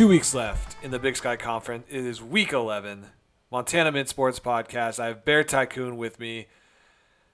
right, 0.00 0.08
we 0.08 0.16
have 0.16 0.22
two 0.24 0.34
weeks 0.34 0.34
left 0.34 0.76
in 0.82 0.90
the 0.90 0.98
Big 0.98 1.16
Sky 1.16 1.36
Conference. 1.36 1.84
It 1.90 2.04
is 2.04 2.22
week 2.22 2.52
11. 2.52 3.06
Montana 3.50 3.92
Mint 3.92 4.08
Sports 4.08 4.40
Podcast. 4.40 4.98
I 4.98 5.08
have 5.08 5.24
Bear 5.24 5.44
Tycoon 5.44 5.96
with 5.96 6.18
me. 6.18 6.46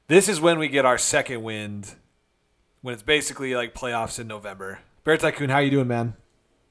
This 0.08 0.28
is 0.28 0.40
when 0.40 0.58
we 0.58 0.68
get 0.68 0.84
our 0.84 0.98
second 0.98 1.42
wind, 1.42 1.94
when 2.82 2.94
it's 2.94 3.02
basically 3.02 3.54
like 3.54 3.74
playoffs 3.74 4.18
in 4.18 4.26
November. 4.26 4.80
Bear 5.04 5.16
Tycoon, 5.16 5.50
how 5.50 5.56
are 5.56 5.62
you 5.62 5.70
doing, 5.70 5.88
man? 5.88 6.14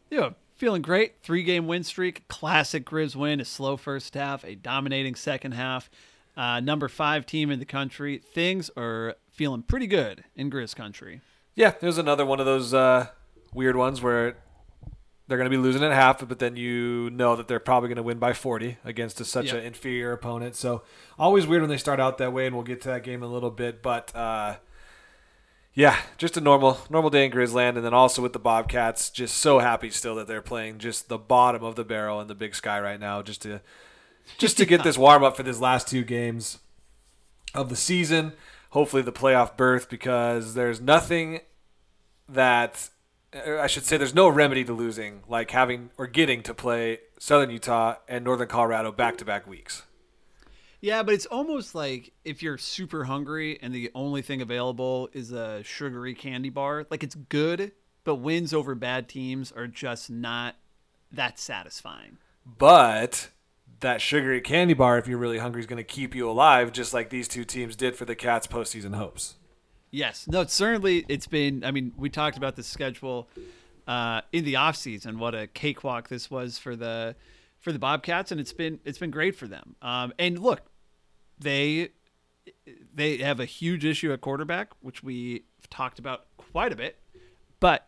Yeah, 0.10 0.32
feeling 0.56 0.82
great. 0.82 1.22
Three 1.22 1.44
game 1.44 1.68
win 1.68 1.84
streak, 1.84 2.28
classic 2.28 2.86
Grizz 2.86 3.16
win, 3.16 3.40
a 3.40 3.46
slow 3.46 3.78
first 3.78 4.14
half, 4.16 4.44
a 4.44 4.56
dominating 4.56 5.16
second 5.16 5.54
half. 5.54 5.90
Uh, 6.36 6.60
number 6.60 6.90
five 6.90 7.26
team 7.26 7.52
in 7.52 7.60
the 7.60 7.66
country. 7.66 8.18
Things 8.18 8.70
are 8.76 9.16
feeling 9.32 9.64
pretty 9.64 9.88
good 9.88 10.24
in 10.36 10.52
Grizz 10.52 10.76
country. 10.76 11.22
Yeah, 11.56 11.74
there's 11.80 11.98
another 11.98 12.26
one 12.26 12.40
of 12.40 12.46
those 12.46 12.74
uh, 12.74 13.08
weird 13.54 13.78
ones 13.78 14.02
where 14.02 14.36
they're 15.28 15.38
going 15.38 15.50
to 15.50 15.56
be 15.58 15.62
losing 15.62 15.84
at 15.84 15.92
half, 15.92 16.28
but 16.28 16.40
then 16.40 16.56
you 16.56 17.10
know 17.10 17.36
that 17.36 17.48
they're 17.48 17.60
probably 17.60 17.90
going 17.90 17.96
to 17.98 18.04
win 18.04 18.20
by 18.20 18.34
40 18.34 18.78
against 18.86 19.20
a, 19.22 19.26
such 19.26 19.48
Yep. 19.48 19.56
an 19.56 19.64
inferior 19.64 20.12
opponent. 20.12 20.56
So 20.56 20.84
always 21.18 21.48
weird 21.48 21.62
when 21.64 21.70
they 21.70 21.78
start 21.78 22.00
out 22.00 22.18
that 22.20 22.32
way, 22.34 22.46
and 22.46 22.56
we'll 22.56 22.64
get 22.64 22.82
to 22.82 22.90
that 22.90 23.04
game 23.04 23.24
in 23.24 23.30
a 23.30 23.34
little 23.34 23.50
bit. 23.52 23.82
But 23.82 24.16
uh, 24.16 24.58
yeah, 25.74 25.98
just 26.18 26.38
a 26.38 26.42
normal 26.42 26.78
normal 26.90 27.10
day 27.10 27.26
in 27.26 27.32
Grizzland, 27.32 27.76
and 27.76 27.84
then 27.86 27.94
also 27.94 28.22
with 28.22 28.34
the 28.34 28.40
Bobcats, 28.40 29.10
just 29.10 29.38
so 29.38 29.60
happy 29.60 29.90
still 29.90 30.16
that 30.16 30.28
they're 30.28 30.42
playing 30.42 30.78
just 30.78 31.10
the 31.10 31.18
bottom 31.18 31.64
of 31.64 31.76
the 31.76 31.84
barrel 31.84 32.22
in 32.22 32.28
the 32.28 32.36
Big 32.36 32.56
Sky 32.56 32.80
right 32.80 33.00
now, 33.00 33.22
just 33.22 33.42
to 33.42 33.62
just 34.38 34.58
to 34.58 34.66
get 34.66 34.84
this 34.86 34.98
warm 34.98 35.24
up 35.24 35.36
for 35.36 35.44
these 35.44 35.60
last 35.60 35.88
two 35.88 36.04
games 36.04 36.60
of 37.54 37.70
the 37.70 37.76
season. 37.76 38.34
Hopefully 38.72 39.02
the 39.02 39.12
playoff 39.12 39.56
berth 39.58 39.90
because 39.90 40.54
there's 40.54 40.82
nothing 40.82 41.40
that 42.28 42.90
I 43.36 43.68
should 43.68 43.84
say 43.84 43.98
there's 43.98 44.16
no 44.16 44.30
remedy 44.30 44.64
to 44.64 44.74
losing 44.74 45.24
like 45.28 45.52
having 45.52 45.90
or 45.98 46.08
getting 46.08 46.42
to 46.44 46.54
play 46.54 47.00
Southern 47.20 47.50
Utah 47.50 47.96
and 48.08 48.24
Northern 48.24 48.48
Colorado 48.48 48.92
back 48.92 49.18
to 49.18 49.26
back 49.26 49.46
weeks. 49.46 49.84
Yeah, 50.80 51.04
but 51.04 51.14
it's 51.16 51.26
almost 51.26 51.74
like 51.74 52.14
if 52.24 52.44
you're 52.44 52.58
super 52.58 53.06
hungry 53.06 53.58
and 53.62 53.74
the 53.74 53.92
only 53.96 54.22
thing 54.22 54.42
available 54.42 55.10
is 55.14 55.32
a 55.32 55.64
sugary 55.64 56.14
candy 56.14 56.50
bar, 56.50 56.86
like 56.90 57.04
it's 57.04 57.16
good, 57.16 57.72
but 58.04 58.16
wins 58.16 58.54
over 58.54 58.76
bad 58.76 59.10
teams 59.10 59.52
are 59.52 59.68
just 59.68 60.10
not 60.10 60.56
that 61.12 61.40
satisfying. 61.40 62.18
But 62.46 63.30
that 63.80 64.00
sugary 64.00 64.42
candy 64.42 64.76
bar, 64.76 64.98
if 64.98 65.08
you're 65.08 65.18
really 65.18 65.40
hungry, 65.40 65.60
is 65.60 65.68
going 65.68 65.78
to 65.78 65.84
keep 65.84 66.14
you 66.14 66.30
alive, 66.30 66.72
just 66.72 66.94
like 66.94 67.10
these 67.10 67.28
two 67.28 67.44
teams 67.44 67.76
did 67.76 67.96
for 67.96 68.06
the 68.06 68.16
Cats' 68.16 68.48
postseason 68.48 68.96
hopes. 68.96 69.36
Yes. 69.96 70.28
No, 70.28 70.46
certainly 70.46 71.06
it's 71.08 71.28
been 71.28 71.64
I 71.64 71.72
mean, 71.72 71.94
we 71.98 72.10
talked 72.10 72.38
about 72.38 72.56
the 72.56 72.64
schedule 72.64 73.30
uh, 73.88 74.22
in 74.32 74.44
the 74.44 74.56
offseason, 74.56 75.18
what 75.18 75.34
a 75.34 75.48
cakewalk 75.48 76.10
this 76.10 76.30
was 76.30 76.58
for 76.58 76.76
the 76.76 77.16
for 77.60 77.72
the 77.72 77.80
Bobcats 77.80 78.32
and 78.32 78.42
it's 78.42 78.54
been 78.54 78.80
it's 78.84 78.98
been 78.98 79.12
great 79.12 79.36
for 79.36 79.48
them. 79.48 79.76
Um, 79.82 80.14
and 80.20 80.38
look, 80.38 80.62
they 81.40 81.90
they 82.94 83.18
have 83.18 83.40
a 83.40 83.46
huge 83.46 83.86
issue 83.86 84.12
at 84.12 84.20
quarterback, 84.22 84.72
which 84.82 85.02
we've 85.02 85.44
talked 85.70 86.00
about 86.00 86.26
quite 86.38 86.74
a 86.74 86.76
bit. 86.76 87.00
But 87.60 87.88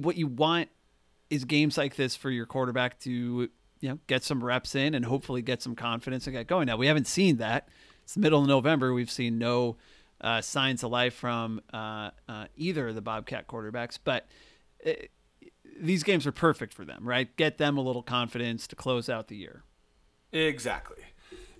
what 0.00 0.16
you 0.16 0.26
want 0.26 0.68
is 1.30 1.44
games 1.44 1.78
like 1.78 1.96
this 1.96 2.16
for 2.16 2.30
your 2.30 2.46
quarterback 2.46 2.98
to 3.00 3.10
you 3.80 3.88
know 3.88 3.98
get 4.08 4.24
some 4.24 4.42
reps 4.42 4.74
in 4.74 4.94
and 4.94 5.04
hopefully 5.04 5.42
get 5.42 5.62
some 5.62 5.76
confidence 5.76 6.26
and 6.26 6.34
get 6.34 6.48
going. 6.48 6.66
Now 6.66 6.76
we 6.76 6.88
haven't 6.88 7.06
seen 7.06 7.36
that. 7.36 7.68
It's 8.02 8.14
the 8.14 8.20
middle 8.20 8.40
of 8.40 8.48
November. 8.48 8.92
We've 8.92 9.10
seen 9.10 9.38
no 9.38 9.76
uh, 10.20 10.40
signs 10.40 10.82
of 10.82 10.90
life 10.90 11.14
from 11.14 11.60
uh, 11.72 12.10
uh, 12.28 12.46
either 12.56 12.88
of 12.88 12.94
the 12.94 13.02
Bobcat 13.02 13.46
quarterbacks, 13.46 13.98
but 14.02 14.26
uh, 14.86 14.92
these 15.80 16.02
games 16.02 16.26
are 16.26 16.32
perfect 16.32 16.72
for 16.72 16.84
them, 16.84 17.06
right? 17.06 17.34
Get 17.36 17.58
them 17.58 17.76
a 17.76 17.80
little 17.80 18.02
confidence 18.02 18.66
to 18.68 18.76
close 18.76 19.08
out 19.08 19.28
the 19.28 19.36
year. 19.36 19.62
Exactly. 20.32 21.04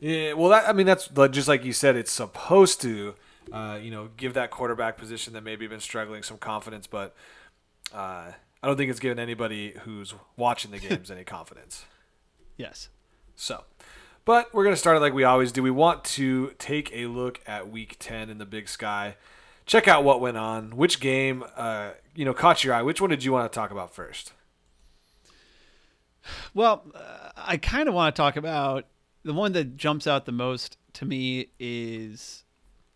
Yeah, 0.01 0.35
well, 0.35 0.51
that, 0.51 0.69
I 0.69 0.73
mean, 0.73 0.87
that's 0.87 1.09
just 1.31 1.49
like 1.49 1.65
you 1.65 1.73
said. 1.73 1.97
It's 1.97 2.13
supposed 2.13 2.81
to, 2.83 3.15
uh, 3.53 3.79
you 3.81 3.91
know, 3.91 4.11
give 4.17 4.35
that 4.35 4.51
quarterback 4.51 4.99
position 4.99 5.33
that 5.33 5.43
maybe 5.43 5.67
been 5.67 5.81
struggling 5.81 6.23
some 6.23 6.37
confidence, 6.37 6.87
but 6.87 7.15
uh, 7.95 8.33
I 8.63 8.67
don't 8.67 8.77
think 8.77 8.91
it's 8.91 9.01
given 9.01 9.19
anybody 9.19 9.75
who's 9.85 10.15
watching 10.37 10.71
the 10.71 10.79
games 10.79 11.11
any 11.11 11.25
confidence. 11.25 11.85
Yes. 12.57 12.89
So, 13.37 13.65
but 14.27 14.53
we're 14.53 14.65
going 14.65 14.75
to 14.75 14.79
start 14.79 14.97
it 14.99 15.01
like 15.01 15.15
we 15.15 15.25
always 15.25 15.53
do. 15.53 15.63
We 15.63 15.71
want 15.71 16.05
to 16.05 16.53
take 16.59 16.91
a 16.93 17.07
look 17.07 17.41
at 17.47 17.71
week 17.71 17.97
10 17.99 18.29
in 18.29 18.37
the 18.37 18.45
big 18.45 18.69
sky, 18.69 19.17
check 19.65 19.89
out 19.89 20.05
what 20.05 20.21
went 20.21 20.37
on, 20.37 20.77
which 20.77 21.01
game, 21.01 21.45
uh, 21.57 21.91
you 22.15 22.27
know, 22.27 22.35
caught 22.35 22.65
your 22.65 22.75
eye. 22.75 22.83
Which 22.83 23.01
one 23.01 23.09
did 23.09 23.25
you 23.25 23.33
want 23.33 23.51
to 23.51 23.57
talk 23.57 23.71
about 23.71 23.95
first? 23.95 24.33
Well, 26.53 26.83
uh, 26.93 27.31
I 27.37 27.57
kind 27.57 27.89
of 27.89 27.95
want 27.95 28.15
to 28.15 28.21
talk 28.21 28.37
about 28.37 28.87
the 29.23 29.33
one 29.33 29.53
that 29.53 29.77
jumps 29.77 30.09
out 30.09 30.27
the 30.27 30.33
most 30.33 30.77
to 30.95 31.05
me 31.05 31.51
is 31.61 32.43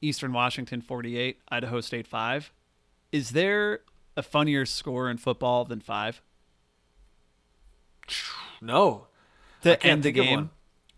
Eastern 0.01 0.33
Washington 0.33 0.81
48, 0.81 1.39
Idaho 1.49 1.81
State 1.81 2.09
5. 2.09 2.53
Is 3.13 3.31
there 3.31 3.83
a 4.17 4.23
funnier 4.25 4.67
score 4.67 5.09
in 5.09 5.17
football 5.17 5.65
than 5.65 5.81
5? 5.81 6.23
No. 8.61 9.07
To 9.63 9.81
end 9.87 10.03
the 10.03 10.11
game? 10.11 10.51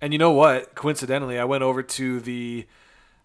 And 0.03 0.13
you 0.13 0.19
know 0.19 0.33
what? 0.33 0.75
Coincidentally, 0.75 1.39
I 1.39 1.45
went 1.45 1.63
over 1.63 1.81
to 1.81 2.19
the 2.19 2.67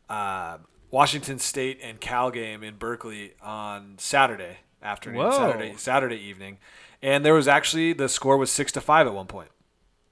uh, 0.08 0.60
Washington 0.92 1.40
State 1.40 1.80
and 1.82 2.00
Cal 2.00 2.30
game 2.30 2.64
in 2.64 2.76
Berkeley 2.76 3.34
on 3.42 3.96
Saturday 3.98 4.60
afternoon, 4.84 5.24
Whoa. 5.24 5.32
Saturday 5.32 5.74
Saturday 5.76 6.18
evening, 6.18 6.60
and 7.02 7.26
there 7.26 7.34
was 7.34 7.48
actually 7.48 7.94
the 7.94 8.08
score 8.08 8.38
was 8.38 8.52
six 8.52 8.72
to 8.74 8.82
five 8.82 9.08
at 9.08 9.14
one 9.16 9.26
point. 9.26 9.50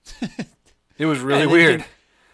it 0.97 1.05
was 1.05 1.19
really 1.19 1.43
you 1.43 1.49
weird. 1.49 1.85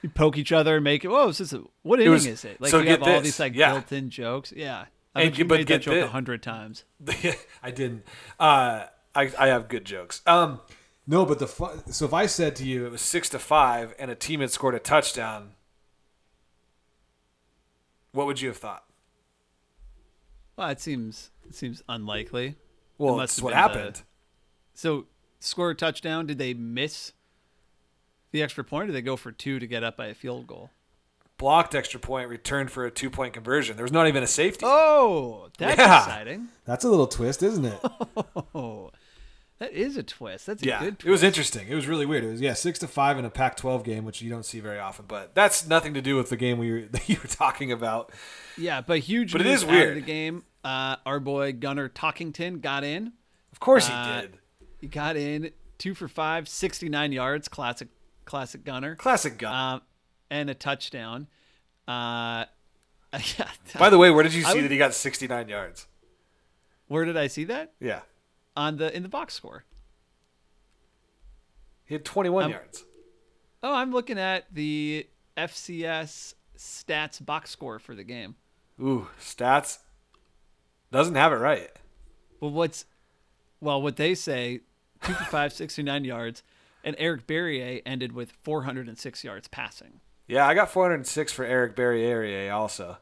You 0.02 0.09
poke 0.09 0.38
each 0.38 0.53
other 0.53 0.75
and 0.75 0.84
make 0.84 1.03
it. 1.03 1.09
Whoa, 1.09 1.28
is 1.28 1.40
this 1.40 1.52
a, 1.52 1.62
what 1.84 2.00
inning 2.00 2.14
was- 2.14 2.25
is 2.25 2.46
it? 2.46 2.62
Like 2.62 2.72
so 2.72 2.80
you 2.80 2.90
have 2.91 3.03
all 3.03 3.09
this, 3.09 3.24
these 3.24 3.40
like 3.40 3.53
yeah. 3.53 3.74
built-in 3.74 4.09
jokes. 4.09 4.53
Yeah, 4.56 4.86
I 5.14 5.24
And 5.24 5.38
you 5.38 5.44
but 5.44 5.59
made 5.59 5.68
that 5.68 5.74
get 5.74 5.81
joke 5.81 6.06
a 6.06 6.08
hundred 6.08 6.41
times. 6.41 6.86
I 7.62 7.72
didn't. 7.72 8.06
Uh, 8.40 8.86
I 9.14 9.30
I 9.38 9.47
have 9.47 9.68
good 9.68 9.84
jokes. 9.84 10.22
Um, 10.25 10.62
no, 11.11 11.25
but 11.25 11.38
the 11.39 11.47
fu- 11.47 11.69
so 11.91 12.05
if 12.05 12.13
I 12.13 12.25
said 12.25 12.55
to 12.55 12.66
you 12.66 12.85
it 12.85 12.91
was 12.91 13.01
six 13.01 13.27
to 13.29 13.39
five 13.39 13.94
and 13.99 14.09
a 14.09 14.16
team 14.16 14.39
had 14.39 14.49
scored 14.49 14.73
a 14.75 14.79
touchdown, 14.79 15.51
what 18.13 18.25
would 18.25 18.41
you 18.41 18.47
have 18.49 18.57
thought? 18.57 18.85
Well, 20.55 20.69
it 20.69 20.79
seems 20.79 21.29
it 21.47 21.55
seems 21.55 21.83
unlikely. 21.89 22.55
Well, 22.97 23.16
that's 23.17 23.41
what 23.41 23.49
been 23.51 23.57
the- 23.57 23.61
happened. 23.61 24.01
So 24.73 25.05
score 25.39 25.72
a 25.72 25.75
touchdown. 25.75 26.27
Did 26.27 26.38
they 26.38 26.53
miss 26.53 27.13
the 28.31 28.41
extra 28.41 28.63
point, 28.63 28.83
or 28.83 28.88
did 28.88 28.95
they 28.95 29.01
go 29.01 29.17
for 29.17 29.31
two 29.31 29.59
to 29.59 29.67
get 29.67 29.83
up 29.83 29.97
by 29.97 30.07
a 30.07 30.13
field 30.13 30.47
goal? 30.47 30.69
blocked 31.38 31.73
extra 31.73 31.99
point, 31.99 32.29
returned 32.29 32.69
for 32.69 32.85
a 32.85 32.91
two 32.91 33.09
point 33.09 33.33
conversion. 33.33 33.75
There 33.75 33.83
was 33.83 33.91
not 33.91 34.07
even 34.07 34.22
a 34.22 34.28
safety. 34.28 34.63
Oh, 34.63 35.49
that's 35.57 35.75
Yeah. 35.79 35.97
exciting. 36.05 36.49
That's 36.66 36.85
a 36.85 36.89
little 36.89 37.07
twist, 37.07 37.41
isn't 37.41 37.66
it? 37.66 37.79
Oh, 38.53 38.91
that 39.61 39.73
is 39.73 39.95
a 39.95 40.01
twist. 40.03 40.47
That's 40.47 40.63
a 40.63 40.66
yeah, 40.66 40.79
good 40.79 40.99
twist. 40.99 41.07
it 41.07 41.11
was 41.11 41.23
interesting. 41.23 41.67
It 41.69 41.75
was 41.75 41.88
really 41.88 42.05
weird. 42.05 42.23
It 42.23 42.31
was 42.31 42.41
yeah, 42.41 42.53
six 42.53 42.79
to 42.79 42.88
five 42.88 43.19
in 43.19 43.25
a 43.25 43.29
Pac-12 43.29 43.83
game, 43.83 44.05
which 44.05 44.22
you 44.22 44.29
don't 44.29 44.44
see 44.44 44.59
very 44.59 44.79
often. 44.79 45.05
But 45.07 45.35
that's 45.35 45.67
nothing 45.67 45.94
to 45.94 46.01
do 46.01 46.16
with 46.16 46.29
the 46.29 46.35
game 46.38 46.57
we 46.57 46.72
were, 46.72 46.81
that 46.91 47.07
you 47.07 47.17
were 47.22 47.29
talking 47.29 47.72
about. 47.72 48.11
Yeah, 48.58 48.81
but 48.81 48.99
huge. 48.99 49.31
But 49.31 49.41
it 49.41 49.47
is 49.47 49.61
news 49.63 49.63
out 49.63 49.69
of 49.69 49.75
weird. 49.75 49.97
the 49.97 50.02
game. 50.02 50.43
Uh, 50.63 50.96
our 51.05 51.19
boy 51.19 51.53
Gunner 51.53 51.90
Talkington 51.90 52.59
got 52.61 52.84
in. 52.84 53.13
Of 53.52 53.59
course 53.59 53.87
he 53.87 53.93
Uh, 53.93 54.22
did. 54.22 54.37
He 54.79 54.87
got 54.87 55.16
in 55.16 55.52
two 55.78 55.93
for 55.93 56.07
five, 56.07 56.47
69 56.49 57.11
yards. 57.11 57.47
Classic, 57.47 57.87
classic 58.25 58.64
Gunner. 58.64 58.96
Classic 58.96 59.37
gun. 59.37 59.53
Um, 59.75 59.81
and 60.31 60.49
a 60.49 60.55
touchdown. 60.55 61.28
Uh, 61.87 62.46
yeah. 63.37 63.47
By 63.78 63.90
the 63.91 63.97
way, 63.99 64.09
where 64.09 64.23
did 64.23 64.34
you 64.34 64.43
see 64.43 64.55
would- 64.55 64.64
that 64.64 64.72
he 64.72 64.78
got 64.79 64.93
69 64.96 65.47
yards? 65.49 65.85
where 66.87 67.05
did 67.05 67.16
I 67.16 67.28
see 67.28 67.43
that? 67.46 67.73
Yeah, 67.79 68.02
On 68.56 68.78
the 68.78 68.96
in 68.96 69.03
the 69.03 69.09
box 69.09 69.34
score. 69.34 69.64
he 71.86 71.96
had 71.96 72.06
21 72.06 72.46
Um, 72.46 72.52
yards. 72.52 72.84
Oh, 73.64 73.74
I'm 73.74 73.92
looking 73.92 74.18
at 74.20 74.53
the 74.53 75.08
FCS 75.38 76.34
stats 76.58 77.24
box 77.26 77.50
score 77.52 77.80
for 77.80 77.96
the 77.96 78.03
game. 78.03 78.36
Ooh, 78.82 79.08
stats 79.20 79.80
doesn't 80.92 81.16
have 81.16 81.32
it 81.32 81.38
right. 81.38 81.70
Well, 82.40 82.52
what's 82.52 82.86
well, 83.59 83.82
what 83.82 83.96
they 83.98 84.16
say, 84.16 84.62
two 85.03 85.14
for 85.14 85.50
69 85.50 86.03
yards, 86.03 86.44
and 86.84 86.96
Eric 86.98 87.28
Barriere 87.28 87.82
ended 87.86 88.12
with 88.14 88.32
406 88.42 89.24
yards 89.24 89.48
passing. 89.48 90.00
Yeah, 90.28 90.48
I 90.48 90.53
got 90.56 90.72
406 90.72 91.32
for 91.32 91.46
Eric 91.46 91.76
Barriere 91.76 92.52
also. 92.52 92.98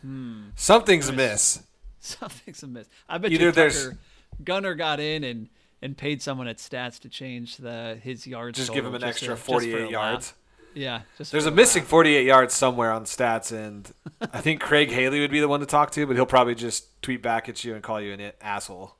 Hmm. 0.00 0.44
Something's 0.56 1.08
amiss. 1.08 1.62
Something's 2.00 2.62
amiss. 2.62 2.88
I 3.08 3.18
bet 3.18 3.30
Either 3.32 3.44
you 3.46 3.52
there's- 3.52 3.84
Tucker 3.84 3.98
Gunner 4.44 4.74
got 4.74 5.00
in 5.00 5.24
and 5.24 5.48
and 5.80 5.96
paid 5.96 6.22
someone 6.22 6.46
at 6.46 6.58
stats 6.58 7.00
to 7.00 7.08
change 7.08 7.56
the 7.56 7.98
his 8.02 8.26
yards. 8.26 8.58
Just 8.58 8.72
give 8.72 8.84
him 8.86 8.94
an 8.94 9.02
extra 9.04 9.28
to- 9.28 9.32
just 9.34 9.44
for 9.46 9.52
48 9.52 9.82
a 9.88 9.90
yards. 9.90 10.34
Yeah, 10.74 11.02
just 11.18 11.32
There's 11.32 11.44
a 11.44 11.50
laugh. 11.50 11.56
missing 11.56 11.82
48 11.84 12.24
yards 12.24 12.54
somewhere 12.54 12.92
on 12.92 13.04
stats, 13.04 13.52
and 13.52 13.92
I 14.20 14.40
think 14.40 14.60
Craig 14.62 14.90
Haley 14.90 15.20
would 15.20 15.30
be 15.30 15.40
the 15.40 15.48
one 15.48 15.60
to 15.60 15.66
talk 15.66 15.90
to, 15.92 16.06
but 16.06 16.16
he'll 16.16 16.24
probably 16.24 16.54
just 16.54 17.02
tweet 17.02 17.20
back 17.22 17.46
at 17.50 17.62
you 17.62 17.74
and 17.74 17.82
call 17.82 18.00
you 18.00 18.12
an 18.14 18.32
asshole. 18.40 18.96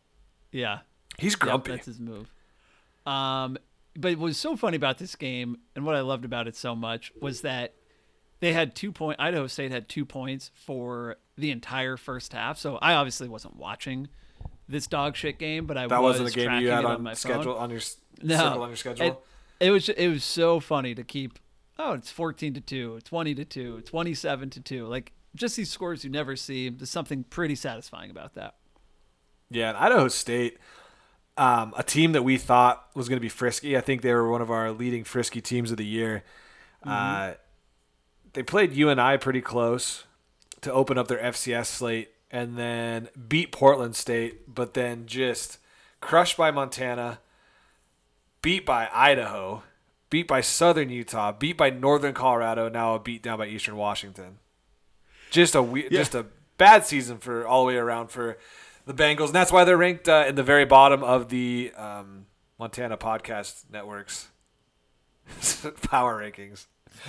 Yeah, 0.50 0.80
He's 1.18 1.34
grumpy. 1.34 1.70
Yep, 1.70 1.78
that's 1.78 1.86
his 1.86 1.98
move. 1.98 2.30
Um, 3.06 3.56
but 3.96 4.12
what 4.18 4.24
was 4.24 4.36
so 4.36 4.54
funny 4.54 4.76
about 4.76 4.98
this 4.98 5.16
game, 5.16 5.58
and 5.74 5.86
what 5.86 5.94
I 5.94 6.00
loved 6.00 6.26
about 6.26 6.46
it 6.46 6.56
so 6.56 6.74
much, 6.76 7.10
was 7.20 7.40
that 7.40 7.74
they 8.40 8.52
had 8.52 8.74
two 8.74 8.92
point. 8.92 9.18
Idaho 9.18 9.46
State 9.46 9.70
had 9.70 9.88
two 9.88 10.04
points 10.04 10.50
for 10.54 11.16
the 11.38 11.50
entire 11.50 11.96
first 11.96 12.32
half. 12.34 12.58
So 12.58 12.76
I 12.82 12.94
obviously 12.94 13.28
wasn't 13.28 13.56
watching 13.56 14.08
this 14.68 14.86
dog 14.86 15.16
shit 15.16 15.38
game, 15.38 15.66
but 15.66 15.76
I 15.76 15.86
that 15.86 16.02
was 16.02 16.20
wasn't 16.20 16.36
a 16.36 16.38
game 16.48 16.60
you 16.62 16.68
had 16.70 16.80
it 16.80 16.86
on, 16.86 16.96
on 16.96 17.02
my 17.02 17.14
schedule 17.14 17.54
phone. 17.54 17.62
on 17.62 17.70
your 17.70 17.80
No, 18.22 18.36
circle 18.36 18.62
on 18.62 18.68
your 18.68 18.76
schedule. 18.76 19.06
It, 19.60 19.66
it 19.66 19.70
was 19.70 19.88
it 19.88 20.08
was 20.08 20.24
so 20.24 20.60
funny 20.60 20.94
to 20.94 21.02
keep. 21.04 21.38
Oh, 21.78 21.92
it's 21.94 22.10
fourteen 22.10 22.54
to 22.54 22.60
two, 22.60 23.00
20 23.04 23.34
to 23.36 23.44
two, 23.44 23.80
27 23.82 24.50
to 24.50 24.60
two. 24.60 24.86
Like 24.86 25.12
just 25.34 25.56
these 25.56 25.70
scores 25.70 26.04
you 26.04 26.10
never 26.10 26.36
see. 26.36 26.68
There's 26.68 26.90
something 26.90 27.24
pretty 27.24 27.54
satisfying 27.54 28.10
about 28.10 28.34
that. 28.34 28.54
Yeah, 29.50 29.68
and 29.70 29.78
Idaho 29.78 30.08
State, 30.08 30.58
um, 31.36 31.74
a 31.76 31.82
team 31.82 32.12
that 32.12 32.22
we 32.22 32.38
thought 32.38 32.86
was 32.94 33.08
going 33.08 33.16
to 33.18 33.20
be 33.22 33.28
frisky. 33.28 33.76
I 33.76 33.80
think 33.80 34.02
they 34.02 34.12
were 34.12 34.30
one 34.30 34.40
of 34.42 34.50
our 34.50 34.70
leading 34.70 35.04
frisky 35.04 35.40
teams 35.40 35.70
of 35.70 35.76
the 35.76 35.84
year. 35.86 36.22
Uh, 36.84 37.34
they 38.32 38.42
played 38.42 38.72
UNI 38.72 39.18
pretty 39.18 39.40
close 39.40 40.04
to 40.62 40.72
open 40.72 40.96
up 40.98 41.08
their 41.08 41.18
FCS 41.18 41.66
slate, 41.66 42.10
and 42.32 42.56
then 42.56 43.08
beat 43.28 43.52
Portland 43.52 43.94
State, 43.94 44.52
but 44.52 44.72
then 44.74 45.06
just 45.06 45.58
crushed 46.00 46.36
by 46.38 46.50
Montana, 46.50 47.20
beat 48.40 48.64
by 48.64 48.88
Idaho, 48.92 49.62
beat 50.10 50.26
by 50.26 50.40
Southern 50.40 50.88
Utah, 50.88 51.30
beat 51.30 51.56
by 51.58 51.70
Northern 51.70 52.14
Colorado, 52.14 52.68
now 52.68 52.94
a 52.94 52.98
beat 52.98 53.22
down 53.22 53.38
by 53.38 53.46
Eastern 53.46 53.76
Washington. 53.76 54.38
Just 55.30 55.54
a 55.54 55.62
we- 55.62 55.88
just 55.90 56.14
a 56.14 56.26
bad 56.56 56.86
season 56.86 57.18
for 57.18 57.46
all 57.46 57.64
the 57.64 57.68
way 57.68 57.76
around 57.76 58.08
for 58.08 58.38
the 58.86 58.94
Bengals, 58.94 59.26
and 59.26 59.34
that's 59.34 59.52
why 59.52 59.64
they're 59.64 59.76
ranked 59.76 60.08
uh, 60.08 60.24
in 60.26 60.34
the 60.34 60.42
very 60.42 60.64
bottom 60.64 61.04
of 61.04 61.28
the 61.28 61.72
um, 61.76 62.26
Montana 62.58 62.96
podcast 62.96 63.64
networks 63.70 64.28
power 65.82 66.20
rankings. 66.20 66.66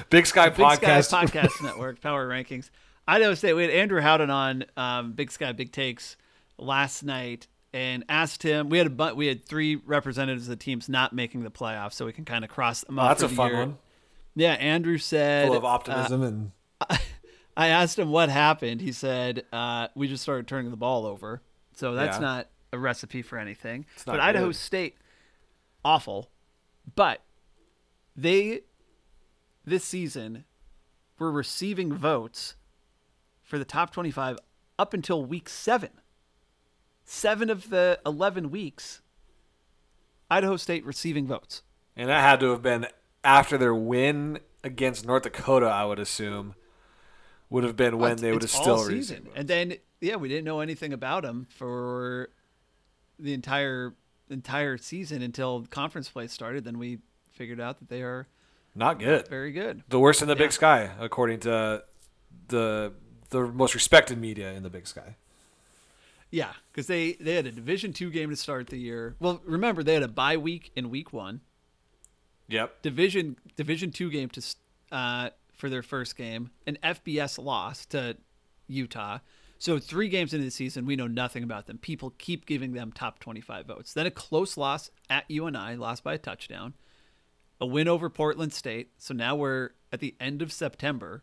Big 0.10 0.26
Sky 0.26 0.50
Big 0.50 0.60
podcast. 0.60 1.06
Sky 1.06 1.26
Podcast 1.26 1.62
Network 1.64 2.02
Power 2.02 2.28
Rankings. 2.28 2.70
Idaho 3.08 3.34
State. 3.34 3.54
We 3.54 3.64
had 3.64 3.72
Andrew 3.72 4.00
Howden 4.02 4.30
on 4.30 4.66
um, 4.78 5.14
Big 5.14 5.32
Sky 5.32 5.52
Big 5.52 5.72
Takes 5.72 6.16
last 6.58 7.04
night 7.04 7.48
and 7.74 8.04
asked 8.08 8.44
him. 8.44 8.70
We 8.70 8.78
had 8.78 8.88
a 8.88 8.92
bu- 8.92 9.14
we 9.16 9.28
had 9.28 9.46
three 9.46 9.76
representatives 9.76 10.44
of 10.46 10.50
the 10.52 10.64
teams 10.64 10.88
not 10.88 11.14
making 11.14 11.44
the 11.44 11.52
playoffs, 11.52 11.94
so 11.94 12.06
we 12.06 12.14
can 12.14 12.26
kind 12.26 12.44
of 12.46 12.50
cross 12.50 12.84
them 12.84 12.98
Oh, 13.00 13.02
off. 13.04 13.18
that's 13.20 13.32
a 13.32 13.36
fun 13.36 13.50
year. 13.52 13.60
one. 13.60 13.78
Yeah, 14.36 14.54
Andrew 14.54 14.98
said 14.98 15.48
Full 15.48 15.58
of 15.58 15.64
uh, 15.64 15.68
optimism 15.68 16.24
and 16.24 16.52
I 17.58 17.68
asked 17.68 18.00
him 18.00 18.10
what 18.10 18.30
happened. 18.30 18.82
He 18.82 18.92
said, 18.92 19.44
uh, 19.54 19.90
"We 19.96 20.08
just 20.08 20.24
started 20.24 20.48
turning 20.48 20.72
the 20.72 20.78
ball 20.78 21.06
over." 21.06 21.42
So 21.76 21.94
that's 21.94 22.18
Yeah. 22.18 22.22
not 22.22 22.48
a 22.72 22.80
recipe 22.80 23.22
for 23.22 23.38
anything. 23.38 23.86
But 24.06 24.20
Idaho 24.20 24.48
good. 24.48 24.56
State, 24.56 24.98
awful. 25.86 26.30
But 26.96 27.22
they 28.16 28.62
this 29.66 29.84
season 29.84 30.46
were 31.20 31.32
receiving 31.32 31.94
votes 31.94 32.56
for 33.54 33.60
the 33.60 33.66
top 33.66 33.92
twenty-five 33.94 34.36
up 34.80 34.96
until 34.96 35.24
week 35.24 35.48
seven. 35.48 35.92
Seven 37.06 37.52
of 37.52 37.70
the 37.70 38.00
eleven 38.04 38.50
weeks, 38.50 39.04
Idaho 40.28 40.58
State 40.58 40.84
receiving 40.84 41.28
votes. 41.28 41.62
and 41.96 42.10
that 42.10 42.22
had 42.22 42.40
to 42.40 42.50
have 42.50 42.64
been 42.64 42.88
after 43.24 43.56
their 43.56 43.76
win 43.76 44.40
against 44.64 45.06
North 45.06 45.22
Dakota. 45.22 45.68
I 45.68 45.86
would 45.86 46.00
assume 46.00 46.56
would 47.52 47.64
have 47.64 47.76
been 47.76 48.00
when 48.00 48.14
It's- 48.14 48.22
they 48.22 48.32
would 48.32 48.42
have 48.42 48.50
still 48.50 48.78
received. 48.88 49.10
season. 49.10 49.30
And 49.36 49.48
then 49.48 49.76
yeah, 50.02 50.16
we 50.16 50.28
didn't 50.30 50.46
know 50.46 50.60
anything 50.60 50.92
about 50.92 51.22
them 51.22 51.46
for 51.52 52.30
the 53.20 53.34
entire 53.36 53.94
entire 54.32 54.80
season 54.80 55.22
until 55.22 55.68
conference 55.70 56.10
play 56.10 56.26
started. 56.26 56.64
Then 56.64 56.80
we 56.80 57.02
figured 57.34 57.60
out 57.60 57.78
that 57.78 57.90
they 57.90 58.02
are 58.02 58.26
Not 58.74 58.98
good. 58.98 59.28
very 59.28 59.52
good. 59.52 59.84
The 59.90 60.00
worst 60.00 60.24
in 60.24 60.28
the 60.28 60.34
Yeah. 60.34 60.40
Big 60.40 60.52
Sky, 60.54 60.90
according 61.00 61.42
to 61.42 61.84
the 62.48 62.94
the 63.34 63.48
most 63.48 63.76
respected 63.76 64.18
media 64.18 64.54
in 64.54 64.64
the 64.64 64.70
Big 64.70 64.88
Sky. 64.88 65.16
Yeah, 66.32 66.54
because 66.72 66.88
they 66.88 67.14
they 67.14 67.36
had 67.36 67.46
a 67.46 67.52
Division 67.52 67.94
two 67.94 68.10
game 68.10 68.30
to 68.30 68.36
start 68.36 68.68
the 68.68 68.78
year. 68.78 69.16
Well, 69.20 69.42
remember 69.46 69.84
they 69.84 69.94
had 69.94 70.02
a 70.02 70.08
bye 70.08 70.38
week 70.38 70.72
in 70.76 70.90
week 70.90 71.14
one. 71.14 71.42
Yep. 72.48 72.82
Division 72.82 73.36
Division 73.56 73.92
two 73.92 74.10
game 74.10 74.30
to 74.30 74.42
uh, 74.92 75.30
for 75.54 75.70
their 75.70 75.84
first 75.84 76.16
game, 76.16 76.50
an 76.66 76.78
FBS 76.84 77.44
loss 77.44 77.86
to 77.88 78.18
Utah. 78.68 79.20
So 79.60 79.80
three 79.80 80.10
games 80.10 80.34
into 80.34 80.46
the 80.46 80.52
season, 80.52 80.86
we 80.86 80.96
know 80.96 81.08
nothing 81.08 81.44
about 81.44 81.68
them. 81.68 81.78
People 81.78 82.14
keep 82.18 82.46
giving 82.46 82.74
them 82.74 82.92
top 82.92 83.20
twenty-five 83.20 83.68
votes. 83.68 83.94
Then 83.94 84.08
a 84.08 84.12
close 84.12 84.58
loss 84.58 84.90
at 85.10 85.30
UNI, 85.30 85.76
lost 85.76 86.04
by 86.04 86.16
a 86.16 86.18
touchdown. 86.18 86.74
A 87.62 87.66
win 87.66 87.88
over 87.88 88.10
Portland 88.10 88.54
State. 88.54 88.90
So 88.98 89.14
now 89.14 89.36
we're 89.36 89.70
at 89.92 90.00
the 90.00 90.16
end 90.20 90.42
of 90.42 90.52
September 90.52 91.22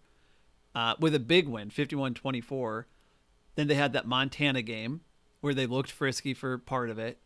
uh, 0.75 0.95
with 1.01 1.15
a 1.15 1.21
big 1.21 1.49
win, 1.49 1.71
51-24. 1.71 2.85
Then 3.55 3.67
they 3.67 3.75
had 3.75 3.93
that 3.93 4.07
Montana 4.07 4.63
game 4.63 5.01
where 5.41 5.55
they 5.55 5.67
looked 5.67 5.91
frisky 5.91 6.35
for 6.35 6.59
part 6.59 6.91
of 6.91 6.99
it. 6.99 7.19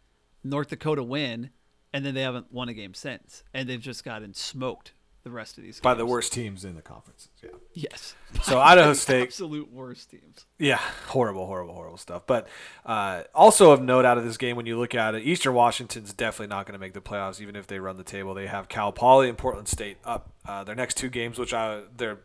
North 0.43 0.69
Dakota 0.69 1.02
win, 1.02 1.50
and 1.93 2.05
then 2.05 2.14
they 2.14 2.23
haven't 2.23 2.52
won 2.52 2.69
a 2.69 2.75
game 2.75 2.94
since, 2.94 3.44
and 3.52 3.69
they've 3.69 3.81
just 3.81 4.05
gotten 4.05 4.35
smoked 4.35 4.93
the 5.25 5.31
rest 5.31 5.56
of 5.56 5.64
these 5.64 5.81
By 5.81 5.94
the 5.94 6.05
worst 6.05 6.35
teams 6.35 6.67
in 6.67 6.76
the 6.76 6.82
conferences. 6.82 7.31
Yeah. 7.43 7.50
Yes. 7.73 8.14
So 8.43 8.61
Idaho 8.61 8.93
State 8.93 9.23
absolute 9.23 9.73
worst 9.73 10.11
teams. 10.11 10.44
Yeah, 10.58 10.79
horrible, 11.08 11.47
horrible, 11.47 11.73
horrible 11.73 11.97
stuff. 11.97 12.26
But 12.26 12.47
uh, 12.85 13.23
also 13.35 13.70
of 13.73 13.82
note 13.82 14.05
out 14.05 14.19
of 14.19 14.25
this 14.25 14.37
game, 14.37 14.55
when 14.55 14.67
you 14.67 14.79
look 14.79 14.94
at 14.94 15.14
it, 15.14 15.23
Eastern 15.25 15.55
Washington's 15.55 16.12
definitely 16.12 16.55
not 16.55 16.67
going 16.67 16.75
to 16.75 16.79
make 16.79 16.93
the 16.93 17.00
playoffs, 17.00 17.40
even 17.40 17.56
if 17.56 17.67
they 17.67 17.79
run 17.79 17.97
the 17.97 18.05
table. 18.05 18.35
They 18.35 18.47
have 18.47 18.69
Cal 18.69 18.93
Poly 18.93 19.31
and 19.31 19.38
Portland 19.38 19.67
State 19.67 19.97
up 20.05 20.31
uh, 20.47 20.62
their 20.62 20.75
next 20.75 20.99
two 20.99 21.08
games, 21.08 21.38
which 21.38 21.55
I, 21.55 21.82
they're 21.97 22.19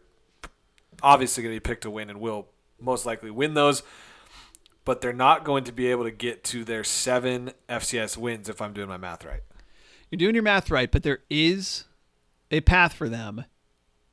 obviously 1.02 1.44
going 1.44 1.56
to 1.56 1.60
be 1.60 1.68
picked 1.68 1.84
to 1.84 1.90
win 1.90 2.10
and 2.10 2.20
will 2.20 2.48
most 2.80 3.06
likely 3.06 3.32
win 3.32 3.54
those. 3.54 3.84
But 4.86 5.02
they're 5.02 5.14
not 5.14 5.44
going 5.44 5.66
to 5.66 5.72
be 5.72 5.88
able 5.88 6.04
to 6.06 6.12
get 6.12 6.44
to 6.46 6.64
their 6.64 6.84
seven 6.84 7.52
FCS 7.68 8.18
wins 8.18 8.50
if 8.50 8.62
I'm 8.62 8.74
doing 8.74 8.88
my 8.90 8.98
math 8.98 9.24
right. 9.26 9.42
You're 10.10 10.18
doing 10.18 10.34
your 10.34 10.44
math 10.44 10.72
right, 10.72 10.90
but 10.92 11.04
there 11.04 11.20
is 11.30 11.86
a 12.50 12.62
path 12.62 12.94
for 12.94 13.08
them 13.10 13.46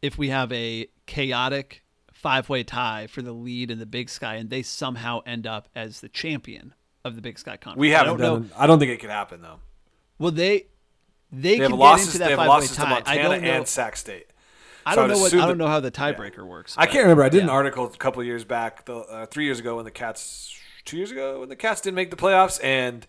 if 0.02 0.18
we 0.18 0.28
have 0.28 0.52
a 0.52 0.88
chaotic 1.06 1.82
five-way 2.12 2.64
tie 2.64 3.06
for 3.06 3.22
the 3.22 3.32
lead 3.32 3.70
in 3.70 3.78
the 3.78 3.86
Big 3.86 4.10
Sky, 4.10 4.34
and 4.34 4.50
they 4.50 4.62
somehow 4.62 5.20
end 5.24 5.46
up 5.46 5.68
as 5.74 6.00
the 6.00 6.08
champion 6.08 6.74
of 7.04 7.14
the 7.14 7.22
Big 7.22 7.38
Sky 7.38 7.56
Conference. 7.56 7.80
We 7.80 7.94
I 7.94 7.98
haven't 7.98 8.18
don't 8.18 8.40
done. 8.42 8.48
know. 8.48 8.54
I 8.58 8.66
don't 8.66 8.78
think 8.78 8.90
it 8.90 8.98
could 8.98 9.10
happen 9.10 9.40
though. 9.40 9.60
Well, 10.18 10.32
they 10.32 10.66
they, 11.32 11.50
They 11.50 11.54
can 11.54 11.62
have 11.62 11.70
get 11.72 11.78
losses. 11.78 12.06
into 12.08 12.18
that 12.18 12.36
five-way 12.36 12.46
losses 12.48 12.70
to 12.72 12.76
tie. 12.76 12.84
I 12.84 12.90
Montana 12.90 13.22
don't 13.22 13.42
know. 13.42 13.50
and 13.50 13.68
Sac 13.68 13.96
State. 13.96 14.26
I 14.86 14.94
don't 14.94 15.08
know 15.08 15.18
what. 15.18 15.34
I 15.34 15.46
don't 15.46 15.58
know 15.58 15.66
how 15.66 15.80
the 15.80 15.90
tiebreaker 15.90 16.46
works. 16.46 16.74
I 16.78 16.86
can't 16.86 17.02
remember. 17.02 17.24
I 17.24 17.28
did 17.28 17.42
an 17.42 17.48
article 17.50 17.84
a 17.86 17.90
couple 17.96 18.22
years 18.22 18.44
back, 18.44 18.84
the, 18.84 18.96
uh, 18.98 19.26
three 19.26 19.44
years 19.44 19.58
ago, 19.58 19.76
when 19.76 19.84
the 19.84 19.90
Cats, 19.90 20.56
two 20.84 20.96
years 20.96 21.10
ago, 21.10 21.40
when 21.40 21.48
the 21.48 21.56
Cats 21.56 21.80
didn't 21.80 21.96
make 21.96 22.10
the 22.10 22.16
playoffs, 22.16 22.62
and 22.62 23.06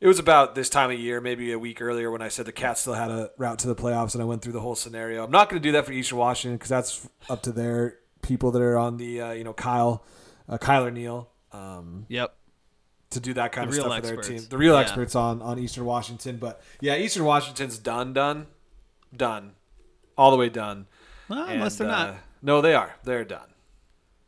it 0.00 0.06
was 0.06 0.18
about 0.18 0.54
this 0.54 0.68
time 0.68 0.90
of 0.90 0.98
year, 0.98 1.20
maybe 1.20 1.52
a 1.52 1.58
week 1.58 1.80
earlier, 1.80 2.10
when 2.10 2.22
I 2.22 2.28
said 2.28 2.44
the 2.46 2.52
Cats 2.52 2.82
still 2.82 2.92
had 2.94 3.10
a 3.10 3.30
route 3.38 3.58
to 3.60 3.66
the 3.66 3.74
playoffs, 3.74 4.14
and 4.14 4.22
I 4.22 4.26
went 4.26 4.42
through 4.42 4.52
the 4.52 4.60
whole 4.60 4.74
scenario. 4.74 5.24
I'm 5.24 5.30
not 5.30 5.48
going 5.48 5.60
to 5.62 5.66
do 5.68 5.72
that 5.72 5.86
for 5.86 5.92
Eastern 5.92 6.18
Washington 6.18 6.56
because 6.56 6.68
that's 6.68 7.08
up 7.28 7.42
to 7.44 7.52
their 7.52 7.98
people 8.22 8.50
that 8.50 8.60
are 8.62 8.76
on 8.76 8.98
the, 8.98 9.20
uh, 9.22 9.32
you 9.32 9.44
know, 9.44 9.54
Kyle, 9.54 10.04
uh, 10.48 10.58
Kyler 10.58 10.92
Neal, 10.92 11.30
um, 11.52 12.04
Yep. 12.08 12.34
to 13.10 13.20
do 13.20 13.32
that 13.34 13.52
kind 13.52 13.68
The 13.68 13.76
of 13.76 13.82
stuff 13.82 13.96
for 13.96 14.02
their 14.02 14.16
team. 14.22 14.46
The 14.50 14.58
real 14.58 14.74
Yeah. 14.74 14.80
experts 14.80 15.14
on 15.14 15.40
on 15.42 15.58
Eastern 15.58 15.84
Washington, 15.86 16.36
but 16.36 16.60
yeah, 16.80 16.96
Eastern 16.96 17.24
Washington's 17.24 17.78
done, 17.78 18.12
done, 18.12 18.46
done, 19.16 19.52
all 20.16 20.30
the 20.30 20.36
way 20.36 20.48
done. 20.48 20.86
Well, 21.30 21.46
unless 21.48 21.76
they're 21.76 21.86
And, 21.88 21.96
not. 21.96 22.08
uh, 22.10 22.14
no, 22.42 22.60
they 22.60 22.74
are. 22.74 22.96
They're 23.04 23.24
done. 23.24 23.48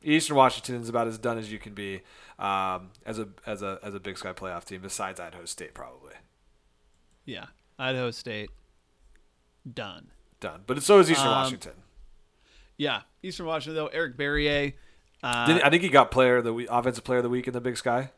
Eastern 0.03 0.37
Washington 0.37 0.77
is 0.77 0.89
about 0.89 1.07
as 1.09 1.19
done 1.19 1.37
as 1.39 1.53
you 1.53 1.59
can 1.59 1.75
be 1.75 2.01
um, 2.39 2.91
as 3.05 3.19
a 3.19 3.29
as 3.47 3.63
a 3.63 3.79
as 3.83 3.95
a 3.95 4.01
Big 4.01 4.17
Sky 4.19 4.33
playoff 4.33 4.65
team, 4.65 4.81
besides 4.81 5.21
Idaho 5.21 5.45
State, 5.45 5.75
probably 5.75 6.15
Yeah. 7.25 7.47
Idaho 7.79 8.11
State. 8.11 8.51
Done. 9.71 10.09
done. 10.41 10.63
But 10.67 10.83
so 10.83 10.99
is 10.99 11.11
Eastern 11.11 11.29
Um, 11.29 11.35
Washington. 11.35 11.75
Yeah. 12.77 13.03
Eastern 13.23 13.47
Washington 13.47 13.77
though, 13.77 13.87
Eric 13.89 14.17
Barriere. 14.17 14.75
Uh, 15.23 15.61
I 15.63 15.71
think 15.71 15.83
he 15.85 15.89
got 15.89 16.11
player 16.11 16.39
of 16.39 16.45
the 16.45 16.53
week, 16.53 16.67
offensive 16.69 17.05
player 17.05 17.19
of 17.19 17.23
the 17.23 17.31
week 17.31 17.47
in 17.47 17.53
the 17.53 17.61
Big 17.61 17.77
Sky. 17.77 18.11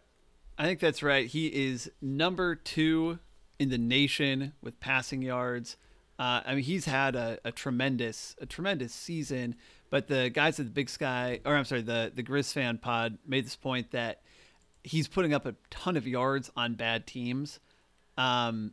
I 0.57 0.65
think 0.65 0.81
that's 0.81 1.03
right. 1.03 1.27
He 1.27 1.49
is 1.49 1.91
number 2.01 2.55
two 2.55 3.19
in 3.59 3.69
the 3.69 3.77
nation 3.77 4.55
with 4.63 4.81
passing 4.81 5.21
yards. 5.21 5.77
Uh, 6.19 6.41
I 6.47 6.55
mean, 6.55 6.65
he's 6.65 6.85
had 6.85 7.17
a, 7.17 7.39
a 7.45 7.51
tremendous, 7.53 8.37
a 8.41 8.47
tremendous 8.47 8.93
season. 8.93 9.57
But 9.91 10.09
the 10.09 10.29
guys 10.31 10.59
at 10.61 10.67
the 10.67 10.73
Big 10.73 10.89
Sky, 10.91 11.41
or 11.45 11.55
I'm 11.57 11.65
sorry, 11.65 11.83
the 11.83 12.11
the 12.15 12.23
Grizz 12.23 12.53
fan 12.53 12.79
pod 12.79 13.19
made 13.27 13.45
this 13.47 13.57
point 13.57 13.93
that 13.93 14.23
he's 14.83 15.07
putting 15.09 15.33
up 15.33 15.47
a 15.47 15.55
ton 15.71 15.97
of 15.97 16.07
yards 16.07 16.51
on 16.57 16.75
bad 16.75 17.07
teams, 17.07 17.61
um, 18.19 18.73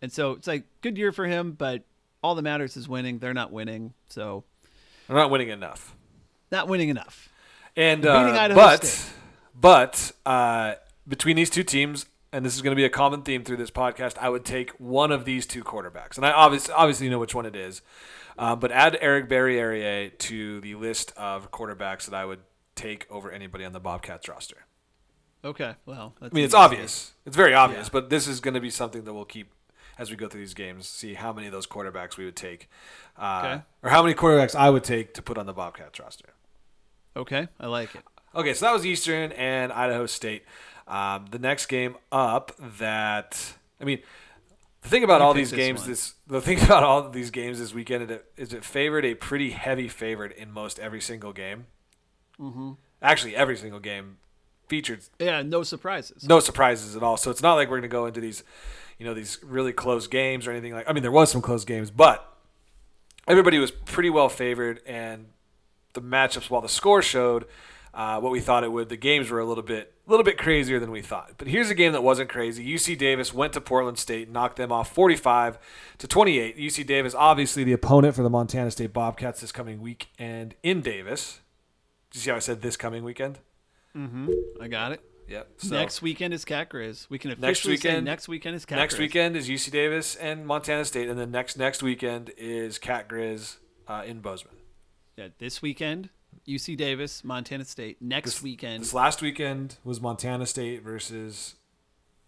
and 0.00 0.10
so 0.12 0.32
it's 0.32 0.46
like 0.46 0.64
good 0.80 0.96
year 0.96 1.12
for 1.12 1.26
him. 1.26 1.52
But 1.52 1.84
all 2.22 2.34
that 2.34 2.42
matters 2.42 2.76
is 2.78 2.88
winning. 2.88 3.18
They're 3.18 3.34
not 3.34 3.52
winning, 3.52 3.92
so 4.08 4.44
They're 5.06 5.16
not 5.16 5.30
winning 5.30 5.48
enough. 5.50 5.94
not 6.50 6.66
winning 6.68 6.88
enough. 6.88 7.28
And 7.76 8.06
uh, 8.06 8.48
but 8.54 8.84
State. 8.84 9.12
but 9.58 10.12
uh, 10.24 10.74
between 11.06 11.36
these 11.36 11.50
two 11.50 11.62
teams, 11.64 12.06
and 12.32 12.44
this 12.44 12.54
is 12.54 12.62
going 12.62 12.72
to 12.72 12.76
be 12.76 12.84
a 12.84 12.90
common 12.90 13.22
theme 13.22 13.44
through 13.44 13.58
this 13.58 13.70
podcast, 13.70 14.16
I 14.18 14.28
would 14.28 14.44
take 14.44 14.70
one 14.72 15.12
of 15.12 15.24
these 15.24 15.46
two 15.46 15.62
quarterbacks, 15.62 16.16
and 16.16 16.24
I 16.26 16.32
obviously 16.32 16.72
obviously 16.74 17.08
know 17.08 17.18
which 17.18 17.34
one 17.34 17.46
it 17.46 17.56
is. 17.56 17.82
Um, 18.38 18.58
but 18.60 18.72
add 18.72 18.96
Eric 19.00 19.28
Barriere 19.28 20.10
to 20.18 20.60
the 20.62 20.74
list 20.74 21.12
of 21.18 21.50
quarterbacks 21.50 22.06
that 22.06 22.14
I 22.14 22.24
would 22.24 22.40
take 22.74 23.06
over 23.10 23.30
anybody 23.30 23.64
on 23.64 23.72
the 23.72 23.80
Bobcats 23.80 24.26
roster. 24.28 24.64
Okay, 25.44 25.74
well, 25.84 26.14
I 26.22 26.28
mean, 26.32 26.44
it's 26.44 26.54
obvious. 26.54 27.12
It's 27.26 27.36
very 27.36 27.52
obvious, 27.52 27.88
but 27.88 28.08
this 28.10 28.26
is 28.28 28.40
going 28.40 28.54
to 28.54 28.60
be 28.60 28.70
something 28.70 29.04
that 29.04 29.12
we'll 29.12 29.24
keep 29.26 29.52
as 29.98 30.08
we 30.10 30.16
go 30.16 30.28
through 30.28 30.40
these 30.40 30.54
games. 30.54 30.86
See 30.88 31.14
how 31.14 31.32
many 31.32 31.46
of 31.48 31.52
those 31.52 31.66
quarterbacks 31.66 32.16
we 32.16 32.24
would 32.24 32.36
take, 32.36 32.70
uh, 33.18 33.42
Okay. 33.44 33.62
or 33.82 33.90
how 33.90 34.02
many 34.02 34.14
quarterbacks 34.14 34.54
I 34.54 34.70
would 34.70 34.84
take 34.84 35.12
to 35.14 35.22
put 35.22 35.36
on 35.36 35.44
the 35.46 35.52
Bobcats 35.52 36.00
roster. 36.00 36.32
Okay, 37.16 37.48
I 37.60 37.66
like 37.66 37.94
it. 37.94 38.02
Okay, 38.34 38.54
so 38.54 38.64
that 38.64 38.72
was 38.72 38.86
Eastern 38.86 39.32
and 39.32 39.70
Idaho 39.72 40.06
State. 40.06 40.44
Um, 40.86 41.26
the 41.30 41.38
next 41.38 41.66
game 41.66 41.96
up 42.10 42.52
that 42.78 43.54
I 43.80 43.84
mean, 43.84 44.00
the 44.82 44.88
thing 44.88 45.04
about 45.04 45.20
all 45.20 45.34
these 45.34 45.52
games 45.52 45.80
one. 45.80 45.90
this 45.90 46.14
the 46.26 46.40
thing 46.40 46.60
about 46.64 46.82
all 46.82 46.98
of 46.98 47.12
these 47.12 47.30
games 47.30 47.58
this 47.58 47.72
weekend 47.72 48.04
is 48.04 48.10
it, 48.10 48.24
is 48.36 48.52
it 48.52 48.64
favored 48.64 49.04
a 49.04 49.14
pretty 49.14 49.50
heavy 49.50 49.88
favorite 49.88 50.36
in 50.36 50.50
most 50.50 50.78
every 50.78 51.00
single 51.00 51.32
game. 51.32 51.66
Mm-hmm. 52.40 52.72
Actually, 53.00 53.36
every 53.36 53.56
single 53.56 53.80
game 53.80 54.18
featured 54.68 55.00
Yeah, 55.18 55.42
no 55.42 55.62
surprises. 55.62 56.26
no 56.28 56.40
surprises 56.40 56.96
at 56.96 57.02
all. 57.02 57.16
So 57.16 57.30
it's 57.30 57.42
not 57.42 57.54
like 57.54 57.68
we're 57.68 57.78
going 57.78 57.82
to 57.82 57.88
go 57.88 58.06
into 58.06 58.20
these, 58.20 58.42
you 58.98 59.04
know, 59.06 59.14
these 59.14 59.38
really 59.42 59.72
close 59.72 60.06
games 60.06 60.46
or 60.46 60.50
anything 60.50 60.72
like. 60.72 60.88
I 60.88 60.92
mean, 60.92 61.02
there 61.02 61.12
was 61.12 61.30
some 61.30 61.42
close 61.42 61.64
games, 61.64 61.90
but 61.90 62.26
everybody 63.28 63.58
was 63.58 63.70
pretty 63.70 64.10
well 64.10 64.28
favored, 64.28 64.80
and 64.86 65.26
the 65.92 66.02
matchups, 66.02 66.50
while 66.50 66.60
the 66.60 66.68
score 66.68 67.02
showed 67.02 67.44
uh, 67.94 68.18
what 68.20 68.32
we 68.32 68.40
thought 68.40 68.64
it 68.64 68.72
would, 68.72 68.88
the 68.88 68.96
games 68.96 69.30
were 69.30 69.38
a 69.38 69.44
little 69.44 69.62
bit, 69.62 69.92
a 70.06 70.10
little 70.10 70.24
bit 70.24 70.38
crazier 70.38 70.78
than 70.80 70.90
we 70.90 71.02
thought. 71.02 71.32
But 71.36 71.48
here's 71.48 71.68
a 71.70 71.74
game 71.74 71.92
that 71.92 72.02
wasn't 72.02 72.28
crazy. 72.30 72.66
UC 72.66 72.96
Davis 72.96 73.34
went 73.34 73.52
to 73.52 73.60
Portland 73.60 73.98
State, 73.98 74.30
knocked 74.30 74.56
them 74.56 74.72
off 74.72 74.92
45 74.94 75.58
to 75.98 76.08
28. 76.08 76.56
UC 76.58 76.86
Davis, 76.86 77.14
obviously 77.14 77.64
the 77.64 77.72
opponent 77.74 78.14
for 78.14 78.22
the 78.22 78.30
Montana 78.30 78.70
State 78.70 78.92
Bobcats 78.94 79.40
this 79.42 79.52
coming 79.52 79.80
weekend 79.82 80.54
in 80.62 80.80
Davis. 80.80 81.40
Did 82.10 82.16
you 82.18 82.20
see 82.22 82.30
how 82.30 82.36
I 82.36 82.40
said 82.40 82.62
this 82.62 82.76
coming 82.76 83.04
weekend? 83.04 83.38
Mm-hmm. 83.96 84.30
I 84.60 84.68
got 84.68 84.92
it. 84.92 85.00
Yep. 85.28 85.48
So- 85.58 85.74
next 85.76 86.00
weekend 86.02 86.32
is 86.34 86.44
Cat 86.44 86.70
Grizz. 86.70 87.08
We 87.10 87.18
can 87.18 87.30
Next 87.30 87.42
officially 87.42 87.76
say 87.76 87.90
weekend- 87.90 88.04
next 88.06 88.28
weekend 88.28 88.56
is 88.56 88.64
Cat 88.64 88.76
Grizz. 88.76 88.80
next 88.80 88.94
Grizz. 88.94 88.98
weekend 88.98 89.36
is 89.36 89.48
UC 89.48 89.70
Davis 89.70 90.16
and 90.16 90.46
Montana 90.46 90.84
State, 90.84 91.08
and 91.08 91.18
then 91.18 91.30
next 91.30 91.56
next 91.58 91.82
weekend 91.82 92.30
is 92.38 92.78
Cat 92.78 93.08
Grizz 93.08 93.56
uh, 93.86 94.02
in 94.06 94.20
Bozeman. 94.20 94.56
Yeah, 95.16 95.28
this 95.38 95.60
weekend 95.62 96.08
UC 96.46 96.76
Davis, 96.76 97.22
Montana 97.24 97.64
State. 97.64 98.00
Next 98.02 98.24
This- 98.34 98.42
weekend, 98.42 98.82
This 98.82 98.94
last 98.94 99.22
weekend 99.22 99.76
was 99.84 100.00
Montana 100.00 100.46
State 100.46 100.82
versus 100.82 101.54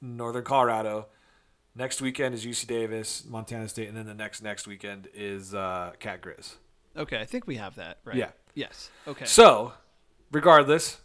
Northern 0.01 0.45
Colorado. 0.45 1.07
Next 1.75 2.01
weekend 2.01 2.35
is 2.35 2.45
UC 2.47 2.67
Davis, 2.67 3.25
Montana 3.29 3.69
State, 3.69 3.89
and 3.89 3.97
then 3.97 4.07
the 4.07 4.15
next 4.15 4.43
next 4.43 4.67
weekend 4.69 5.09
is 5.13 5.55
uh, 5.55 5.93
Cat 5.99 6.21
Grizz. 6.23 6.55
okay, 6.97 7.21
I 7.21 7.25
think 7.25 7.47
we 7.49 7.57
have 7.57 7.75
that 7.75 7.99
right. 8.05 8.17
Yeah. 8.17 8.31
Yes. 8.55 8.91
Okay. 9.09 9.25
So, 9.25 9.73
regardless, 10.31 10.99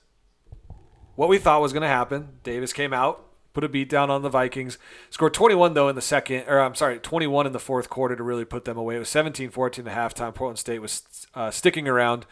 what 1.16 1.28
we 1.30 1.39
thought 1.39 1.62
was 1.62 1.74
going 1.74 1.82
to 1.82 1.88
happen, 1.88 2.38
Davis 2.44 2.72
came 2.74 2.94
out, 2.94 3.25
put 3.54 3.63
a 3.63 3.70
beat 3.70 3.89
down 3.89 4.12
on 4.12 4.22
the 4.22 4.30
Vikings, 4.30 4.78
scored 5.10 5.34
21 5.34 5.74
though 5.74 5.89
in 5.89 5.96
the 5.96 6.01
second, 6.01 6.44
or 6.48 6.60
I'm 6.60 6.75
sorry, 6.75 7.00
21 7.00 7.48
in 7.48 7.54
the 7.54 7.60
fourth 7.60 7.89
quarter 7.89 8.16
to 8.16 8.22
really 8.22 8.46
put 8.46 8.66
them 8.66 8.78
away. 8.78 8.98
It 8.98 9.00
was 9.00 9.10
17-14 9.10 9.88
at 9.88 9.98
halftime. 10.16 10.36
Portland 10.36 10.60
State 10.60 10.80
was 10.84 11.25
uh, 11.34 11.50
sticking 11.50 11.88
around. 11.88 12.28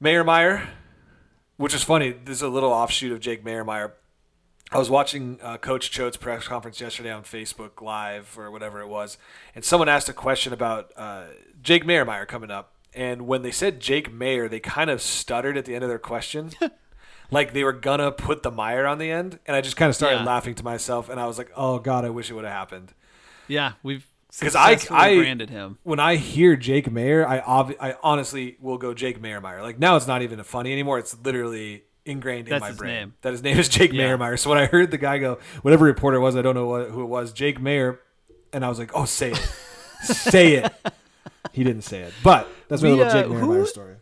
Mayer 0.00 0.24
Meyer, 0.24 0.68
which 1.56 1.74
is 1.74 1.82
funny. 1.82 2.10
This 2.12 2.36
is 2.38 2.42
a 2.42 2.48
little 2.48 2.72
offshoot 2.72 3.12
of 3.12 3.20
Jake 3.20 3.44
Mayermeyer. 3.44 3.92
I 4.72 4.78
was 4.78 4.90
watching 4.90 5.38
uh, 5.42 5.58
Coach 5.58 5.90
Choate's 5.90 6.16
press 6.16 6.46
conference 6.48 6.80
yesterday 6.80 7.10
on 7.12 7.22
Facebook 7.22 7.80
Live 7.80 8.36
or 8.36 8.50
whatever 8.50 8.80
it 8.80 8.88
was, 8.88 9.16
and 9.54 9.64
someone 9.64 9.88
asked 9.88 10.08
a 10.08 10.12
question 10.12 10.52
about 10.52 10.90
uh, 10.96 11.26
Jake 11.62 11.84
Mayermeyer 11.84 12.26
coming 12.26 12.50
up. 12.50 12.72
And 12.92 13.26
when 13.28 13.42
they 13.42 13.50
said 13.52 13.78
Jake 13.80 14.10
Maier, 14.12 14.50
they 14.50 14.58
kind 14.58 14.90
of 14.90 15.00
stuttered 15.02 15.56
at 15.56 15.66
the 15.66 15.74
end 15.74 15.84
of 15.84 15.88
their 15.90 15.98
question, 15.98 16.50
like 17.30 17.52
they 17.52 17.62
were 17.62 17.72
gonna 17.72 18.10
put 18.10 18.42
the 18.42 18.50
Meyer 18.50 18.86
on 18.86 18.98
the 18.98 19.10
end. 19.10 19.38
And 19.46 19.54
I 19.56 19.60
just 19.60 19.76
kind 19.76 19.88
of 19.88 19.94
started 19.94 20.16
Yeah. 20.20 20.24
laughing 20.24 20.54
to 20.56 20.64
myself, 20.64 21.08
and 21.08 21.20
I 21.20 21.26
was 21.26 21.38
like, 21.38 21.50
"Oh 21.54 21.78
God, 21.78 22.04
I 22.04 22.10
wish 22.10 22.30
it 22.30 22.34
would 22.34 22.44
have 22.44 22.52
happened." 22.54 22.92
yeah, 23.48 23.72
we've 23.84 24.06
'Cause 24.40 24.54
I- 24.56 24.78
I- 24.90 25.16
branded 25.16 25.50
him. 25.50 25.78
When 25.82 25.98
I 26.00 26.16
hear 26.16 26.56
Jake 26.56 26.90
Maier, 26.90 27.26
I 27.26 27.40
obvi- 27.40 27.76
I 27.80 27.96
honestly 28.02 28.56
will 28.60 28.78
go 28.78 28.92
Jake 28.94 29.20
Mayer 29.20 29.40
Mayermeyer. 29.40 29.62
Like 29.62 29.78
now, 29.78 29.96
it's 29.96 30.06
not 30.06 30.22
even 30.22 30.42
funny 30.42 30.72
anymore. 30.72 30.98
It's 30.98 31.16
literally 31.24 31.84
ingrained 32.04 32.48
in 32.48 32.60
my 32.60 32.68
his 32.68 32.76
brain 32.76 32.94
name. 32.94 33.14
that 33.22 33.32
his 33.32 33.42
name 33.42 33.58
is 33.58 33.68
Jake 33.68 33.92
Yeah. 33.92 34.08
Mayermeyer. 34.08 34.38
So 34.38 34.50
when 34.50 34.58
I 34.58 34.66
heard 34.66 34.90
the 34.90 34.98
guy 34.98 35.18
go, 35.18 35.38
whatever 35.62 35.84
reporter 35.84 36.18
it 36.18 36.20
was, 36.20 36.36
I 36.36 36.42
don't 36.42 36.54
know 36.54 36.66
what, 36.66 36.90
who 36.90 37.02
it 37.02 37.06
was, 37.06 37.32
Jake 37.32 37.58
Maier, 37.60 37.98
and 38.52 38.64
I 38.64 38.68
was 38.68 38.78
like, 38.78 38.90
"Oh, 38.94 39.04
say 39.06 39.32
it, 39.32 39.36
say 40.02 40.54
it." 40.54 40.72
He 41.52 41.64
didn't 41.64 41.82
say 41.82 42.00
it, 42.02 42.12
but 42.22 42.48
that's 42.68 42.82
my 42.82 42.90
We, 42.90 42.94
little 42.96 43.12
Jake 43.12 43.26
uh, 43.26 43.28
Mayermeyer 43.28 43.56
who- 43.60 43.66
story. 43.66 43.96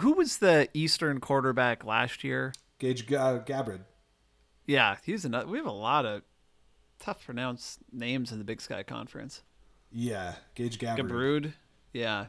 Who 0.00 0.12
was 0.12 0.38
the 0.38 0.68
Eastern 0.74 1.18
quarterback 1.20 1.84
last 1.84 2.22
year? 2.22 2.52
Gage 2.78 3.06
G- 3.06 3.16
uh, 3.16 3.38
Gabbard. 3.38 3.84
Yeah, 4.66 4.96
he's 5.04 5.24
another. 5.24 5.46
We 5.46 5.58
have 5.58 5.66
a 5.66 5.70
lot 5.72 6.04
of 6.06 6.22
tough 7.00 7.24
pronounced 7.24 7.78
names 7.92 8.30
in 8.30 8.38
the 8.38 8.44
Big 8.44 8.60
Sky 8.60 8.82
Conference. 8.82 9.42
Yeah, 9.90 10.34
Gage 10.54 10.78
Gabbard. 10.78 11.10
Gabrud. 11.10 11.52
Yeah. 11.92 12.26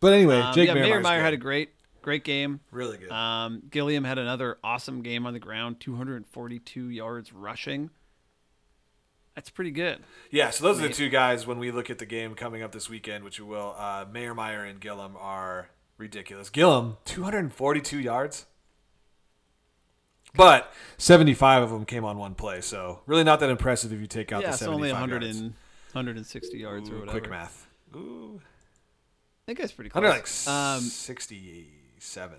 But 0.00 0.12
anyway, 0.12 0.38
Um, 0.40 0.54
Jake 0.54 0.68
yeah, 0.68 0.74
Mayermeyer's 0.74 1.04
Mayermeyer 1.04 1.16
good. 1.18 1.22
had 1.24 1.32
a 1.34 1.36
great, 1.38 1.70
great 2.02 2.24
game. 2.24 2.60
really 2.70 2.98
good. 2.98 3.10
Um, 3.10 3.62
Gilliam 3.70 4.04
had 4.04 4.18
another 4.18 4.58
awesome 4.64 5.02
game 5.02 5.26
on 5.26 5.32
the 5.32 5.38
ground, 5.38 5.80
242 5.80 6.88
yards 6.88 7.32
rushing. 7.32 7.90
That's 9.34 9.48
pretty 9.48 9.70
good. 9.70 10.00
Yeah, 10.30 10.50
so 10.50 10.64
those 10.64 10.78
are 10.80 10.88
the 10.88 10.92
two 10.92 11.08
guys 11.08 11.46
when 11.46 11.58
we 11.58 11.70
look 11.70 11.88
at 11.88 11.98
the 11.98 12.04
game 12.04 12.34
coming 12.34 12.62
up 12.62 12.72
this 12.72 12.90
weekend, 12.90 13.24
which 13.24 13.40
we 13.40 13.46
will. 13.46 13.74
Uh, 13.78 14.04
Mayermeyer 14.04 14.68
and 14.68 14.78
Gilliam 14.78 15.16
are 15.18 15.68
ridiculous. 15.96 16.50
Gilliam, 16.50 16.98
242 17.06 17.98
yards. 17.98 18.44
But 20.34 20.72
75 20.98 21.62
of 21.62 21.70
them 21.70 21.84
came 21.84 22.04
on 22.04 22.16
one 22.18 22.34
play, 22.34 22.60
so 22.62 23.00
really 23.06 23.24
not 23.24 23.40
that 23.40 23.50
impressive 23.50 23.92
if 23.92 24.00
you 24.00 24.06
take 24.06 24.32
out 24.32 24.42
yeah, 24.42 24.48
the 24.48 24.54
it's 24.54 24.62
only 24.62 24.90
100 24.90 25.22
yards. 25.22 25.38
and, 25.38 25.54
160 25.92 26.58
yards 26.58 26.90
or 26.90 27.00
whatever. 27.00 27.10
quick 27.20 27.30
math. 27.30 27.66
Ooh, 27.94 28.40
I 28.42 29.40
think 29.46 29.58
that's 29.58 29.72
pretty 29.72 29.90
close. 29.90 29.98
under 29.98 30.08
like 30.10 30.26
um, 30.48 30.80
67. 30.82 32.36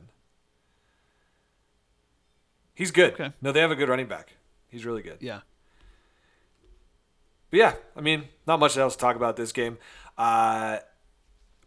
He's 2.74 2.91
good. 2.91 3.13
Okay. 3.13 3.31
No, 3.41 3.51
they 3.51 3.60
have 3.60 3.72
a 3.72 3.75
good 3.75 3.89
running 3.89 4.07
back. 4.07 4.33
He's 4.69 4.86
really 4.86 5.01
good. 5.03 5.17
yeah. 5.22 5.41
But 7.51 7.60
yeah, 7.60 7.74
I 7.95 8.01
mean, 8.01 8.29
not 8.48 8.60
much 8.60 8.75
else 8.77 8.95
to 8.95 9.00
talk 9.00 9.15
about 9.15 9.36
this 9.36 9.51
game. 9.51 9.77
Uh, 10.17 10.79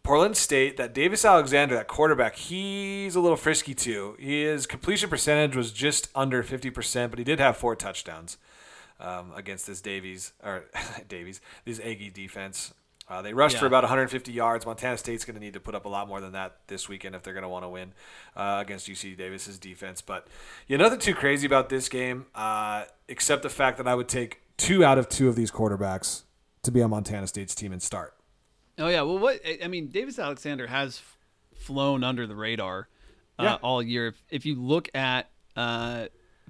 Portland 0.03 0.35
State, 0.35 0.75
that 0.75 0.93
Davis 0.93 1.23
Alexander, 1.23 1.75
that 1.75 1.87
quarterback, 1.87 2.35
he's 2.35 3.15
a 3.15 3.21
little 3.21 3.37
frisky 3.37 3.73
too. 3.73 4.17
His 4.19 4.65
completion 4.65 5.09
percentage 5.09 5.55
was 5.55 5.71
just 5.71 6.09
under 6.13 6.43
50%, 6.43 7.09
but 7.09 7.19
he 7.19 7.23
did 7.23 7.39
have 7.39 7.55
four 7.55 7.73
touchdowns 7.75 8.37
um, 8.99 9.31
against 9.35 9.67
this 9.67 9.81
Davies, 9.81 10.33
or 10.43 10.65
Davies, 11.07 11.41
this 11.65 11.79
Aggie 11.79 12.09
defense. 12.09 12.73
Uh, 13.09 13.21
they 13.21 13.33
rushed 13.33 13.57
for 13.57 13.65
about 13.67 13.83
150 13.83 14.33
yards. 14.33 14.65
Montana 14.65 14.97
State's 14.97 15.23
going 15.23 15.35
to 15.35 15.39
need 15.39 15.53
to 15.53 15.61
put 15.61 15.73
up 15.73 15.85
a 15.85 15.87
lot 15.89 16.09
more 16.09 16.19
than 16.19 16.33
that 16.33 16.57
this 16.67 16.89
weekend 16.89 17.15
if 17.15 17.23
they're 17.23 17.33
going 17.33 17.43
to 17.43 17.47
want 17.47 17.63
to 17.63 17.69
win 17.69 17.93
uh, 18.35 18.57
against 18.59 18.85
UC 18.89 19.15
Davis's 19.15 19.57
defense. 19.57 20.01
But 20.01 20.27
yeah, 20.67 20.75
nothing 20.75 20.99
too 20.99 21.15
crazy 21.15 21.47
about 21.47 21.69
this 21.69 21.87
game, 21.87 22.25
uh, 22.35 22.83
except 23.07 23.43
the 23.43 23.49
fact 23.49 23.77
that 23.77 23.87
I 23.87 23.95
would 23.95 24.09
take 24.09 24.41
two 24.57 24.83
out 24.83 24.97
of 24.97 25.07
two 25.07 25.29
of 25.29 25.37
these 25.37 25.51
quarterbacks 25.51 26.23
to 26.63 26.71
be 26.71 26.81
on 26.81 26.89
Montana 26.89 27.27
State's 27.27 27.55
team 27.55 27.71
and 27.71 27.81
start. 27.81 28.13
Oh 28.77 28.89
yeah. 28.89 29.03
Well, 29.03 29.19
what 29.19 29.39
I- 29.47 29.59
I 29.63 29.67
mean, 29.69 29.87
Davis 29.87 30.19
Alexander 30.19 30.67
has 30.67 31.01
flown 31.55 32.03
under 32.03 32.27
the 32.27 32.35
radar 32.35 32.89
uh, 33.39 33.43
Yeah. 33.43 33.53
all 33.61 33.81
year. 33.81 34.07
If, 34.07 34.21
if 34.29 34.45
you 34.45 34.55
look 34.61 34.89
at 34.93 35.29
uh, 35.55 36.07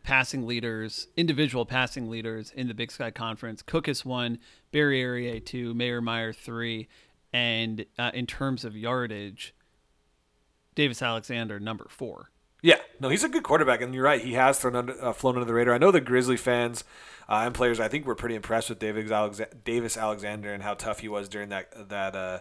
passing 0.08 0.48
leaders, 0.48 1.10
individual 1.18 1.66
passing 1.66 2.10
leaders 2.10 2.54
in 2.56 2.70
the 2.70 2.74
Big 2.74 2.94
Sky 2.94 3.12
Conference, 3.12 3.62
Cook 3.62 3.90
is 3.90 4.06
one, 4.06 4.40
Barriere 4.72 5.44
two, 5.44 5.74
Mayer 5.74 6.00
Meyer 6.00 6.32
three, 6.32 6.88
and 7.34 7.86
uh, 8.00 8.12
in 8.14 8.26
terms 8.26 8.64
of 8.64 8.74
yardage, 8.74 9.54
Davis 10.76 11.02
Alexander 11.02 11.60
number 11.60 11.88
four. 11.90 12.32
Yeah, 12.62 12.78
no, 13.02 13.10
he's 13.10 13.26
a 13.26 13.30
good 13.30 13.44
quarterback, 13.44 13.82
and 13.82 13.94
you're 13.94 14.06
right. 14.06 14.22
He 14.22 14.32
has 14.34 14.58
thrown 14.58 14.78
under, 14.78 15.04
uh, 15.04 15.12
flown 15.12 15.36
under 15.36 15.46
the 15.46 15.54
radar. 15.54 15.74
I 15.74 15.78
know 15.78 15.92
the 15.92 16.00
Grizzly 16.00 16.38
fans 16.38 16.86
uh, 17.28 17.44
and 17.46 17.54
players. 17.54 17.78
I 17.78 17.90
think 17.90 18.06
were 18.06 18.16
pretty 18.16 18.36
impressed 18.36 18.70
with 18.70 18.80
Davis, 18.80 19.12
Alexa- 19.12 19.56
Davis 19.66 19.98
Alexander 19.98 20.54
and 20.54 20.64
how 20.64 20.76
tough 20.76 21.02
he 21.02 21.10
was 21.10 21.28
during 21.28 21.50
that 21.50 21.90
that 21.90 22.16
uh, 22.16 22.40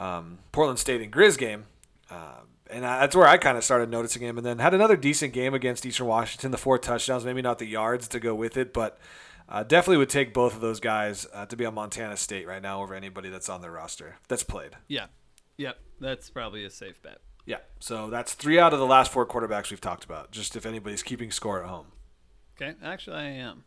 um, 0.00 0.38
Portland 0.52 0.78
State 0.78 1.00
and 1.00 1.12
Grizz 1.12 1.36
game. 1.38 1.64
Uh, 2.08 2.42
and 2.70 2.84
that's 2.84 3.14
where 3.16 3.26
I 3.26 3.38
kind 3.38 3.56
of 3.56 3.64
started 3.64 3.90
noticing 3.90 4.22
him. 4.22 4.36
And 4.38 4.46
then 4.46 4.58
had 4.58 4.74
another 4.74 4.96
decent 4.96 5.32
game 5.32 5.54
against 5.54 5.84
Eastern 5.86 6.06
Washington. 6.06 6.50
The 6.50 6.58
four 6.58 6.78
touchdowns, 6.78 7.24
maybe 7.24 7.42
not 7.42 7.58
the 7.58 7.66
yards 7.66 8.08
to 8.08 8.20
go 8.20 8.34
with 8.34 8.56
it, 8.56 8.72
but 8.72 8.98
uh, 9.48 9.62
definitely 9.62 9.96
would 9.98 10.10
take 10.10 10.34
both 10.34 10.54
of 10.54 10.60
those 10.60 10.80
guys 10.80 11.26
uh, 11.32 11.46
to 11.46 11.56
be 11.56 11.64
on 11.64 11.74
Montana 11.74 12.16
State 12.16 12.46
right 12.46 12.62
now 12.62 12.82
over 12.82 12.94
anybody 12.94 13.28
that's 13.30 13.48
on 13.48 13.62
their 13.62 13.72
roster 13.72 14.16
that's 14.28 14.42
played. 14.42 14.72
Yeah. 14.88 15.06
Yep. 15.56 15.78
That's 16.00 16.30
probably 16.30 16.64
a 16.64 16.70
safe 16.70 17.02
bet. 17.02 17.18
Yeah, 17.46 17.60
so 17.80 18.10
that's 18.10 18.34
three 18.34 18.58
out 18.58 18.74
of 18.74 18.78
the 18.78 18.84
last 18.84 19.10
four 19.10 19.24
quarterbacks 19.24 19.70
we've 19.70 19.80
talked 19.80 20.04
about. 20.04 20.30
Just 20.30 20.54
if 20.54 20.66
anybody's 20.66 21.02
keeping 21.02 21.30
score 21.30 21.62
at 21.62 21.68
home. 21.70 21.86
Okay, 22.60 22.74
actually, 22.84 23.16
I 23.16 23.22
am. 23.30 23.64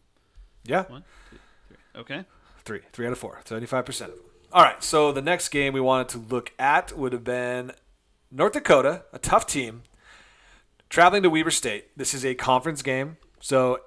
Yeah, 0.64 0.84
One, 0.84 1.04
two, 1.32 1.38
three. 1.68 1.78
Okay. 2.02 2.26
three, 2.64 2.82
three 2.94 3.08
out 3.08 3.12
of 3.12 3.18
four, 3.18 3.42
seventy-five 3.44 3.84
percent 3.84 4.12
of 4.12 4.18
them. 4.18 4.26
All 4.54 4.62
right, 4.62 4.84
so 4.84 5.12
the 5.12 5.24
next 5.24 5.50
game 5.50 5.74
we 5.74 5.82
wanted 5.82 6.10
to 6.10 6.20
look 6.20 6.52
at 6.60 6.96
would 6.96 7.12
have 7.12 7.24
been 7.24 7.72
North 8.32 8.54
Dakota, 8.54 9.04
a 9.12 9.20
tough 9.20 9.46
team, 9.46 9.84
traveling 10.90 11.24
to 11.24 11.30
Weber 11.30 11.52
State. 11.52 11.98
This 11.98 12.14
is 12.14 12.26
a 12.26 12.34
conference 12.34 12.82
game, 12.82 13.18
so 13.42 13.82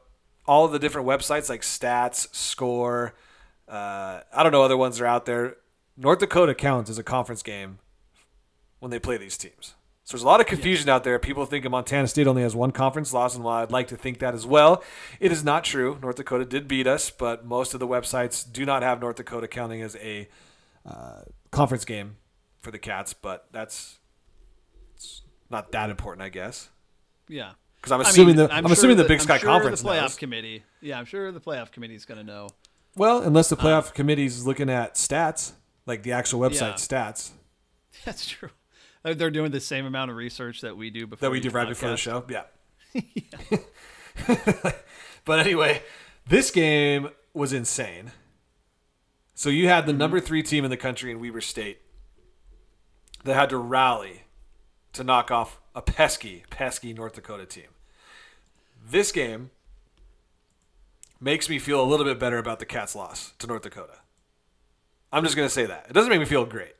all 0.46 0.66
of 0.66 0.72
the 0.72 0.78
different 0.78 1.08
websites 1.08 1.48
like 1.48 1.62
Stats, 1.62 2.34
Score, 2.34 3.14
uh, 3.66 4.20
I 4.32 4.42
don't 4.42 4.52
know 4.52 4.62
other 4.62 4.76
ones 4.76 4.98
that 4.98 5.04
are 5.04 5.08
out 5.08 5.24
there. 5.24 5.56
North 5.96 6.18
Dakota 6.18 6.54
counts 6.54 6.90
as 6.90 6.98
a 6.98 7.02
conference 7.02 7.42
game 7.42 7.78
when 8.80 8.90
they 8.90 8.98
play 8.98 9.16
these 9.16 9.38
teams. 9.38 9.74
So 10.04 10.14
there's 10.14 10.22
a 10.22 10.26
lot 10.26 10.40
of 10.40 10.46
confusion 10.46 10.90
out 10.90 11.02
there. 11.02 11.18
People 11.18 11.46
think 11.46 11.68
Montana 11.70 12.06
State 12.06 12.26
only 12.26 12.42
has 12.42 12.54
one 12.54 12.72
conference 12.72 13.14
loss, 13.14 13.34
and 13.34 13.42
while 13.42 13.62
I'd 13.62 13.72
like 13.72 13.88
to 13.88 13.96
think 13.96 14.18
that 14.18 14.34
as 14.34 14.46
well, 14.46 14.84
it 15.18 15.32
is 15.32 15.42
not 15.42 15.64
true. 15.64 15.98
North 16.02 16.16
Dakota 16.16 16.44
did 16.44 16.68
beat 16.68 16.86
us, 16.86 17.08
but 17.08 17.46
most 17.46 17.72
of 17.72 17.80
the 17.80 17.88
websites 17.88 18.44
do 18.50 18.66
not 18.66 18.82
have 18.82 19.00
North 19.00 19.16
Dakota 19.16 19.48
counting 19.48 19.80
as 19.80 19.96
a 19.96 20.28
uh, 20.84 21.22
conference 21.50 21.86
game 21.86 22.16
for 22.60 22.70
the 22.70 22.78
Cats. 22.78 23.14
But 23.14 23.46
that's 23.50 23.98
not 25.54 25.72
that 25.72 25.90
important, 25.90 26.22
I 26.24 26.28
guess, 26.28 26.68
Yeah. 27.28 27.52
because 27.76 27.92
I'm 27.92 28.00
I 28.00 28.08
assuming 28.08 28.36
mean, 28.36 28.46
the 28.48 28.52
I'm, 28.54 28.64
sure 28.64 28.72
assuming 28.72 28.96
the 28.96 29.02
that- 29.04 29.08
Big 29.08 29.20
I'm 29.20 29.24
Sky 29.24 29.38
sure 29.38 29.48
Conference 29.48 29.82
the 29.82 29.88
playoff 29.88 30.00
knows. 30.02 30.16
committee. 30.16 30.62
Yeah, 30.80 30.98
I'm 30.98 31.04
sure 31.04 31.30
the 31.32 31.40
playoff 31.40 31.70
committee 31.70 31.94
is 31.94 32.04
going 32.04 32.18
to 32.18 32.24
know. 32.26 32.48
Well, 32.96 33.22
unless 33.22 33.48
the 33.48 33.56
playoff 33.56 33.92
committee 33.94 34.24
is 34.26 34.46
looking 34.46 34.68
at 34.70 34.94
stats, 34.94 35.52
like 35.86 36.02
the 36.02 36.12
actual 36.12 36.40
website 36.40 36.60
Yeah. 36.60 36.74
stats 36.74 37.30
That's 38.04 38.26
true. 38.28 38.50
Uh, 39.04 39.14
They're 39.14 39.30
doing 39.30 39.50
the 39.52 39.60
same 39.60 39.86
amount 39.86 40.10
of 40.10 40.16
research 40.16 40.60
that 40.62 40.76
we 40.76 40.90
do 40.90 41.06
before 41.06 41.26
that 41.28 41.30
we 41.30 41.40
do 41.40 41.50
right 41.50 41.68
before 41.68 41.90
the 41.90 41.96
show. 41.96 42.24
Yeah. 42.28 42.44
but 45.24 45.38
anyway, 45.38 45.82
this 46.26 46.50
game 46.50 47.10
was 47.32 47.52
insane. 47.52 48.12
So 49.34 49.48
you 49.50 49.68
had 49.68 49.86
the 49.86 49.92
Mm-hmm. 49.92 49.98
number 49.98 50.20
three 50.20 50.42
team 50.42 50.64
in 50.64 50.70
the 50.70 50.76
country 50.76 51.10
in 51.10 51.20
Weber 51.20 51.40
State 51.40 51.78
that 53.24 53.34
had 53.34 53.50
to 53.50 53.56
rally 53.58 54.22
to 54.94 55.04
knock 55.04 55.30
off 55.30 55.60
a 55.74 55.82
pesky, 55.82 56.44
pesky 56.50 56.92
North 56.92 57.14
Dakota 57.14 57.46
team. 57.46 57.68
This 58.86 59.12
game 59.12 59.50
makes 61.20 61.48
me 61.48 61.58
feel 61.58 61.80
a 61.82 61.84
little 61.86 62.04
bit 62.04 62.18
better 62.18 62.38
about 62.38 62.58
the 62.58 62.66
Cats' 62.66 62.94
loss 62.94 63.32
to 63.38 63.46
North 63.46 63.62
Dakota. 63.62 63.98
I'm 65.12 65.22
just 65.24 65.36
going 65.36 65.46
to 65.46 65.52
say 65.54 65.66
that. 65.66 65.86
It 65.88 65.92
doesn't 65.92 66.10
make 66.10 66.20
me 66.20 66.26
feel 66.26 66.44
great. 66.44 66.74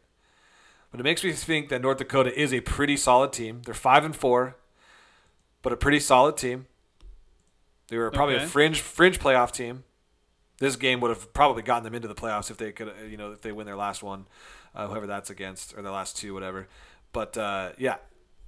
But 0.90 1.00
it 1.00 1.04
makes 1.04 1.25
me 1.25 1.33
think 1.33 1.68
that 1.71 1.83
North 1.83 1.99
Dakota 1.99 2.37
is 2.38 2.52
a 2.52 2.61
pretty 2.61 2.97
solid 2.97 3.33
team. 3.33 3.62
They're 3.64 3.75
five 3.75 4.04
and 4.04 4.14
four, 4.14 4.56
but 5.62 5.73
a 5.73 5.76
pretty 5.76 5.99
solid 6.00 6.37
team. 6.37 6.66
They 7.88 7.99
were 7.99 8.11
probably 8.11 8.37
Okay. 8.37 8.44
a 8.44 8.49
fringe 8.49 8.80
fringe 8.80 9.18
playoff 9.18 9.50
team. 9.50 9.85
This 10.59 10.76
game 10.76 11.00
would 11.00 11.09
have 11.11 11.33
probably 11.35 11.62
gotten 11.62 11.83
them 11.85 11.94
into 11.94 12.06
the 12.06 12.14
playoffs 12.14 12.50
if 12.50 12.56
they 12.59 12.71
could, 12.71 12.92
you 13.11 13.16
know, 13.16 13.33
if 13.33 13.40
they 13.42 13.50
win 13.50 13.66
their 13.66 13.76
last 13.76 14.02
one, 14.04 14.26
uh, 14.75 14.87
whoever 14.87 15.06
that's 15.06 15.30
against, 15.30 15.76
or 15.76 15.83
their 15.83 15.92
last 15.92 16.16
two, 16.16 16.33
whatever. 16.33 16.68
But 17.14 17.38
uh, 17.38 17.71
yeah, 17.78 17.97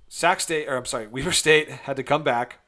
Sac 0.08 0.40
State, 0.40 0.68
or 0.68 0.76
I'm 0.76 0.84
sorry, 0.84 1.06
Weber 1.06 1.32
State 1.44 1.70
had 1.70 1.96
to 1.96 2.02
come 2.02 2.22
back, 2.22 2.58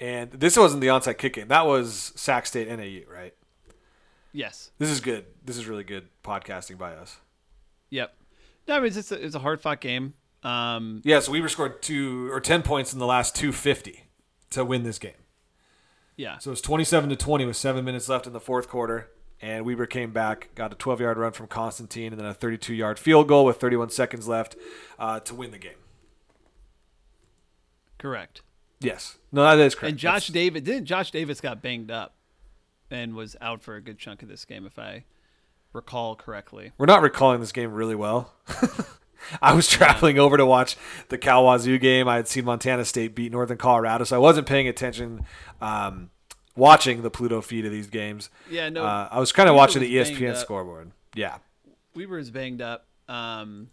and 0.00 0.30
this 0.30 0.56
wasn't 0.56 0.80
the 0.80 0.86
onside 0.86 1.18
kick 1.18 1.34
game. 1.34 1.48
That 1.48 1.66
was 1.66 2.12
Sac 2.16 2.46
State 2.46 2.68
NAU, 2.68 3.12
right? 3.12 3.34
Yes. 4.32 4.70
This 4.78 4.88
is 4.88 5.00
good. 5.00 5.26
This 5.44 5.56
is 5.58 5.66
really 5.66 5.84
good 5.84 6.08
podcasting 6.24 6.78
by 6.78 6.94
us. 6.94 7.18
Yep. 7.90 8.14
No, 8.68 8.76
I 8.76 8.80
mean, 8.80 8.92
it's 8.96 9.10
a, 9.10 9.24
it's 9.24 9.34
a 9.34 9.40
hard 9.40 9.60
fought 9.60 9.80
game. 9.80 10.14
Um, 10.44 11.02
Yeah, 11.04 11.18
so 11.20 11.32
Weber 11.32 11.48
scored 11.48 11.82
two 11.82 12.30
or 12.32 12.40
ten 12.40 12.62
points 12.62 12.92
in 12.92 12.98
the 12.98 13.06
last 13.06 13.34
two 13.36 13.52
fifty 13.52 14.04
to 14.50 14.64
win 14.64 14.84
this 14.84 14.98
game. 14.98 15.12
yeah. 16.16 16.38
So 16.38 16.52
it's 16.52 16.60
twenty 16.60 16.84
seven 16.84 17.10
to 17.10 17.16
twenty 17.16 17.44
with 17.44 17.56
seven 17.56 17.84
minutes 17.84 18.08
left 18.08 18.26
in 18.26 18.32
the 18.32 18.40
fourth 18.40 18.68
quarter, 18.68 19.10
and 19.42 19.64
Weber 19.64 19.86
came 19.86 20.12
back, 20.12 20.48
got 20.54 20.72
a 20.72 20.74
twelve 20.74 21.00
yard 21.00 21.18
run 21.18 21.32
from 21.32 21.46
Constantine, 21.46 22.12
and 22.12 22.20
then 22.20 22.26
a 22.26 22.34
thirty 22.34 22.58
two 22.58 22.74
yard 22.74 22.98
field 22.98 23.28
goal 23.28 23.44
with 23.44 23.56
thirty 23.58 23.76
one 23.76 23.90
seconds 23.90 24.28
left 24.28 24.56
uh, 24.98 25.20
to 25.20 25.34
win 25.34 25.50
the 25.50 25.58
game. 25.58 25.72
Correct. 27.98 28.42
Yes, 28.80 29.18
no, 29.30 29.42
that 29.42 29.58
is 29.58 29.74
correct. 29.74 29.90
And 29.90 29.98
Josh 29.98 30.28
That's- 30.28 30.32
Davis 30.32 30.62
didn't 30.62 30.86
Josh 30.86 31.10
Davis 31.10 31.40
got 31.40 31.60
banged 31.62 31.90
up 31.90 32.14
and 32.90 33.14
was 33.14 33.36
out 33.40 33.62
for 33.62 33.76
a 33.76 33.80
good 33.80 33.98
chunk 33.98 34.22
of 34.22 34.28
this 34.28 34.44
game, 34.44 34.64
if 34.66 34.78
I 34.78 35.04
recall 35.72 36.16
correctly. 36.16 36.72
we're 36.78 36.86
not 36.86 37.02
recalling 37.02 37.40
this 37.40 37.52
game 37.52 37.72
really 37.72 37.94
well. 37.94 38.32
I 39.42 39.52
was 39.54 39.68
traveling 39.68 40.18
over 40.18 40.36
to 40.38 40.46
watch 40.46 40.76
the 41.10 41.18
Cal 41.18 41.44
Wazoo 41.44 41.78
game. 41.78 42.08
I 42.08 42.16
had 42.16 42.26
seen 42.26 42.46
Montana 42.46 42.84
State 42.86 43.14
beat 43.14 43.30
Northern 43.30 43.58
Colorado, 43.58 44.04
so 44.04 44.16
I 44.16 44.18
wasn't 44.18 44.46
paying 44.48 44.66
attention. 44.66 45.24
Um, 45.60 46.10
watching 46.56 47.02
the 47.02 47.10
Pluto 47.10 47.40
feed 47.40 47.64
of 47.64 47.72
these 47.72 47.86
games. 47.86 48.30
Yeah, 48.50 48.68
no. 48.68 48.84
Uh, 48.84 49.08
I 49.10 49.18
was 49.20 49.32
kind 49.32 49.48
of 49.48 49.54
watching 49.54 49.80
the 49.82 49.94
ESPN 49.96 50.36
scoreboard. 50.36 50.90
Yeah. 51.14 51.38
Weber 51.94 52.18
is 52.18 52.30
banged 52.30 52.60
up. 52.62 52.86
Um, 53.08 53.70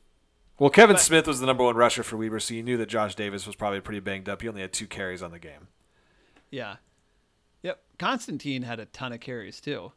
Well, 0.60 0.70
Kevin 0.72 0.96
But- 0.96 1.02
Smith 1.02 1.28
was 1.28 1.40
the 1.40 1.46
number 1.46 1.64
one 1.64 1.76
rusher 1.76 2.02
for 2.04 2.18
Weber, 2.18 2.40
so 2.40 2.54
you 2.56 2.64
knew 2.64 2.78
that 2.78 2.88
Josh 2.90 3.14
Davis 3.16 3.46
was 3.46 3.56
probably 3.56 3.80
pretty 3.80 4.00
banged 4.00 4.28
up. 4.28 4.42
He 4.42 4.48
only 4.50 4.62
had 4.62 4.74
two 4.74 4.88
carries 4.88 5.22
on 5.22 5.32
the 5.32 5.40
game. 5.40 5.68
yeah. 6.50 6.78
Yep. 7.64 7.80
Constantine 8.00 8.62
had 8.64 8.80
a 8.80 8.86
ton 8.86 9.12
of 9.14 9.20
carries 9.20 9.60
too. 9.60 9.92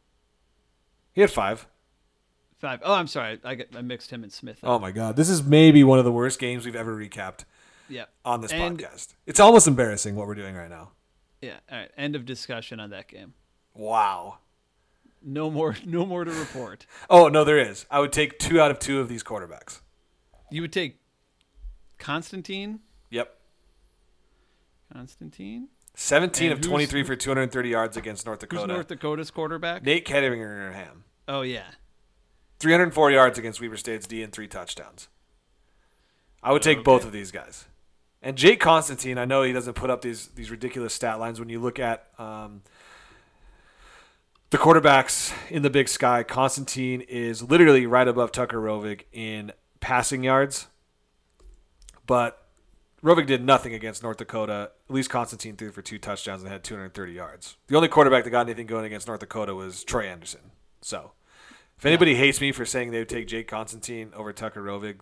He 1.13 1.21
had 1.21 1.29
five. 1.31 1.67
Five. 2.59 2.81
Oh, 2.83 2.93
I'm 2.93 3.07
sorry. 3.07 3.39
I, 3.43 3.55
got, 3.55 3.67
I 3.75 3.81
mixed 3.81 4.11
him 4.11 4.23
and 4.23 4.31
Smith. 4.31 4.63
up. 4.63 4.69
Oh 4.69 4.79
my 4.79 4.91
God, 4.91 5.15
this 5.15 5.29
is 5.29 5.43
maybe 5.43 5.83
one 5.83 5.97
of 5.99 6.05
the 6.05 6.11
worst 6.11 6.39
games 6.39 6.65
we've 6.65 6.75
ever 6.75 6.95
recapped 6.95 7.45
Yep. 7.89 8.09
on 8.25 8.41
this 8.41 8.51
And- 8.51 8.77
podcast. 8.79 9.13
It's 9.25 9.39
almost 9.39 9.67
embarrassing 9.67 10.15
what 10.15 10.27
we're 10.27 10.35
doing 10.35 10.55
right 10.55 10.69
now. 10.69 10.91
Yeah. 11.41 11.57
All 11.71 11.77
right. 11.77 11.91
End 11.97 12.15
of 12.15 12.25
discussion 12.25 12.79
on 12.79 12.89
that 12.91 13.07
game. 13.07 13.33
Wow. 13.73 14.37
No 15.23 15.49
more. 15.51 15.75
No 15.85 16.05
more 16.05 16.23
to 16.25 16.31
report. 16.31 16.85
Oh 17.09 17.27
no, 17.27 17.43
there 17.43 17.57
is. 17.59 17.85
I 17.91 17.99
would 17.99 18.11
take 18.13 18.39
two 18.39 18.59
out 18.61 18.71
of 18.71 18.79
two 18.79 18.99
of 18.99 19.09
these 19.09 19.23
quarterbacks. 19.23 19.81
You 20.49 20.61
would 20.61 20.73
take 20.73 20.99
Constantine. 21.97 22.79
Yep. 23.09 23.35
Constantine. 24.93 25.67
17 25.95 26.51
And 26.51 26.59
of 26.59 26.65
23 26.65 27.03
for 27.03 27.15
230 27.15 27.69
yards 27.69 27.97
against 27.97 28.25
North 28.25 28.39
Dakota. 28.39 28.61
Who's. 28.61 28.67
North 28.69 28.87
Dakota's 28.87 29.29
quarterback? 29.31 29.83
Nate 29.83 30.05
Ketteringham. 30.05 31.03
Oh 31.27 31.41
yeah. 31.41 31.65
304 32.59 33.11
yards 33.11 33.37
against 33.39 33.59
Weber 33.61 33.77
State's 33.77 34.07
D 34.07 34.21
and 34.23 34.31
three 34.31 34.47
touchdowns. 34.47 35.07
I 36.43 36.51
would 36.51 36.61
take 36.61 36.79
Okay. 36.79 36.83
both 36.83 37.05
of 37.05 37.11
these 37.11 37.31
guys. 37.31 37.65
And 38.21 38.37
Jake 38.37 38.59
Constantine, 38.59 39.17
I 39.17 39.25
know 39.25 39.41
he 39.41 39.51
doesn't 39.51 39.73
put 39.73 39.89
up 39.89 40.01
these 40.01 40.27
these 40.27 40.51
ridiculous 40.51 40.93
stat 40.93 41.19
lines 41.19 41.39
when 41.39 41.49
you 41.49 41.59
look 41.59 41.79
at 41.79 42.07
um, 42.19 42.61
the 44.51 44.57
quarterbacks 44.57 45.33
in 45.49 45.63
the 45.63 45.69
Big 45.69 45.89
Sky. 45.89 46.23
Constantine 46.23 47.01
is 47.01 47.41
literally 47.41 47.87
right 47.87 48.07
above 48.07 48.31
Tucker 48.31 48.57
Rovig 48.57 49.01
in 49.11 49.51
passing 49.79 50.23
yards, 50.23 50.67
but 52.05 52.45
Rovig 53.03 53.25
did 53.25 53.43
nothing 53.43 53.73
against 53.73 54.03
North 54.03 54.17
Dakota. 54.17 54.71
At 54.87 54.93
least 54.93 55.09
Constantine 55.09 55.55
threw 55.55 55.71
for 55.71 55.81
two 55.81 55.97
touchdowns 55.97 56.43
and 56.43 56.51
had 56.51 56.63
230 56.63 57.13
yards. 57.13 57.57
The 57.67 57.75
only 57.75 57.87
quarterback 57.87 58.23
that 58.25 58.29
got 58.29 58.41
anything 58.41 58.67
going 58.67 58.85
against 58.85 59.07
North 59.07 59.21
Dakota 59.21 59.55
was 59.55 59.83
Troy 59.83 60.05
Andersen. 60.05 60.51
So, 60.81 61.13
if 61.79 61.85
anybody 61.85 62.13
hates 62.13 62.39
me 62.39 62.51
for 62.51 62.65
saying 62.65 62.91
they 62.91 62.99
would 62.99 63.09
take 63.09 63.27
Jake 63.27 63.47
Constantine 63.47 64.11
over 64.15 64.31
Tucker 64.31 64.61
Rovig, 64.61 64.97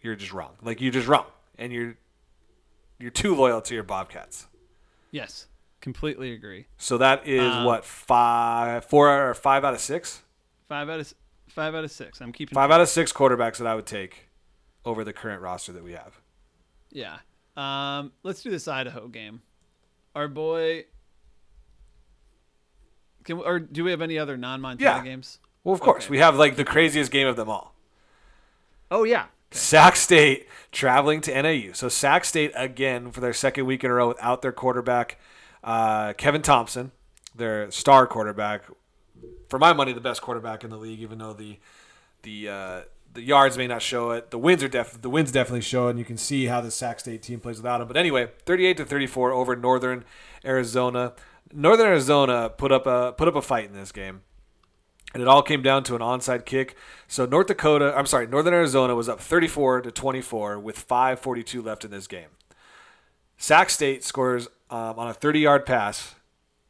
you're 0.00 0.16
just 0.16 0.32
wrong. 0.32 0.54
Like 0.60 0.80
you're 0.80 0.90
just 0.90 1.06
wrong, 1.06 1.26
and 1.56 1.72
you're 1.72 1.96
you're 3.00 3.10
too 3.10 3.34
loyal 3.34 3.60
to 3.62 3.74
your 3.74 3.82
Bobcats. 3.82 4.46
Yes. 5.10 5.46
Completely 5.80 6.32
agree. 6.32 6.66
So 6.76 6.98
that 6.98 7.26
is 7.26 7.40
Um, 7.42 7.64
what 7.64 7.84
five, 7.84 8.84
four 8.84 9.28
or 9.30 9.34
five 9.34 9.64
out 9.64 9.74
of 9.74 9.80
six, 9.80 10.22
Five 10.68 10.88
out 10.88 11.00
of 11.00 11.14
five 11.48 11.74
out 11.74 11.82
of 11.84 11.90
six. 11.90 12.20
I'm 12.20 12.32
keeping 12.32 12.54
five 12.54 12.70
out 12.70 12.80
of 12.80 12.88
six 12.88 13.12
quarterbacks 13.12 13.56
that 13.58 13.66
I 13.66 13.74
would 13.74 13.86
take 13.86 14.28
over 14.84 15.02
the 15.04 15.12
current 15.12 15.42
roster 15.42 15.72
that 15.72 15.82
we 15.82 15.92
have. 15.92 16.20
Yeah. 16.90 17.18
Um, 17.56 18.12
let's 18.22 18.42
do 18.42 18.50
this 18.50 18.68
Idaho 18.68 19.08
game. 19.08 19.42
Our 20.14 20.28
boy. 20.28 20.84
Can 23.24 23.38
we, 23.38 23.44
or 23.44 23.58
do 23.58 23.84
we 23.84 23.90
have 23.90 24.00
any 24.00 24.18
other 24.18 24.36
non-Montana 24.36 24.98
Yeah. 24.98 25.02
games? 25.04 25.38
Well, 25.64 25.74
of 25.74 25.80
course, 25.80 26.04
Okay. 26.04 26.10
we 26.12 26.18
have 26.18 26.36
like 26.36 26.56
the 26.56 26.64
craziest 26.64 27.10
game 27.10 27.26
of 27.26 27.36
them 27.36 27.48
all. 27.50 27.74
Oh 28.90 29.04
yeah. 29.04 29.26
Sac 29.50 29.96
State 29.96 30.46
traveling 30.72 31.20
to 31.22 31.42
NAU. 31.42 31.72
So 31.72 31.88
Sac 31.88 32.24
State 32.24 32.52
again 32.54 33.10
for 33.10 33.20
their 33.20 33.32
second 33.32 33.66
week 33.66 33.82
in 33.84 33.90
a 33.90 33.94
row 33.94 34.08
without 34.08 34.42
their 34.42 34.52
quarterback, 34.52 35.18
uh, 35.64 36.12
Kevin 36.14 36.42
Thompson, 36.42 36.92
their 37.34 37.70
star 37.70 38.06
quarterback. 38.06 38.62
For 39.48 39.58
my 39.58 39.72
money, 39.72 39.92
the 39.92 40.00
best 40.00 40.22
quarterback 40.22 40.62
in 40.62 40.70
the 40.70 40.76
league. 40.76 41.00
Even 41.00 41.18
though 41.18 41.32
the 41.32 41.58
the 42.22 42.48
uh, 42.48 42.80
the 43.12 43.22
yards 43.22 43.58
may 43.58 43.66
not 43.66 43.82
show 43.82 44.12
it, 44.12 44.30
the 44.30 44.38
wins 44.38 44.62
are 44.62 44.68
def 44.68 45.02
the 45.02 45.10
wins 45.10 45.32
definitely 45.32 45.62
show 45.62 45.88
it, 45.88 45.90
and 45.90 45.98
you 45.98 46.04
can 46.04 46.16
see 46.16 46.46
how 46.46 46.60
the 46.60 46.70
Sac 46.70 47.00
State 47.00 47.22
team 47.22 47.40
plays 47.40 47.56
without 47.56 47.80
him. 47.80 47.88
But 47.88 47.96
anyway, 47.96 48.28
thirty-eight 48.46 48.76
to 48.76 48.84
thirty-four 48.84 49.32
over 49.32 49.56
Northern 49.56 50.04
Arizona. 50.44 51.14
Northern 51.52 51.88
Arizona 51.88 52.48
put 52.48 52.70
up 52.70 52.86
a 52.86 53.12
put 53.12 53.26
up 53.26 53.34
a 53.34 53.42
fight 53.42 53.64
in 53.64 53.72
this 53.72 53.90
game 53.90 54.22
and 55.12 55.22
it 55.22 55.28
all 55.28 55.42
came 55.42 55.62
down 55.62 55.82
to 55.84 55.94
an 55.94 56.00
onside 56.00 56.44
kick. 56.44 56.76
So 57.08 57.26
North 57.26 57.48
Dakota, 57.48 57.92
I'm 57.96 58.06
sorry, 58.06 58.26
Northern 58.26 58.54
Arizona 58.54 58.94
was 58.94 59.08
up 59.08 59.20
34 59.20 59.82
to 59.82 59.90
24 59.90 60.58
with 60.58 60.86
5:42 60.86 61.64
left 61.64 61.84
in 61.84 61.90
this 61.90 62.06
game. 62.06 62.28
Sac 63.36 63.70
State 63.70 64.04
scores 64.04 64.48
um, 64.68 64.98
on 64.98 65.08
a 65.08 65.14
30 65.14 65.40
yard 65.40 65.66
pass 65.66 66.14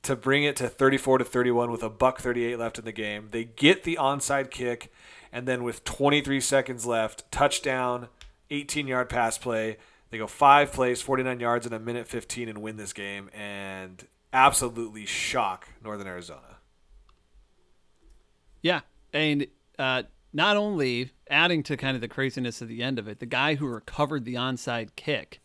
to 0.03 0.17
bring 0.17 0.45
it 0.45 0.57
to 0.57 0.69
34 0.69 1.19
to 1.19 1.25
31 1.25 1.71
with 1.71 1.83
a 1.83 1.91
buck 1.91 2.21
38 2.21 2.59
left 2.59 2.79
in 2.79 2.85
the 2.85 2.93
game. 2.93 3.29
They 3.31 3.45
get 3.45 3.83
the 3.85 3.99
onside 4.01 4.51
kick, 4.51 4.93
and 5.33 5.47
then 5.47 5.63
with 5.63 5.85
23 5.85 6.41
seconds 6.41 6.87
left, 6.87 7.31
touchdown, 7.31 8.09
18 8.51 8.87
yard 8.87 9.09
pass 9.09 9.37
play. 9.37 9.77
They 10.11 10.19
go 10.19 10.27
five 10.27 10.73
plays, 10.73 11.03
49 11.03 11.39
yards 11.39 11.67
in 11.67 11.73
a 11.73 11.79
minute 11.79 12.09
15, 12.09 12.49
and 12.49 12.63
win 12.63 12.77
this 12.77 12.93
game, 12.93 13.31
and 13.33 14.07
absolutely 14.33 15.07
shock 15.07 15.69
Northern 15.85 16.07
Arizona. 16.07 16.50
Yeah, 18.63 18.81
and 19.13 19.47
uh, 19.79 20.05
not 20.33 20.57
only 20.57 21.11
adding 21.29 21.63
to 21.65 21.77
kind 21.77 21.95
of 21.95 22.01
the 22.01 22.09
craziness 22.09 22.61
of 22.61 22.69
the 22.69 22.83
end 22.83 22.99
of 22.99 23.09
it, 23.09 23.19
the 23.19 23.27
guy 23.27 23.55
who 23.55 23.67
recovered 23.67 24.25
the 24.25 24.35
onside 24.35 24.91
kick 24.97 25.41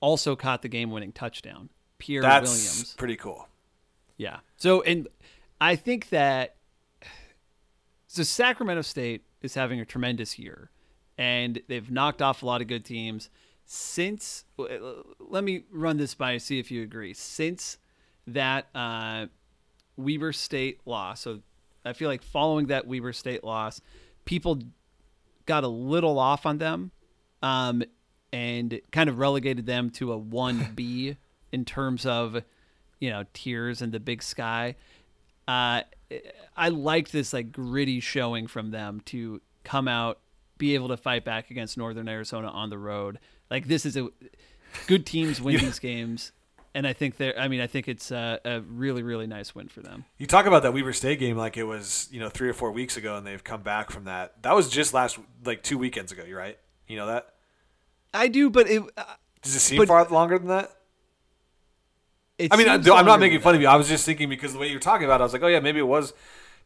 also 0.00 0.34
caught 0.34 0.62
the 0.62 0.68
game-winning 0.68 1.12
touchdown. 1.12 1.68
Pierre 1.98 2.22
That's 2.22 2.50
Williams. 2.50 2.94
pretty 2.96 3.16
cool. 3.16 3.46
Yeah. 4.16 4.38
So, 4.56 4.82
and 4.82 5.08
I 5.60 5.76
think 5.76 6.08
that 6.08 6.56
so 8.06 8.22
Sacramento 8.22 8.82
State 8.82 9.24
is 9.42 9.54
having 9.54 9.80
a 9.80 9.84
tremendous 9.84 10.38
year, 10.38 10.70
and 11.16 11.60
they've 11.68 11.90
knocked 11.90 12.22
off 12.22 12.42
a 12.42 12.46
lot 12.46 12.60
of 12.60 12.66
good 12.66 12.84
teams 12.84 13.30
since. 13.64 14.44
Let 14.58 15.44
me 15.44 15.64
run 15.70 15.96
this 15.98 16.14
by 16.14 16.32
you, 16.32 16.38
see 16.38 16.58
if 16.58 16.70
you 16.70 16.82
agree. 16.82 17.14
Since 17.14 17.78
that 18.26 18.66
uh, 18.74 19.26
Weber 19.96 20.32
State 20.32 20.80
loss, 20.86 21.20
so 21.20 21.40
I 21.84 21.92
feel 21.92 22.08
like 22.08 22.22
following 22.22 22.66
that 22.66 22.86
Weber 22.86 23.12
State 23.12 23.44
loss, 23.44 23.80
people 24.24 24.60
got 25.46 25.64
a 25.64 25.68
little 25.68 26.18
off 26.18 26.46
on 26.46 26.58
them, 26.58 26.90
um, 27.42 27.82
and 28.32 28.80
kind 28.92 29.08
of 29.08 29.18
relegated 29.18 29.66
them 29.66 29.90
to 29.90 30.12
a 30.12 30.16
one 30.16 30.72
B 30.74 31.16
in 31.52 31.64
terms 31.64 32.06
of 32.06 32.42
you 32.98 33.10
know 33.10 33.24
tiers 33.32 33.82
and 33.82 33.92
the 33.92 34.00
big 34.00 34.22
sky. 34.22 34.76
Uh, 35.48 35.82
I 36.56 36.68
liked 36.68 37.12
this 37.12 37.32
like 37.32 37.52
gritty 37.52 38.00
showing 38.00 38.46
from 38.46 38.70
them 38.70 39.00
to 39.06 39.40
come 39.64 39.88
out, 39.88 40.20
be 40.58 40.74
able 40.74 40.88
to 40.88 40.96
fight 40.96 41.24
back 41.24 41.50
against 41.50 41.76
Northern 41.76 42.08
Arizona 42.08 42.48
on 42.48 42.70
the 42.70 42.78
road. 42.78 43.18
Like 43.50 43.66
this 43.66 43.86
is 43.86 43.96
a 43.96 44.08
good 44.86 45.06
teams 45.06 45.40
win 45.40 45.56
these 45.60 45.78
games, 45.78 46.32
and 46.74 46.86
I 46.86 46.92
think 46.92 47.16
they're. 47.16 47.38
I 47.38 47.48
mean, 47.48 47.60
I 47.60 47.66
think 47.66 47.88
it's 47.88 48.10
a, 48.10 48.38
a 48.44 48.60
really 48.60 49.02
really 49.02 49.26
nice 49.26 49.54
win 49.54 49.68
for 49.68 49.80
them. 49.80 50.04
You 50.18 50.26
talk 50.26 50.46
about 50.46 50.62
that 50.62 50.72
Weber 50.72 50.92
State 50.92 51.18
game 51.18 51.36
like 51.36 51.56
it 51.56 51.64
was, 51.64 52.08
you 52.10 52.20
know, 52.20 52.28
three 52.28 52.48
or 52.48 52.52
four 52.54 52.70
weeks 52.72 52.96
ago, 52.96 53.16
and 53.16 53.26
they've 53.26 53.42
come 53.42 53.62
back 53.62 53.90
from 53.90 54.04
that. 54.04 54.42
That 54.42 54.54
was 54.54 54.68
just 54.68 54.94
last, 54.94 55.18
like 55.44 55.62
two 55.62 55.78
weekends 55.78 56.12
ago. 56.12 56.24
You're 56.26 56.38
right. 56.38 56.58
You 56.86 56.96
know 56.96 57.06
that. 57.08 57.34
I 58.14 58.28
do, 58.28 58.50
but 58.50 58.68
it. 58.68 58.82
Uh, 58.96 59.04
Does 59.42 59.54
it 59.54 59.60
seem 59.60 59.78
But- 59.78 59.88
far 59.88 60.06
longer 60.08 60.38
than 60.38 60.48
that? 60.48 60.70
I 62.50 62.56
mean, 62.56 62.68
I, 62.68 62.74
I'm 62.74 63.04
not 63.04 63.20
making 63.20 63.40
fun 63.40 63.52
that. 63.52 63.56
of 63.56 63.62
you. 63.62 63.68
I 63.68 63.76
was 63.76 63.86
just 63.86 64.06
thinking 64.06 64.30
because 64.30 64.54
the 64.54 64.58
way 64.58 64.68
you're 64.70 64.80
talking 64.80 65.04
about, 65.04 65.20
it, 65.20 65.22
I 65.22 65.24
was 65.24 65.32
like, 65.34 65.42
oh 65.42 65.46
yeah, 65.46 65.60
maybe 65.60 65.78
it 65.78 65.86
was 65.86 66.14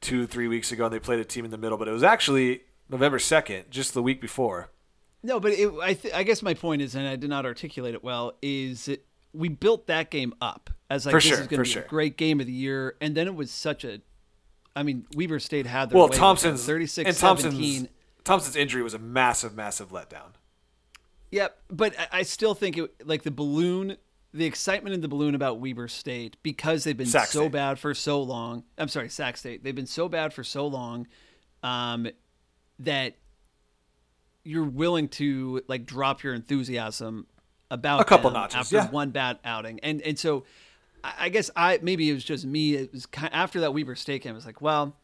two, 0.01 0.25
three 0.27 0.47
weeks 0.47 0.71
ago, 0.71 0.85
and 0.85 0.95
they 0.95 1.01
played 1.01 1.19
a 1.19 1.25
team 1.25 1.45
in 1.45 1.51
the 1.51 1.59
middle, 1.59 1.77
but 1.77 1.89
it 1.89 1.91
was 1.91 2.05
actually 2.05 2.61
November 2.89 3.19
second, 3.19 3.65
just 3.71 3.93
the 3.93 4.03
week 4.03 4.21
before. 4.21 4.71
No, 5.25 5.41
but 5.41 5.53
it, 5.53 5.73
I, 5.83 5.95
th- 5.95 6.15
I 6.15 6.23
guess 6.23 6.43
my 6.43 6.55
point 6.55 6.81
is, 6.81 6.95
and 6.95 7.09
I 7.09 7.17
did 7.17 7.29
not 7.29 7.45
articulate 7.45 7.95
it 7.95 8.05
well, 8.05 8.35
is 8.41 8.87
it, 8.89 9.05
we 9.35 9.49
built 9.49 9.89
that 9.89 10.11
game 10.11 10.33
up 10.41 10.71
as 10.89 11.05
like 11.05 11.13
For 11.13 11.17
this 11.19 11.25
sure, 11.25 11.41
is 11.41 11.47
going 11.49 11.59
to 11.59 11.65
be 11.65 11.69
sure. 11.69 11.83
a 11.83 11.87
great 11.89 12.17
game 12.17 12.41
of 12.41 12.47
the 12.47 12.53
year, 12.53 12.97
and 13.01 13.15
then 13.15 13.27
it 13.27 13.35
was 13.35 13.51
such 13.51 13.85
a, 13.85 14.01
I 14.77 14.83
mean, 14.83 15.07
Weber 15.17 15.39
State 15.41 15.67
had 15.67 15.91
their 15.91 15.99
Well, 15.99 16.09
way 16.09 16.17
Thompson's 16.17 16.65
36 16.65 17.09
and 17.09 17.17
Thompson's 17.17 17.55
17. 17.55 17.89
Thompson's 18.25 18.57
injury 18.57 18.83
was 18.83 18.95
a 18.95 18.99
massive, 18.99 19.55
massive 19.55 19.91
letdown. 19.91 20.33
Yep, 21.31 21.59
but 21.69 21.99
I- 21.99 22.21
I 22.21 22.23
still 22.23 22.55
think 22.55 22.79
it 22.79 23.07
like 23.07 23.23
the 23.25 23.31
balloon, 23.33 23.97
the 24.33 24.45
excitement 24.47 24.95
in 24.95 25.01
the 25.01 25.09
balloon 25.09 25.35
about 25.35 25.59
Weber 25.59 25.89
State 25.89 26.37
because 26.43 26.85
they've 26.85 26.97
been 26.97 27.07
Sac 27.07 27.27
so 27.27 27.41
State. 27.43 27.53
bad 27.53 27.79
for 27.79 27.93
so 27.93 28.23
long. 28.23 28.65
I'm 28.79 28.89
sorry, 28.89 29.09
Sac 29.09 29.37
State. 29.37 29.65
They've 29.65 29.75
been 29.75 29.87
so 29.87 30.09
bad 30.09 30.33
for 30.33 30.45
so 30.45 30.67
long 30.67 31.07
um, 31.63 32.07
that 32.79 33.17
you're 34.45 34.65
willing 34.65 35.09
to 35.09 35.63
like 35.69 35.87
drop 35.87 36.23
your 36.23 36.35
enthusiasm 36.35 37.27
about 37.75 38.01
A 38.01 38.05
couple 38.05 38.31
notches, 38.31 38.57
after 38.57 38.77
yeah. 38.77 38.91
one 38.91 39.11
bad 39.11 39.39
outing, 39.45 39.81
and 39.83 40.01
and 40.03 40.19
so 40.19 40.45
I 41.03 41.29
guess 41.29 41.51
I 41.55 41.79
maybe 41.83 42.09
it 42.09 42.15
was 42.15 42.25
just 42.25 42.47
me. 42.47 42.75
It 42.75 42.93
was 42.93 43.05
kind 43.05 43.29
of, 43.29 43.35
after 43.35 43.61
that 43.61 43.75
Weber 43.75 43.95
State 43.95 44.23
game. 44.23 44.33
I 44.33 44.35
was 44.35 44.47
like, 44.47 44.63
well, 44.63 44.97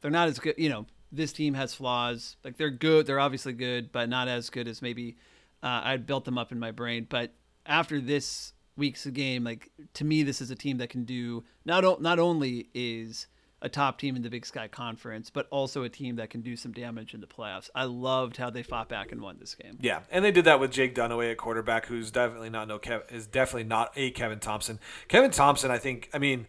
they're 0.00 0.10
not 0.10 0.28
as 0.28 0.38
good. 0.38 0.56
You 0.58 0.68
know, 0.68 0.86
this 1.12 1.32
team 1.32 1.54
has 1.54 1.74
flaws. 1.74 2.36
Like 2.42 2.56
they're 2.56 2.70
good. 2.70 3.06
They're 3.06 3.20
obviously 3.20 3.52
good, 3.52 3.92
but 3.92 4.08
not 4.08 4.26
as 4.26 4.50
good 4.50 4.66
as 4.66 4.82
maybe 4.82 5.16
uh, 5.62 5.82
I'd 5.84 6.06
built 6.06 6.24
them 6.24 6.38
up 6.38 6.50
in 6.50 6.58
my 6.58 6.72
brain. 6.72 7.06
But 7.08 7.32
after 7.66 8.00
this 8.00 8.52
week's 8.76 9.06
game, 9.06 9.44
like 9.44 9.70
to 9.94 10.04
me, 10.04 10.24
this 10.24 10.40
is 10.40 10.50
a 10.50 10.56
team 10.56 10.78
that 10.78 10.90
can 10.90 11.04
do 11.04 11.44
not 11.64 11.84
o- 11.84 11.98
not 12.00 12.18
only 12.18 12.68
is 12.74 13.28
a 13.64 13.68
top 13.70 13.98
team 13.98 14.14
in 14.14 14.22
the 14.22 14.28
Big 14.28 14.44
Sky 14.44 14.68
Conference, 14.68 15.30
but 15.30 15.48
also 15.50 15.82
a 15.84 15.88
team 15.88 16.16
that 16.16 16.28
can 16.28 16.42
do 16.42 16.54
some 16.54 16.70
damage 16.70 17.14
in 17.14 17.20
the 17.22 17.26
playoffs. 17.26 17.70
I 17.74 17.84
loved 17.84 18.36
how 18.36 18.50
they 18.50 18.62
fought 18.62 18.90
back 18.90 19.10
and 19.10 19.22
won 19.22 19.38
this 19.40 19.54
game. 19.54 19.78
Yeah, 19.80 20.00
and 20.10 20.22
they 20.22 20.30
did 20.30 20.44
that 20.44 20.60
with 20.60 20.70
Jake 20.70 20.94
Dunaway 20.94 21.32
at 21.32 21.38
quarterback, 21.38 21.86
who's 21.86 22.10
definitely 22.10 22.50
not 22.50 22.68
no 22.68 22.78
Kev- 22.78 23.10
is 23.10 23.26
definitely 23.26 23.64
not 23.64 23.90
a 23.96 24.10
Kevin 24.10 24.38
Thompson. 24.38 24.78
Kevin 25.08 25.30
Thompson, 25.30 25.70
I 25.70 25.78
think, 25.78 26.10
I 26.12 26.18
mean, 26.18 26.46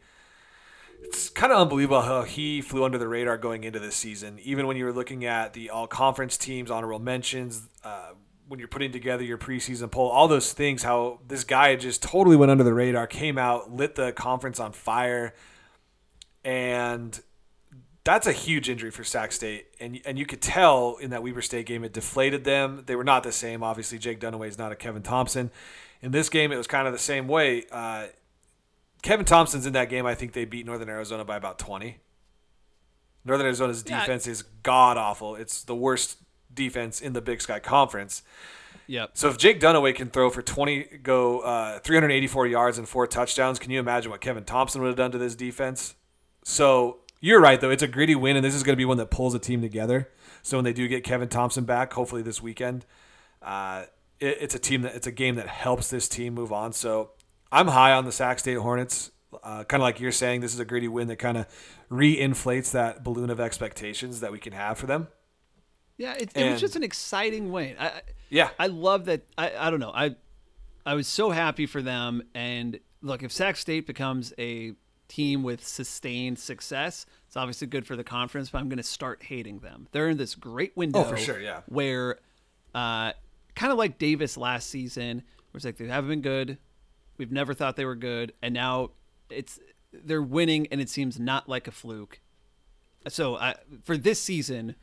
it's 1.01 1.29
kind 1.29 1.53
of 1.53 1.59
unbelievable 1.59 2.01
how 2.01 2.23
he 2.23 2.61
flew 2.61 2.83
under 2.83 2.97
the 2.97 3.07
radar 3.07 3.37
going 3.37 3.63
into 3.63 3.79
this 3.79 3.95
season. 3.95 4.37
Even 4.43 4.67
when 4.67 4.75
you 4.75 4.83
were 4.83 4.93
looking 4.93 5.23
at 5.23 5.53
the 5.53 5.69
all 5.69 5.87
conference 5.87 6.37
teams, 6.37 6.69
honorable 6.69 6.99
mentions, 6.99 7.69
uh, 7.85 8.09
when 8.49 8.59
you're 8.59 8.67
putting 8.67 8.91
together 8.91 9.23
your 9.23 9.37
preseason 9.37 9.89
poll, 9.89 10.09
all 10.09 10.27
those 10.27 10.51
things, 10.51 10.83
how 10.83 11.21
this 11.25 11.45
guy 11.45 11.77
just 11.77 12.03
totally 12.03 12.35
went 12.35 12.51
under 12.51 12.63
the 12.63 12.73
radar, 12.73 13.07
came 13.07 13.37
out, 13.37 13.71
lit 13.71 13.95
the 13.95 14.11
conference 14.11 14.59
on 14.59 14.73
fire, 14.73 15.33
and 16.45 17.19
that's 18.05 18.27
a 18.27 18.31
huge 18.31 18.69
injury 18.69 18.91
for 18.91 19.03
Sac 19.03 19.31
State, 19.33 19.65
and 19.79 19.99
and 20.05 20.17
you 20.17 20.25
could 20.25 20.41
tell 20.41 20.95
in 21.01 21.09
that 21.09 21.23
Weber 21.23 21.41
State 21.41 21.65
game 21.65 21.83
it 21.83 21.91
deflated 21.91 22.43
them. 22.45 22.83
They 22.85 22.95
were 22.95 23.03
not 23.03 23.23
the 23.23 23.31
same. 23.31 23.63
Obviously, 23.63 23.97
Jake 23.97 24.19
Dunaway 24.21 24.47
is 24.47 24.57
not 24.57 24.71
a 24.71 24.75
Kevin 24.75 25.01
Thompson. 25.01 25.49
In 26.01 26.11
this 26.11 26.29
game, 26.29 26.51
it 26.51 26.57
was 26.57 26.67
kind 26.67 26.85
of 26.87 26.93
the 26.93 26.99
same 26.99 27.27
way. 27.27 27.63
Uh, 27.71 28.07
Kevin 29.01 29.25
Thompson's 29.25 29.65
in 29.65 29.73
that 29.73 29.89
game. 29.89 30.05
I 30.05 30.13
think 30.13 30.33
they 30.33 30.45
beat 30.45 30.65
Northern 30.67 30.87
Arizona 30.87 31.25
by 31.25 31.35
about 31.35 31.57
twenty. 31.59 31.97
Northern 33.25 33.47
Arizona's 33.47 33.83
Yeah. 33.87 33.99
defense 34.01 34.27
is 34.27 34.43
god 34.61 34.97
awful. 34.97 35.35
It's 35.35 35.63
the 35.63 35.75
worst 35.75 36.17
defense 36.53 37.01
in 37.01 37.13
the 37.13 37.21
Big 37.21 37.41
Sky 37.41 37.59
Conference. 37.59 38.21
Yep. 38.87 39.11
So 39.15 39.29
if 39.29 39.39
Jake 39.39 39.59
Dunaway 39.59 39.95
can 39.95 40.11
throw 40.11 40.29
for 40.29 40.43
twenty, 40.43 40.83
go 41.01 41.39
uh, 41.39 41.79
384 41.79 42.45
yards 42.45 42.77
and 42.77 42.87
four 42.87 43.07
touchdowns, 43.07 43.57
can 43.57 43.71
you 43.71 43.79
imagine 43.79 44.11
what 44.11 44.21
Kevin 44.21 44.43
Thompson 44.43 44.79
would 44.81 44.89
have 44.89 44.95
done 44.95 45.09
to 45.11 45.17
this 45.17 45.33
defense? 45.33 45.95
So 46.47 46.99
you're 47.21 47.41
right, 47.41 47.59
though. 47.59 47.71
It's 47.71 47.81
a 47.83 47.87
gritty 47.87 48.13
win, 48.15 48.35
and 48.37 48.45
this 48.45 48.53
is 48.53 48.61
going 48.63 48.73
to 48.75 48.77
be 48.77 48.85
one 48.85 48.97
that 48.97 49.09
pulls 49.09 49.33
a 49.33 49.39
team 49.39 49.61
together. 49.61 50.09
So 50.43 50.57
when 50.57 50.63
they 50.63 50.73
do 50.73 50.87
get 50.87 51.03
Kevin 51.03 51.27
Thompson 51.27 51.65
back, 51.65 51.91
hopefully 51.93 52.21
this 52.21 52.39
weekend, 52.41 52.85
uh, 53.41 53.85
it, 54.19 54.37
it's 54.41 54.53
a 54.55 54.59
team 54.59 54.83
that 54.83 54.93
it's 54.95 55.07
a 55.07 55.11
game 55.11 55.35
that 55.35 55.47
helps 55.47 55.89
this 55.89 56.07
team 56.07 56.35
move 56.35 56.53
on. 56.53 56.71
So 56.71 57.11
I'm 57.51 57.67
high 57.67 57.93
on 57.93 58.05
the 58.05 58.11
Sac 58.11 58.37
State 58.39 58.59
Hornets. 58.59 59.09
Uh, 59.43 59.63
kind 59.63 59.81
of 59.81 59.85
like 59.85 59.99
you're 59.99 60.11
saying, 60.11 60.41
this 60.41 60.53
is 60.53 60.59
a 60.59 60.65
gritty 60.65 60.87
win 60.87 61.07
that 61.07 61.17
kind 61.17 61.35
of 61.37 61.47
re-inflates 61.89 62.71
that 62.73 63.03
balloon 63.03 63.29
of 63.31 63.39
expectations 63.39 64.19
that 64.19 64.31
we 64.31 64.37
can 64.39 64.53
have 64.53 64.77
for 64.77 64.85
them. 64.85 65.07
Yeah, 65.97 66.13
it, 66.13 66.23
it 66.23 66.31
And- 66.35 66.51
was 66.51 66.61
just 66.61 66.75
an 66.75 66.83
exciting 66.83 67.51
win. 67.51 67.75
I, 67.79 67.87
I- 67.87 68.01
Yeah, 68.29 68.49
I 68.59 68.67
love 68.67 69.05
that. 69.05 69.23
I, 69.37 69.51
I 69.57 69.69
don't 69.71 69.79
know. 69.79 69.91
I 69.93 70.15
I 70.85 70.93
was 70.93 71.07
so 71.07 71.31
happy 71.31 71.65
for 71.65 71.81
them. 71.81 72.21
And 72.35 72.79
look, 73.01 73.23
if 73.23 73.31
Sac 73.31 73.55
State 73.57 73.87
becomes 73.87 74.31
a 74.37 74.73
team 75.07 75.43
with 75.43 75.65
sustained 75.65 76.39
success, 76.39 77.05
it's 77.27 77.37
obviously 77.37 77.67
good 77.67 77.85
for 77.85 77.95
the 77.95 78.03
conference. 78.03 78.49
But 78.49 78.59
I'm 78.59 78.69
going 78.69 78.77
to 78.77 78.83
start 78.83 79.23
hating 79.23 79.59
them. 79.59 79.87
They're 79.91 80.09
in 80.09 80.17
this 80.17 80.35
great 80.35 80.75
window. 80.75 80.99
Oh, 80.99 81.03
for 81.03 81.17
sure, 81.17 81.39
yeah. 81.39 81.61
Where, 81.67 82.19
uh, 82.73 83.13
kind 83.55 83.71
of 83.71 83.77
like 83.77 83.97
Davis 83.97 84.37
last 84.37 84.69
season, 84.69 85.23
where 85.51 85.57
it's 85.57 85.65
like 85.65 85.77
they 85.77 85.87
haven't 85.87 86.09
been 86.09 86.21
good. 86.21 86.57
We've 87.17 87.31
never 87.31 87.53
thought 87.53 87.75
they 87.75 87.85
were 87.85 87.95
good, 87.95 88.33
and 88.41 88.53
now 88.53 88.91
it's 89.29 89.59
they're 89.93 90.21
winning, 90.21 90.67
and 90.71 90.81
it 90.81 90.89
seems 90.89 91.19
not 91.19 91.47
like 91.47 91.67
a 91.67 91.71
fluke. 91.71 92.19
So 93.07 93.37
I, 93.37 93.55
for 93.83 93.97
this 93.97 94.21
season, 94.21 94.75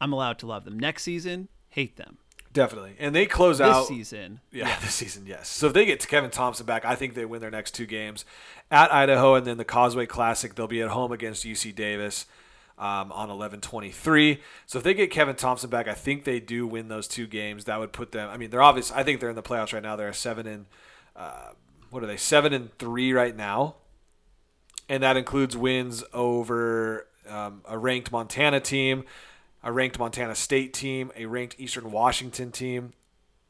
I'm 0.00 0.12
allowed 0.12 0.38
to 0.40 0.46
love 0.46 0.64
them. 0.64 0.78
Next 0.78 1.02
season, 1.02 1.48
hate 1.68 1.96
them. 1.96 2.18
Definitely. 2.58 2.94
And 2.98 3.14
they 3.14 3.26
close 3.26 3.60
out 3.60 3.68
This 3.68 3.76
out 3.76 3.86
season, 3.86 4.40
Yeah, 4.50 4.78
this 4.80 4.94
season, 4.94 5.26
yes. 5.26 5.48
So 5.48 5.68
if 5.68 5.72
they 5.72 5.86
get 5.86 6.00
to 6.00 6.08
Kevin 6.08 6.30
Thompson 6.30 6.66
back, 6.66 6.84
I 6.84 6.94
think 6.94 7.14
they 7.14 7.24
win 7.24 7.40
their 7.40 7.50
next 7.50 7.72
two 7.74 7.86
games 7.86 8.24
at 8.70 8.92
Idaho, 8.92 9.34
and 9.34 9.46
then 9.46 9.56
the 9.56 9.64
Causeway 9.64 10.06
Classic. 10.06 10.54
They'll 10.54 10.66
be 10.66 10.82
at 10.82 10.88
home 10.88 11.12
against 11.12 11.44
UC 11.44 11.74
Davis 11.74 12.26
um, 12.76 13.12
on 13.12 13.30
eleven 13.30 13.60
twenty 13.60 13.90
three. 13.90 14.40
So 14.66 14.78
if 14.78 14.84
they 14.84 14.94
get 14.94 15.10
Kevin 15.10 15.36
Thompson 15.36 15.70
back, 15.70 15.88
I 15.88 15.94
think 15.94 16.24
they 16.24 16.40
do 16.40 16.66
win 16.66 16.88
those 16.88 17.08
two 17.08 17.26
games. 17.26 17.64
That 17.64 17.78
would 17.78 17.92
put 17.92 18.12
them. 18.12 18.28
I 18.28 18.36
mean, 18.36 18.50
they're 18.50 18.62
obvious. 18.62 18.90
I 18.92 19.04
think 19.04 19.20
they're 19.20 19.30
in 19.30 19.36
the 19.36 19.42
playoffs 19.42 19.72
right 19.72 19.82
now. 19.82 19.96
They're 19.96 20.08
a 20.08 20.14
seven 20.14 20.46
and 20.46 20.66
uh, 21.16 21.50
what 21.90 22.02
are 22.02 22.06
they? 22.06 22.16
Seven 22.16 22.52
and 22.52 22.76
three 22.78 23.12
right 23.12 23.36
now, 23.36 23.76
and 24.88 25.02
that 25.02 25.16
includes 25.16 25.56
wins 25.56 26.04
over 26.12 27.06
um, 27.28 27.62
a 27.68 27.78
ranked 27.78 28.10
Montana 28.12 28.60
team, 28.60 29.04
a 29.62 29.72
ranked 29.72 29.98
Montana 29.98 30.34
State 30.34 30.72
team, 30.74 31.10
a 31.16 31.26
ranked 31.26 31.56
Eastern 31.58 31.90
Washington 31.90 32.50
team. 32.52 32.92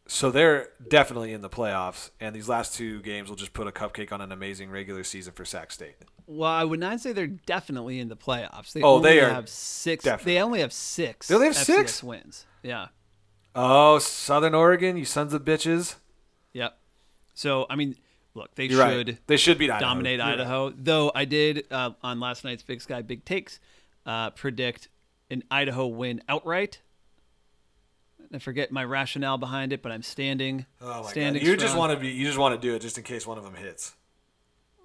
so 0.07 0.31
they're 0.31 0.71
definitely 0.89 1.33
in 1.35 1.43
the 1.43 1.51
playoffs, 1.51 2.11
and 2.19 2.35
these 2.35 2.49
last 2.49 2.75
two 2.75 3.01
games 3.03 3.29
will 3.29 3.37
just 3.37 3.53
put 3.53 3.67
a 3.67 3.73
cupcake 3.73 4.11
on 4.11 4.21
an 4.23 4.33
amazing 4.33 4.71
regular 4.71 5.05
season 5.05 5.35
for 5.35 5.45
Sac 5.45 5.71
State. 5.71 5.97
Well, 6.27 6.51
I 6.51 6.65
would 6.65 6.81
not 6.81 7.01
say 7.01 7.13
they're 7.13 7.27
definitely 7.27 8.01
in 8.01 8.09
the 8.09 8.17
playoffs. 8.17 8.73
They 8.73 8.81
Oh, 8.83 8.95
only 8.97 9.11
they 9.11 9.21
are 9.21 9.29
have 9.31 9.49
six. 9.49 10.05
definitely. 10.05 10.35
They 10.35 10.41
only 10.41 10.61
have 10.61 10.73
six. 10.73 11.29
They 11.29 11.35
only 11.35 11.47
have 11.49 11.57
FCS 11.57 11.65
six? 11.67 12.03
wins. 12.03 12.47
Yeah. 12.63 12.89
Oh, 13.55 13.99
Southern 13.99 14.55
Oregon, 14.55 14.97
you 14.97 15.05
sons 15.05 15.35
of 15.35 15.43
bitches! 15.45 15.97
Yep. 16.53 16.79
So 17.35 17.67
I 17.69 17.77
mean, 17.77 17.97
look, 18.35 18.55
they 18.55 18.65
You're 18.65 18.89
should 18.89 19.09
right. 19.09 19.19
They 19.27 19.37
should 19.37 19.59
beat 19.59 19.71
Idaho. 19.71 19.81
dominate 19.91 20.19
You're 20.19 20.27
right. 20.27 20.35
Idaho. 20.41 20.71
Though 20.71 21.13
I 21.15 21.25
did 21.25 21.65
uh, 21.71 21.91
on 22.03 22.19
last 22.21 22.45
night's 22.45 22.63
Big 22.63 22.81
Sky 22.81 23.03
Big 23.03 23.25
Takes 23.25 23.61
uh, 24.07 24.31
predict 24.31 24.89
an 25.31 25.45
Idaho 25.51 25.87
win 25.87 26.23
outright. 26.29 26.81
I 28.33 28.39
forget 28.39 28.71
my 28.71 28.85
rationale 28.85 29.39
behind 29.39 29.73
it, 29.73 29.83
but 29.83 29.91
I'm 29.91 30.03
standing. 30.03 30.67
Oh 30.81 31.03
my 31.03 31.11
standing 31.11 31.43
god! 31.43 31.49
You 31.49 31.57
just 31.57 31.77
want 31.77 31.93
to 31.93 31.99
be. 31.99 32.09
You 32.09 32.27
just 32.27 32.39
want 32.39 32.61
to 32.61 32.61
do 32.61 32.75
it 32.75 32.81
just 32.81 32.99
in 32.99 33.05
case 33.05 33.27
one 33.27 33.39
of 33.39 33.45
them 33.45 33.55
hits. 33.55 33.95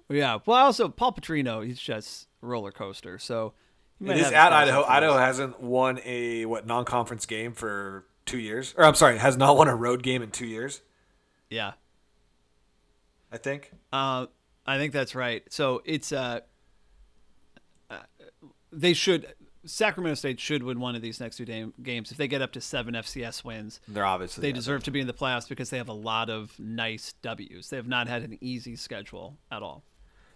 Yeah. 0.08 0.38
Well, 0.46 0.64
also 0.64 0.88
Paul 0.88 1.12
Petrino, 1.12 1.66
he's 1.66 1.78
just 1.78 2.28
a 2.42 2.46
roller 2.46 2.72
coaster. 2.72 3.18
So 3.18 3.54
It 4.00 4.16
is 4.16 4.32
at 4.32 4.52
Idaho. 4.52 4.84
Idaho 4.84 5.16
hasn't 5.18 5.60
won 5.60 6.00
a 6.04 6.44
what 6.46 6.66
non-conference 6.66 7.26
game 7.26 7.52
for 7.52 8.04
two 8.26 8.38
years, 8.38 8.74
or 8.76 8.84
I'm 8.84 8.94
sorry, 8.94 9.18
has 9.18 9.36
not 9.36 9.56
won 9.56 9.68
a 9.68 9.76
road 9.76 10.02
game 10.02 10.22
in 10.22 10.30
two 10.30 10.46
years. 10.46 10.80
Yeah. 11.50 11.72
I 13.32 13.36
think. 13.36 13.72
Uh, 13.92 14.26
I 14.66 14.78
think 14.78 14.92
that's 14.92 15.14
right. 15.14 15.42
So 15.50 15.82
it's 15.84 16.12
uh, 16.12 16.40
uh, 17.90 17.98
they 18.72 18.92
should 18.94 19.34
Sacramento 19.66 20.14
State 20.14 20.40
should 20.40 20.62
win 20.62 20.80
one 20.80 20.94
of 20.94 21.02
these 21.02 21.20
next 21.20 21.36
two 21.36 21.44
game, 21.44 21.72
games 21.82 22.10
if 22.10 22.16
they 22.16 22.28
get 22.28 22.42
up 22.42 22.52
to 22.52 22.60
seven 22.60 22.94
FCS 22.94 23.44
wins. 23.44 23.80
They're 23.88 24.04
obviously 24.04 24.42
They 24.42 24.52
deserve 24.52 24.82
to 24.84 24.90
be 24.90 25.00
in 25.00 25.06
the 25.06 25.12
playoffs 25.12 25.48
because 25.48 25.70
they 25.70 25.78
have 25.78 25.88
a 25.88 25.94
lot 25.94 26.30
of 26.30 26.58
nice 26.58 27.14
W's. 27.22 27.70
They 27.70 27.76
have 27.76 27.88
not 27.88 28.08
had 28.08 28.22
an 28.22 28.38
easy 28.40 28.76
schedule 28.76 29.38
at 29.50 29.62
all. 29.62 29.84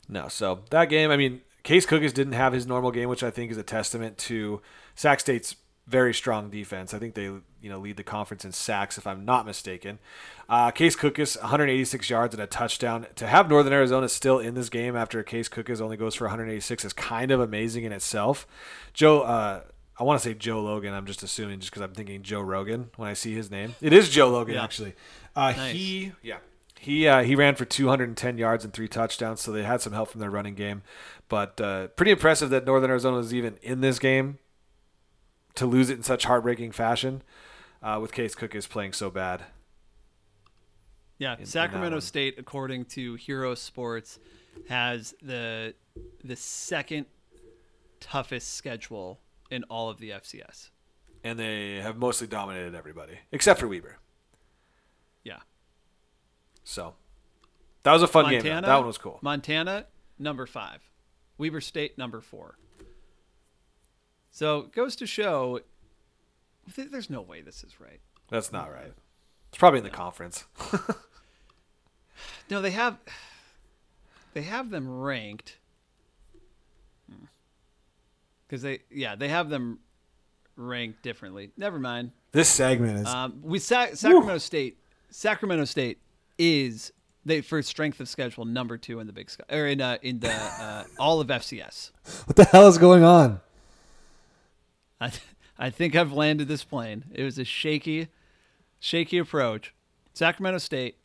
No, 0.09 0.29
so 0.29 0.61
that 0.71 0.87
game, 0.87 1.11
I 1.11 1.17
mean, 1.17 1.43
Case 1.63 1.85
Cookus 1.87 2.15
didn't 2.15 2.33
have 2.33 2.53
his 2.53 2.67
normal 2.67 2.91
game, 2.91 3.09
which 3.09 3.23
I 3.23 3.31
think 3.31 3.51
is 3.51 3.59
a 3.59 3.63
testament 3.63 4.17
to 4.19 4.63
Sac 4.95 5.21
State's 5.21 5.55
very 5.89 6.13
strong 6.13 6.51
defense. 6.51 6.93
I 6.93 6.99
think 6.99 7.15
they, 7.15 7.23
you 7.25 7.43
know, 7.63 7.79
lead 7.79 7.97
the 7.97 8.03
conference 8.03 8.45
in 8.45 8.53
sacks, 8.53 8.99
if 8.99 9.07
I'm 9.07 9.25
not 9.25 9.47
mistaken. 9.47 9.99
Uh, 10.49 10.71
Case 10.71 10.95
Cookus, 10.97 11.41
186 11.41 12.11
yards 12.11 12.35
and 12.35 12.43
a 12.43 12.47
touchdown. 12.47 13.07
To 13.17 13.27
have 13.27 13.49
Northern 13.49 13.73
Arizona 13.73 14.09
still 14.09 14.39
in 14.39 14.55
this 14.55 14.69
game 14.69 14.95
after 14.97 15.23
Case 15.23 15.49
Cookus 15.49 15.81
only 15.81 15.97
goes 15.97 16.15
for 16.15 16.25
186 16.25 16.85
is 16.85 16.93
kind 16.93 17.31
of 17.31 17.41
amazing 17.41 17.85
in 17.85 17.93
itself. 17.93 18.47
Joe, 18.93 19.23
uh, 19.23 19.63
I 19.99 20.05
want 20.05 20.21
to 20.21 20.29
say 20.29 20.35
Joe 20.35 20.61
Logan. 20.63 20.95
I'm 20.95 21.07
just 21.07 21.23
assuming 21.23 21.59
just 21.61 21.73
because 21.73 21.83
I'm 21.83 21.93
thinking 21.95 22.23
Joe 22.23 22.41
Rogan 22.43 22.91
when 22.97 23.09
I 23.09 23.15
see 23.15 23.35
his 23.35 23.51
name. 23.51 23.75
It 23.81 23.93
is 23.93 24.09
Joe 24.11 24.29
Logan, 24.29 24.55
Yeah. 24.55 24.65
actually. 24.65 24.95
Uh, 25.35 25.53
Nice. 25.57 25.73
He, 25.75 26.13
yeah. 26.23 26.37
He 26.81 27.09
uh, 27.09 27.25
he 27.25 27.35
ran 27.35 27.57
for 27.57 27.65
210 27.65 28.39
yards 28.39 28.65
and 28.65 28.73
three 28.73 28.87
touchdowns, 28.87 29.41
so 29.41 29.51
they 29.51 29.65
had 29.65 29.81
some 29.81 29.93
help 29.93 30.11
from 30.11 30.21
their 30.21 30.31
running 30.31 30.55
game. 30.55 30.83
But 31.29 31.61
uh, 31.61 31.89
pretty 31.89 32.13
impressive 32.13 32.51
that 32.51 32.65
Northern 32.67 32.89
Arizona 32.91 33.17
was 33.17 33.35
even 33.35 33.57
in 33.63 33.81
this 33.81 33.99
game 33.99 34.39
to 35.59 35.67
lose 35.67 35.91
it 35.91 35.97
in 35.97 36.03
such 36.03 36.25
heartbreaking 36.25 36.73
fashion, 36.73 37.23
uh, 37.83 37.99
with 38.01 38.13
Case 38.13 38.35
Cookus 38.35 38.69
playing 38.69 38.93
so 38.93 39.11
bad. 39.11 39.45
Yeah, 41.19 41.37
in 41.39 41.47
Sacramento 41.47 41.97
one. 41.97 42.01
State, 42.01 42.37
according 42.39 42.87
to 42.87 43.15
Hero 43.15 43.55
Sports, 43.55 44.19
has 44.69 45.15
the 45.21 45.75
the 46.23 46.37
second 46.37 47.07
toughest 48.01 48.55
schedule 48.55 49.21
in 49.51 49.65
all 49.65 49.91
of 49.91 49.99
the 49.99 50.11
FCS. 50.11 50.71
And 51.25 51.39
they 51.39 51.77
have 51.77 51.97
mostly 51.97 52.29
dominated 52.29 52.75
everybody 52.77 53.19
except 53.33 53.59
for 53.59 53.67
Weber. 53.67 53.99
Yeah. 55.25 55.39
So 56.63 56.95
that 57.83 57.93
was 57.93 58.03
a 58.03 58.07
fun 58.07 58.27
game. 58.27 58.39
Montana, 58.39 58.61
though. 58.61 58.67
That 58.69 58.77
one 58.79 58.87
was 58.87 58.99
cool. 58.99 59.19
Montana, 59.23 59.87
number 60.19 60.47
five. 60.47 60.89
Weber 61.37 61.61
State, 61.61 61.99
number 61.99 62.21
four. 62.21 62.59
So 64.39 64.61
it 64.61 64.73
goes 64.73 64.95
to 64.95 65.07
show 65.07 65.59
th- 66.73 66.93
there's 66.93 67.11
no 67.11 67.23
way 67.23 67.41
this 67.41 67.65
is 67.65 67.81
right. 67.81 67.99
That's 68.31 68.53
not 68.53 68.73
right. 68.73 68.93
It's 69.49 69.59
probably 69.59 69.79
in 69.79 69.85
the 69.85 69.91
conference. 69.91 70.45
No, 72.51 72.61
they 72.63 72.71
have 72.71 72.99
they 74.35 74.43
have 74.43 74.71
them 74.71 74.89
ranked 75.01 75.59
because 78.47 78.63
they 78.63 78.81
yeah 78.91 79.15
they 79.17 79.29
have 79.29 79.49
them 79.51 79.79
ranked 80.57 81.03
differently. 81.03 81.51
Never 81.57 81.79
mind. 81.79 82.11
This 82.33 82.49
segment 82.49 83.01
is 83.01 83.07
Um, 83.07 83.41
we 83.43 83.59
Sac- 83.59 83.97
Sacramento 83.97 84.39
State. 84.39 84.79
Sacramento 85.11 85.65
State 85.65 85.99
is 86.39 86.93
they 87.25 87.41
for 87.41 87.63
strength 87.63 88.01
of 88.01 88.09
schedule 88.09 88.45
number 88.45 88.79
two 88.79 88.99
in 88.99 89.07
the 89.07 89.13
Big 89.13 89.31
Sky 89.31 89.45
or 89.51 89.67
in 89.67 89.81
uh, 89.81 89.99
in 90.03 90.21
the 90.21 90.33
uh, 90.33 90.85
all 90.99 91.21
of 91.21 91.29
FCS. 91.29 91.91
what 92.27 92.35
the 92.37 92.45
hell 92.45 92.67
is 92.67 92.79
going 92.79 93.05
on? 93.05 93.41
I 95.01 95.13
I 95.59 95.71
think 95.71 95.97
I've 95.97 96.13
landed 96.13 96.47
this 96.49 96.63
plane. 96.65 97.05
It 97.13 97.25
was 97.25 97.37
a 97.39 97.45
shaky, 97.45 98.09
shaky 98.79 99.19
approach. 99.19 99.75
Sacramento 100.15 100.59
State, 100.59 100.99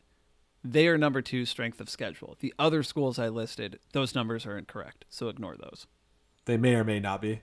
they 0.62 0.86
are 0.86 0.96
number 0.96 1.20
two 1.22 1.44
strength 1.44 1.80
of 1.80 1.88
schedule. 1.88 2.36
The 2.38 2.54
other 2.58 2.82
schools 2.84 3.18
I 3.18 3.28
listed, 3.28 3.80
those 3.92 4.14
numbers 4.14 4.46
are 4.46 4.56
incorrect, 4.56 5.04
so 5.08 5.28
ignore 5.28 5.56
those. 5.56 5.86
They 6.44 6.56
may 6.56 6.74
or 6.76 6.84
may 6.84 7.00
not 7.00 7.20
be. 7.20 7.42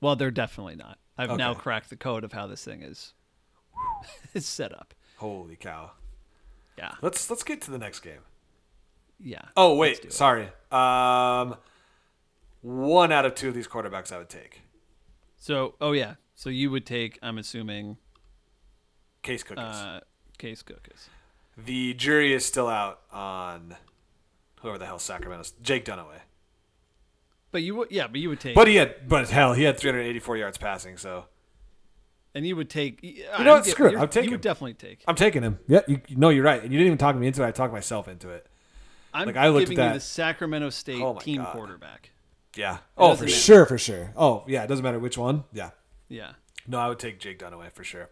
Well, 0.00 0.14
they're 0.14 0.30
definitely 0.30 0.76
not. 0.76 0.98
I've 1.18 1.36
now 1.36 1.54
cracked 1.54 1.90
the 1.90 1.96
code 1.96 2.22
of 2.24 2.32
how 2.32 2.46
this 2.46 2.64
thing 2.64 2.82
is 2.82 3.12
is 4.34 4.46
set 4.46 4.72
up. 4.72 4.94
Holy 5.16 5.56
cow! 5.56 5.92
Yeah, 6.78 6.92
Let's 7.02 7.28
let's 7.30 7.42
get 7.44 7.60
to 7.62 7.70
the 7.70 7.78
next 7.78 8.00
game. 8.00 8.20
yeah. 9.20 9.42
Oh 9.56 9.74
wait, 9.76 10.12
sorry. 10.12 10.48
Um, 10.70 11.56
one 12.62 13.10
out 13.12 13.24
of 13.24 13.34
two 13.34 13.48
of 13.48 13.54
these 13.54 13.68
quarterbacks 13.68 14.12
I 14.12 14.18
would 14.18 14.28
take. 14.28 14.60
So, 15.44 15.74
oh 15.78 15.92
yeah. 15.92 16.14
So 16.34 16.48
you 16.48 16.70
would 16.70 16.86
take, 16.86 17.18
I'm 17.22 17.36
assuming, 17.36 17.98
Case 19.22 19.42
Cookies. 19.42 19.62
uh, 19.62 20.00
Case 20.38 20.62
Cookus. 20.62 21.08
the 21.62 21.92
jury 21.92 22.32
is 22.32 22.46
still 22.46 22.66
out 22.66 23.00
on 23.12 23.76
whoever 24.62 24.78
the 24.78 24.86
hell 24.86 24.98
Sacramento. 24.98 25.50
Jake 25.60 25.84
Dunaway. 25.84 26.20
But 27.52 27.62
you 27.62 27.74
would, 27.74 27.90
yeah, 27.92 28.06
but 28.06 28.20
you 28.20 28.30
would 28.30 28.40
take, 28.40 28.54
But 28.54 28.68
he 28.68 28.76
had, 28.76 29.06
but 29.06 29.28
hell, 29.28 29.52
he 29.52 29.64
had 29.64 29.78
384 29.78 30.38
yards 30.38 30.56
passing. 30.56 30.96
So 30.96 31.26
and 32.34 32.46
you 32.46 32.56
would 32.56 32.70
take. 32.70 33.00
You 33.02 33.24
know 33.40 33.52
what? 33.56 33.66
Screw 33.66 33.88
it. 33.88 33.98
I'm 33.98 34.08
taking 34.08 34.30
You 34.30 34.30
would 34.30 34.44
him. 34.46 34.50
definitely 34.50 34.74
take. 34.74 35.04
I'm 35.06 35.14
taking 35.14 35.42
him. 35.42 35.58
Yeah, 35.68 35.80
you, 35.86 36.00
No, 36.08 36.30
you're 36.30 36.42
right, 36.42 36.62
and 36.62 36.72
you 36.72 36.78
didn't 36.78 36.86
even 36.86 36.98
talk 36.98 37.16
me 37.16 37.26
into 37.26 37.42
it. 37.42 37.46
I 37.46 37.50
talked 37.50 37.74
myself 37.74 38.08
into 38.08 38.30
it. 38.30 38.46
I'm 39.12 39.26
Like, 39.26 39.36
I 39.36 39.48
looked 39.48 39.64
at 39.64 39.68
giving 39.68 39.84
you 39.84 39.88
that- 39.90 39.94
the 39.96 40.00
Sacramento 40.00 40.70
State 40.70 41.02
Oh 41.02 41.18
team 41.18 41.42
God. 41.42 41.52
quarterback. 41.52 42.12
Yeah. 42.56 42.78
Oh, 42.96 43.14
for 43.14 43.24
matter. 43.24 43.34
sure. 43.34 43.66
for 43.66 43.78
sure. 43.78 44.12
Oh 44.16 44.44
yeah, 44.46 44.62
it 44.62 44.66
doesn't 44.68 44.82
matter 44.84 44.98
which 44.98 45.18
one. 45.18 45.44
Yeah. 45.52 45.70
Yeah. 46.08 46.32
No, 46.66 46.78
I 46.78 46.88
would 46.88 46.98
take 46.98 47.18
Jake 47.20 47.38
Dunaway 47.38 47.72
for 47.72 47.84
sure. 47.84 48.08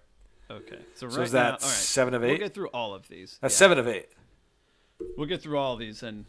Okay. 0.51 0.79
So, 0.95 1.09
So 1.09 1.17
right 1.19 1.25
is 1.25 1.33
that 1.33 1.43
now, 1.43 1.49
all 1.51 1.53
right. 1.53 1.61
seven 1.63 2.15
of 2.15 2.23
eight? 2.25 2.29
We'll 2.31 2.39
get 2.39 2.55
through 2.55 2.69
all 2.69 2.95
of 2.95 3.09
these. 3.09 3.39
That's 3.41 3.55
Yeah. 3.55 3.59
seven 3.59 3.79
of 3.79 3.89
eight. 3.89 4.09
We'll 5.17 5.27
get 5.29 5.43
through 5.43 5.59
all 5.59 5.75
of 5.75 5.79
these 5.79 6.03
and 6.03 6.27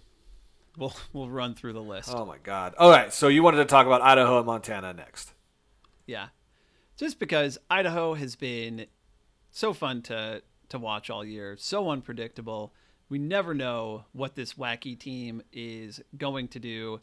we'll 0.78 0.94
we'll 1.14 1.30
run 1.30 1.56
through 1.56 1.74
the 1.74 1.82
list. 1.82 2.10
Oh 2.14 2.26
my 2.26 2.38
god. 2.38 2.76
All 2.78 2.90
right, 2.92 3.12
so 3.14 3.28
you 3.28 3.44
wanted 3.44 3.58
to 3.58 3.66
talk 3.66 3.86
about 3.86 4.02
Idaho 4.02 4.38
and 4.38 4.46
Montana 4.46 4.94
next. 4.94 5.34
Yeah. 6.06 6.28
Just 6.98 7.20
because 7.20 7.58
Idaho 7.70 8.14
has 8.14 8.36
been 8.36 8.86
so 9.52 9.74
fun 9.74 10.02
to 10.04 10.42
to 10.70 10.80
watch 10.80 11.10
all 11.10 11.24
year, 11.26 11.56
so 11.58 11.90
unpredictable. 11.90 12.74
We 13.10 13.20
never 13.20 13.54
know 13.54 14.06
what 14.14 14.36
this 14.36 14.54
wacky 14.54 14.98
team 14.98 15.44
is 15.52 16.02
going 16.18 16.48
to 16.50 16.60
do. 16.60 17.00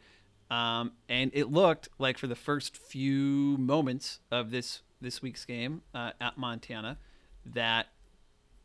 Um, 0.50 0.92
and 1.08 1.30
it 1.32 1.50
looked 1.50 1.88
like 1.98 2.18
for 2.18 2.26
the 2.26 2.34
first 2.34 2.76
few 2.76 3.56
moments 3.58 4.18
of 4.30 4.50
this 4.50 4.82
this 5.00 5.22
week's 5.22 5.44
game 5.44 5.80
uh, 5.94 6.10
at 6.20 6.36
Montana 6.36 6.98
that 7.46 7.86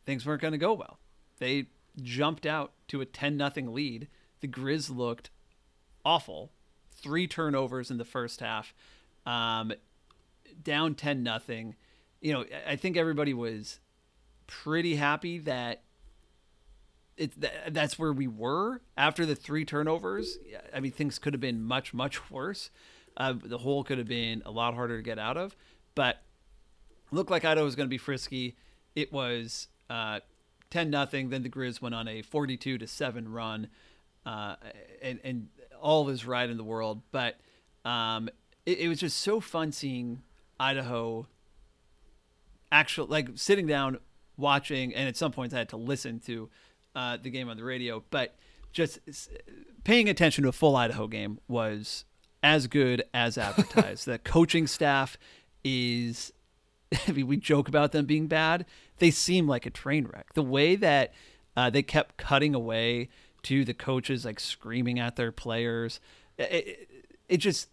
things 0.04 0.26
weren't 0.26 0.42
going 0.42 0.52
to 0.52 0.58
go 0.58 0.74
well. 0.74 0.98
They 1.38 1.66
jumped 2.02 2.44
out 2.44 2.72
to 2.88 3.00
a 3.00 3.06
10 3.06 3.36
nothing 3.38 3.72
lead. 3.72 4.08
The 4.40 4.48
Grizz 4.48 4.94
looked 4.94 5.30
awful. 6.04 6.52
Three 6.92 7.26
turnovers 7.26 7.90
in 7.90 7.96
the 7.96 8.04
first 8.04 8.40
half. 8.40 8.74
Um, 9.24 9.72
down 10.62 10.94
10 10.94 11.22
nothing. 11.22 11.74
You 12.20 12.32
know, 12.34 12.40
I- 12.66 12.72
I 12.72 12.76
think 12.76 12.96
everybody 12.98 13.32
was 13.32 13.80
pretty 14.46 14.96
happy 14.96 15.38
that 15.38 15.82
it 17.16 17.40
th- 17.40 17.52
that's 17.70 17.98
where 17.98 18.12
we 18.12 18.26
were 18.26 18.80
after 18.96 19.24
the 19.24 19.34
three 19.34 19.64
turnovers. 19.64 20.38
I 20.74 20.80
mean, 20.80 20.92
things 20.92 21.18
could 21.18 21.32
have 21.32 21.40
been 21.40 21.62
much 21.62 21.94
much 21.94 22.30
worse. 22.30 22.70
Uh, 23.16 23.34
the 23.42 23.58
hole 23.58 23.82
could 23.82 23.98
have 23.98 24.08
been 24.08 24.42
a 24.44 24.50
lot 24.50 24.74
harder 24.74 24.98
to 24.98 25.02
get 25.02 25.18
out 25.18 25.36
of, 25.36 25.56
but 25.94 26.22
looked 27.10 27.30
like 27.30 27.44
Idaho 27.44 27.64
was 27.64 27.74
going 27.74 27.86
to 27.86 27.90
be 27.90 27.98
frisky. 27.98 28.56
It 28.94 29.12
was 29.12 29.68
uh, 29.88 30.20
ten 30.70 30.90
nothing. 30.90 31.30
Then 31.30 31.42
the 31.42 31.48
Grizz 31.48 31.80
went 31.80 31.94
on 31.94 32.08
a 32.08 32.22
forty-two 32.22 32.78
to 32.78 32.86
seven 32.86 33.30
run, 33.32 33.68
uh, 34.26 34.56
and 35.00 35.18
and 35.24 35.48
all 35.80 36.08
is 36.10 36.26
right 36.26 36.48
in 36.48 36.56
the 36.56 36.64
world. 36.64 37.02
But 37.10 37.36
um, 37.84 38.28
it, 38.66 38.80
it 38.80 38.88
was 38.88 39.00
just 39.00 39.18
so 39.18 39.40
fun 39.40 39.72
seeing 39.72 40.22
Idaho 40.60 41.26
actual 42.70 43.06
like 43.06 43.30
sitting 43.36 43.66
down 43.66 43.98
watching, 44.36 44.94
and 44.94 45.08
at 45.08 45.16
some 45.16 45.32
points 45.32 45.54
I 45.54 45.58
had 45.58 45.70
to 45.70 45.78
listen 45.78 46.20
to 46.26 46.50
uh, 46.96 47.16
the 47.16 47.30
game 47.30 47.48
on 47.48 47.56
the 47.56 47.62
radio. 47.62 48.02
But 48.10 48.34
just 48.72 48.98
paying 49.84 50.08
attention 50.08 50.42
to 50.42 50.48
a 50.48 50.52
full 50.52 50.74
Idaho 50.74 51.06
game 51.06 51.38
was 51.46 52.04
as 52.42 52.66
good 52.66 53.04
as 53.14 53.38
advertised. 53.38 54.06
the 54.06 54.18
coaching 54.18 54.66
staff 54.66 55.16
is 55.62 56.32
I 57.08 57.12
mean, 57.12 57.26
we 57.26 57.36
joke 57.36 57.68
about 57.68 57.92
them 57.92 58.06
being 58.06 58.26
bad. 58.26 58.66
They 58.98 59.10
seem 59.10 59.46
like 59.46 59.66
a 59.66 59.70
train 59.70 60.06
wreck. 60.12 60.32
The 60.34 60.42
way 60.42 60.76
that 60.76 61.12
uh, 61.56 61.70
they 61.70 61.82
kept 61.82 62.16
cutting 62.16 62.54
away 62.54 63.08
to 63.42 63.64
the 63.64 63.74
coaches, 63.74 64.24
like 64.24 64.40
screaming 64.40 64.98
at 64.98 65.16
their 65.16 65.32
players, 65.32 66.00
it, 66.38 66.52
it, 66.52 66.90
it 67.28 67.36
just 67.38 67.68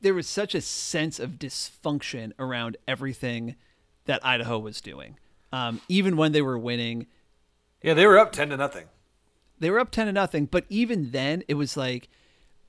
there 0.00 0.14
was 0.14 0.28
such 0.28 0.54
a 0.54 0.60
sense 0.60 1.18
of 1.18 1.32
dysfunction 1.32 2.32
around 2.38 2.76
everything 2.86 3.56
that 4.04 4.24
Idaho 4.24 4.58
was 4.58 4.80
doing. 4.80 5.18
Um, 5.52 5.80
even 5.88 6.16
when 6.16 6.32
they 6.32 6.42
were 6.42 6.58
winning, 6.58 7.06
Yeah, 7.82 7.94
they 7.94 8.06
were 8.06 8.18
up 8.18 8.32
ten 8.32 8.48
to 8.50 8.56
nothing. 8.56 8.86
they 9.60 9.70
were 9.70 9.78
up 9.80 9.90
10 9.90 10.06
to 10.06 10.12
nothing 10.12 10.46
but 10.46 10.64
even 10.68 11.10
then 11.10 11.42
it 11.48 11.54
was 11.54 11.76
like 11.76 12.08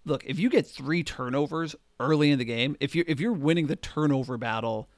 look 0.06 0.24
if 0.26 0.40
you 0.40 0.50
get 0.50 0.66
three 0.66 1.04
turnovers 1.04 1.76
early 2.00 2.32
in 2.32 2.40
the 2.40 2.46
game 2.46 2.76
if 2.80 2.96
you're 2.96 3.06
if 3.08 3.20
you're 3.20 3.32
winning 3.34 3.68
the 3.68 3.76
turnover 3.76 4.38
battle 4.38 4.90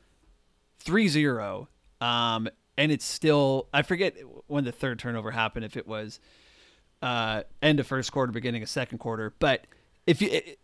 3-0 0.85 1.67
um 1.99 2.47
and 2.77 2.91
it's 2.91 3.05
still 3.05 3.67
i 3.73 3.81
forget 3.81 4.15
when 4.47 4.63
the 4.63 4.71
third 4.71 4.99
turnover 4.99 5.31
happened 5.31 5.65
if 5.65 5.75
it 5.77 5.87
was 5.87 6.19
uh 7.01 7.43
end 7.61 7.79
of 7.79 7.87
first 7.87 8.11
quarter 8.11 8.31
beginning 8.31 8.63
of 8.63 8.69
second 8.69 8.97
quarter 8.97 9.33
but 9.39 9.65
if 10.07 10.21
you 10.21 10.29
it, 10.31 10.59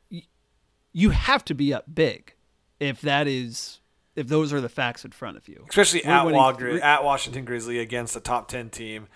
you 0.94 1.10
have 1.12 1.44
to 1.46 1.54
be 1.54 1.74
up 1.74 1.84
big 1.94 2.34
if 2.80 3.02
that 3.02 3.28
is 3.28 3.80
if 4.16 4.28
those 4.28 4.52
are 4.54 4.62
the 4.62 4.70
facts 4.70 5.04
in 5.06 5.12
front 5.12 5.36
of 5.38 5.48
you 5.48 5.66
especially 5.70 6.02
We're 6.26 6.32
at, 6.36 6.36
three- 6.74 6.82
at 6.82 7.04
Washington 7.04 7.46
Grizzly 7.46 7.80
against 7.80 8.16
a 8.16 8.20
top 8.20 8.48
ten 8.48 8.70
team. 8.70 9.08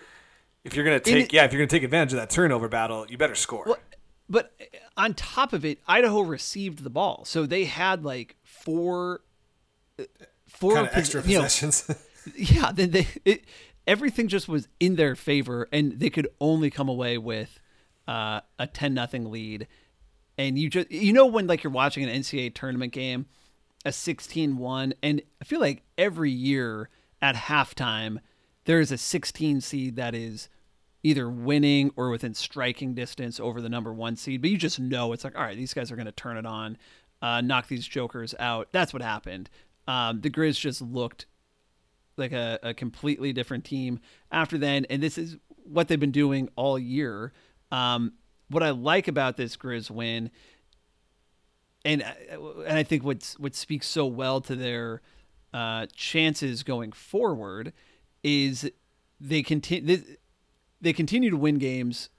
If 0.64 0.76
you're 0.76 0.86
gonna 0.86 1.00
take, 1.00 1.26
it- 1.26 1.34
yeah, 1.34 1.46
if 1.46 1.52
you're 1.54 1.60
gonna 1.60 1.68
take 1.68 1.84
advantage 1.84 2.14
of 2.14 2.20
that 2.20 2.30
turnover 2.30 2.68
battle, 2.68 3.06
you 3.10 3.18
better 3.18 3.36
score. 3.36 3.64
Well, 3.66 3.78
but 4.30 4.54
on 4.96 5.14
top 5.14 5.54
of 5.54 5.66
it, 5.66 5.80
Idaho 5.88 6.22
received 6.22 6.84
the 6.84 6.90
ball, 6.90 7.26
so 7.26 7.46
they 7.46 7.66
had 7.66 8.06
like 8.06 8.36
four, 8.44 9.22
uh, 10.00 10.04
four 10.48 10.76
Kind 10.76 10.88
of 10.88 10.96
extra 10.96 11.22
you 11.24 11.38
know, 11.38 11.44
possessions. 11.44 11.90
yeah, 12.36 12.72
then 12.72 12.92
they 12.92 13.08
it, 13.26 13.46
everything 13.88 14.28
just 14.28 14.48
was 14.48 14.68
in 14.80 14.96
their 14.96 15.16
favor, 15.16 15.68
and 15.72 16.00
they 16.00 16.10
could 16.10 16.28
only 16.40 16.70
come 16.70 16.88
away 16.88 17.18
with 17.18 17.60
uh, 18.08 18.42
a 18.60 18.68
ten 18.68 18.94
nothing 18.94 19.32
lead. 19.32 19.68
And 20.38 20.58
you 20.58 20.70
just 20.70 20.92
you 20.92 21.14
know 21.14 21.26
when 21.26 21.48
like 21.48 21.64
you're 21.64 21.74
watching 21.74 22.04
an 22.08 22.22
NCAA 22.22 22.54
tournament 22.54 22.94
game, 22.94 23.26
a 23.84 23.90
16-1, 23.90 24.94
and 25.04 25.22
I 25.42 25.46
feel 25.46 25.60
like 25.60 25.84
every 25.98 26.32
year 26.32 26.90
at 27.22 27.36
halftime 27.36 28.20
there's 28.66 28.92
a 28.92 28.98
16 28.98 29.62
seed 29.62 29.96
that 29.96 30.14
is 30.14 30.50
either 31.04 31.30
winning 31.30 31.92
or 31.96 32.10
within 32.10 32.34
striking 32.34 32.94
distance 32.94 33.40
over 33.40 33.60
the 33.60 33.70
number 33.70 33.92
one 33.94 34.16
seed. 34.16 34.42
But 34.42 34.52
you 34.52 34.58
just 34.58 34.80
know 34.80 35.14
it's 35.14 35.24
like, 35.24 35.36
all 35.36 35.44
right, 35.44 35.58
these 35.58 35.74
guys 35.74 35.92
are 35.92 35.96
going 35.96 36.06
to 36.06 36.12
turn 36.12 36.38
it 36.38 36.46
on, 36.46 36.78
uh, 37.22 37.42
knock 37.42 37.68
these 37.68 37.88
jokers 37.88 38.36
out. 38.40 38.70
That's 38.72 38.94
what 38.94 39.02
happened. 39.02 39.50
Um, 39.88 40.22
the 40.22 40.30
Grizz 40.30 40.60
just 40.60 40.82
looked 40.82 41.26
like 42.18 42.32
a, 42.32 42.60
a 42.62 42.74
completely 42.74 43.34
different 43.34 43.66
team 43.66 44.00
after 44.32 44.58
then, 44.58 44.86
and 44.90 45.02
this 45.02 45.18
is 45.18 45.38
what 45.64 45.88
they've 45.88 46.00
been 46.00 46.12
doing 46.12 46.50
all 46.56 46.78
year. 46.78 47.34
Um, 47.72 48.14
what 48.50 48.64
I 48.64 48.72
like 48.72 49.08
about 49.08 49.38
this 49.38 49.58
Grizz 49.58 49.90
win, 49.90 50.30
and 51.84 52.04
and 52.04 52.78
I 52.78 52.84
think 52.84 53.04
what's 53.04 53.40
what 53.40 53.56
speaks 53.56 53.88
so 53.88 54.06
well 54.06 54.42
to 54.42 54.56
their 54.56 55.02
uh, 55.54 55.88
chances 55.96 56.62
going 56.64 56.92
forward 56.92 57.74
is 58.24 58.70
they 59.20 59.44
continue 59.44 60.04
they, 60.82 60.94
continue 60.94 61.30
to 61.30 61.38
win 61.38 61.58
games 61.58 62.10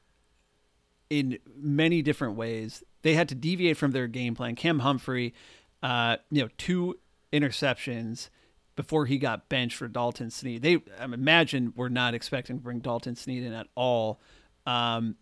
in 1.10 1.38
many 1.56 2.02
different 2.02 2.36
ways. 2.36 2.82
They 3.02 3.14
had 3.14 3.28
to 3.30 3.34
deviate 3.34 3.76
from 3.76 3.90
their 3.90 4.06
game 4.06 4.34
plan. 4.34 4.54
Cam 4.54 4.80
Humphrey, 4.80 5.34
uh, 5.82 6.18
you 6.30 6.42
know, 6.42 6.48
two 6.56 6.98
interceptions 7.32 8.28
before 8.76 9.06
he 9.06 9.18
got 9.18 9.48
benched 9.48 9.76
for 9.76 9.88
Dalton 9.88 10.30
Sneed. 10.30 10.62
They, 10.62 10.82
I 10.98 11.04
imagine, 11.04 11.72
were 11.76 11.90
not 11.90 12.14
expecting 12.14 12.58
to 12.58 12.62
bring 12.62 12.78
Dalton 12.78 13.16
Sneed 13.16 13.42
in 13.42 13.52
at 13.52 13.66
all. 13.74 14.20
Um, 14.64 15.16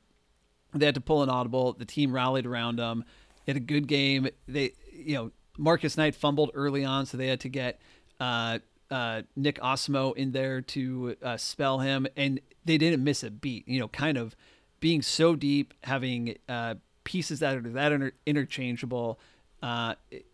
they 0.74 0.86
had 0.86 0.94
to 0.94 1.00
pull 1.00 1.22
an 1.22 1.28
audible. 1.28 1.72
The 1.72 1.84
team 1.84 2.12
rallied 2.12 2.46
around 2.46 2.76
them. 2.76 3.04
They 3.44 3.52
had 3.52 3.56
a 3.56 3.64
good 3.64 3.88
game. 3.88 4.28
They, 4.46 4.72
you 4.92 5.14
know, 5.14 5.30
Marcus 5.58 5.96
Knight 5.96 6.14
fumbled 6.14 6.50
early 6.54 6.84
on, 6.84 7.06
so 7.06 7.16
they 7.16 7.26
had 7.26 7.40
to 7.40 7.48
get 7.48 7.80
uh, 8.20 8.60
uh, 8.90 9.22
Nick 9.36 9.58
Ostmo 9.60 10.16
in 10.16 10.32
there 10.32 10.60
to 10.60 11.16
uh, 11.22 11.36
spell 11.36 11.78
him, 11.78 12.06
and 12.16 12.40
they 12.64 12.78
didn't 12.78 13.04
miss 13.04 13.22
a 13.22 13.30
beat. 13.30 13.66
You 13.68 13.80
know, 13.80 13.88
kind 13.88 14.18
of 14.18 14.36
being 14.80 15.02
so 15.02 15.36
deep, 15.36 15.74
having 15.82 16.36
uh, 16.48 16.76
pieces 17.04 17.40
that 17.40 17.56
are 17.56 17.60
that 17.60 17.92
inter- 17.92 18.12
interchangeable. 18.26 19.18
Uh, 19.62 19.94
it, 20.10 20.26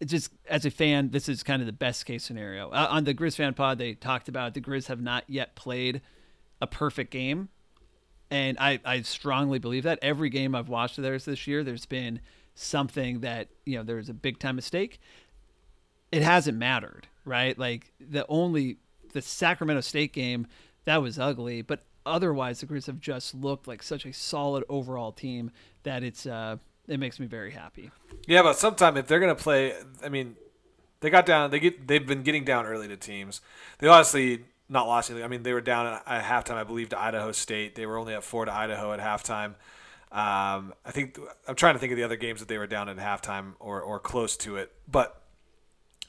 it 0.00 0.06
just 0.06 0.32
as 0.48 0.64
a 0.64 0.70
fan, 0.70 1.10
this 1.10 1.28
is 1.28 1.42
kind 1.42 1.60
of 1.60 1.66
the 1.66 1.72
best 1.72 2.06
case 2.06 2.24
scenario. 2.24 2.70
Uh, 2.70 2.86
on 2.90 3.04
the 3.04 3.14
Grizz 3.14 3.36
fan 3.36 3.54
pod, 3.54 3.78
they 3.78 3.94
talked 3.94 4.28
about 4.28 4.54
the 4.54 4.60
Grizz 4.60 4.86
have 4.86 5.00
not 5.00 5.24
yet 5.26 5.54
played 5.56 6.00
a 6.60 6.66
perfect 6.66 7.10
game, 7.10 7.48
and 8.30 8.56
I, 8.58 8.80
I 8.84 9.02
strongly 9.02 9.58
believe 9.58 9.82
that 9.84 9.98
every 10.02 10.30
game 10.30 10.54
I've 10.54 10.68
watched 10.68 10.98
of 10.98 11.04
theirs 11.04 11.24
this 11.24 11.46
year, 11.46 11.64
there's 11.64 11.86
been 11.86 12.20
something 12.54 13.20
that 13.20 13.48
you 13.64 13.76
know 13.76 13.82
there 13.82 13.96
was 13.96 14.08
a 14.08 14.14
big 14.14 14.38
time 14.38 14.56
mistake. 14.56 15.00
It 16.10 16.22
hasn't 16.22 16.56
mattered, 16.56 17.07
right? 17.28 17.58
Like 17.58 17.92
the 18.00 18.26
only 18.28 18.78
the 19.12 19.22
Sacramento 19.22 19.82
State 19.82 20.12
game 20.12 20.46
that 20.84 21.02
was 21.02 21.18
ugly, 21.18 21.62
but 21.62 21.84
otherwise 22.04 22.60
the 22.60 22.66
Grizz 22.66 22.86
have 22.86 23.00
just 23.00 23.34
looked 23.34 23.68
like 23.68 23.82
such 23.82 24.06
a 24.06 24.12
solid 24.12 24.64
overall 24.68 25.12
team 25.12 25.50
that 25.82 26.02
it's 26.02 26.26
uh 26.26 26.56
it 26.88 26.98
makes 26.98 27.20
me 27.20 27.26
very 27.26 27.50
happy. 27.50 27.90
Yeah, 28.26 28.42
but 28.42 28.56
sometime 28.56 28.96
if 28.96 29.06
they're 29.06 29.20
gonna 29.20 29.34
play, 29.34 29.74
I 30.02 30.08
mean, 30.08 30.36
they 31.00 31.10
got 31.10 31.26
down. 31.26 31.50
They 31.50 31.60
get 31.60 31.86
they've 31.86 32.06
been 32.06 32.22
getting 32.22 32.44
down 32.44 32.66
early 32.66 32.88
to 32.88 32.96
teams. 32.96 33.40
They 33.78 33.86
honestly 33.86 34.44
not 34.68 34.86
lost 34.86 35.10
anything. 35.10 35.24
I 35.24 35.28
mean, 35.28 35.42
they 35.42 35.52
were 35.52 35.60
down 35.60 36.00
at, 36.06 36.24
halftime, 36.24 36.56
I 36.56 36.64
believe, 36.64 36.90
to 36.90 37.00
Idaho 37.00 37.32
State. 37.32 37.74
They 37.74 37.86
were 37.86 37.96
only 37.96 38.14
at 38.14 38.22
four 38.22 38.44
to 38.44 38.52
Idaho 38.52 38.92
at 38.92 39.00
halftime. 39.00 39.54
Um, 40.10 40.74
I 40.84 40.90
think 40.90 41.18
I'm 41.46 41.54
trying 41.54 41.74
to 41.74 41.78
think 41.78 41.92
of 41.92 41.96
the 41.96 42.04
other 42.04 42.16
games 42.16 42.40
that 42.40 42.48
they 42.48 42.58
were 42.58 42.66
down 42.66 42.88
at 42.88 42.96
halftime 42.96 43.54
or 43.60 43.80
or 43.80 43.98
close 43.98 44.36
to 44.38 44.56
it. 44.56 44.72
But 44.90 45.17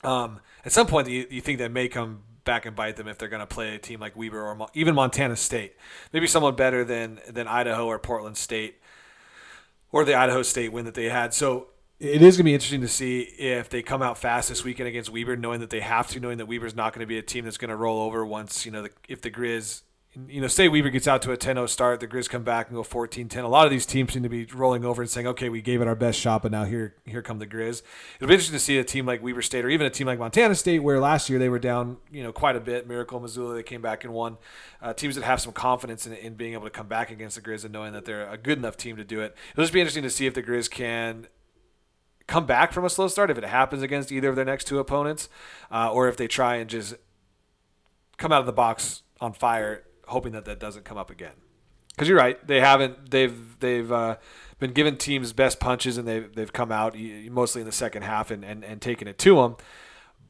um, 0.04 0.40
at 0.66 0.72
some 0.72 0.88
point, 0.88 1.08
you, 1.08 1.28
you 1.30 1.42
think 1.42 1.60
that 1.60 1.72
may 1.72 1.88
come 1.88 2.24
back 2.44 2.66
and 2.66 2.76
bite 2.76 2.96
them 2.96 3.08
if 3.08 3.18
they're 3.18 3.30
going 3.30 3.42
to 3.42 3.48
play 3.48 3.76
a 3.76 3.78
team 3.78 4.00
like 4.00 4.16
Weber 4.16 4.42
or 4.42 4.56
Mo- 4.56 4.70
even 4.74 4.96
Montana 4.96 5.36
State, 5.36 5.76
maybe 6.14 6.28
someone 6.28 6.56
better 6.56 6.84
than 6.84 7.20
than 7.30 7.48
Idaho 7.48 7.86
or 7.86 8.00
Portland 8.00 8.38
State 8.38 8.80
or 9.92 10.06
the 10.06 10.16
Idaho 10.16 10.42
State 10.42 10.72
win 10.72 10.86
that 10.86 10.94
they 10.94 11.10
had. 11.10 11.34
So 11.34 11.68
it 12.00 12.22
is 12.22 12.38
going 12.38 12.38
to 12.38 12.44
be 12.44 12.54
interesting 12.54 12.82
to 12.82 12.88
see 12.88 13.22
if 13.22 13.70
they 13.70 13.82
come 13.82 14.02
out 14.02 14.18
fast 14.18 14.50
this 14.50 14.64
weekend 14.64 14.88
against 14.88 15.10
Weber, 15.10 15.36
knowing 15.36 15.60
that 15.60 15.70
they 15.70 15.82
have 15.82 16.08
to, 16.10 16.20
knowing 16.20 16.38
that 16.38 16.46
Weber's 16.46 16.76
not 16.76 16.94
going 16.94 17.02
to 17.02 17.08
be 17.08 17.18
a 17.18 17.22
team 17.22 17.44
that's 17.44 17.58
going 17.58 17.70
to 17.70 17.76
roll 17.76 18.02
over 18.02 18.26
once 18.26 18.66
you 18.66 18.72
know 18.72 18.84
the, 18.84 18.92
if 19.08 19.22
the 19.22 19.32
Grizz. 19.32 19.82
You 20.28 20.42
know, 20.42 20.48
say 20.48 20.68
Weber 20.68 20.90
gets 20.90 21.08
out 21.08 21.22
to 21.22 21.32
a 21.32 21.38
10-0 21.38 21.70
start, 21.70 22.00
the 22.00 22.08
Grizz 22.08 22.28
come 22.28 22.42
back 22.42 22.68
and 22.68 22.76
go 22.76 22.82
14-10. 22.82 23.44
A 23.44 23.48
lot 23.48 23.66
of 23.66 23.72
these 23.72 23.86
teams 23.86 24.12
seem 24.12 24.24
to 24.24 24.30
be 24.30 24.46
rolling 24.46 24.84
over 24.84 25.04
and 25.04 25.10
saying, 25.10 25.28
"Okay, 25.28 25.50
we 25.50 25.62
gave 25.62 25.82
it 25.82 25.88
our 25.88 25.96
best 25.96 26.20
shot, 26.20 26.42
but 26.42 26.52
now 26.52 26.64
here, 26.64 26.96
here 27.06 27.22
come 27.22 27.38
the 27.38 27.46
Grizz." 27.46 27.84
It'll 28.16 28.28
be 28.28 28.34
interesting 28.34 28.56
to 28.56 28.60
see 28.60 28.80
a 28.80 28.84
team 28.84 29.06
like 29.06 29.22
Weber 29.22 29.44
State 29.44 29.64
or 29.64 29.70
even 29.70 29.86
a 29.86 29.92
team 29.92 30.08
like 30.08 30.18
Montana 30.18 30.56
State, 30.56 30.80
where 30.80 31.00
last 31.00 31.30
year 31.30 31.38
they 31.38 31.48
were 31.48 31.60
down, 31.60 31.98
you 32.12 32.24
know, 32.24 32.34
quite 32.34 32.56
a 32.56 32.60
bit. 32.60 32.88
Miracle, 32.88 33.20
Missoula, 33.20 33.54
they 33.54 33.62
came 33.62 33.84
back 33.84 34.04
and 34.04 34.12
won. 34.12 34.38
Uh, 34.82 34.94
teams 34.94 35.14
that 35.14 35.24
have 35.24 35.42
some 35.42 35.54
confidence 35.54 36.08
in, 36.08 36.14
in 36.14 36.34
being 36.34 36.54
able 36.54 36.64
to 36.64 36.72
come 36.72 36.88
back 36.88 37.12
against 37.12 37.36
the 37.36 37.42
Grizz 37.44 37.64
and 37.64 37.72
knowing 37.72 37.94
that 37.94 38.06
they're 38.06 38.28
a 38.28 38.38
good 38.38 38.58
enough 38.58 38.78
team 38.78 38.98
to 38.98 39.04
do 39.04 39.22
it. 39.22 39.38
It'll 39.52 39.64
just 39.64 39.74
be 39.74 39.80
interesting 39.80 40.04
to 40.04 40.10
see 40.10 40.26
if 40.26 40.34
the 40.34 40.42
Grizz 40.42 40.72
can 40.72 41.28
come 42.26 42.48
back 42.48 42.74
from 42.74 42.84
a 42.84 42.90
slow 42.90 43.08
start 43.08 43.30
if 43.30 43.38
it 43.38 43.44
happens 43.44 43.84
against 43.84 44.12
either 44.12 44.30
of 44.30 44.36
their 44.36 44.46
next 44.46 44.66
two 44.66 44.80
opponents, 44.80 45.30
uh, 45.72 45.92
or 45.94 46.08
if 46.08 46.18
they 46.18 46.28
try 46.28 46.56
and 46.56 46.68
just 46.68 46.96
come 48.18 48.32
out 48.32 48.40
of 48.40 48.48
the 48.48 48.54
box 48.54 49.04
on 49.22 49.34
fire, 49.34 49.84
hoping 50.10 50.32
that 50.34 50.46
that 50.46 50.60
doesn't 50.60 50.86
come 50.86 50.98
up 50.98 51.10
again. 51.10 51.34
Because 51.90 52.08
you're 52.08 52.18
right, 52.18 52.46
they 52.48 52.60
haven't. 52.62 53.12
They've 53.12 53.60
they've 53.60 53.92
uh, 53.92 54.18
been 54.60 54.72
given 54.72 54.98
teams 54.98 55.34
best 55.34 55.60
punches, 55.60 55.98
and 55.98 56.08
they've 56.08 56.34
they've 56.34 56.52
come 56.54 56.72
out 56.72 56.96
mostly 56.98 57.62
in 57.62 57.66
the 57.66 57.74
second 57.74 58.04
half 58.04 58.32
and 58.32 58.44
and, 58.46 58.64
and 58.64 58.82
taken 58.82 59.08
it 59.08 59.18
to 59.20 59.36
them. 59.36 59.56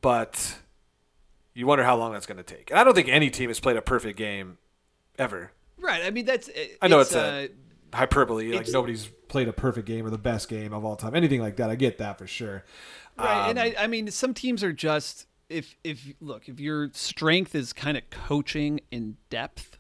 But 0.02 0.58
you 1.54 1.68
wonder 1.68 1.84
how 1.84 1.96
long 1.96 2.14
that's 2.14 2.26
going 2.26 2.38
to 2.38 2.44
take. 2.44 2.72
And 2.72 2.80
I 2.80 2.84
don't 2.84 2.94
think 2.96 3.10
any 3.10 3.30
team 3.30 3.50
has 3.50 3.60
played 3.60 3.78
a 3.78 3.82
perfect 3.82 4.18
game 4.18 4.58
ever. 5.18 5.52
Right. 5.78 6.04
I 6.04 6.10
mean 6.10 6.26
that's 6.26 6.50
I 6.82 6.88
know 6.88 7.00
it's, 7.00 7.16
uh, 7.16 7.48
a 7.94 7.98
hyperbole. 7.98 8.46
Like 8.52 8.62
it's- 8.62 8.74
nobody's 8.74 9.10
Played 9.30 9.48
a 9.48 9.54
perfect 9.54 9.86
game 9.86 10.08
or 10.08 10.10
the 10.10 10.18
best 10.18 10.50
game 10.50 10.74
of 10.74 10.84
all 10.84 10.96
time. 10.96 11.14
Anything 11.14 11.40
like 11.40 11.58
that, 11.58 11.70
I 11.70 11.76
get 11.76 12.00
that 12.00 12.18
for 12.18 12.26
sure. 12.26 12.64
Right, 13.16 13.48
and 13.50 13.60
Um, 13.60 13.64
I, 13.64 13.84
I 13.84 13.86
mean, 13.86 14.10
some 14.10 14.34
teams 14.34 14.64
are 14.64 14.74
just 14.74 15.28
if 15.50 15.76
if 15.84 16.14
look 16.22 16.48
if 16.48 16.60
your 16.60 16.90
strength 16.94 17.56
is 17.56 17.74
kind 17.74 17.98
of 17.98 18.10
coaching 18.10 18.82
in 18.92 19.18
depth, 19.30 19.78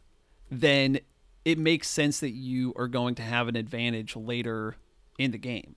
then 0.49 0.99
it 1.45 1.57
makes 1.57 1.88
sense 1.88 2.20
that 2.20 2.32
you 2.32 2.74
are 2.76 2.88
going 2.88 3.15
to 3.15 3.22
have 3.22 3.47
an 3.47 3.55
advantage 3.55 4.15
later 4.15 4.76
in 5.17 5.32
the 5.32 5.38
game, 5.38 5.76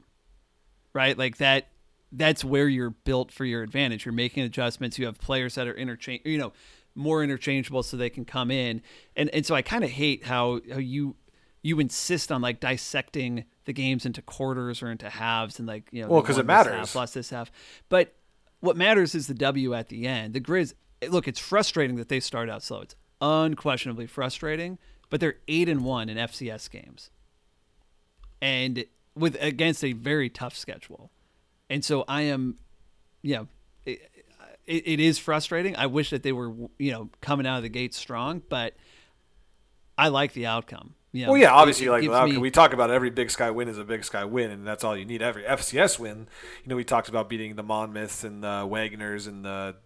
right? 0.93 1.16
Like 1.16 1.36
that. 1.38 1.68
That's 2.14 2.45
where 2.45 2.68
you're 2.68 2.90
built 2.90 3.32
for 3.32 3.47
your 3.47 3.62
advantage. 3.62 4.05
You're 4.05 4.12
making 4.12 4.43
adjustments. 4.43 4.99
You 4.99 5.07
have 5.07 5.18
players 5.18 5.55
that 5.55 5.66
are 5.66 5.72
interchange. 5.72 6.20
You 6.26 6.36
know, 6.36 6.53
more 6.95 7.24
interchangeable 7.24 7.82
so 7.82 7.97
they 7.97 8.11
can 8.11 8.26
come 8.26 8.51
in. 8.51 8.82
And 9.16 9.30
and 9.30 9.47
so 9.47 9.55
I 9.55 9.62
kind 9.62 9.82
of 9.82 9.88
hate 9.88 10.24
how 10.24 10.61
how 10.70 10.78
you 10.78 11.16
you 11.62 11.80
insist 11.80 12.30
on 12.30 12.43
like 12.43 12.61
dissecting 12.61 13.45
the 13.64 13.72
games 13.72 14.05
into 14.05 14.20
quarters 14.20 14.82
or 14.82 14.90
into 14.90 15.09
halves 15.09 15.59
and 15.59 15.66
like 15.66 15.88
you 15.90 16.03
know 16.03 16.09
Well, 16.09 16.20
because 16.20 16.36
it 16.36 16.45
matters. 16.45 16.74
half, 16.74 16.95
lost 16.95 17.14
this 17.14 17.30
half. 17.30 17.51
But 17.88 18.14
what 18.62 18.76
matters 18.76 19.14
is 19.14 19.26
the 19.26 19.34
W 19.34 19.74
at 19.74 19.88
the 19.88 20.06
end. 20.06 20.34
The 20.34 20.40
Grizz 20.40 20.72
look, 21.10 21.26
it's 21.26 21.40
frustrating 21.40 21.96
that 21.96 22.08
they 22.08 22.20
start 22.20 22.48
out 22.48 22.62
slow. 22.62 22.80
It's 22.80 22.94
unquestionably 23.20 24.06
frustrating, 24.06 24.78
but 25.10 25.20
they're 25.20 25.34
eight 25.48 25.68
and 25.68 25.84
one 25.84 26.08
in 26.08 26.16
FCS 26.16 26.70
games, 26.70 27.10
and 28.40 28.84
with 29.16 29.36
against 29.40 29.84
a 29.84 29.92
very 29.92 30.30
tough 30.30 30.56
schedule. 30.56 31.10
And 31.68 31.84
so 31.84 32.04
I 32.06 32.22
am, 32.22 32.56
know, 33.34 33.48
it, 33.84 34.10
it, 34.66 34.86
it 34.86 35.00
is 35.00 35.18
frustrating. 35.18 35.74
I 35.76 35.86
wish 35.86 36.10
that 36.10 36.22
they 36.22 36.32
were, 36.32 36.52
you 36.78 36.92
know, 36.92 37.10
coming 37.20 37.46
out 37.46 37.56
of 37.56 37.62
the 37.62 37.68
gate 37.68 37.94
strong, 37.94 38.42
but 38.48 38.74
I 39.98 40.08
like 40.08 40.34
the 40.34 40.46
outcome. 40.46 40.94
Know, 41.14 41.32
Well, 41.32 41.36
yeah, 41.40 41.52
obviously, 41.52 41.88
like 41.88 42.02
me- 42.30 42.38
we 42.38 42.50
talk 42.50 42.72
about 42.72 42.90
every 42.90 43.10
Big 43.10 43.30
Sky 43.30 43.50
win 43.50 43.68
is 43.68 43.76
a 43.76 43.84
Big 43.84 44.02
Sky 44.04 44.24
win, 44.24 44.50
and 44.50 44.66
that's 44.66 44.82
all 44.82 44.96
you 44.96 45.04
need. 45.04 45.20
Every 45.20 45.44
FCS 45.44 45.98
win, 45.98 46.26
you 46.64 46.70
know, 46.70 46.76
we 46.76 46.84
talked 46.84 47.08
about 47.10 47.28
beating 47.28 47.54
the 47.54 47.62
Monmouths 47.62 48.24
and 48.24 48.42
the 48.42 48.66
Wagners 48.66 49.26
and 49.28 49.44
the 49.44 49.76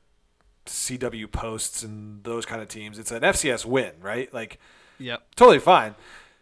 CW 0.66 1.26
Posts 1.30 1.82
and 1.82 2.22
those 2.24 2.46
kind 2.46 2.62
of 2.62 2.68
teams. 2.68 2.98
It's 2.98 3.10
an 3.10 3.22
FCS 3.22 3.64
win, 3.64 3.92
right? 4.00 4.32
Like, 4.32 4.58
Yep. 4.98 5.22
totally 5.36 5.58
fine. 5.58 5.94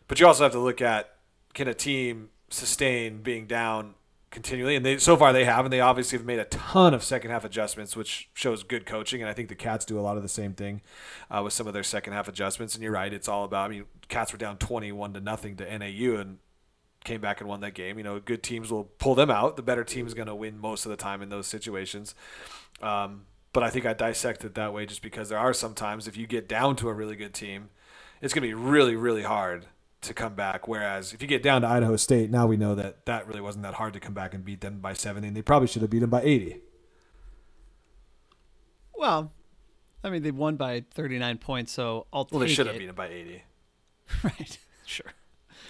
But 0.06 0.20
you 0.20 0.26
also 0.26 0.42
have 0.42 0.52
to 0.52 0.58
look 0.60 0.80
at 0.82 1.16
can 1.54 1.66
a 1.68 1.74
team 1.74 2.30
sustain 2.50 3.22
being 3.22 3.46
down 3.46 3.94
continually? 4.34 4.76
And 4.76 4.84
they 4.84 4.98
so 4.98 5.16
far 5.16 5.32
they 5.32 5.46
have, 5.46 5.64
and 5.64 5.72
they 5.72 5.80
obviously 5.80 6.18
have 6.18 6.26
made 6.26 6.38
a 6.38 6.44
ton 6.44 6.92
of 6.92 7.02
second 7.02 7.30
half 7.30 7.44
adjustments, 7.44 7.96
which 7.96 8.28
shows 8.34 8.62
good 8.62 8.84
coaching. 8.84 9.22
And 9.22 9.30
I 9.30 9.32
think 9.32 9.48
the 9.48 9.54
Cats 9.54 9.86
do 9.86 9.98
a 9.98 10.02
lot 10.02 10.18
of 10.18 10.22
the 10.22 10.28
same 10.28 10.52
thing 10.52 10.82
uh, 11.30 11.40
with 11.42 11.54
some 11.54 11.66
of 11.66 11.72
their 11.72 11.82
second 11.82 12.12
half 12.12 12.28
adjustments. 12.28 12.74
And 12.74 12.82
you're 12.82 12.92
right, 12.92 13.12
it's 13.12 13.28
all 13.28 13.44
about. 13.44 13.66
I 13.66 13.68
mean, 13.68 13.84
Cats 14.08 14.32
were 14.32 14.38
down 14.38 14.58
twenty 14.58 14.92
one 14.92 15.14
to 15.14 15.20
nothing 15.20 15.56
to 15.56 15.78
NAU 15.78 16.20
and 16.20 16.38
came 17.04 17.20
back 17.20 17.40
and 17.40 17.48
won 17.48 17.60
that 17.60 17.74
game. 17.74 17.96
You 17.96 18.04
know, 18.04 18.20
good 18.20 18.42
teams 18.42 18.70
will 18.70 18.84
pull 18.84 19.14
them 19.14 19.30
out. 19.30 19.56
The 19.56 19.62
better 19.62 19.84
team 19.84 20.06
is 20.06 20.14
going 20.14 20.28
to 20.28 20.34
win 20.34 20.58
most 20.58 20.84
of 20.84 20.90
the 20.90 20.96
time 20.96 21.22
in 21.22 21.28
those 21.28 21.46
situations. 21.46 22.14
Um, 22.82 23.26
but 23.52 23.62
I 23.62 23.70
think 23.70 23.86
I 23.86 23.92
dissect 23.92 24.44
it 24.44 24.54
that 24.56 24.72
way 24.72 24.84
just 24.84 25.02
because 25.02 25.28
there 25.28 25.38
are 25.38 25.54
sometimes 25.54 26.08
if 26.08 26.16
you 26.16 26.26
get 26.26 26.48
down 26.48 26.76
to 26.76 26.88
a 26.88 26.92
really 26.92 27.14
good 27.14 27.32
team, 27.32 27.68
it's 28.20 28.34
going 28.34 28.42
to 28.42 28.48
be 28.48 28.54
really, 28.54 28.96
really 28.96 29.22
hard 29.22 29.66
to 30.08 30.14
come 30.14 30.34
back. 30.34 30.66
Whereas 30.68 31.12
if 31.12 31.22
you 31.22 31.28
get 31.28 31.42
down 31.42 31.62
to 31.62 31.68
Idaho 31.68 31.96
State, 31.96 32.30
now 32.30 32.46
we 32.46 32.56
know 32.56 32.74
that 32.74 33.06
that 33.06 33.26
really 33.26 33.40
wasn't 33.40 33.64
that 33.64 33.74
hard 33.74 33.92
to 33.94 34.00
come 34.00 34.14
back 34.14 34.34
and 34.34 34.44
beat 34.44 34.60
them 34.60 34.80
by 34.80 34.92
70. 34.92 35.28
And 35.28 35.36
they 35.36 35.42
probably 35.42 35.68
should 35.68 35.82
have 35.82 35.90
beat 35.90 36.00
them 36.00 36.10
by 36.10 36.22
80. 36.22 36.60
Well, 38.96 39.32
I 40.02 40.10
mean, 40.10 40.22
they 40.22 40.30
won 40.30 40.56
by 40.56 40.84
39 40.94 41.38
points, 41.38 41.72
so 41.72 42.06
I'll 42.12 42.28
well, 42.30 42.40
they 42.40 42.48
should 42.48 42.66
have 42.66 42.76
it. 42.76 42.80
beaten 42.80 42.94
by 42.94 43.08
80. 43.08 43.42
right. 44.24 44.58
Sure. 44.86 45.12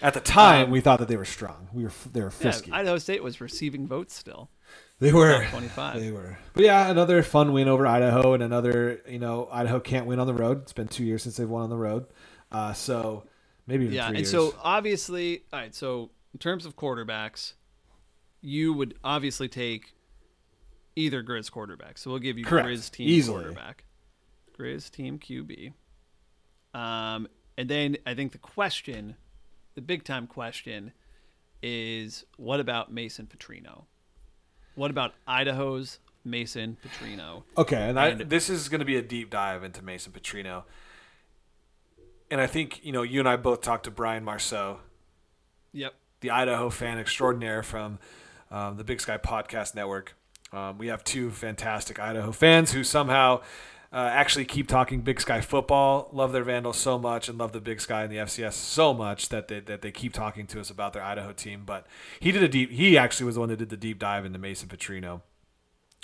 At 0.02 0.14
the 0.14 0.20
Time 0.20 0.64
time, 0.64 0.70
we 0.70 0.80
thought 0.80 0.98
that 0.98 1.08
they 1.08 1.16
were 1.16 1.24
strong. 1.24 1.68
We 1.72 1.84
were 1.84 1.92
they 2.12 2.20
were 2.20 2.32
Yeah. 2.40 2.52
Idaho 2.72 2.98
State 2.98 3.22
was 3.22 3.40
receiving 3.40 3.86
votes 3.86 4.14
still. 4.14 4.50
they 4.98 5.12
were 5.12 5.46
25. 5.50 6.00
They 6.00 6.10
were. 6.10 6.38
But 6.52 6.64
yeah, 6.64 6.90
another 6.90 7.22
fun 7.22 7.52
win 7.52 7.68
over 7.68 7.86
Idaho, 7.86 8.32
and 8.34 8.42
another 8.42 9.00
you 9.08 9.20
know 9.20 9.48
Idaho 9.52 9.78
can't 9.80 10.06
win 10.06 10.18
on 10.18 10.26
the 10.26 10.34
road. 10.34 10.62
It's 10.62 10.72
been 10.72 10.88
two 10.88 11.04
years 11.04 11.22
since 11.22 11.36
they've 11.36 11.48
won 11.48 11.62
on 11.62 11.70
the 11.70 11.76
road, 11.76 12.06
uh, 12.50 12.72
so 12.72 13.24
maybe 13.66 13.84
even 13.84 13.94
Yeah, 13.96 14.08
three 14.08 14.18
and 14.18 14.26
years. 14.26 14.30
so 14.30 14.54
obviously, 14.62 15.42
all 15.52 15.60
right. 15.60 15.74
So 15.74 16.10
in 16.32 16.38
terms 16.38 16.66
of 16.66 16.76
quarterbacks, 16.76 17.54
you 18.40 18.72
would 18.72 18.94
obviously 19.04 19.48
take 19.48 19.94
either 20.96 21.22
Grizz 21.22 21.50
quarterback. 21.50 21.98
So 21.98 22.10
we'll 22.10 22.18
give 22.20 22.38
you 22.38 22.44
Correct. 22.44 22.68
Grizz 22.68 22.90
team 22.90 23.08
Easily. 23.08 23.42
quarterback, 23.44 23.84
Grizz 24.58 24.90
team 24.90 25.18
QB. 25.18 25.72
Um, 26.72 27.28
and 27.56 27.68
then 27.68 27.96
I 28.06 28.14
think 28.14 28.32
the 28.32 28.38
question, 28.38 29.16
the 29.74 29.80
big 29.80 30.04
time 30.04 30.26
question, 30.26 30.92
is 31.62 32.24
what 32.36 32.60
about 32.60 32.92
Mason 32.92 33.26
Petrino? 33.26 33.84
What 34.74 34.90
about 34.90 35.14
Idaho's 35.26 35.98
Mason 36.24 36.76
Petrino? 36.84 37.44
Okay, 37.56 37.88
and 37.88 37.98
I, 37.98 38.08
And- 38.08 38.20
this 38.28 38.50
is 38.50 38.68
going 38.68 38.80
to 38.80 38.84
be 38.84 38.96
a 38.96 39.02
deep 39.02 39.30
dive 39.30 39.62
into 39.64 39.82
Mason 39.82 40.12
Petrino. 40.12 40.64
And 42.34 42.40
I 42.40 42.48
think, 42.48 42.84
you 42.84 42.90
know, 42.90 43.02
you 43.02 43.20
and 43.20 43.28
I 43.28 43.36
both 43.36 43.60
talked 43.60 43.84
to 43.84 43.92
Brian 43.92 44.24
Marceau, 44.24 44.80
Yep. 45.72 45.94
the 46.18 46.30
Idaho 46.32 46.68
fan 46.68 46.98
extraordinaire 46.98 47.62
from 47.62 48.00
um, 48.50 48.76
the 48.76 48.82
Big 48.82 49.00
Sky 49.00 49.18
Podcast 49.18 49.76
Network. 49.76 50.16
Um, 50.52 50.76
we 50.76 50.88
have 50.88 51.04
two 51.04 51.30
fantastic 51.30 52.00
Idaho 52.00 52.32
fans 52.32 52.72
who 52.72 52.82
somehow 52.82 53.40
uh, 53.92 53.98
actually 54.12 54.46
keep 54.46 54.66
talking 54.66 55.00
Big 55.02 55.20
Sky 55.20 55.40
football, 55.42 56.08
love 56.12 56.32
their 56.32 56.42
Vandals 56.42 56.76
so 56.76 56.98
much, 56.98 57.28
and 57.28 57.38
love 57.38 57.52
the 57.52 57.60
Big 57.60 57.80
Sky 57.80 58.02
and 58.02 58.10
the 58.12 58.16
FCS 58.16 58.54
so 58.54 58.92
much 58.92 59.28
that 59.28 59.46
they, 59.46 59.60
that 59.60 59.82
they 59.82 59.92
keep 59.92 60.12
talking 60.12 60.48
to 60.48 60.58
us 60.58 60.70
about 60.70 60.92
their 60.92 61.04
Idaho 61.04 61.32
team. 61.32 61.62
But 61.64 61.86
he 62.18 62.32
did 62.32 62.42
a 62.42 62.48
deep. 62.48 62.72
He 62.72 62.98
actually 62.98 63.26
was 63.26 63.36
the 63.36 63.42
one 63.42 63.48
that 63.50 63.58
did 63.60 63.68
the 63.68 63.76
deep 63.76 64.00
dive 64.00 64.24
into 64.24 64.40
Mason 64.40 64.68
Petrino. 64.68 65.20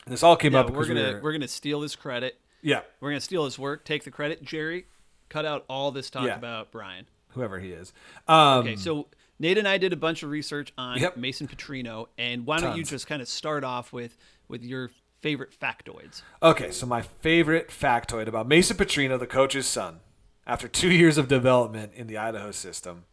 And 0.04 0.12
this 0.12 0.22
all 0.22 0.36
came 0.36 0.52
Yeah, 0.52 0.60
up 0.60 0.70
we're 0.70 0.86
gonna 0.86 1.08
we 1.08 1.14
were, 1.14 1.20
we're 1.22 1.32
gonna 1.32 1.48
steal 1.48 1.82
his 1.82 1.96
credit. 1.96 2.38
yeah, 2.62 2.82
We're 3.00 3.10
gonna 3.10 3.20
steal 3.20 3.44
his 3.46 3.58
work, 3.58 3.84
take 3.84 4.04
the 4.04 4.12
credit. 4.12 4.44
Jerry, 4.44 4.86
cut 5.30 5.46
out 5.46 5.64
all 5.68 5.90
this 5.90 6.10
talk 6.10 6.26
Yeah. 6.26 6.36
about 6.36 6.70
Brian. 6.70 7.06
whoever 7.30 7.58
he 7.60 7.70
is. 7.70 7.92
Um, 8.28 8.58
Okay, 8.66 8.76
so 8.76 9.06
Nate 9.38 9.56
and 9.56 9.66
I 9.68 9.78
did 9.78 9.92
a 9.92 9.96
bunch 9.96 10.22
of 10.24 10.30
research 10.30 10.72
on 10.76 10.98
Yep. 10.98 11.16
Mason 11.16 11.46
Petrino, 11.48 12.08
and 12.18 12.44
why 12.44 12.58
don't 12.60 12.76
you 12.76 12.82
just 12.84 13.06
kind 13.06 13.22
of 13.22 13.28
start 13.28 13.64
off 13.64 13.92
with 13.92 14.18
with 14.48 14.64
your 14.64 14.90
favorite 15.22 15.54
factoids? 15.58 16.22
Okay, 16.42 16.70
so 16.72 16.86
my 16.86 17.02
favorite 17.02 17.68
factoid 17.68 18.26
about 18.26 18.48
Mason 18.48 18.76
Petrino, 18.76 19.16
the 19.18 19.26
coach's 19.28 19.66
son, 19.68 20.00
after 20.46 20.66
two 20.66 20.90
years 20.90 21.16
of 21.18 21.28
development 21.28 21.92
in 21.94 22.08
the 22.08 22.16
Idaho 22.18 22.50
system, 22.50 23.04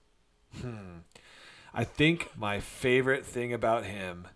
hmm, 0.60 1.00
I 1.74 1.84
think 1.84 2.32
my 2.36 2.60
favorite 2.60 3.24
thing 3.26 3.54
about 3.54 3.84
him 3.86 4.28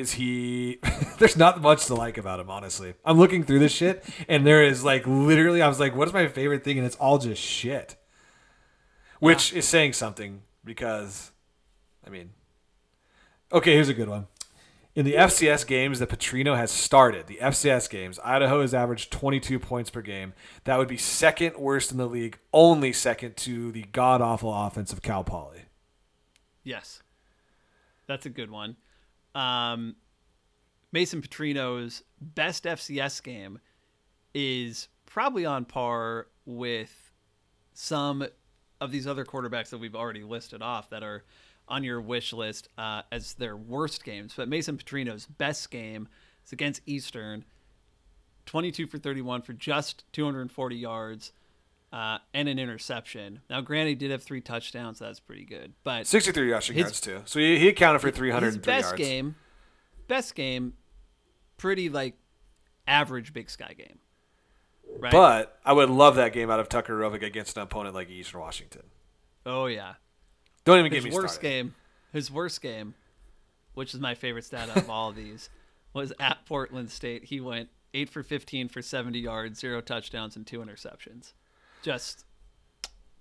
is 0.00 0.12
he. 0.12 0.78
there's 1.18 1.36
not 1.36 1.60
much 1.60 1.86
to 1.86 1.94
like 1.94 2.18
about 2.18 2.40
him, 2.40 2.50
honestly. 2.50 2.94
I'm 3.04 3.18
looking 3.18 3.44
through 3.44 3.60
this 3.60 3.72
shit, 3.72 4.04
and 4.28 4.46
there 4.46 4.64
is 4.64 4.82
like 4.82 5.06
literally, 5.06 5.62
I 5.62 5.68
was 5.68 5.78
like, 5.78 5.94
what 5.94 6.08
is 6.08 6.14
my 6.14 6.26
favorite 6.26 6.64
thing? 6.64 6.78
And 6.78 6.86
it's 6.86 6.96
all 6.96 7.18
just 7.18 7.40
shit. 7.40 7.96
Which 9.20 9.52
is 9.52 9.68
saying 9.68 9.92
something 9.92 10.42
because, 10.64 11.30
I 12.06 12.10
mean, 12.10 12.30
Okay, 13.52 13.74
here's 13.74 13.88
a 13.88 13.94
good 13.94 14.08
one. 14.08 14.28
In 14.94 15.04
the 15.04 15.14
FCS 15.14 15.66
games 15.66 15.98
that 15.98 16.08
Petrino 16.08 16.56
has 16.56 16.70
started, 16.70 17.26
the 17.26 17.38
FCS 17.40 17.90
games, 17.90 18.18
Idaho 18.22 18.60
has 18.60 18.74
averaged 18.74 19.10
22 19.10 19.58
points 19.58 19.90
per 19.90 20.02
game. 20.02 20.34
That 20.64 20.78
would 20.78 20.88
be 20.88 20.96
second 20.96 21.56
worst 21.56 21.90
in 21.90 21.98
the 21.98 22.06
league, 22.06 22.38
only 22.52 22.92
second 22.92 23.36
to 23.38 23.72
the 23.72 23.84
god 23.92 24.20
awful 24.20 24.54
offense 24.54 24.92
of 24.92 25.02
Cal 25.02 25.24
Poly. 25.24 25.62
Yes, 26.62 27.02
that's 28.06 28.26
a 28.26 28.30
good 28.30 28.50
one. 28.50 28.76
Um, 29.34 29.96
Mason 30.92 31.22
Petrino's 31.22 32.02
best 32.20 32.64
FCS 32.64 33.22
game 33.22 33.60
is 34.34 34.88
probably 35.06 35.46
on 35.46 35.64
par 35.64 36.26
with 36.44 37.12
some 37.74 38.24
of 38.80 38.90
these 38.90 39.06
other 39.06 39.24
quarterbacks 39.24 39.70
that 39.70 39.78
we've 39.78 39.94
already 39.94 40.22
listed 40.22 40.62
off 40.62 40.90
that 40.90 41.02
are 41.02 41.24
on 41.68 41.84
your 41.84 42.00
wish 42.00 42.32
list 42.32 42.68
uh, 42.76 43.02
as 43.12 43.34
their 43.34 43.56
worst 43.56 44.04
games. 44.04 44.34
But 44.36 44.48
Mason 44.48 44.76
Petrino's 44.76 45.26
best 45.26 45.70
game 45.70 46.08
is 46.44 46.52
against 46.52 46.82
Eastern, 46.86 47.44
22 48.46 48.86
for 48.86 48.98
31 48.98 49.42
for 49.42 49.52
just 49.52 50.04
240 50.12 50.76
yards 50.76 51.32
uh, 51.92 52.18
and 52.34 52.48
an 52.48 52.58
interception. 52.58 53.40
Now, 53.50 53.60
granted, 53.60 53.88
he 53.90 53.94
did 53.96 54.10
have 54.10 54.22
three 54.22 54.40
touchdowns. 54.40 54.98
So 54.98 55.06
that's 55.06 55.20
pretty 55.20 55.44
good. 55.44 55.72
But 55.84 56.06
63 56.06 56.50
rushing 56.52 56.76
His- 56.76 56.82
yards, 56.84 57.00
too. 57.00 57.22
So 57.24 57.40
he, 57.40 57.58
he 57.58 57.68
accounted 57.68 58.00
for 58.00 58.08
his 58.08 58.16
303 58.16 58.60
best 58.72 58.88
yards. 58.90 58.98
game, 58.98 59.34
best 60.08 60.34
game, 60.34 60.74
pretty 61.56 61.88
like 61.88 62.14
average 62.86 63.32
Big 63.32 63.50
Sky 63.50 63.74
game. 63.76 63.98
Right. 64.98 65.12
But 65.12 65.58
I 65.64 65.72
would 65.72 65.88
love 65.90 66.16
that 66.16 66.32
game 66.32 66.50
out 66.50 66.58
of 66.58 66.68
Tucker 66.68 66.98
Rovig 66.98 67.22
against 67.22 67.56
an 67.56 67.62
opponent 67.62 67.94
like 67.94 68.10
Eastern 68.10 68.40
Washington. 68.40 68.82
oh 69.46 69.66
yeah, 69.66 69.94
Don't 70.64 70.80
even 70.80 70.90
his 70.92 71.04
get 71.04 71.10
me 71.10 71.14
worst 71.14 71.34
started. 71.34 71.48
game, 71.48 71.74
his 72.12 72.28
worst 72.30 72.60
game, 72.60 72.94
which 73.74 73.94
is 73.94 74.00
my 74.00 74.14
favorite 74.16 74.44
stat 74.44 74.68
out 74.68 74.76
of 74.78 74.90
all 74.90 75.10
of 75.10 75.14
these, 75.16 75.48
was 75.92 76.12
at 76.18 76.44
Portland 76.44 76.90
State. 76.90 77.24
He 77.26 77.40
went 77.40 77.68
eight 77.94 78.10
for 78.10 78.24
fifteen 78.24 78.68
for 78.68 78.82
seventy 78.82 79.20
yards, 79.20 79.60
zero 79.60 79.80
touchdowns, 79.80 80.34
and 80.34 80.44
two 80.44 80.58
interceptions. 80.58 81.34
Just 81.82 82.24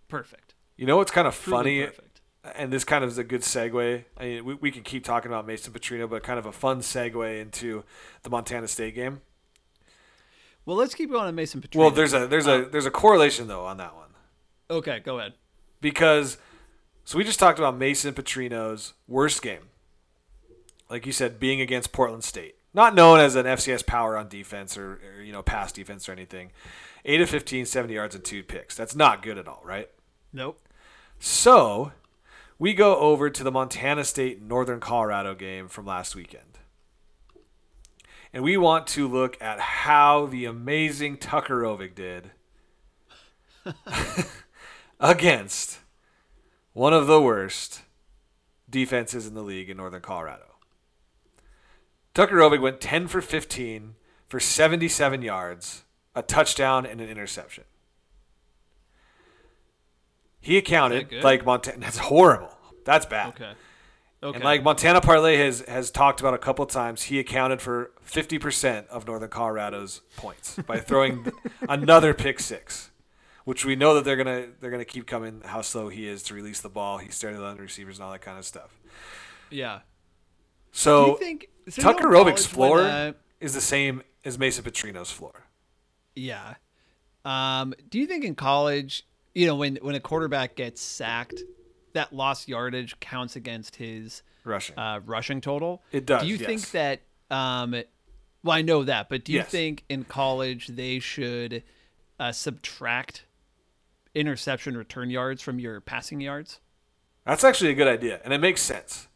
perfect. 0.08 0.54
You 0.78 0.86
know 0.86 0.98
what's 0.98 1.12
kind 1.12 1.28
of 1.28 1.40
Truly 1.42 1.58
funny? 1.58 1.86
perfect. 1.86 2.22
and 2.56 2.72
this 2.72 2.84
kind 2.84 3.04
of 3.04 3.10
is 3.10 3.18
a 3.18 3.24
good 3.24 3.42
segue. 3.42 4.04
I 4.18 4.24
mean, 4.24 4.46
we, 4.46 4.54
we 4.56 4.72
can 4.72 4.84
keep 4.84 5.04
talking 5.04 5.30
about 5.32 5.46
Mason 5.46 5.74
Petrino, 5.74 6.10
but 6.10 6.24
kind 6.24 6.40
of 6.40 6.46
a 6.46 6.52
fun 6.52 6.80
segue 6.80 7.42
into 7.42 7.84
the 8.24 8.30
Montana 8.30 8.68
State 8.68 8.96
game. 8.96 9.22
Well, 10.66 10.78
let's 10.78 10.94
keep 10.94 11.10
going 11.12 11.26
on 11.26 11.36
Mason 11.36 11.62
Petrino. 11.62 11.76
Well, 11.80 11.92
there's 11.92 12.14
a 12.14 12.28
there's 12.28 12.48
a 12.48 12.66
there's 12.72 12.86
a 12.86 12.92
correlation 12.92 13.48
though 13.48 13.66
on 13.66 13.78
that 13.78 13.96
one 13.96 14.10
okay. 14.70 15.00
Go 15.00 15.18
ahead. 15.20 15.34
because 15.82 16.38
so 17.06 17.18
we 17.18 17.24
just 17.24 17.40
talked 17.40 17.58
about 17.58 17.76
Mason 17.78 18.14
Petrino's 18.14 18.94
worst 19.08 19.42
game, 19.42 19.70
like 20.90 21.06
you 21.08 21.12
said, 21.12 21.40
being 21.40 21.60
against 21.60 21.92
Portland 21.92 22.24
State. 22.24 22.56
Not 22.74 22.96
known 22.96 23.20
as 23.20 23.36
an 23.36 23.46
FCS 23.46 23.86
power 23.86 24.18
on 24.18 24.28
defense 24.28 24.78
or, 24.78 25.00
or 25.18 25.24
you 25.24 25.32
know 25.32 25.42
pass 25.42 25.72
defense 25.72 26.08
or 26.08 26.12
anything. 26.12 26.52
8 27.06 27.22
of 27.22 27.30
15, 27.30 27.66
70 27.66 27.94
yards 27.94 28.16
and 28.16 28.24
two 28.24 28.44
picks. 28.44 28.76
That's 28.76 28.96
not 28.96 29.22
good 29.22 29.38
at 29.38 29.48
all, 29.48 29.62
right? 29.64 29.90
Nope. 30.34 30.60
So 31.18 31.94
we 32.58 32.74
go 32.74 32.98
over 32.98 33.30
to 33.30 33.44
the 33.44 33.52
Montana 33.52 34.04
State 34.04 34.42
Northern 34.42 34.80
Colorado 34.80 35.34
game 35.34 35.70
from 35.70 35.86
last 35.86 36.16
weekend. 36.16 36.60
And 38.34 38.44
we 38.44 38.58
want 38.58 38.86
to 38.88 39.08
look 39.08 39.42
at 39.42 39.60
how 39.60 40.28
the 40.28 40.46
amazing 40.46 41.18
Tucker 41.18 41.62
Rovig 41.62 41.96
did 41.96 42.32
against 45.00 45.80
one 46.74 46.94
of 46.94 47.08
the 47.08 47.22
worst 47.22 47.82
defenses 48.70 49.26
in 49.26 49.34
the 49.34 49.42
league 49.42 49.70
in 49.70 49.78
Northern 49.78 50.02
Colorado. 50.02 50.49
Tucker 52.20 52.36
Rovig 52.36 52.60
went 52.60 52.82
10 52.82 53.08
for 53.08 53.22
15 53.22 53.96
for 54.28 54.42
77 54.42 55.22
yards, 55.22 55.86
a 56.14 56.22
touchdown, 56.22 56.86
and 56.86 57.00
an 57.00 57.08
interception. 57.08 57.64
He 60.42 60.58
accounted 60.58 61.14
like 61.24 61.46
Montana. 61.46 61.78
That's 61.80 61.98
horrible. 61.98 62.58
That's 62.84 63.06
bad. 63.06 63.30
Okay. 63.30 63.52
Okay. 64.22 64.36
And 64.36 64.44
like 64.44 64.64
Montana 64.64 65.00
Parlay 65.00 65.38
has 65.38 65.62
has 65.62 65.92
talked 65.92 66.20
about 66.20 66.34
a 66.34 66.38
couple 66.38 66.66
of 66.66 66.70
times, 66.70 67.04
he 67.04 67.20
accounted 67.20 67.62
for 67.62 67.92
50% 68.06 68.88
of 68.88 69.08
Northern 69.08 69.30
Colorado's 69.30 70.02
points 70.18 70.58
by 70.68 70.78
throwing 70.78 71.32
another 71.70 72.14
pick 72.14 72.42
six, 72.42 72.92
which 73.46 73.64
we 73.64 73.78
know 73.78 73.94
that 73.94 74.04
they're 74.04 74.18
gonna 74.18 74.48
they're 74.60 74.72
gonna 74.72 74.84
keep 74.84 75.08
coming. 75.08 75.42
How 75.46 75.62
slow 75.62 75.88
he 75.88 76.06
is 76.06 76.22
to 76.24 76.34
release 76.34 76.60
the 76.60 76.68
ball, 76.68 76.98
he's 76.98 77.16
staring 77.16 77.42
at 77.42 77.56
the 77.56 77.64
receivers 77.64 77.98
and 77.98 78.04
all 78.04 78.12
that 78.12 78.20
kind 78.20 78.38
of 78.38 78.44
stuff. 78.44 78.78
yeah. 79.50 79.80
So 80.72 81.06
Do 81.06 81.12
you 81.12 81.18
think 81.18 81.50
Tucker 81.72 82.08
in 82.10 82.46
floor 82.46 82.78
when, 82.78 82.86
uh, 82.86 83.14
is 83.40 83.54
the 83.54 83.62
same 83.62 84.04
as 84.26 84.38
Mason 84.38 84.64
Petrino's 84.64 85.12
floor. 85.12 85.46
Yeah. 86.16 86.56
Um, 87.26 87.74
do 87.90 88.00
you 88.00 88.08
think 88.08 88.24
in 88.24 88.36
college, 88.36 89.06
you 89.36 89.46
know, 89.46 89.56
when 89.56 89.78
when 89.82 89.96
a 89.96 90.00
quarterback 90.00 90.56
gets 90.56 90.82
sacked, 90.82 91.42
that 91.94 92.14
lost 92.14 92.48
yardage 92.48 93.00
counts 93.00 93.36
against 93.36 93.76
his 93.78 94.24
Rushing. 94.44 94.78
uh, 94.78 95.02
rushing 95.06 95.42
total? 95.42 95.82
It 95.92 96.06
does, 96.06 96.24
Do 96.24 96.28
you 96.28 96.36
yes. 96.38 96.46
think 96.46 96.72
that? 96.72 97.02
Um, 97.30 97.72
well, 98.44 98.56
I 98.58 98.62
know 98.62 98.84
that, 98.86 99.10
but 99.10 99.26
do 99.26 99.34
you 99.34 99.40
Yes. 99.40 99.50
think 99.50 99.84
in 99.90 100.06
college 100.06 100.68
they 100.68 101.00
should 101.00 101.62
uh, 102.20 102.32
subtract 102.32 103.26
interception 104.16 104.76
return 104.78 105.10
yards 105.10 105.42
from 105.42 105.60
your 105.60 105.82
passing 105.82 106.22
yards? 106.22 106.60
That's 107.26 107.44
actually 107.44 107.72
a 107.72 107.76
good 107.76 107.88
idea, 107.88 108.22
and 108.24 108.34
it 108.34 108.40
makes 108.40 108.62
sense. 108.62 109.08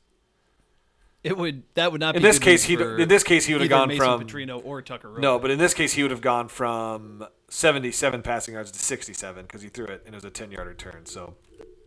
It 1.23 1.37
would 1.37 1.63
that 1.75 1.91
would 1.91 2.01
not 2.01 2.15
In 2.15 2.21
be 2.21 2.27
this 2.27 2.37
case, 2.37 2.63
he 2.65 2.73
in 2.73 3.07
this 3.07 3.23
case 3.23 3.45
he 3.45 3.53
would 3.53 3.61
have 3.61 3.69
gone 3.69 3.87
Mason 3.87 4.03
from 4.05 4.23
Petrino 4.27 4.61
or 4.65 4.81
Tucker. 4.81 5.15
No, 5.19 5.39
but 5.39 5.51
in 5.51 5.57
this 5.57 5.73
case 5.73 5.93
he 5.93 6.01
would 6.01 6.11
have 6.11 6.19
gone 6.21 6.49
from 6.49 7.25
77 7.49 8.21
passing 8.23 8.55
yards 8.55 8.71
to 8.71 8.79
67 8.79 9.43
because 9.45 9.61
he 9.61 9.69
threw 9.69 9.85
it 9.85 10.03
and 10.05 10.13
it 10.13 10.17
was 10.17 10.25
a 10.25 10.29
10 10.29 10.51
yard 10.51 10.67
return. 10.67 11.05
So 11.05 11.35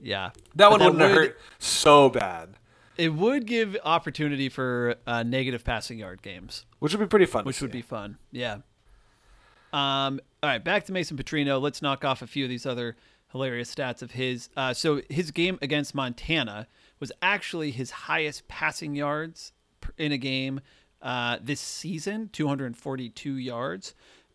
yeah, 0.01 0.30
that 0.55 0.70
one 0.70 0.80
wouldn't 0.82 1.01
have 1.03 1.11
hurt 1.11 1.39
so 1.59 2.09
bad, 2.09 2.55
It 2.97 3.11
would 3.14 3.47
give 3.47 3.76
opportunity 3.84 4.49
for 4.49 4.97
uh, 5.07 5.22
negative 5.22 5.64
passing 5.64 5.99
yard 5.99 6.22
games. 6.22 6.64
which 6.78 6.93
would 6.95 7.01
be 7.01 7.07
pretty 7.07 7.26
fun. 7.26 7.45
which 7.45 7.61
would 7.61 7.70
be 7.72 7.82
fun. 7.82 8.16
Yeah. 8.32 8.59
Um. 9.72 10.20
All 10.43 10.51
right, 10.51 10.62
back 10.64 10.84
to 10.87 10.93
Mason 10.93 11.16
Petrino. 11.16 11.61
Let's 11.61 11.82
knock 11.82 12.05
off 12.05 12.22
a 12.22 12.26
few 12.26 12.45
of 12.45 12.49
these 12.51 12.64
other 12.66 12.97
hilarious 13.32 13.74
stats 13.74 14.01
of 14.01 14.12
his. 14.12 14.49
Uh, 14.57 14.72
so 14.72 15.03
his 15.11 15.30
game 15.30 15.59
against 15.61 15.95
Montana 15.95 16.68
was 17.01 17.12
actually 17.22 17.70
his 17.70 17.90
highest 17.90 18.49
passing 18.49 18.94
yards 18.94 19.53
in 19.99 20.12
a 20.12 20.18
game 20.18 20.61
uh, 21.03 21.38
this 21.42 21.61
season, 21.61 22.30
242 22.32 23.36
yards. 23.36 23.94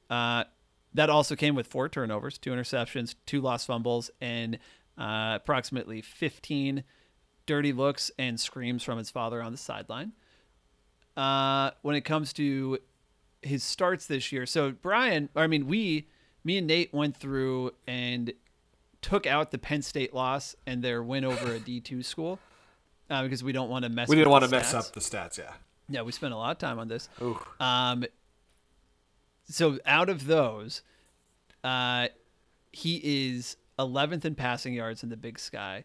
Uh, 0.09 0.43
that 0.93 1.09
also 1.09 1.35
came 1.35 1.55
with 1.55 1.67
four 1.67 1.89
turnovers, 1.89 2.37
two 2.37 2.51
interceptions, 2.51 3.15
two 3.25 3.41
lost 3.41 3.67
fumbles, 3.67 4.11
and 4.19 4.59
uh, 4.97 5.33
approximately 5.35 6.01
15 6.01 6.83
dirty 7.45 7.73
looks 7.73 8.11
and 8.19 8.39
screams 8.39 8.83
from 8.83 8.97
his 8.97 9.09
father 9.09 9.41
on 9.41 9.51
the 9.51 9.57
sideline. 9.57 10.11
Uh, 11.17 11.71
when 11.81 11.95
it 11.95 12.01
comes 12.01 12.31
to 12.33 12.79
his 13.41 13.63
starts 13.63 14.05
this 14.05 14.31
year. 14.31 14.45
So 14.45 14.71
Brian, 14.71 15.29
I 15.35 15.47
mean, 15.47 15.67
we, 15.67 16.07
me 16.43 16.57
and 16.57 16.67
Nate 16.67 16.93
went 16.93 17.17
through 17.17 17.71
and 17.87 18.33
took 19.01 19.25
out 19.25 19.51
the 19.51 19.57
Penn 19.57 19.81
State 19.81 20.13
loss 20.13 20.55
and 20.65 20.83
their 20.83 21.01
win 21.01 21.25
over 21.25 21.53
a 21.53 21.59
D 21.59 21.79
two 21.79 22.03
school 22.03 22.39
uh, 23.11 23.23
because 23.23 23.43
we 23.43 23.51
don't 23.51 23.69
want 23.69 23.83
to 23.83 23.89
mess. 23.89 24.07
We 24.07 24.15
didn't 24.15 24.31
want 24.31 24.45
to 24.45 24.49
mess 24.49 24.73
up 24.73 24.91
the 24.93 25.01
stats. 25.01 25.37
Yeah. 25.37 25.51
Yeah, 25.89 26.01
we 26.03 26.11
spent 26.13 26.33
a 26.33 26.37
lot 26.37 26.51
of 26.51 26.57
time 26.57 26.79
on 26.79 26.87
this. 26.87 27.09
Ooh. 27.21 27.37
Um, 27.59 28.05
so 29.49 29.77
out 29.85 30.09
of 30.09 30.25
those, 30.25 30.81
uh, 31.63 32.07
he 32.71 33.01
is 33.03 33.57
11th 33.77 34.23
in 34.23 34.35
passing 34.35 34.73
yards 34.73 35.03
in 35.03 35.09
the 35.09 35.17
Big 35.17 35.37
Sky. 35.37 35.83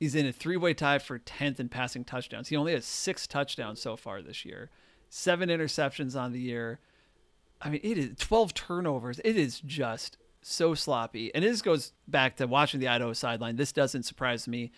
He's 0.00 0.14
in 0.14 0.26
a 0.26 0.32
three-way 0.32 0.74
tie 0.74 0.98
for 0.98 1.18
10th 1.18 1.60
in 1.60 1.68
passing 1.68 2.04
touchdowns. 2.04 2.48
He 2.48 2.56
only 2.56 2.72
has 2.72 2.86
six 2.86 3.26
touchdowns 3.26 3.82
so 3.82 3.96
far 3.96 4.22
this 4.22 4.44
year, 4.44 4.70
seven 5.10 5.50
interceptions 5.50 6.18
on 6.18 6.32
the 6.32 6.40
year. 6.40 6.78
I 7.60 7.68
mean, 7.68 7.80
it 7.82 7.98
is 7.98 8.16
12 8.18 8.54
turnovers. 8.54 9.20
It 9.24 9.36
is 9.36 9.60
just 9.60 10.16
so 10.40 10.74
sloppy. 10.74 11.34
And 11.34 11.44
this 11.44 11.60
goes 11.60 11.92
back 12.06 12.36
to 12.36 12.46
watching 12.46 12.80
the 12.80 12.88
Idaho 12.88 13.12
sideline. 13.12 13.56
This 13.56 13.72
doesn't 13.72 14.04
surprise 14.04 14.46
me 14.48 14.70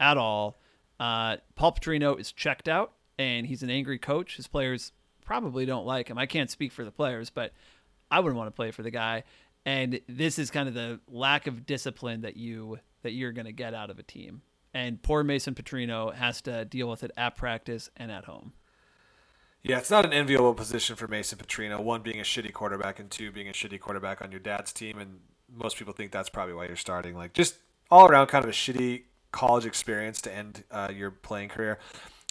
at 0.00 0.16
all. 0.16 0.58
Uh, 0.98 1.38
Paul 1.54 1.72
Petrino 1.72 2.18
is 2.18 2.32
checked 2.32 2.68
out, 2.68 2.92
and 3.18 3.46
he's 3.46 3.62
an 3.62 3.70
angry 3.70 3.98
coach. 3.98 4.36
His 4.36 4.46
players 4.46 4.92
probably 5.24 5.66
don't 5.66 5.86
like 5.86 6.08
him. 6.08 6.18
I 6.18 6.26
can't 6.26 6.50
speak 6.50 6.72
for 6.72 6.84
the 6.84 6.90
players, 6.90 7.30
but 7.30 7.52
I 8.10 8.20
wouldn't 8.20 8.36
want 8.36 8.48
to 8.48 8.56
play 8.56 8.70
for 8.70 8.82
the 8.82 8.90
guy. 8.90 9.24
And 9.66 10.00
this 10.08 10.38
is 10.38 10.50
kind 10.50 10.68
of 10.68 10.74
the 10.74 11.00
lack 11.08 11.46
of 11.46 11.66
discipline 11.66 12.20
that 12.20 12.36
you 12.36 12.78
that 13.02 13.12
you're 13.12 13.32
going 13.32 13.46
to 13.46 13.52
get 13.52 13.74
out 13.74 13.90
of 13.90 13.98
a 13.98 14.02
team. 14.02 14.42
And 14.72 15.02
poor 15.02 15.22
Mason 15.22 15.54
Petrino 15.54 16.14
has 16.14 16.40
to 16.42 16.64
deal 16.64 16.88
with 16.88 17.04
it 17.04 17.12
at 17.16 17.36
practice 17.36 17.90
and 17.96 18.10
at 18.10 18.24
home. 18.24 18.52
Yeah, 19.62 19.78
it's 19.78 19.90
not 19.90 20.04
an 20.04 20.12
enviable 20.12 20.52
position 20.52 20.96
for 20.96 21.08
Mason 21.08 21.38
Petrino. 21.38 21.82
One 21.82 22.02
being 22.02 22.20
a 22.20 22.22
shitty 22.24 22.52
quarterback, 22.52 23.00
and 23.00 23.10
two 23.10 23.32
being 23.32 23.48
a 23.48 23.52
shitty 23.52 23.80
quarterback 23.80 24.20
on 24.20 24.30
your 24.30 24.40
dad's 24.40 24.72
team. 24.72 24.98
And 24.98 25.20
most 25.50 25.78
people 25.78 25.94
think 25.94 26.12
that's 26.12 26.28
probably 26.28 26.54
why 26.54 26.66
you're 26.66 26.76
starting. 26.76 27.14
Like 27.16 27.32
just 27.32 27.56
all 27.90 28.06
around, 28.06 28.26
kind 28.26 28.44
of 28.44 28.50
a 28.50 28.54
shitty 28.54 29.04
college 29.34 29.66
experience 29.66 30.20
to 30.22 30.32
end 30.32 30.62
uh, 30.70 30.90
your 30.94 31.10
playing 31.10 31.48
career. 31.48 31.78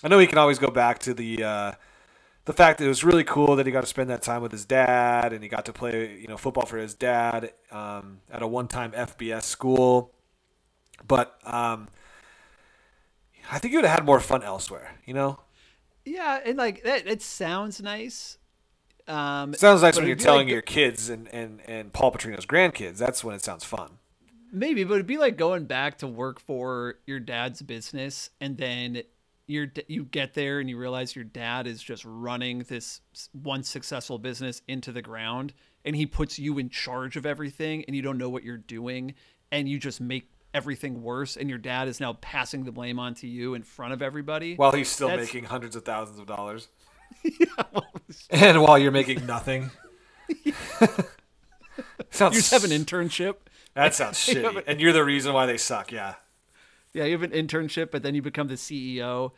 I 0.04 0.08
know 0.08 0.20
he 0.20 0.26
can 0.28 0.38
always 0.38 0.58
go 0.58 0.70
back 0.70 1.00
to 1.00 1.14
the 1.14 1.44
uh, 1.44 1.72
the 2.46 2.54
fact 2.54 2.80
that 2.80 2.86
it 2.86 2.88
was 2.88 3.04
really 3.04 3.26
cool 3.26 3.58
that 3.58 3.66
he 3.66 3.72
got 3.72 3.82
to 3.82 3.88
spend 3.88 4.10
that 4.10 4.22
time 4.22 4.42
with 4.42 4.54
his 4.54 4.66
dad, 4.66 5.34
and 5.34 5.44
he 5.44 5.50
got 5.50 5.66
to 5.66 5.74
play 5.74 6.18
you 6.20 6.28
know 6.28 6.38
football 6.38 6.66
for 6.66 6.78
his 6.78 6.94
dad 6.94 7.52
um, 7.72 8.20
at 8.32 8.42
a 8.42 8.48
one-time 8.48 8.92
FBS 8.94 9.44
school. 9.44 10.14
But 11.06 11.38
um, 11.44 11.90
I 13.52 13.60
think 13.60 13.72
he 13.72 13.78
would 13.78 13.86
have 13.86 14.00
had 14.00 14.06
more 14.06 14.22
fun 14.22 14.42
elsewhere. 14.42 14.96
You 15.06 15.14
know, 15.14 15.40
Yeah, 16.06 16.40
and 16.46 16.58
like 16.58 16.84
that, 16.84 17.06
it 17.06 17.22
sounds 17.22 17.82
nice. 17.82 18.38
Um, 19.06 19.54
sounds 19.56 19.82
nice 19.82 19.98
when 19.98 20.08
you're 20.08 20.16
telling 20.16 20.48
like- 20.48 20.54
your 20.54 20.62
kids 20.62 21.10
and, 21.10 21.28
and, 21.34 21.60
and 21.66 21.92
Paul 21.92 22.14
Petrino's 22.14 22.46
grandkids. 22.46 22.98
That's 22.98 23.22
when 23.22 23.36
it 23.36 23.44
sounds 23.44 23.66
fun. 23.66 23.98
Maybe, 24.56 24.84
but 24.84 24.94
it'd 24.94 25.08
be 25.08 25.18
like 25.18 25.36
going 25.36 25.66
back 25.66 25.98
to 25.98 26.08
work 26.08 26.40
for 26.40 27.00
your 27.08 27.20
dad's 27.20 27.64
business, 27.64 28.30
and 28.40 28.56
then 28.56 29.02
you're 29.48 29.72
you 29.88 30.06
get 30.06 30.36
there 30.36 30.60
and 30.60 30.70
you 30.70 30.78
realize 30.78 31.16
your 31.16 31.26
dad 31.26 31.66
is 31.66 31.82
just 31.82 32.06
running 32.06 32.60
this 32.60 33.02
one 33.32 33.64
successful 33.64 34.20
business 34.20 34.62
into 34.68 34.92
the 34.92 35.02
ground, 35.02 35.54
and 35.84 35.96
he 35.96 36.06
puts 36.06 36.38
you 36.38 36.60
in 36.60 36.70
charge 36.70 37.18
of 37.18 37.26
everything, 37.26 37.84
and 37.88 37.96
you 37.96 38.04
don't 38.04 38.20
know 38.20 38.30
what 38.30 38.44
you're 38.44 38.58
doing, 38.58 39.16
and 39.52 39.68
you 39.68 39.80
just 39.80 40.00
make 40.00 40.30
everything 40.54 41.02
worse, 41.02 41.36
and 41.36 41.50
your 41.50 41.58
dad 41.58 41.88
is 41.88 42.00
now 42.00 42.14
passing 42.14 42.64
the 42.64 42.72
blame 42.72 43.00
onto 43.00 43.26
you 43.26 43.56
in 43.56 43.64
front 43.64 43.92
of 43.92 44.04
everybody. 44.04 44.54
While 44.56 44.72
he's 44.72 44.90
still 44.90 45.08
That's- 45.08 45.28
making 45.28 45.46
hundreds 45.46 45.76
of 45.76 45.84
thousands 45.84 46.20
of 46.20 46.28
dollars. 46.28 46.68
and 48.30 48.62
while 48.62 48.78
you're 48.78 48.92
making 48.92 49.26
nothing. 49.26 49.72
sounds 52.12 52.36
you 52.36 52.42
just 52.42 52.52
have 52.52 52.64
an 52.64 52.70
internship. 52.70 53.36
That 53.76 53.96
sounds 53.96 54.18
shitty. 54.28 54.64
And 54.68 54.80
you're 54.80 54.94
the 54.94 55.04
reason 55.04 55.34
why 55.34 55.46
they 55.46 55.58
suck, 55.58 55.92
yeah. 55.92 56.16
Yeah, 56.94 57.06
you 57.06 57.14
have 57.14 57.24
an 57.24 57.32
internship, 57.32 57.90
but 57.92 58.04
then 58.04 58.14
you 58.14 58.22
become 58.22 58.48
the 58.48 58.54
CEO 58.54 59.32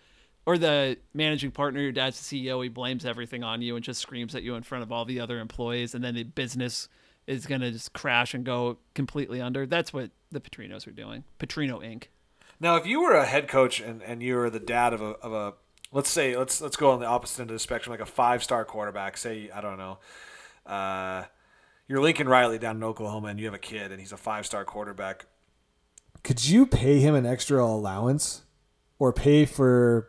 or 0.46 0.58
the 0.58 0.98
managing 1.14 1.52
partner. 1.52 1.80
Your 1.80 1.92
dad's 1.92 2.28
the 2.28 2.46
CEO. 2.46 2.62
He 2.62 2.70
blames 2.70 3.06
everything 3.06 3.44
on 3.44 3.62
you 3.62 3.76
and 3.76 3.84
just 3.84 4.02
screams 4.02 4.36
at 4.36 4.44
you 4.44 4.56
in 4.56 4.64
front 4.64 4.84
of 4.84 4.92
all 4.92 5.06
the 5.06 5.20
other 5.20 5.40
employees, 5.40 5.96
and 5.96 6.04
then 6.04 6.16
the 6.16 6.24
business 6.24 6.90
is 7.28 7.46
gonna 7.46 7.72
just 7.72 7.94
crash 7.94 8.34
and 8.34 8.46
go 8.46 8.78
completely 8.94 9.42
under. 9.42 9.66
That's 9.66 9.92
what 9.92 10.12
the 10.32 10.40
Petrinos 10.40 10.86
are 10.86 10.92
doing. 10.92 11.24
Petrino 11.40 11.80
Inc. 11.82 12.06
Now, 12.60 12.76
if 12.76 12.86
you 12.86 13.02
were 13.02 13.14
a 13.14 13.26
head 13.26 13.48
coach 13.48 13.80
and, 13.80 14.02
and 14.02 14.22
you 14.22 14.36
were 14.36 14.50
the 14.50 14.60
dad 14.60 14.94
of 14.94 15.02
a, 15.02 15.12
of 15.22 15.34
a 15.34 15.54
let's 15.92 16.10
say 16.10 16.38
let's 16.38 16.62
let's 16.62 16.76
go 16.76 16.92
on 16.92 17.00
the 17.00 17.06
opposite 17.06 17.42
end 17.42 17.50
of 17.50 17.56
the 17.56 17.60
spectrum, 17.60 17.92
like 17.92 18.00
a 18.00 18.06
five 18.06 18.44
star 18.44 18.64
quarterback. 18.66 19.18
Say 19.18 19.50
I 19.50 19.62
don't 19.62 19.78
know, 19.78 19.98
uh, 20.66 21.24
you're 21.88 22.02
Lincoln 22.02 22.28
Riley 22.28 22.58
down 22.60 22.78
in 22.78 22.84
Oklahoma, 22.84 23.28
and 23.30 23.40
you 23.40 23.46
have 23.46 23.54
a 23.54 23.60
kid, 23.60 23.92
and 23.92 24.00
he's 24.00 24.12
a 24.12 24.18
five 24.18 24.46
star 24.46 24.66
quarterback. 24.66 25.26
Could 26.24 26.46
you 26.46 26.66
pay 26.66 27.00
him 27.00 27.14
an 27.16 27.26
extra 27.26 27.64
allowance 27.64 28.44
or 28.98 29.14
pay 29.14 29.46
for 29.46 30.08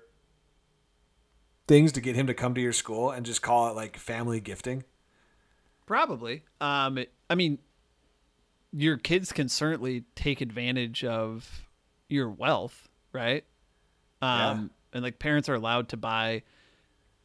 things 1.69 1.93
to 1.93 2.01
get 2.01 2.15
him 2.17 2.27
to 2.27 2.35
come 2.35 2.55
to 2.55 2.61
your 2.61 2.73
school 2.73 3.11
and 3.11 3.27
just 3.27 3.43
call 3.43 3.69
it 3.69 3.75
like 3.77 3.97
family 3.97 4.41
gifting? 4.41 4.85
Probably. 5.85 6.45
Um, 6.61 6.99
it- 6.99 7.13
I 7.29 7.35
mean, 7.35 7.59
your 8.73 8.97
kids 8.97 9.33
can 9.33 9.49
certainly 9.49 10.05
take 10.15 10.41
advantage 10.41 11.05
of 11.05 11.67
your 12.09 12.31
wealth, 12.31 12.89
right? 13.13 13.45
Um, 14.23 14.71
and 14.93 15.03
like 15.03 15.19
parents 15.19 15.49
are 15.49 15.55
allowed 15.55 15.89
to 15.91 15.97
buy. 15.97 16.43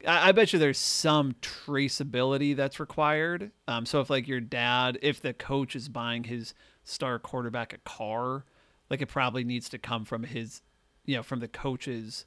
I, 0.07 0.29
I 0.29 0.31
bet 0.31 0.53
you 0.53 0.59
there's 0.59 0.77
some 0.77 1.33
traceability 1.41 2.55
that's 2.55 2.79
required. 2.79 3.51
Um, 3.67 3.85
so 3.85 3.99
if 4.01 4.09
like 4.09 4.27
your 4.27 4.39
dad, 4.41 4.97
if 5.01 5.21
the 5.21 5.33
coach 5.33 5.75
is 5.75 5.89
buying 5.89 6.25
his 6.25 6.53
star 6.83 7.19
quarterback 7.19 7.73
a 7.73 7.77
car, 7.79 8.45
like 8.89 9.01
it 9.01 9.07
probably 9.07 9.43
needs 9.43 9.69
to 9.69 9.77
come 9.77 10.05
from 10.05 10.23
his, 10.23 10.61
you 11.05 11.15
know, 11.15 11.23
from 11.23 11.39
the 11.39 11.47
coach's 11.47 12.25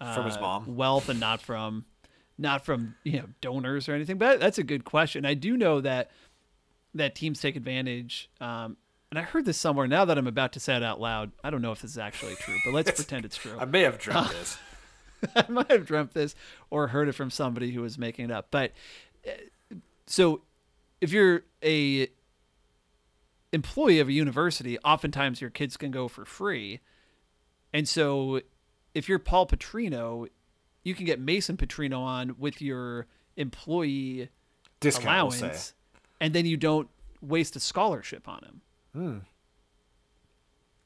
From 0.00 0.24
his 0.26 0.36
uh, 0.36 0.40
mom. 0.40 0.76
wealth 0.76 1.08
and 1.08 1.20
not 1.20 1.40
from 1.42 1.84
not 2.38 2.64
from 2.64 2.94
you 3.04 3.18
know 3.18 3.26
donors 3.42 3.86
or 3.86 3.92
anything 3.94 4.16
but 4.16 4.40
that's 4.40 4.56
a 4.56 4.62
good 4.62 4.82
question 4.82 5.26
i 5.26 5.34
do 5.34 5.58
know 5.58 5.78
that 5.82 6.10
that 6.94 7.14
teams 7.14 7.38
take 7.38 7.54
advantage 7.54 8.30
um, 8.40 8.78
and 9.10 9.18
i 9.18 9.22
heard 9.22 9.44
this 9.44 9.58
somewhere 9.58 9.86
now 9.86 10.06
that 10.06 10.16
i'm 10.16 10.26
about 10.26 10.50
to 10.54 10.58
say 10.58 10.74
it 10.74 10.82
out 10.82 10.98
loud 10.98 11.32
i 11.44 11.50
don't 11.50 11.60
know 11.60 11.70
if 11.70 11.82
this 11.82 11.90
is 11.90 11.98
actually 11.98 12.34
true 12.36 12.56
but 12.64 12.72
let's 12.72 12.90
pretend 12.96 13.26
it's 13.26 13.36
true 13.36 13.58
I 13.58 13.66
may 13.66 13.82
have 13.82 13.98
dreamt 13.98 14.30
this. 14.30 14.56
I 15.36 15.44
might 15.48 15.70
have 15.70 15.86
dreamt 15.86 16.14
this 16.14 16.34
or 16.70 16.88
heard 16.88 17.08
it 17.08 17.12
from 17.12 17.30
somebody 17.30 17.72
who 17.72 17.82
was 17.82 17.98
making 17.98 18.26
it 18.26 18.30
up. 18.30 18.48
But 18.50 18.72
uh, 19.26 19.74
so 20.06 20.42
if 21.00 21.12
you're 21.12 21.44
a 21.62 22.08
employee 23.52 24.00
of 24.00 24.08
a 24.08 24.12
university, 24.12 24.78
oftentimes 24.80 25.40
your 25.40 25.50
kids 25.50 25.76
can 25.76 25.90
go 25.90 26.08
for 26.08 26.24
free. 26.24 26.80
And 27.72 27.88
so 27.88 28.40
if 28.94 29.08
you're 29.08 29.18
Paul 29.18 29.46
Petrino, 29.46 30.28
you 30.82 30.94
can 30.94 31.06
get 31.06 31.20
Mason 31.20 31.56
Petrino 31.56 32.00
on 32.00 32.36
with 32.38 32.60
your 32.60 33.06
employee 33.36 34.28
Discount, 34.80 35.04
we'll 35.04 35.14
allowance 35.14 35.58
say. 35.58 35.74
and 36.20 36.34
then 36.34 36.46
you 36.46 36.56
don't 36.56 36.88
waste 37.20 37.56
a 37.56 37.60
scholarship 37.60 38.28
on 38.28 38.42
him. 38.44 38.60
Hmm. 38.92 39.18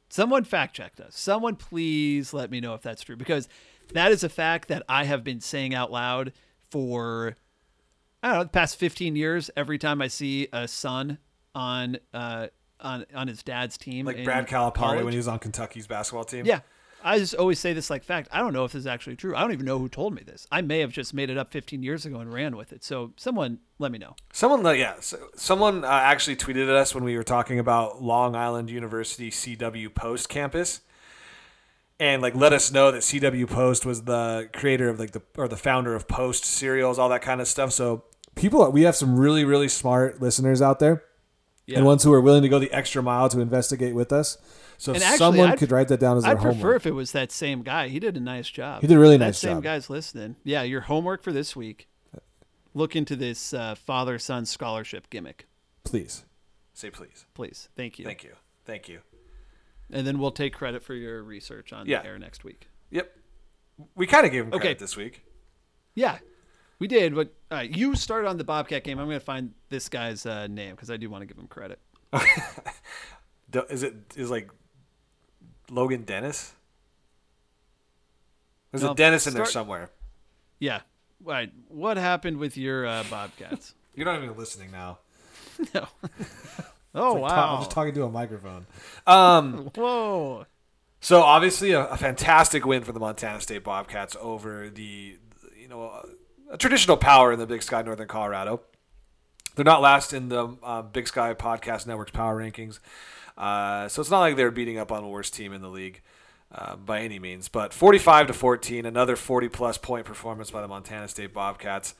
Someone 0.08 0.44
fact 0.44 0.76
checked 0.76 1.00
us. 1.00 1.18
Someone 1.18 1.56
please 1.56 2.32
let 2.32 2.50
me 2.50 2.60
know 2.60 2.74
if 2.74 2.82
that's 2.82 3.02
true 3.02 3.16
because 3.16 3.48
that 3.92 4.12
is 4.12 4.24
a 4.24 4.28
fact 4.28 4.68
that 4.68 4.82
I 4.88 5.04
have 5.04 5.22
been 5.24 5.40
saying 5.40 5.74
out 5.74 5.92
loud 5.92 6.32
for 6.70 7.36
I 8.22 8.28
don't 8.28 8.36
know 8.38 8.42
the 8.44 8.48
past 8.50 8.76
15 8.76 9.16
years. 9.16 9.50
Every 9.56 9.78
time 9.78 10.00
I 10.00 10.08
see 10.08 10.48
a 10.52 10.66
son 10.66 11.18
on 11.54 11.98
uh 12.12 12.48
on 12.80 13.06
on 13.14 13.28
his 13.28 13.42
dad's 13.42 13.78
team, 13.78 14.06
Like 14.06 14.24
Brad 14.24 14.46
Calipari 14.48 14.74
college. 14.74 15.04
when 15.04 15.12
he 15.12 15.18
was 15.18 15.28
on 15.28 15.38
Kentucky's 15.38 15.86
basketball 15.86 16.24
team. 16.24 16.46
Yeah. 16.46 16.60
I 17.06 17.18
just 17.18 17.34
always 17.34 17.60
say 17.60 17.74
this 17.74 17.90
like 17.90 18.02
fact. 18.02 18.30
I 18.32 18.38
don't 18.38 18.54
know 18.54 18.64
if 18.64 18.72
this 18.72 18.80
is 18.80 18.86
actually 18.86 19.16
true. 19.16 19.36
I 19.36 19.42
don't 19.42 19.52
even 19.52 19.66
know 19.66 19.78
who 19.78 19.90
told 19.90 20.14
me 20.14 20.22
this. 20.24 20.46
I 20.50 20.62
may 20.62 20.80
have 20.80 20.90
just 20.90 21.12
made 21.12 21.28
it 21.28 21.36
up 21.36 21.52
15 21.52 21.82
years 21.82 22.06
ago 22.06 22.18
and 22.20 22.32
ran 22.32 22.56
with 22.56 22.72
it. 22.72 22.82
So 22.82 23.12
someone 23.16 23.58
let 23.78 23.92
me 23.92 23.98
know. 23.98 24.16
Someone, 24.32 24.64
yeah, 24.78 24.94
so, 25.00 25.18
someone 25.36 25.84
uh, 25.84 25.88
actually 25.88 26.36
tweeted 26.36 26.62
at 26.64 26.74
us 26.74 26.94
when 26.94 27.04
we 27.04 27.14
were 27.18 27.22
talking 27.22 27.58
about 27.58 28.02
Long 28.02 28.34
Island 28.34 28.70
University 28.70 29.30
CW 29.30 29.94
Post 29.94 30.30
campus, 30.30 30.80
and 32.00 32.20
like 32.22 32.34
let 32.34 32.52
us 32.52 32.72
know 32.72 32.90
that 32.90 33.02
CW 33.02 33.48
Post 33.48 33.86
was 33.86 34.02
the 34.02 34.48
creator 34.52 34.88
of 34.88 34.98
like 34.98 35.12
the 35.12 35.22
or 35.36 35.48
the 35.48 35.56
founder 35.56 35.94
of 35.94 36.08
Post 36.08 36.44
cereals, 36.44 36.98
all 36.98 37.08
that 37.08 37.22
kind 37.22 37.40
of 37.40 37.48
stuff. 37.48 37.72
So 37.72 38.04
People, 38.34 38.68
we 38.72 38.82
have 38.82 38.96
some 38.96 39.16
really, 39.16 39.44
really 39.44 39.68
smart 39.68 40.20
listeners 40.20 40.60
out 40.60 40.80
there, 40.80 41.04
Yeah. 41.66 41.76
and 41.78 41.86
ones 41.86 42.02
who 42.02 42.12
are 42.12 42.20
willing 42.20 42.42
to 42.42 42.48
go 42.48 42.58
the 42.58 42.72
extra 42.72 43.00
mile 43.00 43.28
to 43.28 43.38
investigate 43.40 43.94
with 43.94 44.12
us. 44.12 44.38
So 44.76 44.90
if 44.92 45.02
actually, 45.04 45.18
someone 45.18 45.48
I'd- 45.50 45.58
could 45.58 45.70
write 45.70 45.86
that 45.86 46.00
down 46.00 46.16
as 46.16 46.24
their 46.24 46.32
I'd 46.32 46.40
prefer 46.42 46.52
homework. 46.58 46.76
if 46.76 46.86
it 46.86 46.90
was 46.94 47.12
that 47.12 47.30
same 47.30 47.62
guy. 47.62 47.86
He 47.86 48.00
did 48.00 48.16
a 48.16 48.20
nice 48.20 48.50
job. 48.50 48.80
He 48.80 48.88
did 48.88 48.96
a 48.96 48.98
really 48.98 49.16
that 49.18 49.26
nice 49.26 49.38
same 49.38 49.58
job. 49.58 49.62
guy's 49.62 49.88
listening. 49.88 50.34
Yeah, 50.42 50.62
your 50.62 50.80
homework 50.80 51.22
for 51.22 51.30
this 51.32 51.54
week. 51.54 51.86
Look 52.74 52.96
into 52.96 53.14
this 53.14 53.54
uh, 53.54 53.76
father-son 53.76 54.46
scholarship 54.46 55.08
gimmick, 55.10 55.46
Please. 55.84 56.24
say 56.72 56.90
please, 56.90 57.24
please. 57.34 57.68
Thank 57.76 58.00
you. 58.00 58.04
thank 58.04 58.24
you, 58.24 58.32
thank 58.64 58.88
you. 58.88 58.98
And 59.92 60.06
then 60.06 60.18
we'll 60.18 60.30
take 60.32 60.54
credit 60.54 60.82
for 60.82 60.94
your 60.94 61.22
research 61.22 61.72
on 61.72 61.86
Yeah. 61.86 62.02
the 62.02 62.08
air 62.08 62.18
next 62.18 62.42
week. 62.44 62.68
Yep, 62.90 63.16
we 63.94 64.06
kind 64.06 64.24
of 64.26 64.32
gave 64.32 64.44
him 64.44 64.50
credit 64.50 64.64
Okay. 64.66 64.74
this 64.78 64.96
week. 64.96 65.24
Yeah, 65.94 66.18
we 66.78 66.86
did. 66.88 67.14
But 67.14 67.34
all 67.50 67.58
right, 67.58 67.70
you 67.70 67.94
start 67.94 68.24
on 68.26 68.36
the 68.38 68.44
Bobcat 68.44 68.82
game. 68.84 68.98
I'm 68.98 69.06
going 69.06 69.18
to 69.18 69.24
find 69.24 69.52
this 69.68 69.88
guy's 69.88 70.26
uh, 70.26 70.46
name 70.46 70.72
because 70.74 70.90
I 70.90 70.96
do 70.96 71.08
want 71.10 71.22
to 71.22 71.26
give 71.26 71.38
him 71.38 71.46
credit. 71.48 71.78
Is 73.70 73.82
it 73.84 73.94
is 74.16 74.30
like 74.30 74.50
Logan 75.70 76.02
Dennis? 76.02 76.54
There's 78.72 78.82
No, 78.82 78.92
a 78.92 78.94
Dennis 78.96 79.28
in 79.28 79.34
there 79.34 79.44
somewhere. 79.46 79.90
Yeah. 80.58 80.80
All 81.24 81.32
right. 81.32 81.52
What 81.68 81.96
happened 81.96 82.38
with 82.38 82.56
your 82.56 82.84
uh, 82.86 83.04
Bobcats? 83.08 83.74
You're 83.94 84.06
not 84.06 84.20
even 84.22 84.36
listening 84.36 84.72
now. 84.72 84.98
no. 85.74 85.86
Oh 86.94 87.14
Like, 87.14 87.32
ta- 87.32 87.54
I'm 87.54 87.60
just 87.60 87.70
talking 87.70 87.94
to 87.94 88.04
a 88.04 88.10
microphone. 88.10 88.66
Um, 89.06 89.70
Whoa. 89.74 90.46
So 91.00 91.20
obviously 91.22 91.72
a, 91.72 91.86
a 91.86 91.96
fantastic 91.96 92.64
win 92.64 92.82
for 92.82 92.92
the 92.92 93.00
Montana 93.00 93.40
State 93.40 93.62
Bobcats 93.64 94.16
over 94.20 94.70
the 94.70 95.18
you 95.60 95.68
know 95.68 95.82
a, 95.82 96.54
a 96.54 96.58
traditional 96.58 96.96
power 96.96 97.32
in 97.32 97.38
the 97.38 97.46
Big 97.46 97.62
Sky 97.62 97.82
Northern 97.82 98.08
Colorado. 98.08 98.62
They're 99.54 99.64
not 99.64 99.82
last 99.82 100.12
in 100.12 100.30
the 100.30 100.56
uh, 100.62 100.82
Big 100.82 101.06
Sky 101.06 101.34
Podcast 101.34 101.86
Network's 101.86 102.10
power 102.10 102.40
rankings, 102.40 102.80
uh, 103.38 103.86
so 103.88 104.00
it's 104.00 104.10
not 104.10 104.20
like 104.20 104.36
they're 104.36 104.50
beating 104.50 104.78
up 104.78 104.90
on 104.90 105.02
the 105.02 105.08
worst 105.08 105.34
team 105.34 105.52
in 105.52 105.60
the 105.60 105.68
league 105.68 106.00
uh, 106.52 106.76
by 106.76 107.00
any 107.00 107.18
means. 107.18 107.48
But 107.48 107.72
45 107.72 108.28
to 108.28 108.32
14, 108.32 108.86
another 108.86 109.14
40 109.14 109.48
plus 109.50 109.78
point 109.78 110.06
performance 110.06 110.50
by 110.50 110.60
the 110.60 110.68
Montana 110.68 111.06
State 111.06 111.32
Bobcats 111.34 111.94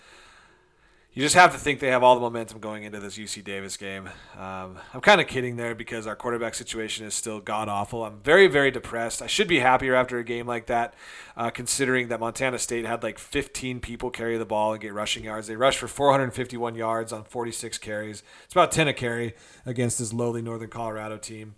you 1.15 1.23
just 1.23 1.37
have 1.37 1.53
to 1.53 1.59
think 1.59 1.79
they 1.79 1.91
have 1.91 2.03
all 2.03 2.17
the 2.17 2.21
momentum 2.21 2.59
going 2.59 2.83
into 2.83 2.99
this 2.99 3.17
UC 3.17 3.45
Davis 3.45 3.77
game. 3.77 4.09
Um, 4.37 4.79
I'm 4.93 5.01
kind 5.01 5.21
of 5.21 5.29
kidding 5.29 5.55
there 5.55 5.73
because 5.73 6.09
our 6.09 6.17
quarterback 6.17 6.57
situation 6.57 7.07
is 7.07 7.15
still 7.15 7.39
god 7.39 7.69
awful. 7.69 8.05
I'm 8.05 8.19
very, 8.19 8.49
very 8.49 8.73
depressed. 8.73 9.23
I 9.23 9.29
should 9.29 9.47
be 9.47 9.61
happier 9.61 9.95
after 9.95 10.19
a 10.19 10.25
game 10.25 10.45
like 10.45 10.67
that, 10.67 10.95
uh, 11.37 11.51
considering 11.51 12.09
that 12.09 12.19
Montana 12.19 12.59
State 12.59 12.85
had 12.85 13.05
like 13.05 13.21
15 13.21 13.79
people 13.79 14.11
carry 14.11 14.37
the 14.37 14.45
ball 14.45 14.73
and 14.73 14.83
get 14.83 14.93
rushing 14.93 15.23
yards. 15.23 15.47
They 15.47 15.55
rushed 15.55 15.79
for 15.79 15.87
451 15.87 16.75
yards 16.75 17.13
on 17.13 17.23
46 17.23 17.79
carries. 17.79 18.25
It's 18.45 18.55
about 18.55 18.73
10 18.73 18.89
a 18.89 18.93
carry 18.93 19.35
against 19.65 20.01
this 20.01 20.13
lowly 20.13 20.43
Northern 20.43 20.69
Colorado 20.69 21.17
team. 21.17 21.55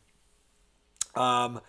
Um, 1.15 1.63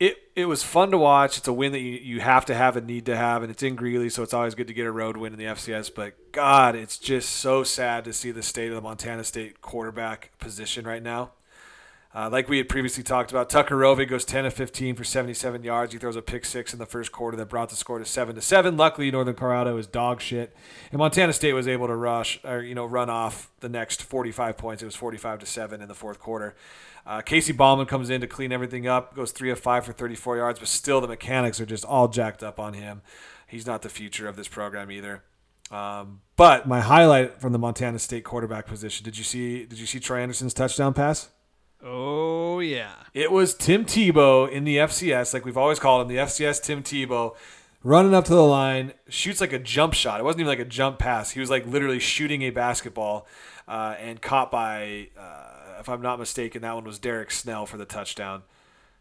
it 0.00 0.16
it 0.36 0.46
was 0.46 0.62
fun 0.62 0.90
to 0.92 0.98
watch. 0.98 1.38
It's 1.38 1.48
a 1.48 1.52
win 1.52 1.72
that 1.72 1.80
you, 1.80 1.92
you 1.92 2.20
have 2.20 2.44
to 2.46 2.54
have 2.54 2.76
and 2.76 2.86
need 2.86 3.06
to 3.06 3.16
have, 3.16 3.42
and 3.42 3.50
it's 3.50 3.62
in 3.62 3.74
Greeley, 3.74 4.08
so 4.08 4.22
it's 4.22 4.34
always 4.34 4.54
good 4.54 4.68
to 4.68 4.74
get 4.74 4.86
a 4.86 4.92
road 4.92 5.16
win 5.16 5.32
in 5.32 5.38
the 5.38 5.46
FCS. 5.46 5.92
But 5.94 6.32
God, 6.32 6.76
it's 6.76 6.98
just 6.98 7.30
so 7.30 7.64
sad 7.64 8.04
to 8.04 8.12
see 8.12 8.30
the 8.30 8.42
state 8.42 8.68
of 8.68 8.76
the 8.76 8.80
Montana 8.80 9.24
State 9.24 9.60
quarterback 9.60 10.30
position 10.38 10.86
right 10.86 11.02
now. 11.02 11.32
Uh, 12.14 12.28
like 12.32 12.48
we 12.48 12.56
had 12.56 12.68
previously 12.70 13.02
talked 13.02 13.30
about, 13.30 13.50
Tucker 13.50 13.76
Rovig 13.76 14.08
goes 14.08 14.24
10 14.24 14.46
of 14.46 14.54
15 14.54 14.94
for 14.94 15.04
77 15.04 15.62
yards. 15.62 15.92
He 15.92 15.98
throws 15.98 16.16
a 16.16 16.22
pick 16.22 16.46
six 16.46 16.72
in 16.72 16.78
the 16.78 16.86
first 16.86 17.12
quarter 17.12 17.36
that 17.36 17.50
brought 17.50 17.68
the 17.68 17.76
score 17.76 17.98
to 17.98 18.04
seven 18.04 18.34
to 18.34 18.40
seven. 18.40 18.78
Luckily, 18.78 19.10
Northern 19.10 19.34
Colorado 19.34 19.76
is 19.76 19.86
dog 19.86 20.22
shit, 20.22 20.56
and 20.90 20.98
Montana 20.98 21.34
State 21.34 21.52
was 21.52 21.68
able 21.68 21.86
to 21.86 21.94
rush 21.94 22.40
or 22.44 22.62
you 22.62 22.74
know 22.74 22.86
run 22.86 23.10
off 23.10 23.50
the 23.60 23.68
next 23.68 24.02
45 24.02 24.56
points. 24.56 24.82
It 24.82 24.86
was 24.86 24.96
45 24.96 25.40
to 25.40 25.46
seven 25.46 25.82
in 25.82 25.88
the 25.88 25.94
fourth 25.94 26.18
quarter. 26.18 26.54
Uh, 27.08 27.22
Casey 27.22 27.54
Bauman 27.54 27.86
comes 27.86 28.10
in 28.10 28.20
to 28.20 28.26
clean 28.26 28.52
everything 28.52 28.86
up, 28.86 29.16
goes 29.16 29.32
three 29.32 29.50
of 29.50 29.58
five 29.58 29.86
for 29.86 29.94
34 29.94 30.36
yards, 30.36 30.58
but 30.58 30.68
still 30.68 31.00
the 31.00 31.08
mechanics 31.08 31.58
are 31.58 31.64
just 31.64 31.86
all 31.86 32.06
jacked 32.06 32.42
up 32.42 32.60
on 32.60 32.74
him. 32.74 33.00
He's 33.46 33.66
not 33.66 33.80
the 33.80 33.88
future 33.88 34.28
of 34.28 34.36
this 34.36 34.46
program 34.46 34.90
either. 34.90 35.24
Um, 35.70 36.20
but 36.36 36.68
my 36.68 36.80
highlight 36.80 37.40
from 37.40 37.52
the 37.52 37.58
Montana 37.58 37.98
State 37.98 38.24
quarterback 38.24 38.66
position 38.66 39.04
did 39.04 39.16
you 39.16 39.24
see? 39.24 39.64
Did 39.64 39.78
you 39.78 39.86
see 39.86 40.00
Troy 40.00 40.20
Andersen's 40.20 40.52
touchdown 40.52 40.92
pass? 40.92 41.30
Oh 41.82 42.60
yeah. 42.60 42.92
It 43.14 43.32
was 43.32 43.54
Tim 43.54 43.86
Tebow 43.86 44.50
in 44.50 44.64
the 44.64 44.76
FCS, 44.76 45.32
like 45.32 45.46
we've 45.46 45.56
always 45.56 45.78
called 45.78 46.02
him, 46.02 46.08
the 46.08 46.22
FCS 46.22 46.62
Tim 46.62 46.82
Tebow, 46.82 47.34
running 47.82 48.14
up 48.14 48.26
to 48.26 48.34
the 48.34 48.44
line, 48.44 48.92
shoots 49.08 49.40
like 49.40 49.54
a 49.54 49.58
jump 49.58 49.94
shot. 49.94 50.20
It 50.20 50.24
wasn't 50.24 50.40
even 50.40 50.48
like 50.48 50.58
a 50.58 50.64
jump 50.66 50.98
pass. 50.98 51.30
He 51.30 51.40
was 51.40 51.48
like 51.48 51.66
literally 51.66 52.00
shooting 52.00 52.42
a 52.42 52.50
basketball 52.50 53.26
uh, 53.66 53.94
and 53.98 54.20
caught 54.20 54.50
by, 54.50 55.08
uh, 55.18 55.47
if 55.78 55.88
I'm 55.88 56.02
not 56.02 56.18
mistaken, 56.18 56.62
that 56.62 56.74
one 56.74 56.84
was 56.84 56.98
Derek 56.98 57.30
Snell 57.30 57.66
for 57.66 57.76
the 57.76 57.84
touchdown. 57.84 58.42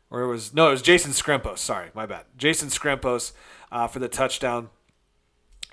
Or 0.10 0.22
it 0.22 0.28
was, 0.28 0.54
no, 0.54 0.70
it 0.70 0.72
was 0.72 0.82
Jason 0.82 1.12
Skrempos. 1.12 1.58
Sorry, 1.58 1.90
my 1.94 2.06
bad. 2.06 2.26
Jason 2.38 2.70
Scrimpos 2.70 3.34
uh, 3.72 3.88
for 3.88 4.00
the 4.00 4.08
touchdown. 4.08 4.70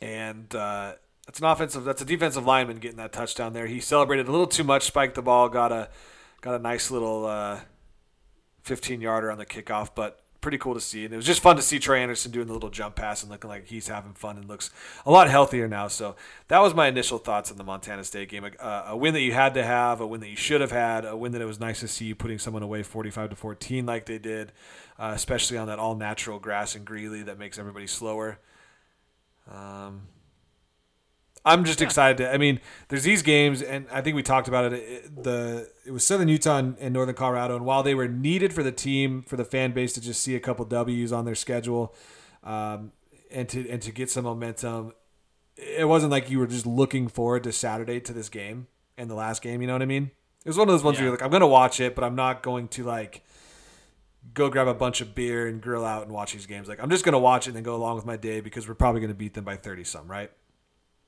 And 0.01 0.53
uh, 0.55 0.95
that's 1.27 1.39
an 1.39 1.45
offensive, 1.45 1.85
that's 1.85 2.03
a 2.03 2.05
defensive 2.05 2.45
lineman 2.45 2.79
getting 2.79 2.97
that 2.97 3.13
touchdown 3.13 3.53
there. 3.53 3.67
He 3.67 3.81
celebrated 3.81 4.29
a 4.29 4.33
little 4.33 4.47
too 4.47 4.65
much, 4.65 4.85
spiked 4.85 5.15
the 5.15 5.23
ball, 5.23 5.49
got 5.49 5.71
a, 5.71 5.89
got 6.41 6.55
a 6.55 6.59
nice 6.59 6.91
little 6.91 7.27
uh, 7.27 7.61
15 8.63 9.01
yarder 9.01 9.31
on 9.31 9.39
the 9.39 9.47
kickoff, 9.47 9.91
but 9.95 10.24
pretty 10.45 10.59
cool 10.59 10.75
to 10.75 10.81
see. 10.81 11.07
And 11.07 11.15
it 11.15 11.17
was 11.17 11.25
just 11.25 11.41
fun 11.41 11.57
to 11.57 11.63
see 11.63 11.79
Troy 11.79 11.97
Andersen 11.97 12.31
doing 12.31 12.47
the 12.47 12.53
little 12.53 12.69
jump 12.69 12.97
pass 12.97 13.23
and 13.23 13.33
looking 13.33 13.49
like 13.49 13.67
he's 13.67 13.89
having 13.89 14.13
fun 14.13 14.37
and 14.37 14.47
looks 14.47 14.71
a 15.07 15.11
lot 15.11 15.31
healthier 15.31 15.67
now. 15.67 15.89
So 15.89 16.17
that 16.49 16.59
was 16.61 16.75
my 16.75 16.87
initial 16.87 17.17
thoughts 17.17 17.51
on 17.51 17.57
the 17.57 17.65
Montana 17.65 18.05
State 18.05 18.29
game. 18.29 18.45
A, 18.45 18.85
a 18.89 18.97
win 18.97 19.15
that 19.15 19.23
you 19.23 19.33
had 19.33 19.55
to 19.55 19.65
have, 19.65 20.03
a 20.03 20.07
win 20.07 20.21
that 20.21 20.29
you 20.29 20.37
should 20.37 20.61
have 20.61 20.71
had, 20.71 21.07
a 21.07 21.17
win 21.17 21.33
that 21.33 21.41
it 21.41 21.47
was 21.47 21.59
nice 21.59 21.81
to 21.81 21.89
see 21.89 22.05
you 22.05 22.15
putting 22.15 22.39
someone 22.39 22.63
away 22.63 22.83
45 22.83 23.31
to 23.31 23.37
14 23.37 23.87
like 23.87 24.05
they 24.05 24.19
did, 24.19 24.53
uh, 24.99 25.13
especially 25.15 25.57
on 25.57 25.67
that 25.69 25.79
all 25.79 25.97
natural 25.97 26.39
grass 26.39 26.77
in 26.77 26.85
Greeley 26.85 27.23
that 27.23 27.39
makes 27.39 27.59
everybody 27.59 27.87
slower. 27.87 28.39
Um, 29.51 30.03
I'm 31.47 31.65
just 31.65 31.83
excited. 31.83 32.17
To, 32.19 32.33
I 32.33 32.39
mean, 32.39 32.59
there's 32.89 33.03
these 33.03 33.21
games, 33.23 33.61
and 33.61 33.87
I 33.93 34.01
think 34.01 34.17
we 34.17 34.23
talked 34.23 34.49
about 34.49 34.73
it. 34.73 34.79
it 34.79 35.23
the 35.25 35.69
it 35.85 35.91
was 35.91 36.03
Southern 36.05 36.29
Utah 36.29 36.57
and, 36.59 36.77
and 36.79 36.95
Northern 36.95 37.15
Colorado, 37.15 37.55
and 37.57 37.67
while 37.67 37.83
they 37.83 37.95
were 37.95 38.09
needed 38.09 38.53
for 38.55 38.63
the 38.63 38.73
team, 38.73 39.23
for 39.23 39.37
the 39.37 39.45
fan 39.45 39.73
base 39.73 39.93
to 39.95 40.01
just 40.01 40.23
see 40.23 40.35
a 40.35 40.41
couple 40.41 40.65
W's 40.65 41.13
on 41.13 41.27
their 41.27 41.35
schedule, 41.35 41.95
um, 42.45 42.93
and 43.31 43.49
to 43.51 43.69
and 43.69 43.83
to 43.83 43.93
get 43.93 44.11
some 44.11 44.25
momentum, 44.25 44.93
it 45.57 45.87
wasn't 45.87 46.11
like 46.11 46.31
you 46.31 46.39
were 46.39 46.47
just 46.47 46.65
looking 46.67 47.09
forward 47.09 47.45
to 47.45 47.53
Saturday 47.53 48.01
to 48.01 48.13
this 48.15 48.31
game 48.31 48.67
and 48.97 49.11
the 49.11 49.15
last 49.15 49.43
game. 49.43 49.61
You 49.61 49.67
know 49.67 49.75
what 49.75 49.83
I 49.83 49.87
mean? 49.87 50.13
It 50.45 50.49
was 50.49 50.57
one 50.57 50.69
of 50.69 50.73
those 50.73 50.83
ones 50.83 50.97
Yeah. 50.97 51.03
where 51.03 51.05
you're 51.09 51.17
like, 51.19 51.23
I'm 51.25 51.31
gonna 51.31 51.47
watch 51.47 51.79
it, 51.79 51.95
but 51.95 52.05
I'm 52.05 52.15
not 52.15 52.43
going 52.43 52.69
to 52.69 52.85
like 52.85 53.23
go 54.33 54.49
grab 54.49 54.67
a 54.67 54.75
bunch 54.75 55.03
of 55.03 55.15
beer 55.15 55.47
and 55.47 55.61
grill 55.61 55.85
out 55.85 56.05
and 56.05 56.13
watch 56.13 56.33
these 56.33 56.47
games. 56.47 56.69
Like 56.69 56.83
I'm 56.83 56.89
just 56.89 57.05
gonna 57.05 57.19
watch 57.19 57.47
it 57.47 57.51
and 57.51 57.57
then 57.57 57.65
go 57.65 57.77
along 57.77 57.97
with 57.97 58.07
my 58.07 58.17
day 58.17 58.41
because 58.41 58.67
we're 58.67 58.75
probably 58.75 59.03
gonna 59.03 59.13
beat 59.15 59.35
them 59.35 59.45
by 59.45 59.57
30 59.57 59.85
some, 59.85 60.11
right? 60.11 60.31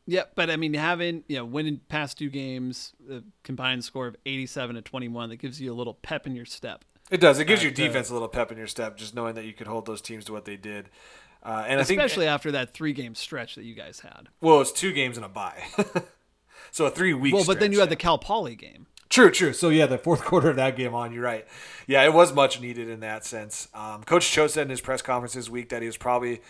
Yeah, 0.07 0.23
but 0.35 0.51
I 0.51 0.57
mean, 0.57 0.75
having 0.75 1.25
you 1.29 1.37
know 1.37 1.45
winning 1.45 1.81
past 1.89 2.19
two 2.19 2.31
games, 2.31 2.93
the 3.07 3.25
combined 3.43 3.85
score 3.85 4.07
of 4.07 4.17
eighty-seven 4.25 4.77
to 4.77 4.83
twenty-one, 4.83 5.31
that 5.31 5.37
gives 5.37 5.61
you 5.61 5.73
a 5.73 5.75
little 5.75 5.95
pep 5.95 6.27
in 6.27 6.37
your 6.37 6.45
step. 6.45 6.85
It 7.11 7.21
does. 7.21 7.39
It 7.39 7.47
gives 7.47 7.63
your 7.63 7.73
uh, 7.73 7.75
defense 7.77 8.11
a 8.11 8.13
little 8.13 8.29
pep 8.29 8.51
in 8.53 8.59
your 8.59 8.67
step, 8.67 8.97
just 8.97 9.15
knowing 9.15 9.35
that 9.35 9.45
you 9.45 9.53
could 9.53 9.67
hold 9.67 9.87
those 9.87 10.01
teams 10.01 10.25
to 10.27 10.33
what 10.33 10.45
they 10.45 10.57
did. 10.57 10.91
Uh, 11.43 11.65
and 11.69 11.81
I 11.81 11.85
think, 11.85 12.01
Especially 12.01 12.27
after 12.27 12.51
that 12.53 12.75
three-game 12.75 13.15
stretch 13.15 13.55
that 13.55 13.63
you 13.65 13.75
guys 13.75 14.01
had. 14.01 14.29
well, 14.41 14.61
it's 14.61 14.73
two 14.73 14.93
games 14.93 15.17
and 15.17 15.25
a 15.25 15.29
bye, 15.29 15.63
so 16.73 16.87
a 16.87 16.91
three 16.91 17.15
week. 17.15 17.35
Well, 17.35 17.45
but 17.45 17.61
then 17.61 17.73
you 17.73 17.81
had 17.81 17.91
the 17.91 17.97
Cal 17.97 18.19
Poly 18.19 18.57
game. 18.57 18.87
True, 19.09 19.31
true. 19.31 19.53
So 19.53 19.69
yeah, 19.69 19.87
the 19.87 19.99
fourth 19.99 20.25
quarter 20.25 20.51
of 20.51 20.57
that 20.57 20.77
game 20.77 20.95
on, 20.95 21.13
you're 21.13 21.23
right. 21.23 21.47
Yeah, 21.87 22.03
it 22.05 22.13
was 22.13 22.33
much 22.33 22.61
needed 22.61 22.89
in 22.89 23.01
that 23.01 23.25
sense. 23.25 23.69
Um, 23.75 24.03
Coach 24.03 24.29
Choate 24.31 24.51
said 24.51 24.63
in 24.63 24.71
his 24.71 24.81
press 24.81 25.03
conference 25.03 25.35
this 25.35 25.49
week 25.49 25.69
that 25.69 25.83
he 25.83 25.87
was 25.87 25.97
probably 25.97 26.41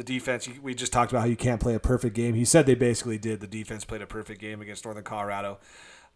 the 0.00 0.14
defense. 0.14 0.48
We 0.62 0.74
just 0.74 0.94
talked 0.94 1.12
about 1.12 1.20
how 1.20 1.26
you 1.26 1.36
can't 1.36 1.60
play 1.60 1.74
a 1.74 1.78
perfect 1.78 2.16
game. 2.16 2.34
He 2.34 2.46
said 2.46 2.64
they 2.64 2.74
basically 2.74 3.18
did. 3.18 3.40
The 3.40 3.46
defense 3.46 3.84
played 3.84 4.00
a 4.00 4.06
perfect 4.06 4.40
game 4.40 4.62
against 4.62 4.86
Northern 4.86 5.04
Colorado, 5.04 5.58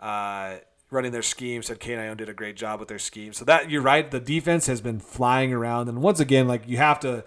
uh, 0.00 0.56
running 0.90 1.12
their 1.12 1.20
scheme. 1.20 1.62
Said 1.62 1.80
Kane 1.80 1.98
Ioane 1.98 2.16
did 2.16 2.30
a 2.30 2.34
great 2.34 2.56
job 2.56 2.80
with 2.80 2.88
their 2.88 2.98
scheme. 2.98 3.34
So 3.34 3.44
that 3.44 3.70
you're 3.70 3.82
right. 3.82 4.10
The 4.10 4.20
defense 4.20 4.66
has 4.68 4.80
been 4.80 5.00
flying 5.00 5.52
around, 5.52 5.90
and 5.90 6.00
once 6.00 6.18
again, 6.18 6.48
like 6.48 6.66
you 6.66 6.78
have 6.78 6.98
to 7.00 7.24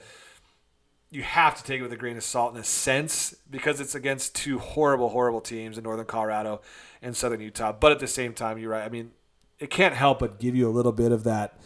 you 1.12 1.22
have 1.22 1.56
to 1.58 1.64
take 1.64 1.80
it 1.80 1.84
with 1.84 1.94
a 1.94 1.98
grain 1.98 2.18
of 2.18 2.24
salt 2.24 2.56
in 2.56 2.60
a 2.60 2.64
sense 2.64 3.36
because 3.50 3.80
it's 3.80 3.94
against 3.94 4.34
two 4.34 4.58
horrible, 4.58 5.10
horrible 5.10 5.42
teams 5.42 5.78
in 5.78 5.84
Northern 5.84 6.08
Colorado 6.08 6.62
and 7.04 7.16
Southern 7.16 7.40
Utah. 7.40 7.72
But 7.72 7.92
at 7.92 8.00
the 8.00 8.08
same 8.08 8.34
time, 8.34 8.58
you're 8.58 8.72
right. 8.72 8.84
I 8.84 8.90
mean, 8.90 9.12
it 9.60 9.70
can't 9.70 9.94
help 9.94 10.20
but 10.20 10.40
give 10.40 10.56
you 10.56 10.68
a 10.68 10.74
little 10.74 10.92
bit 10.92 11.12
of 11.12 11.24
that 11.24 11.60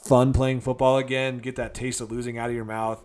fun 0.00 0.32
playing 0.32 0.60
football 0.60 0.96
again, 0.96 1.38
get 1.38 1.56
that 1.56 1.74
taste 1.74 2.00
of 2.00 2.12
losing 2.12 2.38
out 2.38 2.50
of 2.50 2.54
your 2.54 2.64
mouth. 2.64 3.04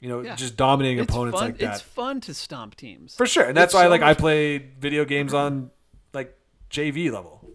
You 0.00 0.08
know, 0.08 0.20
Yeah. 0.22 0.34
just 0.34 0.56
dominating 0.56 0.98
It's 1.00 1.10
opponents 1.12 1.38
fun. 1.38 1.48
like 1.50 1.58
that. 1.58 1.72
It's 1.74 1.80
fun 1.82 2.20
to 2.22 2.34
stomp 2.34 2.74
teams. 2.74 3.14
For 3.14 3.26
sure. 3.26 3.44
And 3.44 3.56
that's 3.56 3.72
it's 3.72 3.74
why 3.74 3.84
so 3.84 3.90
like 3.90 4.02
I 4.02 4.14
play 4.14 4.58
video 4.58 5.04
games 5.04 5.34
on 5.34 5.70
like 6.14 6.36
JV 6.70 7.10
level. 7.12 7.46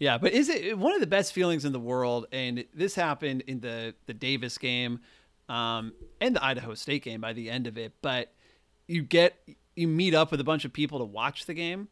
Yeah, 0.00 0.16
but 0.18 0.32
is 0.32 0.48
it 0.48 0.78
one 0.78 0.92
of 0.94 1.00
the 1.00 1.06
best 1.08 1.32
feelings 1.32 1.64
in 1.64 1.72
the 1.72 1.80
world? 1.80 2.26
And 2.32 2.64
this 2.74 2.94
happened 2.94 3.42
in 3.46 3.60
the 3.60 3.94
the 4.06 4.14
Davis 4.14 4.56
game, 4.58 5.00
um, 5.48 5.92
and 6.20 6.36
the 6.36 6.44
Idaho 6.44 6.74
State 6.74 7.02
game 7.02 7.20
by 7.20 7.32
the 7.32 7.50
end 7.50 7.66
of 7.66 7.76
it. 7.78 7.92
But 8.02 8.32
you 8.86 9.02
get 9.02 9.36
you 9.74 9.88
meet 9.88 10.14
up 10.14 10.30
with 10.30 10.40
a 10.40 10.44
bunch 10.44 10.64
of 10.64 10.72
people 10.72 10.98
to 11.00 11.04
watch 11.04 11.46
the 11.46 11.54
game. 11.54 11.88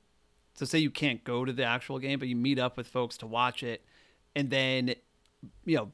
So 0.55 0.65
say 0.65 0.79
you 0.79 0.91
can't 0.91 1.23
go 1.25 1.45
to 1.45 1.53
the 1.53 1.65
actual 1.65 1.99
game, 1.99 2.19
but 2.19 2.29
you 2.29 2.37
meet 2.37 2.59
up 2.59 2.77
with 2.77 2.87
folks 2.89 3.17
to 3.19 3.27
watch 3.27 3.63
it, 3.65 3.85
and 4.37 4.51
then 4.51 4.95
you 5.65 5.77
know 5.77 5.91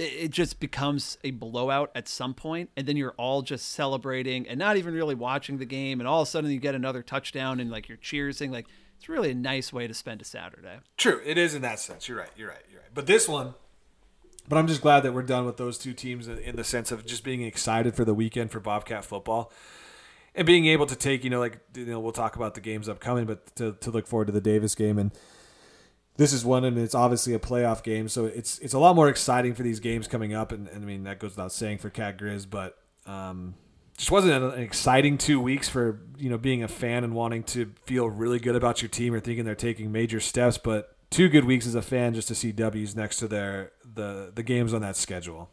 it 0.00 0.30
just 0.30 0.60
becomes 0.60 1.18
a 1.24 1.30
blowout 1.30 1.90
at 1.94 2.08
some 2.08 2.34
point 2.34 2.70
and 2.76 2.86
then 2.86 2.96
you're 2.96 3.14
all 3.18 3.42
just 3.42 3.72
celebrating 3.72 4.48
and 4.48 4.58
not 4.58 4.76
even 4.76 4.94
really 4.94 5.14
watching 5.14 5.58
the 5.58 5.64
game 5.64 6.00
and 6.00 6.08
all 6.08 6.22
of 6.22 6.28
a 6.28 6.30
sudden 6.30 6.50
you 6.50 6.58
get 6.58 6.74
another 6.74 7.02
touchdown 7.02 7.60
and 7.60 7.70
like 7.70 7.88
you're 7.88 7.98
cheersing 7.98 8.50
like 8.50 8.66
it's 8.96 9.08
really 9.08 9.30
a 9.30 9.34
nice 9.34 9.72
way 9.72 9.86
to 9.86 9.94
spend 9.94 10.20
a 10.20 10.24
saturday 10.24 10.78
True, 10.96 11.20
it 11.24 11.38
is 11.38 11.54
in 11.54 11.62
that 11.62 11.80
sense. 11.80 12.08
You're 12.08 12.18
right. 12.18 12.30
You're 12.36 12.48
right. 12.48 12.62
You're 12.70 12.80
right. 12.80 12.90
But 12.92 13.06
this 13.06 13.28
one, 13.28 13.54
but 14.48 14.56
I'm 14.56 14.66
just 14.66 14.82
glad 14.82 15.00
that 15.00 15.12
we're 15.12 15.22
done 15.22 15.46
with 15.46 15.56
those 15.56 15.78
two 15.78 15.92
teams 15.92 16.28
in, 16.28 16.38
in 16.38 16.56
the 16.56 16.64
sense 16.64 16.92
of 16.92 17.06
just 17.06 17.24
being 17.24 17.42
excited 17.42 17.94
for 17.94 18.04
the 18.04 18.14
weekend 18.14 18.50
for 18.50 18.60
Bobcat 18.60 19.04
football 19.04 19.52
and 20.34 20.46
being 20.46 20.66
able 20.66 20.86
to 20.86 20.96
take, 20.96 21.24
you 21.24 21.30
know, 21.30 21.40
like 21.40 21.58
you 21.74 21.86
know, 21.86 22.00
we'll 22.00 22.12
talk 22.12 22.36
about 22.36 22.54
the 22.54 22.60
games 22.60 22.88
upcoming, 22.88 23.26
but 23.26 23.54
to, 23.56 23.76
to 23.80 23.90
look 23.90 24.06
forward 24.06 24.26
to 24.26 24.32
the 24.32 24.40
Davis 24.40 24.74
game 24.74 24.98
and 24.98 25.12
this 26.16 26.32
is 26.32 26.44
one, 26.44 26.64
and 26.64 26.76
it's 26.78 26.94
obviously 26.94 27.32
a 27.34 27.38
playoff 27.38 27.82
game, 27.82 28.08
so 28.08 28.26
it's 28.26 28.58
it's 28.58 28.74
a 28.74 28.78
lot 28.78 28.94
more 28.96 29.08
exciting 29.08 29.54
for 29.54 29.62
these 29.62 29.80
games 29.80 30.06
coming 30.08 30.34
up, 30.34 30.52
and, 30.52 30.68
and 30.68 30.82
I 30.82 30.86
mean 30.86 31.04
that 31.04 31.18
goes 31.18 31.30
without 31.32 31.52
saying 31.52 31.78
for 31.78 31.90
Cat 31.90 32.18
Grizz, 32.18 32.48
but 32.50 32.76
um, 33.06 33.54
just 33.96 34.10
wasn't 34.10 34.34
an, 34.34 34.50
an 34.52 34.60
exciting 34.60 35.16
two 35.18 35.40
weeks 35.40 35.68
for 35.68 36.00
you 36.18 36.28
know 36.30 36.38
being 36.38 36.62
a 36.62 36.68
fan 36.68 37.04
and 37.04 37.14
wanting 37.14 37.42
to 37.44 37.72
feel 37.86 38.08
really 38.08 38.38
good 38.38 38.56
about 38.56 38.82
your 38.82 38.88
team 38.88 39.14
or 39.14 39.20
thinking 39.20 39.44
they're 39.44 39.54
taking 39.54 39.90
major 39.92 40.20
steps, 40.20 40.58
but 40.58 40.96
two 41.10 41.28
good 41.28 41.44
weeks 41.44 41.66
as 41.66 41.74
a 41.74 41.82
fan 41.82 42.14
just 42.14 42.28
to 42.28 42.34
see 42.34 42.52
W's 42.52 42.94
next 42.94 43.16
to 43.18 43.28
their 43.28 43.72
the 43.94 44.30
the 44.34 44.42
games 44.42 44.74
on 44.74 44.82
that 44.82 44.96
schedule. 44.96 45.50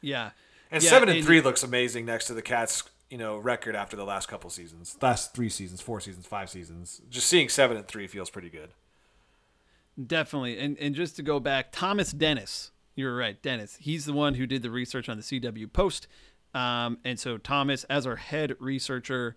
yeah 0.00 0.30
And 0.70 0.82
Yeah, 0.82 0.90
seven 0.90 1.08
and 1.08 1.18
and- 1.18 1.26
three 1.26 1.40
looks 1.40 1.62
amazing 1.62 2.06
next 2.06 2.26
to 2.26 2.34
the 2.34 2.42
Cats, 2.42 2.82
you 3.10 3.18
know, 3.18 3.36
record 3.36 3.74
after 3.76 3.96
the 3.96 4.04
last 4.04 4.28
couple 4.28 4.48
seasons, 4.50 4.96
last 5.02 5.34
three 5.34 5.48
seasons, 5.48 5.80
four 5.80 6.00
seasons, 6.00 6.26
five 6.26 6.50
seasons. 6.50 7.00
Just 7.10 7.26
seeing 7.28 7.48
seven 7.48 7.76
and 7.76 7.86
three 7.86 8.06
feels 8.06 8.30
pretty 8.30 8.50
good. 8.50 8.70
Definitely 10.04 10.58
and 10.58 10.76
and 10.78 10.94
just 10.94 11.16
to 11.16 11.22
go 11.22 11.40
back 11.40 11.72
thomas 11.72 12.12
dennis 12.12 12.70
you're 12.94 13.16
right 13.16 13.40
dennis 13.42 13.76
he's 13.80 14.04
the 14.04 14.12
one 14.12 14.34
who 14.34 14.46
did 14.46 14.62
the 14.62 14.70
research 14.70 15.08
on 15.08 15.16
the 15.16 15.22
cw 15.22 15.72
post 15.72 16.06
um, 16.54 16.98
and 17.04 17.18
so 17.18 17.38
thomas 17.38 17.84
as 17.84 18.06
our 18.06 18.16
head 18.16 18.54
researcher 18.60 19.36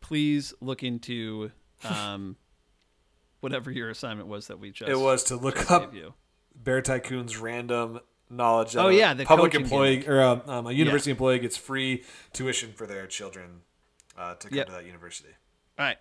please 0.00 0.52
look 0.60 0.82
into 0.82 1.50
um, 1.84 2.36
whatever 3.40 3.70
your 3.70 3.90
assignment 3.90 4.28
was 4.28 4.46
that 4.48 4.58
we 4.58 4.70
just 4.70 4.90
It 4.90 4.98
was 4.98 5.24
to 5.24 5.36
look 5.36 5.70
up 5.70 5.94
you. 5.94 6.14
Bear 6.54 6.82
Tycoon's 6.82 7.38
random 7.38 8.00
knowledge. 8.28 8.76
Oh, 8.76 8.88
yeah, 8.88 9.14
the 9.14 9.24
public 9.24 9.54
employee 9.54 9.96
gimmick. 9.96 10.08
or 10.08 10.22
um, 10.22 10.42
um, 10.46 10.66
a 10.66 10.72
university 10.72 11.10
employee 11.10 11.38
gets 11.38 11.56
free 11.56 12.04
tuition 12.32 12.72
for 12.72 12.86
their 12.86 13.06
children 13.06 13.62
uh, 14.16 14.34
to 14.34 14.48
come 14.48 14.58
Yep. 14.58 14.66
to 14.66 14.72
that 14.72 14.84
university. 14.86 15.30
All 15.78 15.86
right. 15.86 15.96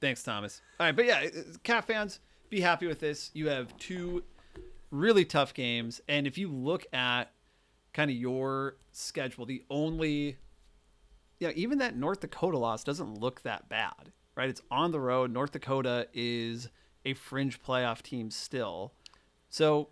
Thanks, 0.00 0.22
Thomas. 0.22 0.60
All 0.80 0.86
right, 0.86 0.96
but 0.96 1.04
yeah, 1.06 1.26
cat 1.62 1.86
fans, 1.86 2.18
be 2.52 2.60
happy 2.60 2.86
with 2.86 3.00
this. 3.00 3.30
You 3.32 3.48
have 3.48 3.74
two 3.78 4.22
really 4.90 5.24
tough 5.24 5.54
games, 5.54 6.02
and 6.06 6.26
if 6.26 6.36
you 6.36 6.48
look 6.48 6.84
at 6.92 7.32
kind 7.94 8.10
of 8.10 8.16
your 8.16 8.76
schedule, 8.92 9.46
the 9.46 9.64
only 9.70 10.36
yeah, 11.40 11.50
even 11.56 11.78
that 11.78 11.96
North 11.96 12.20
Dakota 12.20 12.58
loss 12.58 12.84
doesn't 12.84 13.18
look 13.18 13.42
that 13.42 13.68
bad, 13.68 14.12
right? 14.36 14.50
It's 14.50 14.60
on 14.70 14.92
the 14.92 15.00
road. 15.00 15.32
North 15.32 15.52
Dakota 15.52 16.06
is 16.12 16.68
a 17.04 17.14
fringe 17.14 17.60
playoff 17.60 18.02
team 18.02 18.30
still. 18.30 18.92
So 19.48 19.88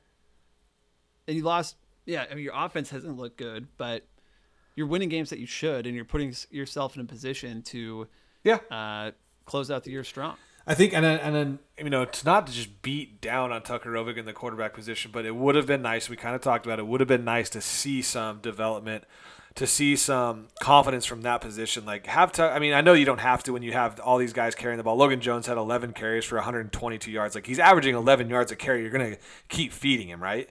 and 1.27 1.37
you 1.37 1.43
lost 1.43 1.77
yeah, 2.05 2.27
I 2.31 2.35
mean 2.35 2.45
your 2.45 2.55
offense 2.55 2.91
hasn't 2.91 3.17
looked 3.17 3.39
good, 3.39 3.69
but 3.79 4.07
you're 4.77 4.87
winning 4.87 5.09
games 5.09 5.31
that 5.31 5.39
you 5.39 5.47
should 5.47 5.87
and 5.87 5.97
you're 5.97 6.05
putting 6.05 6.35
yourself 6.51 6.95
in 6.95 7.01
a 7.01 7.07
position 7.07 7.63
to 7.63 8.07
Yeah, 8.45 8.59
uh, 8.71 9.13
close 9.47 9.71
out 9.71 9.85
the 9.85 9.93
year 9.93 10.05
strong. 10.05 10.37
I 10.67 10.75
think, 10.75 10.93
and 10.93 11.05
then, 11.05 11.19
and 11.21 11.35
then 11.35 11.59
you 11.79 11.91
know, 11.91 12.03
it's 12.03 12.25
not 12.25 12.47
to 12.47 12.53
just 12.53 12.83
beat 12.83 13.21
down 13.21 13.53
on 13.53 13.63
Tucker 13.63 13.91
Rovig 13.91 14.19
in 14.19 14.27
the 14.27 14.33
quarterback 14.33 14.75
position, 14.75 15.11
but 15.13 15.25
it 15.25 15.35
would 15.35 15.55
have 15.55 15.67
been 15.67 15.83
nice. 15.83 16.09
We 16.09 16.17
kind 16.17 16.35
of 16.35 16.43
talked 16.43 16.67
about 16.67 16.79
it. 16.79 16.87
Would 16.87 17.01
have 17.01 17.09
been 17.09 17.25
nice 17.25 17.49
to 17.51 17.61
see 17.61 18.03
some 18.03 18.41
development, 18.41 19.05
to 19.55 19.67
see 19.67 19.97
some 19.97 20.49
confidence 20.61 21.07
from 21.07 21.23
that 21.23 21.41
position. 21.41 21.87
Like 21.87 22.07
have 22.07 22.33
to. 22.33 22.45
I 22.45 22.59
mean, 22.59 22.75
I 22.75 22.83
know 22.83 22.93
you 22.93 23.07
don't 23.07 23.21
have 23.21 23.43
to 23.45 23.53
when 23.53 23.63
you 23.63 23.73
have 23.73 23.99
all 24.01 24.19
these 24.19 24.35
guys 24.35 24.55
carrying 24.55 24.77
the 24.77 24.85
ball. 24.85 24.97
Logan 24.97 25.21
Jones 25.21 25.47
had 25.47 25.57
11 25.57 25.95
carries 25.95 26.25
for 26.25 26.37
122 26.37 27.11
yards. 27.11 27.35
Like 27.35 27.47
he's 27.47 27.59
averaging 27.59 27.95
11 27.95 28.29
yards 28.29 28.53
a 28.53 28.57
carry. 28.57 28.83
You're 28.83 28.91
gonna 28.91 29.17
keep 29.49 29.73
feeding 29.73 30.09
him, 30.09 30.23
right? 30.23 30.51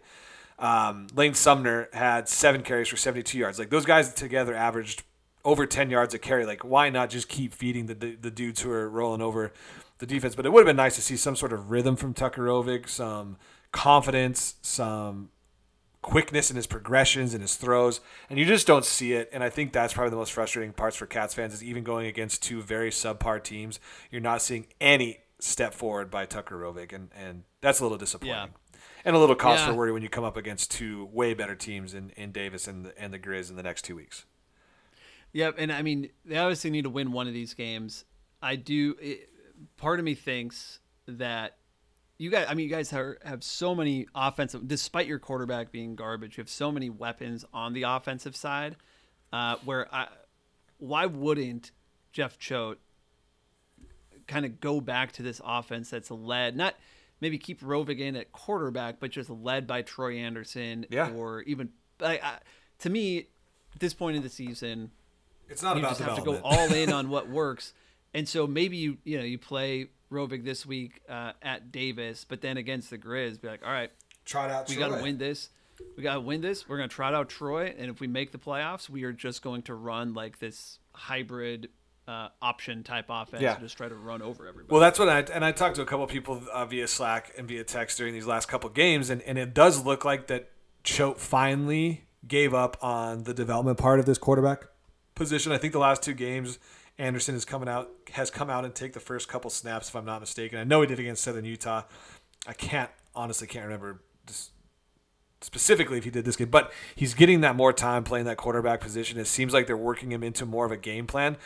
Um, 0.57 1.07
Lane 1.15 1.35
Sumner 1.35 1.87
had 1.93 2.27
seven 2.27 2.63
carries 2.63 2.87
for 2.87 2.97
72 2.97 3.37
yards. 3.37 3.59
Like 3.59 3.69
those 3.69 3.85
guys 3.85 4.13
together 4.13 4.55
averaged 4.55 5.03
over 5.45 5.65
10 5.65 5.89
yards 5.89 6.13
a 6.13 6.19
carry. 6.19 6.45
Like 6.45 6.65
why 6.65 6.89
not 6.89 7.11
just 7.11 7.29
keep 7.29 7.53
feeding 7.53 7.85
the 7.85 7.93
the, 7.93 8.15
the 8.15 8.31
dudes 8.31 8.61
who 8.61 8.71
are 8.71 8.89
rolling 8.89 9.21
over 9.21 9.53
the 9.99 10.05
defense? 10.05 10.35
But 10.35 10.45
it 10.45 10.51
would 10.51 10.61
have 10.61 10.67
been 10.67 10.75
nice 10.75 10.95
to 10.95 11.01
see 11.01 11.15
some 11.15 11.35
sort 11.35 11.53
of 11.53 11.71
rhythm 11.71 11.95
from 11.95 12.13
Tucker 12.13 12.43
Rovig, 12.43 12.89
some 12.89 13.37
confidence, 13.71 14.55
some 14.61 15.29
quickness 16.01 16.49
in 16.49 16.55
his 16.55 16.65
progressions 16.65 17.33
and 17.33 17.41
his 17.41 17.55
throws, 17.55 17.99
and 18.29 18.39
you 18.39 18.45
just 18.45 18.65
don't 18.65 18.85
see 18.85 19.13
it. 19.13 19.29
And 19.33 19.43
I 19.43 19.49
think 19.49 19.73
that's 19.73 19.93
probably 19.93 20.11
the 20.11 20.15
most 20.15 20.31
frustrating 20.31 20.71
parts 20.73 20.95
for 20.95 21.05
Cats 21.05 21.33
fans 21.33 21.53
is 21.53 21.63
even 21.63 21.83
going 21.83 22.07
against 22.07 22.41
two 22.41 22.61
very 22.61 22.89
subpar 22.89 23.43
teams, 23.43 23.79
you're 24.09 24.21
not 24.21 24.41
seeing 24.41 24.67
any 24.79 25.19
step 25.39 25.73
forward 25.73 26.09
by 26.09 26.25
Tucker 26.25 26.55
Rovig, 26.57 26.93
and 26.93 27.09
and 27.15 27.43
that's 27.61 27.79
a 27.79 27.83
little 27.83 27.97
disappointing. 27.97 28.33
Yeah. 28.33 28.47
And 29.05 29.15
a 29.15 29.19
little 29.19 29.35
cause 29.35 29.59
Yeah. 29.59 29.67
for 29.67 29.73
worry 29.73 29.91
when 29.93 30.03
you 30.03 30.09
come 30.09 30.25
up 30.25 30.35
against 30.35 30.71
two 30.71 31.05
way 31.11 31.33
better 31.33 31.55
teams 31.55 31.93
in, 31.93 32.09
in 32.11 32.31
Davis 32.33 32.67
and 32.67 32.85
the, 32.85 33.01
and 33.01 33.13
the 33.13 33.19
Grizz 33.19 33.49
in 33.49 33.55
the 33.55 33.63
next 33.63 33.83
two 33.83 33.95
weeks. 33.95 34.25
Yep, 35.31 35.55
and 35.57 35.71
I 35.71 35.81
mean 35.81 36.09
they 36.25 36.37
obviously 36.37 36.69
need 36.69 36.83
to 36.83 36.89
win 36.89 37.11
one 37.11 37.27
of 37.27 37.33
these 37.33 37.53
games. 37.53 38.05
I 38.41 38.55
do. 38.55 38.95
It, 39.01 39.29
part 39.77 39.99
of 39.99 40.05
me 40.05 40.15
thinks 40.15 40.79
that 41.07 41.57
you 42.17 42.29
guys. 42.29 42.47
I 42.49 42.53
mean, 42.53 42.67
you 42.67 42.71
guys 42.75 42.91
are, 42.93 43.17
have 43.23 43.43
so 43.43 43.73
many 43.73 44.07
offensive, 44.13 44.67
despite 44.67 45.07
your 45.07 45.19
quarterback 45.19 45.71
being 45.71 45.95
garbage. 45.95 46.37
You 46.37 46.41
have 46.41 46.49
so 46.49 46.71
many 46.71 46.89
weapons 46.89 47.45
on 47.53 47.73
the 47.73 47.83
offensive 47.83 48.35
side, 48.35 48.75
uh, 49.31 49.55
where 49.65 49.87
I, 49.93 50.07
why 50.77 51.05
wouldn't 51.05 51.71
Jeff 52.11 52.37
Choate 52.37 52.79
kind 54.27 54.45
of 54.45 54.59
go 54.59 54.79
back 54.81 55.11
to 55.13 55.23
this 55.23 55.41
offense 55.43 55.89
that's 55.89 56.11
led 56.11 56.55
not 56.55 56.75
maybe 57.21 57.37
keep 57.37 57.61
Rovig 57.61 57.99
in 57.99 58.15
at 58.15 58.31
quarterback, 58.31 58.99
but 58.99 59.11
just 59.11 59.29
led 59.29 59.65
by 59.65 59.81
Troy 59.81 60.17
Andersen 60.17 60.85
Yeah. 60.89 61.11
or 61.11 61.41
even 61.43 61.69
like 61.99 62.23
I, 62.23 62.37
to 62.79 62.89
me 62.89 63.19
at 63.73 63.79
this 63.79 63.93
point 63.93 64.17
in 64.17 64.23
the 64.23 64.29
season 64.29 64.91
It's 65.49 65.63
not 65.63 65.75
you 65.75 65.81
about 65.81 65.97
just 65.97 66.01
have 66.01 66.15
to 66.17 66.21
go 66.23 66.39
all 66.43 66.71
in 66.73 66.91
on 66.93 67.09
what 67.09 67.27
works. 67.29 67.73
And 68.13 68.27
so 68.27 68.47
maybe 68.47 68.77
you 68.77 68.97
you 69.03 69.17
know 69.17 69.23
you 69.23 69.37
play 69.37 69.87
Rovig 70.11 70.43
this 70.43 70.65
week 70.65 71.01
uh, 71.07 71.33
at 71.41 71.71
Davis, 71.71 72.25
but 72.27 72.41
then 72.41 72.57
against 72.57 72.89
the 72.89 72.97
Grizz, 72.97 73.39
be 73.41 73.47
like, 73.47 73.61
all 73.65 73.71
right, 73.71 73.91
Try 74.25 74.45
it 74.45 74.51
out. 74.51 74.67
we 74.69 74.75
got 74.75 74.95
to 74.95 75.01
win 75.03 75.17
this. 75.17 75.49
We 75.95 76.03
got 76.03 76.15
to 76.15 76.19
win 76.19 76.41
this. 76.41 76.67
We're 76.67 76.77
going 76.77 76.89
to 76.89 76.95
trot 76.95 77.13
out 77.13 77.29
Troy, 77.29 77.73
and 77.77 77.89
if 77.89 77.99
we 77.99 78.07
make 78.07 78.31
the 78.31 78.37
playoffs, 78.37 78.89
we 78.89 79.03
are 79.03 79.13
just 79.13 79.41
going 79.41 79.61
to 79.63 79.73
run 79.75 80.13
like 80.13 80.39
this 80.39 80.79
hybrid 80.93 81.69
uh, 82.07 82.29
option 82.41 82.83
type 82.83 83.05
offense 83.09 83.41
Yeah. 83.43 83.53
and 83.53 83.61
just 83.61 83.77
try 83.77 83.87
to 83.87 83.95
run 83.95 84.21
over 84.23 84.47
everybody. 84.47 84.71
Well, 84.73 84.81
that's 84.81 84.97
what 84.99 85.07
I 85.09 85.19
and 85.19 85.45
I 85.45 85.51
talked 85.51 85.75
to 85.75 85.81
a 85.83 85.85
couple 85.85 86.03
of 86.03 86.09
people 86.09 86.41
uh, 86.51 86.65
via 86.65 86.87
Slack 86.87 87.31
and 87.37 87.47
via 87.47 87.63
text 87.63 87.97
during 87.99 88.13
these 88.13 88.25
last 88.25 88.47
couple 88.47 88.67
of 88.69 88.75
games, 88.75 89.09
and, 89.11 89.21
and 89.21 89.37
it 89.37 89.53
does 89.53 89.85
look 89.85 90.03
like 90.03 90.27
that 90.27 90.49
Choate 90.83 91.19
finally 91.19 92.05
gave 92.27 92.53
up 92.53 92.77
on 92.81 93.23
the 93.23 93.33
development 93.33 93.77
part 93.77 93.99
of 93.99 94.05
this 94.05 94.17
quarterback 94.17 94.65
position. 95.15 95.51
I 95.51 95.57
think 95.59 95.71
the 95.73 95.79
last 95.79 96.01
two 96.03 96.13
games, 96.13 96.57
Andersen 96.99 97.33
is 97.33 97.45
coming 97.45 97.69
out 97.69 97.89
has 98.11 98.29
come 98.29 98.49
out 98.49 98.65
and 98.65 98.75
take 98.75 98.93
the 98.93 98.99
first 98.99 99.27
couple 99.27 99.49
snaps, 99.49 99.89
if 99.89 99.95
I'm 99.95 100.05
not 100.05 100.19
mistaken. 100.19 100.59
I 100.59 100.63
know 100.65 100.81
he 100.81 100.87
did 100.87 100.99
against 100.99 101.23
Southern 101.23 101.45
Utah. 101.45 101.83
I 102.45 102.53
can't 102.53 102.91
honestly 103.15 103.47
can't 103.47 103.65
remember 103.65 104.01
specifically 105.41 105.97
if 105.97 106.03
he 106.03 106.09
did 106.11 106.25
this 106.25 106.35
game, 106.35 106.49
but 106.49 106.71
he's 106.95 107.13
getting 107.13 107.41
that 107.41 107.55
more 107.55 107.71
time 107.71 108.03
playing 108.03 108.25
that 108.25 108.37
quarterback 108.37 108.81
position. 108.81 109.17
It 109.17 109.25
seems 109.27 109.53
like 109.53 109.67
they're 109.67 109.77
working 109.77 110.11
him 110.11 110.23
into 110.23 110.45
more 110.45 110.65
of 110.65 110.71
a 110.71 110.77
game 110.77 111.07
plan, 111.07 111.37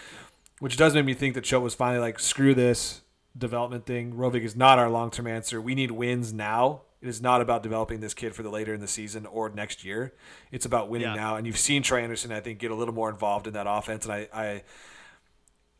which 0.59 0.77
does 0.77 0.95
make 0.95 1.05
me 1.05 1.13
think 1.13 1.35
that 1.35 1.43
Choate 1.43 1.61
was 1.61 1.75
finally 1.75 1.99
like, 1.99 2.19
screw 2.19 2.55
this 2.55 3.01
development 3.37 3.85
thing. 3.85 4.13
Rovig 4.13 4.41
is 4.43 4.55
not 4.55 4.79
our 4.79 4.89
long 4.89 5.11
term 5.11 5.27
answer. 5.27 5.61
We 5.61 5.75
need 5.75 5.91
wins 5.91 6.33
now. 6.33 6.81
It 7.01 7.09
is 7.09 7.21
not 7.21 7.41
about 7.41 7.61
developing 7.63 7.99
this 7.99 8.13
kid 8.13 8.33
for 8.33 8.43
the 8.43 8.49
later 8.49 8.73
in 8.73 8.79
the 8.79 8.87
season 8.87 9.25
or 9.25 9.49
next 9.49 9.83
year. 9.83 10.13
It's 10.51 10.65
about 10.65 10.89
winning 10.89 11.09
Yeah. 11.09 11.15
now. 11.15 11.35
And 11.35 11.45
you've 11.45 11.57
seen 11.57 11.83
Troy 11.83 12.01
Andersen, 12.01 12.31
I 12.31 12.39
think, 12.39 12.59
get 12.59 12.71
a 12.71 12.75
little 12.75 12.93
more 12.93 13.09
involved 13.09 13.45
in 13.45 13.53
that 13.53 13.65
offense. 13.69 14.05
And 14.05 14.13
I, 14.13 14.27
I 14.33 14.63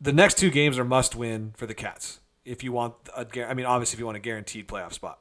the 0.00 0.12
next 0.12 0.38
two 0.38 0.50
games 0.50 0.78
are 0.78 0.84
must 0.84 1.14
win 1.14 1.52
for 1.56 1.66
the 1.66 1.74
Cats 1.74 2.20
if 2.44 2.62
you 2.62 2.72
want 2.72 2.94
a, 3.16 3.26
I 3.48 3.54
mean, 3.54 3.66
obviously 3.66 3.96
if 3.96 4.00
you 4.00 4.06
want 4.06 4.16
a 4.16 4.20
guaranteed 4.20 4.68
playoff 4.68 4.92
spot. 4.92 5.18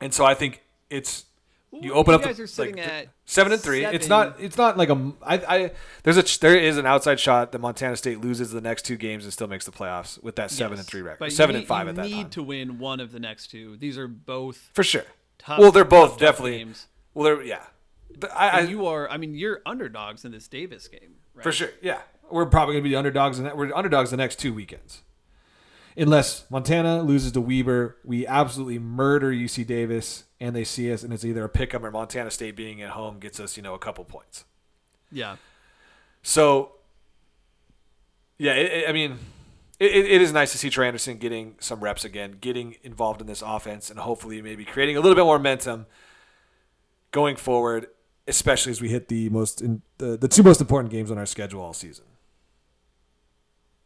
And 0.00 0.12
so 0.12 0.24
I 0.24 0.34
think 0.34 0.62
it's 0.90 1.26
you 1.72 1.92
open 1.94 2.12
you 2.12 2.16
up. 2.18 2.24
guys 2.24 2.36
the, 2.36 2.42
are 2.42 2.46
sitting 2.46 2.76
like, 2.76 2.86
at 2.86 3.08
seven 3.24 3.52
and 3.52 3.60
three. 3.60 3.84
It's 3.84 4.08
not. 4.08 4.36
It's 4.40 4.58
not 4.58 4.76
like 4.76 4.90
a. 4.90 5.12
I. 5.22 5.34
I 5.36 5.70
there's 6.02 6.18
a. 6.18 6.40
There 6.40 6.56
is 6.56 6.76
an 6.76 6.86
outside 6.86 7.18
shot 7.18 7.52
that 7.52 7.60
Montana 7.60 7.96
State 7.96 8.20
loses 8.20 8.50
the 8.50 8.60
next 8.60 8.82
two 8.82 8.96
games 8.96 9.24
and 9.24 9.32
still 9.32 9.46
makes 9.46 9.64
the 9.64 9.72
playoffs 9.72 10.22
with 10.22 10.36
that 10.36 10.50
seven 10.50 10.78
and 10.78 10.86
three 10.86 11.02
record. 11.02 11.32
Seven 11.32 11.54
need- 11.54 11.60
and 11.60 11.68
five 11.68 11.88
at 11.88 11.94
that 11.96 12.08
You 12.08 12.16
need 12.16 12.22
time. 12.22 12.30
to 12.30 12.42
win 12.42 12.78
one 12.78 13.00
of 13.00 13.12
the 13.12 13.20
next 13.20 13.48
two. 13.48 13.76
These 13.76 13.96
are 13.96 14.08
both 14.08 14.70
for 14.74 14.84
sure. 14.84 15.04
tough. 15.38 15.58
well, 15.58 15.72
they're 15.72 15.84
both 15.84 16.12
tough 16.12 16.18
definitely. 16.18 16.58
games. 16.58 16.88
Well, 17.14 17.24
they're 17.24 17.42
yeah. 17.42 17.64
But 18.18 18.32
I, 18.34 18.48
I 18.48 18.60
you 18.62 18.86
are. 18.86 19.08
I 19.08 19.16
mean, 19.16 19.34
you're 19.34 19.62
underdogs 19.64 20.24
in 20.24 20.32
this 20.32 20.48
Davis 20.48 20.88
game. 20.88 21.14
Right? 21.34 21.42
for 21.42 21.52
sure. 21.52 21.70
Yeah, 21.80 22.00
we're 22.32 22.46
probably 22.46 22.74
gonna 22.74 22.82
be 22.84 22.90
the 22.90 22.96
underdogs. 22.96 23.38
And 23.38 23.52
we're 23.54 23.72
underdogs 23.74 24.10
the 24.10 24.16
next 24.16 24.38
two 24.38 24.52
weekends. 24.54 25.02
Unless 25.96 26.50
Montana 26.50 27.02
loses 27.02 27.32
to 27.32 27.40
Weber, 27.40 27.98
we 28.04 28.26
absolutely 28.26 28.78
murder 28.78 29.30
UC 29.30 29.66
Davis, 29.66 30.24
and 30.40 30.56
they 30.56 30.64
see 30.64 30.90
us, 30.92 31.02
and 31.02 31.12
it's 31.12 31.24
either 31.24 31.44
a 31.44 31.48
pick 31.50 31.74
'em 31.74 31.84
or 31.84 31.90
Montana 31.90 32.30
State 32.30 32.56
being 32.56 32.80
at 32.80 32.90
home 32.90 33.18
gets 33.18 33.38
us, 33.38 33.56
you 33.58 33.62
know, 33.62 33.74
a 33.74 33.78
couple 33.78 34.02
points. 34.04 34.44
Yeah. 35.10 35.36
So, 36.22 36.72
yeah, 38.38 38.54
it, 38.54 38.72
it- 38.72 38.88
I 38.88 38.92
mean, 38.92 39.18
it, 39.78 39.90
it- 39.94 40.10
it 40.12 40.22
is 40.22 40.32
nice 40.32 40.52
to 40.52 40.58
see 40.58 40.70
Troy 40.70 40.86
Andersen 40.86 41.18
getting 41.18 41.56
some 41.60 41.80
reps 41.80 42.04
again, 42.04 42.38
getting 42.40 42.76
involved 42.82 43.20
in 43.20 43.26
this 43.26 43.42
offense, 43.42 43.90
and 43.90 43.98
hopefully 43.98 44.40
maybe 44.40 44.64
creating 44.64 44.96
a 44.96 45.00
little 45.00 45.14
bit 45.14 45.24
more 45.24 45.38
momentum 45.38 45.86
going 47.10 47.36
forward, 47.36 47.88
especially 48.26 48.70
as 48.70 48.80
we 48.80 48.88
hit 48.88 49.08
the 49.08 49.28
most 49.28 49.60
in, 49.60 49.82
the 49.98 50.16
the 50.16 50.28
two 50.28 50.42
most 50.42 50.60
important 50.62 50.90
games 50.90 51.10
on 51.10 51.18
our 51.18 51.26
schedule 51.26 51.60
all 51.60 51.74
season. 51.74 52.06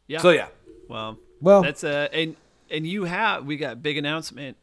Yeah. 0.06 0.18
So 0.20 0.30
yeah, 0.30 0.48
Well, 0.88 1.18
Well- 1.40 1.62
that's 1.62 1.84
a 1.84 2.08
and 2.12 2.36
and 2.70 2.86
you 2.86 3.04
have 3.04 3.44
we 3.44 3.56
got 3.56 3.82
big 3.82 3.96
announcement. 3.96 4.56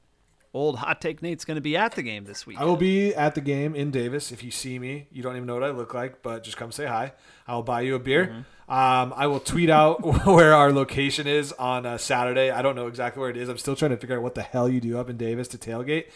Old 0.56 0.78
hot 0.78 1.02
take 1.02 1.24
Nate's 1.24 1.46
going 1.46 1.56
to 1.56 1.62
be 1.62 1.76
at 1.76 1.94
the 1.96 2.04
game 2.04 2.26
this 2.26 2.46
week. 2.46 2.62
I 2.62 2.66
will 2.66 2.78
be 2.78 3.12
at 3.16 3.34
the 3.34 3.41
game 3.41 3.74
in 3.76 3.89
Davis. 3.89 4.32
If 4.32 4.44
you 4.44 4.52
see 4.52 4.78
me, 4.78 5.08
you 5.12 5.24
don't 5.24 5.36
even 5.36 5.48
know 5.48 5.56
what 5.56 5.64
I 5.64 5.72
look 5.72 5.96
like, 5.96 6.22
but 6.22 6.44
just 6.44 6.58
come 6.58 6.72
say 6.72 6.86
hi. 6.86 7.14
I 7.48 7.56
will 7.56 7.64
buy 7.64 7.82
you 7.82 7.96
a 7.96 8.00
beer. 8.00 8.46
Um, 8.70 9.14
I 9.18 9.26
will 9.26 9.39
tweet 9.39 9.72
out 9.72 10.04
where 10.28 10.54
our 10.54 10.72
location 10.72 11.26
is 11.26 11.54
on 11.54 11.88
uh, 11.88 11.98
Saturday. 11.98 12.52
I 12.52 12.62
don't 12.62 12.76
know 12.76 12.86
exactly 12.86 13.20
where 13.20 13.32
it 13.32 13.38
is. 13.38 13.50
I'm 13.50 13.58
still 13.58 13.76
trying 13.76 13.91
to 13.91 13.98
figure 13.98 14.16
out 14.16 14.22
what 14.22 14.36
the 14.36 14.44
hell 14.44 14.70
you 14.70 14.80
do 14.80 15.00
up 15.00 15.10
in 15.10 15.18
Davis 15.18 15.48
to 15.50 15.58
tailgate. 15.58 16.12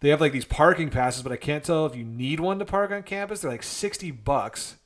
They 0.00 0.08
have 0.08 0.22
like 0.22 0.32
these 0.32 0.46
parking 0.46 0.88
passes, 0.88 1.22
but 1.22 1.30
I 1.30 1.36
can't 1.36 1.62
tell 1.62 1.84
if 1.84 1.94
you 1.94 2.02
need 2.02 2.40
one 2.40 2.58
to 2.60 2.64
park 2.64 2.92
on 2.92 3.02
campus. 3.02 3.42
They're 3.42 3.50
like 3.50 3.62
60 3.62 4.10
bucks 4.10 4.76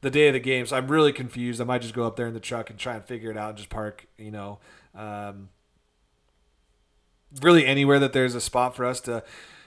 the 0.00 0.10
day 0.10 0.28
of 0.28 0.34
the 0.34 0.40
game. 0.40 0.66
So 0.66 0.76
I'm 0.76 0.88
really 0.88 1.12
confused. 1.12 1.60
I 1.60 1.64
might 1.64 1.82
just 1.82 1.94
go 1.94 2.06
up 2.06 2.16
there 2.16 2.26
in 2.26 2.34
the 2.34 2.40
truck 2.40 2.70
and 2.70 2.78
try 2.78 2.94
and 2.94 3.04
figure 3.04 3.30
it 3.30 3.36
out 3.36 3.50
and 3.50 3.58
just 3.58 3.68
park, 3.68 4.06
you 4.16 4.30
know, 4.30 4.58
um, 4.94 5.48
really 7.42 7.66
anywhere 7.66 7.98
that 7.98 8.12
there's 8.12 8.34
a 8.34 8.40
spot 8.40 8.76
for 8.76 8.84
us 8.84 9.00
to 9.02 9.22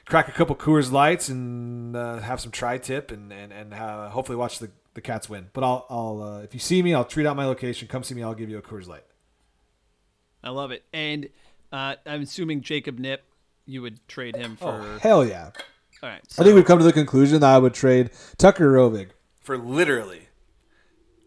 crack 0.05 0.27
a 0.27 0.32
couple 0.32 0.55
Coors 0.55 0.91
Lights 0.91 1.29
and 1.29 1.95
uh, 1.95 2.19
have 2.19 2.39
some 2.39 2.51
tri-tip 2.51 3.11
and 3.11 3.32
and 3.32 3.51
and 3.51 3.73
uh, 3.73 4.09
hopefully 4.09 4.36
watch 4.36 4.59
the, 4.59 4.71
the 4.93 5.01
Cats 5.01 5.29
win. 5.29 5.49
But 5.53 5.63
I'll 5.63 5.86
I'll 5.89 6.21
uh, 6.21 6.41
if 6.41 6.53
you 6.53 6.59
see 6.59 6.82
me, 6.82 6.93
I'll 6.93 7.05
tweet 7.05 7.25
out 7.25 7.36
my 7.36 7.45
location. 7.45 7.88
Come 7.88 8.03
see 8.03 8.15
me. 8.15 8.23
I'll 8.23 8.34
give 8.34 8.49
you 8.49 8.57
a 8.57 8.61
Coors 8.61 8.88
Light. 8.88 9.05
I 10.43 10.49
love 10.49 10.71
it. 10.71 10.84
And 10.91 11.29
uh, 11.71 11.95
I'm 12.05 12.21
assuming 12.21 12.61
Jacob 12.61 12.99
Nip, 12.99 13.23
you 13.65 13.82
would 13.82 14.05
trade 14.07 14.36
him 14.36 14.55
for. 14.55 14.82
Oh 14.82 14.97
hell 14.99 15.25
yeah! 15.25 15.51
all 16.03 16.09
right. 16.09 16.21
I 16.39 16.43
think 16.43 16.55
we've 16.55 16.65
come 16.65 16.79
to 16.79 16.86
the 16.86 16.93
conclusion 16.93 17.41
that 17.41 17.55
I 17.55 17.57
would 17.57 17.73
trade 17.73 18.11
Tucker 18.38 18.71
Rovig. 18.73 19.09
For 19.41 19.57
literally 19.57 20.29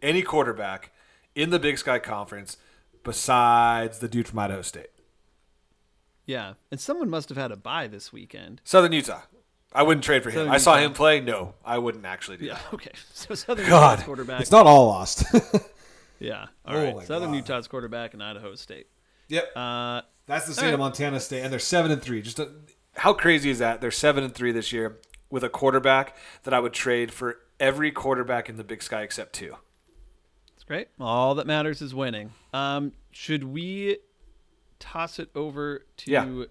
any 0.03 0.23
quarterback 0.23 0.91
in 1.35 1.51
the 1.51 1.59
Big 1.59 1.79
Sky 1.79 1.99
Conference 1.99 2.57
besides 3.03 3.99
the 3.99 4.09
dude 4.09 4.29
from 4.29 4.39
Idaho 4.39 4.63
State, 4.63 4.89
yeah. 6.27 6.55
And 6.71 6.81
someone 6.81 7.11
must 7.11 7.29
have 7.29 7.37
had 7.37 7.53
a 7.53 7.57
buy 7.57 7.87
this 7.87 8.13
weekend. 8.13 8.61
Southern 8.65 8.93
Utah. 8.93 9.23
I 9.75 9.83
wouldn't 9.83 10.05
trade 10.05 10.23
for 10.23 10.31
him. 10.31 10.37
Southern 10.41 10.53
I 10.53 10.57
saw 10.59 10.75
Utah. 10.77 10.87
him 10.87 10.93
play. 10.95 11.21
No, 11.21 11.55
I 11.65 11.79
wouldn't 11.79 12.07
actually 12.07 12.37
do 12.39 12.47
Yeah. 12.47 12.55
that. 12.55 12.73
Okay. 12.75 12.93
So 13.13 13.35
Southern 13.35 13.69
God. 13.69 13.91
Utah's 13.99 14.05
quarterback. 14.07 14.41
It's 14.41 14.51
not 14.51 14.67
all 14.67 14.87
lost. 14.87 15.25
yeah. 16.21 16.47
All 16.65 16.77
Oh 16.77 16.83
right. 16.97 17.07
Southern 17.07 17.31
God. 17.31 17.37
Utah's 17.37 17.69
quarterback 17.69 18.15
in 18.15 18.23
Idaho 18.23 18.55
State. 18.55 18.87
Yep. 19.29 19.57
Uh, 19.57 20.03
That's 20.27 20.47
the 20.47 20.55
state 20.55 20.69
All 20.69 20.75
of. 20.75 20.81
Montana 20.81 21.19
State, 21.21 21.43
and 21.43 21.53
they're 21.53 21.59
seven 21.59 21.91
and 21.91 22.01
three. 22.01 22.23
Just 22.23 22.39
a, 22.39 22.51
How 22.97 23.13
crazy 23.13 23.51
is 23.51 23.59
that? 23.59 23.81
They're 23.81 23.91
seven 23.91 24.23
and 24.25 24.35
three 24.35 24.53
this 24.53 24.73
year 24.73 24.99
with 25.31 25.43
a 25.45 25.49
quarterback 25.49 26.17
that 26.45 26.55
I 26.55 26.61
would 26.61 26.73
trade 26.73 27.13
for 27.13 27.39
every 27.61 27.91
quarterback 27.91 28.49
in 28.49 28.57
the 28.57 28.65
Big 28.65 28.83
Sky 28.83 29.03
except 29.03 29.33
two. 29.35 29.57
It's 30.55 30.65
great. 30.65 30.89
All 31.01 31.35
that 31.37 31.47
matters 31.47 31.81
is 31.83 31.95
winning. 31.95 32.33
Um, 32.53 32.93
should 33.11 33.45
we 33.45 33.99
toss 34.79 35.19
it 35.19 35.31
over 35.35 35.85
to 35.99 36.11
Yeah. 36.11 36.45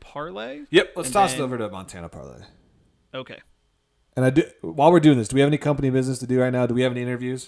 parlay? 0.00 0.62
Yep. 0.70 0.86
Let's 0.88 0.96
let's 0.96 1.08
And 1.08 1.12
toss 1.14 1.32
then- 1.32 1.40
it 1.40 1.44
over 1.44 1.58
to 1.58 1.68
Montana 1.70 2.08
parlay. 2.08 2.44
Okay. 3.14 3.40
And 4.16 4.24
I 4.24 4.30
do 4.30 4.42
while 4.60 4.92
we're 4.92 5.00
doing 5.00 5.18
this, 5.18 5.28
do 5.28 5.34
we 5.34 5.40
have 5.40 5.48
any 5.48 5.58
company 5.58 5.90
business 5.90 6.18
to 6.20 6.26
do 6.26 6.40
right 6.40 6.52
now? 6.52 6.66
Do 6.66 6.74
we 6.74 6.82
have 6.82 6.92
any 6.92 7.02
interviews? 7.02 7.46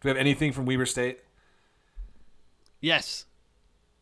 Do 0.00 0.08
we 0.08 0.10
have 0.10 0.18
anything 0.18 0.52
from 0.52 0.66
Weber 0.66 0.86
State? 0.86 1.20
Yes, 2.80 3.24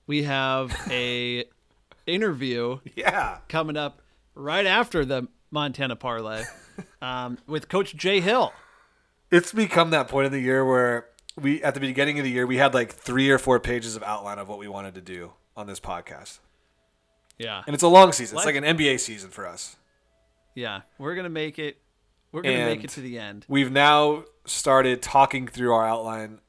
we 0.06 0.24
have 0.24 0.74
a 0.90 1.44
interview 2.06 2.80
Yeah. 2.96 3.38
coming 3.48 3.76
up 3.76 4.02
right 4.34 4.66
after 4.66 5.04
the 5.04 5.28
Montana 5.52 5.94
parlay 5.94 6.42
um, 7.00 7.38
with 7.46 7.68
Coach 7.68 7.94
Jay 7.94 8.20
Hill. 8.20 8.52
It's 9.30 9.52
become 9.52 9.90
that 9.90 10.08
point 10.08 10.26
in 10.26 10.32
the 10.32 10.40
year 10.40 10.64
where 10.64 11.06
we, 11.40 11.62
at 11.62 11.74
the 11.74 11.80
beginning 11.80 12.18
of 12.18 12.24
the 12.24 12.30
year, 12.30 12.46
we 12.46 12.56
had 12.56 12.74
like 12.74 12.92
three 12.92 13.30
or 13.30 13.38
four 13.38 13.60
pages 13.60 13.94
of 13.96 14.02
outline 14.02 14.38
of 14.38 14.48
what 14.48 14.58
we 14.58 14.68
wanted 14.68 14.94
to 14.96 15.00
do 15.00 15.32
on 15.56 15.66
this 15.66 15.78
podcast. 15.80 16.38
Yeah, 17.38 17.62
And 17.66 17.74
it's 17.74 17.82
a 17.82 17.88
long 17.88 18.12
season. 18.12 18.36
It's 18.36 18.46
like 18.46 18.56
an 18.56 18.64
NBA 18.64 19.00
season 19.00 19.30
for 19.30 19.46
us. 19.46 19.76
yeah, 20.54 20.82
we're 20.98 21.14
gonna 21.14 21.28
make 21.30 21.58
it. 21.58 21.78
We're 22.30 22.42
gonna 22.42 22.66
make 22.66 22.84
it 22.84 22.90
to 22.90 23.00
the 23.00 23.18
end. 23.18 23.46
We've 23.48 23.72
now 23.72 24.24
started 24.44 25.02
talking 25.02 25.46
through 25.48 25.72
our 25.72 25.86
outline 25.86 26.40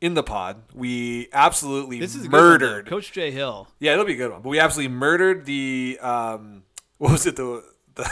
in 0.00 0.14
the 0.14 0.22
pod. 0.22 0.62
We 0.74 1.28
absolutely 1.32 2.00
This 2.00 2.14
is 2.14 2.22
one, 2.22 2.30
murdered. 2.32 2.86
Coach 2.86 3.12
Jay 3.12 3.30
Hill. 3.30 3.68
Yeah, 3.80 3.94
it'll 3.94 4.04
be 4.04 4.14
a 4.14 4.16
good 4.16 4.30
one. 4.30 4.42
But 4.42 4.50
we 4.50 4.58
absolutely 4.60 4.94
murdered 4.94 5.46
the 5.46 5.98
um, 6.00 6.62
what 6.98 7.12
was 7.12 7.26
it 7.26 7.36
the 7.36 7.64
the 7.94 8.10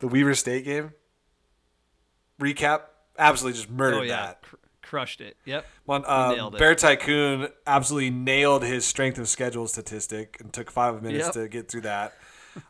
the 0.00 0.08
Weber 0.08 0.34
State 0.34 0.64
game 0.64 0.92
recap. 2.40 2.82
Absolutely 3.18 3.58
just 3.58 3.70
murdered 3.70 3.98
Oh 3.98 4.02
yeah, 4.02 4.26
that. 4.26 4.42
cr- 4.42 4.56
crushed 4.82 5.20
it. 5.20 5.36
Yep. 5.44 5.66
One, 5.84 6.04
um, 6.06 6.34
nailed 6.36 6.54
it. 6.54 6.58
Bear 6.58 6.74
Tycoon 6.74 7.48
absolutely 7.66 8.10
nailed 8.10 8.62
his 8.64 8.84
strength 8.84 9.18
of 9.18 9.28
schedule 9.28 9.66
statistic 9.66 10.38
and 10.40 10.52
took 10.52 10.70
five 10.70 11.02
minutes 11.02 11.26
Yep. 11.26 11.32
to 11.34 11.48
get 11.48 11.68
through 11.70 11.82
that. 11.82 12.14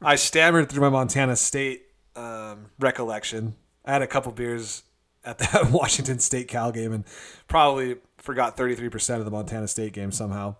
I 0.02 0.16
stammered 0.16 0.68
through 0.68 0.82
my 0.82 0.88
Montana 0.88 1.36
State 1.36 1.82
um, 2.16 2.66
recollection. 2.80 3.54
I 3.84 3.92
had 3.92 4.02
a 4.02 4.06
couple 4.06 4.32
beers 4.32 4.82
at 5.24 5.38
that 5.38 5.70
Washington 5.70 6.18
State 6.18 6.48
Cal 6.48 6.72
game 6.72 6.92
and 6.92 7.04
probably 7.48 7.96
forgot 8.18 8.56
33% 8.56 9.18
of 9.18 9.24
the 9.24 9.30
Montana 9.30 9.68
State 9.68 9.92
game 9.92 10.10
somehow. 10.12 10.56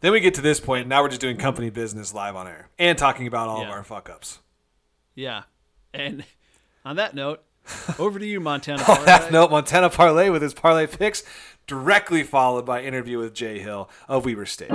Then 0.00 0.12
we 0.12 0.20
get 0.20 0.34
to 0.34 0.40
this 0.40 0.60
point. 0.60 0.86
Now 0.86 1.02
we're 1.02 1.08
just 1.08 1.20
doing 1.20 1.36
company 1.36 1.70
business 1.70 2.14
live 2.14 2.36
on 2.36 2.46
air 2.46 2.68
and 2.78 2.96
talking 2.96 3.26
about 3.26 3.48
all 3.48 3.62
of 3.62 3.68
our 3.68 3.82
fuck 3.82 4.08
ups. 4.08 4.38
Yeah. 5.16 5.42
And 5.92 6.24
on 6.84 6.96
that 6.96 7.14
note, 7.14 7.42
over 7.98 8.18
to 8.18 8.26
you, 8.26 8.38
Montana. 8.38 8.82
On 8.82 9.04
that 9.06 9.22
Parlay. 9.22 9.32
note, 9.32 9.50
Montana 9.50 9.90
Parlay 9.90 10.30
with 10.30 10.42
his 10.42 10.54
parlay 10.54 10.86
picks, 10.86 11.24
directly 11.66 12.22
followed 12.22 12.64
by 12.64 12.82
interview 12.82 13.18
with 13.18 13.34
Jay 13.34 13.58
Hill 13.58 13.90
of 14.08 14.24
Weber 14.24 14.46
State. 14.46 14.70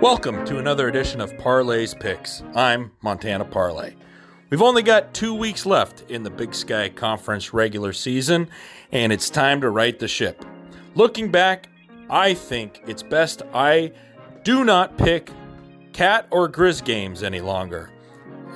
Welcome 0.00 0.44
to 0.46 0.58
another 0.58 0.88
edition 0.88 1.20
of 1.20 1.32
Parlay's 1.36 1.94
Picks. 1.94 2.42
I'm 2.54 2.92
Montana 3.02 3.44
Parlay. 3.44 3.94
We've 4.48 4.62
only 4.62 4.84
got 4.84 5.12
two 5.12 5.34
weeks 5.34 5.66
left 5.66 6.08
in 6.08 6.22
the 6.22 6.30
Big 6.30 6.54
Sky 6.54 6.88
Conference 6.88 7.52
regular 7.52 7.92
season, 7.92 8.48
and 8.92 9.12
it's 9.12 9.28
time 9.28 9.60
to 9.62 9.70
right 9.70 9.98
the 9.98 10.06
ship. 10.06 10.44
Looking 10.94 11.32
back, 11.32 11.68
I 12.08 12.34
think 12.34 12.80
it's 12.86 13.02
best 13.02 13.42
I 13.52 13.90
do 14.44 14.62
not 14.64 14.96
pick 14.98 15.32
cat 15.92 16.28
or 16.30 16.48
grizz 16.48 16.84
games 16.84 17.24
any 17.24 17.40
longer. 17.40 17.90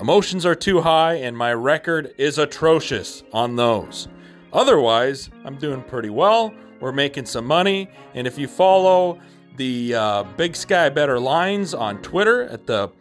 Emotions 0.00 0.46
are 0.46 0.54
too 0.54 0.80
high, 0.80 1.14
and 1.14 1.36
my 1.36 1.52
record 1.52 2.14
is 2.18 2.38
atrocious 2.38 3.24
on 3.32 3.56
those. 3.56 4.06
Otherwise, 4.52 5.28
I'm 5.44 5.56
doing 5.56 5.82
pretty 5.82 6.10
well. 6.10 6.54
We're 6.78 6.92
making 6.92 7.26
some 7.26 7.46
money, 7.46 7.90
and 8.14 8.28
if 8.28 8.38
you 8.38 8.46
follow 8.46 9.18
the 9.56 9.96
uh, 9.96 10.22
Big 10.36 10.54
Sky 10.54 10.88
Better 10.88 11.18
Lines 11.18 11.74
on 11.74 12.00
Twitter 12.00 12.44
at 12.44 12.68
the 12.68 12.92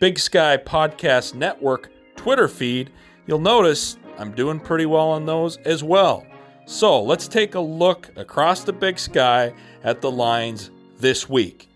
Big 0.00 0.18
Sky 0.18 0.56
Podcast 0.56 1.32
Network 1.34 1.92
Twitter 2.26 2.48
feed, 2.48 2.90
you'll 3.28 3.38
notice 3.38 3.98
I'm 4.18 4.32
doing 4.32 4.58
pretty 4.58 4.84
well 4.84 5.10
on 5.10 5.26
those 5.26 5.58
as 5.58 5.84
well. 5.84 6.26
So 6.64 7.00
let's 7.00 7.28
take 7.28 7.54
a 7.54 7.60
look 7.60 8.10
across 8.16 8.64
the 8.64 8.72
Big 8.72 8.98
Sky 8.98 9.54
at 9.84 10.00
the 10.00 10.10
lines 10.10 10.72
this 10.98 11.28
week. 11.28 11.68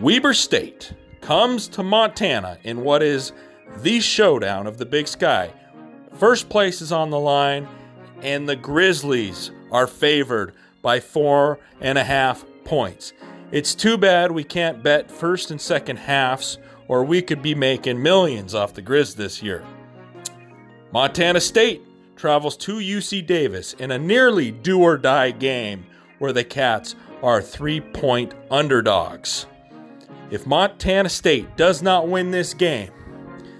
Weber 0.00 0.34
State 0.34 0.94
comes 1.20 1.66
to 1.70 1.82
Montana 1.82 2.58
in 2.62 2.82
what 2.82 3.02
is 3.02 3.32
the 3.78 3.98
showdown 3.98 4.68
of 4.68 4.78
the 4.78 4.86
Big 4.86 5.08
Sky. 5.08 5.50
First 6.14 6.48
place 6.48 6.80
is 6.80 6.92
on 6.92 7.10
the 7.10 7.18
line, 7.18 7.66
and 8.22 8.48
the 8.48 8.54
Grizzlies 8.54 9.50
are 9.72 9.88
favored 9.88 10.54
by 10.80 11.00
four 11.00 11.58
and 11.80 11.98
a 11.98 12.04
half 12.04 12.44
points. 12.62 13.12
It's 13.50 13.74
too 13.74 13.98
bad 13.98 14.30
we 14.30 14.44
can't 14.44 14.84
bet 14.84 15.10
first 15.10 15.50
and 15.50 15.60
second 15.60 15.96
halves, 15.96 16.58
or 16.88 17.04
we 17.04 17.22
could 17.22 17.42
be 17.42 17.54
making 17.54 18.02
millions 18.02 18.54
off 18.54 18.74
the 18.74 18.82
Grizz 18.82 19.16
this 19.16 19.42
year. 19.42 19.64
Montana 20.92 21.40
State 21.40 21.82
travels 22.16 22.56
to 22.58 22.76
UC 22.76 23.26
Davis 23.26 23.72
in 23.74 23.90
a 23.90 23.98
nearly 23.98 24.50
do 24.50 24.80
or 24.80 24.96
die 24.96 25.30
game 25.30 25.86
where 26.18 26.32
the 26.32 26.44
Cats 26.44 26.94
are 27.22 27.42
three 27.42 27.80
point 27.80 28.34
underdogs. 28.50 29.46
If 30.30 30.46
Montana 30.46 31.08
State 31.08 31.56
does 31.56 31.82
not 31.82 32.08
win 32.08 32.30
this 32.30 32.54
game, 32.54 32.90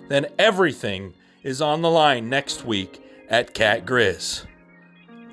then 0.09 0.27
everything 0.39 1.15
is 1.43 1.61
on 1.61 1.83
the 1.83 1.91
line 1.91 2.29
next 2.29 2.65
week 2.65 3.03
at 3.29 3.55
Cat 3.55 3.85
Grizz. 3.85 4.45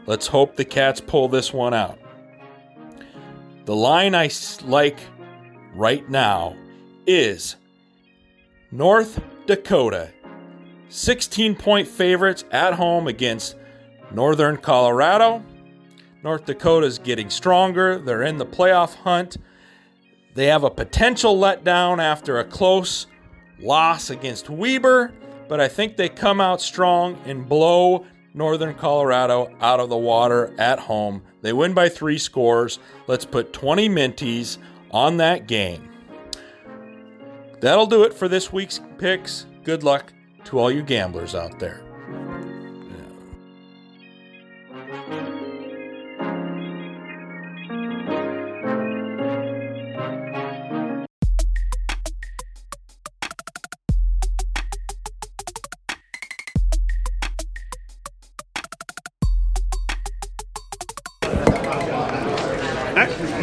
Let's 0.05 0.27
hope 0.27 0.55
the 0.55 0.65
Cats 0.65 1.01
pull 1.01 1.27
this 1.27 1.53
one 1.53 1.73
out. 1.73 1.99
The 3.65 3.75
line 3.75 4.15
I 4.15 4.29
like 4.63 4.99
right 5.75 6.07
now 6.09 6.55
is 7.05 7.55
North 8.73 9.21
Dakota, 9.47 10.11
16 10.87 11.55
point 11.55 11.89
favorites 11.89 12.45
at 12.51 12.73
home 12.73 13.07
against 13.07 13.57
Northern 14.11 14.55
Colorado. 14.55 15.43
North 16.23 16.45
Dakota's 16.45 16.97
getting 16.97 17.29
stronger. 17.29 17.97
They're 17.99 18.23
in 18.23 18.37
the 18.37 18.45
playoff 18.45 18.95
hunt. 18.95 19.35
They 20.35 20.45
have 20.45 20.63
a 20.63 20.69
potential 20.69 21.37
letdown 21.37 22.01
after 22.01 22.39
a 22.39 22.45
close 22.45 23.07
loss 23.59 24.09
against 24.09 24.49
Weber, 24.49 25.11
but 25.49 25.59
I 25.59 25.67
think 25.67 25.97
they 25.97 26.07
come 26.07 26.39
out 26.39 26.61
strong 26.61 27.19
and 27.25 27.49
blow 27.49 28.05
Northern 28.33 28.75
Colorado 28.75 29.53
out 29.59 29.81
of 29.81 29.89
the 29.89 29.97
water 29.97 30.55
at 30.57 30.79
home. 30.79 31.23
They 31.41 31.51
win 31.51 31.73
by 31.73 31.89
three 31.89 32.17
scores. 32.17 32.79
Let's 33.07 33.25
put 33.25 33.51
20 33.51 33.89
minties 33.89 34.59
on 34.91 35.17
that 35.17 35.47
game. 35.47 35.90
That'll 37.61 37.85
do 37.85 38.03
it 38.03 38.13
for 38.13 38.27
this 38.27 38.51
week's 38.51 38.81
picks. 38.97 39.45
Good 39.63 39.83
luck 39.83 40.11
to 40.45 40.59
all 40.59 40.71
you 40.71 40.81
gamblers 40.81 41.35
out 41.35 41.59
there. 41.59 41.90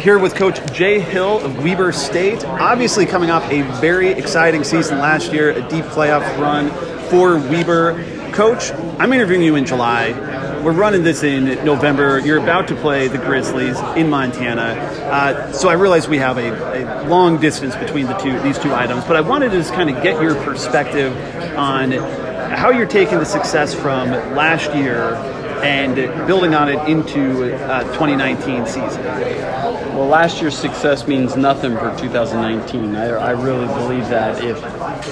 Here 0.09 0.17
with 0.17 0.33
Coach 0.33 0.73
Jay 0.73 0.99
Hill 0.99 1.37
of 1.45 1.63
Weber 1.63 1.91
State. 1.91 2.43
Obviously, 2.43 3.05
coming 3.05 3.29
off 3.29 3.43
a 3.51 3.61
very 3.79 4.09
exciting 4.09 4.63
season 4.63 4.97
last 4.97 5.31
year, 5.31 5.51
a 5.51 5.61
deep 5.69 5.85
playoff 5.85 6.23
run 6.39 6.71
for 7.11 7.37
Weber. 7.37 8.31
Coach, 8.31 8.71
I'm 8.97 9.13
interviewing 9.13 9.43
you 9.43 9.55
in 9.55 9.67
July. 9.67 10.13
We're 10.63 10.71
running 10.71 11.03
this 11.03 11.21
in 11.21 11.63
November. 11.63 12.17
You're 12.17 12.39
about 12.39 12.67
to 12.69 12.75
play 12.75 13.07
the 13.07 13.19
Grizzlies 13.19 13.77
in 13.95 14.09
Montana. 14.09 14.63
Uh, 14.63 15.51
so 15.51 15.69
I 15.69 15.73
realize 15.73 16.07
we 16.07 16.17
have 16.17 16.39
a, 16.39 17.03
a 17.03 17.07
long 17.07 17.39
distance 17.39 17.75
between 17.75 18.07
the 18.07 18.17
two 18.17 18.39
these 18.39 18.57
two 18.57 18.73
items, 18.73 19.03
but 19.05 19.15
I 19.15 19.21
wanted 19.21 19.51
to 19.51 19.57
just 19.57 19.73
kind 19.73 19.91
of 19.91 20.01
get 20.01 20.19
your 20.19 20.33
perspective 20.43 21.15
on 21.55 21.91
how 21.91 22.71
you're 22.71 22.87
taking 22.87 23.19
the 23.19 23.25
success 23.25 23.75
from 23.75 24.09
last 24.09 24.73
year 24.73 25.13
and 25.61 25.95
building 26.25 26.55
on 26.55 26.69
it 26.69 26.89
into 26.89 27.53
uh, 27.65 27.83
2019 27.93 28.65
season. 28.65 29.68
Well, 29.99 30.07
last 30.07 30.39
year's 30.39 30.57
success 30.57 31.09
means 31.09 31.35
nothing 31.35 31.73
for 31.73 31.93
2019. 31.99 32.95
I, 32.95 33.07
I 33.07 33.31
really 33.31 33.67
believe 33.67 34.07
that 34.07 34.41
if 34.41 34.55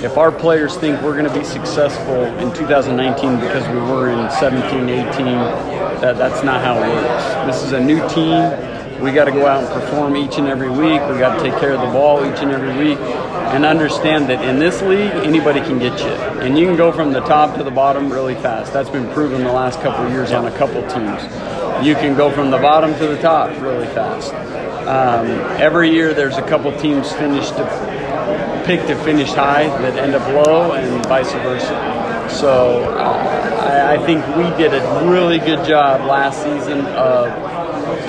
if 0.02 0.18
our 0.18 0.32
players 0.32 0.78
think 0.78 1.02
we're 1.02 1.12
going 1.12 1.30
to 1.30 1.38
be 1.38 1.44
successful 1.44 2.24
in 2.24 2.54
2019 2.54 3.38
because 3.42 3.68
we 3.68 3.82
were 3.82 4.12
in 4.12 4.32
17, 4.32 4.88
18, 4.88 5.26
that, 6.00 6.16
that's 6.18 6.42
not 6.42 6.62
how 6.62 6.82
it 6.82 6.88
works. 6.88 7.58
This 7.58 7.66
is 7.66 7.74
a 7.74 7.82
new 7.82 8.00
team. 8.08 9.04
We 9.04 9.12
got 9.12 9.26
to 9.26 9.32
go 9.32 9.46
out 9.46 9.66
and 9.66 9.74
perform 9.74 10.16
each 10.16 10.38
and 10.38 10.48
every 10.48 10.70
week. 10.70 11.02
We 11.12 11.20
got 11.20 11.36
to 11.36 11.44
take 11.44 11.60
care 11.60 11.74
of 11.74 11.82
the 11.82 11.88
ball 11.88 12.26
each 12.26 12.40
and 12.40 12.52
every 12.52 12.74
week, 12.78 12.98
and 12.98 13.66
understand 13.66 14.30
that 14.30 14.42
in 14.42 14.58
this 14.58 14.82
league, 14.82 15.12
anybody 15.28 15.60
can 15.60 15.80
get 15.80 16.00
you, 16.00 16.14
and 16.40 16.58
you 16.58 16.66
can 16.66 16.78
go 16.78 16.94
from 16.94 17.12
the 17.12 17.20
top 17.26 17.58
to 17.58 17.64
the 17.66 17.72
bottom 17.72 18.10
really 18.10 18.36
fast. 18.36 18.72
That's 18.72 18.90
been 18.90 19.12
proven 19.12 19.44
the 19.44 19.52
last 19.52 19.82
couple 19.82 20.10
years 20.10 20.32
on 20.32 20.46
a 20.46 20.58
couple 20.58 20.82
teams. 20.84 21.67
You 21.84 21.94
can 21.96 22.16
go 22.18 22.32
from 22.32 22.50
the 22.50 22.58
bottom 22.58 22.94
to 22.96 23.08
the 23.08 23.22
top 23.22 23.50
really 23.62 23.88
fast. 23.88 24.34
Um, 24.88 25.28
every 25.62 25.92
year, 25.92 26.14
there's 26.14 26.38
a 26.38 26.42
couple 26.42 26.76
teams 26.80 27.12
finished 27.14 27.56
to 27.58 28.64
pick 28.66 28.86
to 28.88 28.96
finish 29.04 29.30
high 29.30 29.68
that 29.82 29.98
end 29.98 30.16
up 30.16 30.28
low, 30.34 30.74
and 30.74 31.06
vice 31.06 31.32
versa. 31.32 32.28
So 32.30 32.84
uh, 32.96 33.88
I, 33.88 33.94
I 33.96 34.06
think 34.06 34.26
we 34.36 34.44
did 34.62 34.74
a 34.74 35.10
really 35.10 35.40
good 35.40 35.66
job 35.66 36.02
last 36.02 36.44
season 36.44 36.86
of 36.88 37.32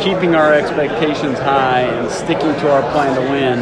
keeping 0.00 0.34
our 0.34 0.52
expectations 0.52 1.38
high 1.38 1.82
and 1.82 2.10
sticking 2.10 2.52
to 2.60 2.72
our 2.72 2.82
plan 2.92 3.14
to 3.14 3.30
win. 3.30 3.60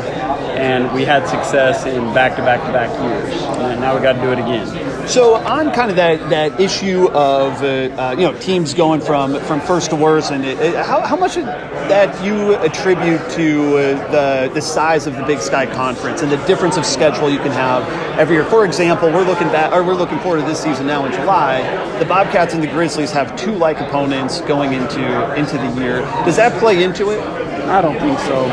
And 0.57 0.93
we 0.95 1.05
had 1.05 1.27
success 1.29 1.85
in 1.85 2.03
back-to-back-to-back 2.15 2.91
years. 3.03 3.43
And 3.59 3.81
now 3.81 3.95
we 3.95 4.03
got 4.03 4.15
to 4.15 4.21
do 4.21 4.33
it 4.33 4.39
again. 4.39 5.07
So 5.07 5.35
on 5.37 5.73
kind 5.73 5.91
of 5.91 5.97
that, 5.97 6.31
that 6.31 6.59
issue 6.61 7.09
of 7.11 7.63
uh, 7.63 7.67
uh, 7.67 8.15
you 8.19 8.23
know 8.31 8.37
teams 8.41 8.75
going 8.75 9.01
from, 9.01 9.39
from 9.41 9.61
first 9.61 9.91
to 9.91 9.97
worst, 9.97 10.33
and 10.33 10.45
it, 10.45 10.59
it- 10.59 10.75
how, 10.87 11.01
how 11.03 11.17
much 11.17 11.37
of 11.37 11.45
that 11.45 12.25
you 12.25 12.55
attribute 12.57 13.21
to 13.31 13.77
uh, 13.77 14.11
the 14.11 14.51
the 14.55 14.61
size 14.61 15.07
of 15.07 15.15
the 15.15 15.23
Big 15.25 15.39
Sky 15.39 15.67
Conference 15.67 16.23
and 16.23 16.33
the 16.33 16.39
difference 16.47 16.77
of 16.77 16.85
schedule 16.85 17.31
you 17.31 17.39
can 17.39 17.53
have 17.53 17.85
every 18.19 18.35
year? 18.37 18.45
For 18.47 18.65
example, 18.65 19.09
we're 19.11 19.25
looking 19.25 19.49
back, 19.49 19.73
or 19.73 19.85
we're 19.85 19.95
looking 19.95 20.19
forward 20.21 20.41
to 20.41 20.47
this 20.47 20.61
season 20.61 20.87
now 20.87 21.05
in 21.05 21.13
July. 21.13 21.61
The 22.01 22.05
Bobcats 22.07 22.55
and 22.55 22.63
the 22.63 22.67
Grizzlies 22.69 23.13
have 23.13 23.37
two 23.37 23.53
like 23.53 23.79
opponents 23.81 24.41
going 24.43 24.73
into 24.73 25.35
into 25.37 25.57
the 25.59 25.81
year. 25.81 26.01
Does 26.25 26.37
that 26.37 26.59
play 26.59 26.83
into 26.83 27.11
it? 27.11 27.21
I 27.69 27.81
don't 27.81 27.99
think 27.99 28.19
so, 28.21 28.45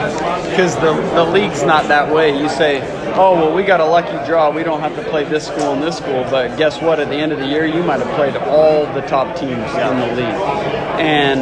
because 0.50 0.76
the, 0.76 0.94
the 1.14 1.24
league's 1.24 1.64
not 1.64 1.88
that 1.88 2.14
way. 2.14 2.38
You 2.38 2.50
say, 2.50 2.82
oh, 3.16 3.34
well, 3.34 3.54
we 3.54 3.64
got 3.64 3.80
a 3.80 3.86
lucky 3.86 4.18
draw. 4.26 4.50
We 4.50 4.64
don't 4.64 4.80
have 4.82 4.96
to 4.96 5.04
play 5.10 5.24
this 5.24 5.48
school 5.48 5.74
and 5.74 5.84
this 5.84 5.98
school. 5.98 6.24
But 6.24 6.58
guess 6.58 6.82
what? 6.82 7.00
At 7.00 7.10
the 7.10 7.16
end 7.16 7.32
of 7.32 7.40
the 7.40 7.48
year, 7.48 7.66
you 7.66 7.84
might 7.84 8.00
have 8.00 8.16
played 8.16 8.36
all 8.36 8.86
the 8.94 9.02
top 9.02 9.36
teams 9.38 9.52
in 9.52 10.00
the 10.00 10.16
league. 10.16 10.42
And 11.00 11.42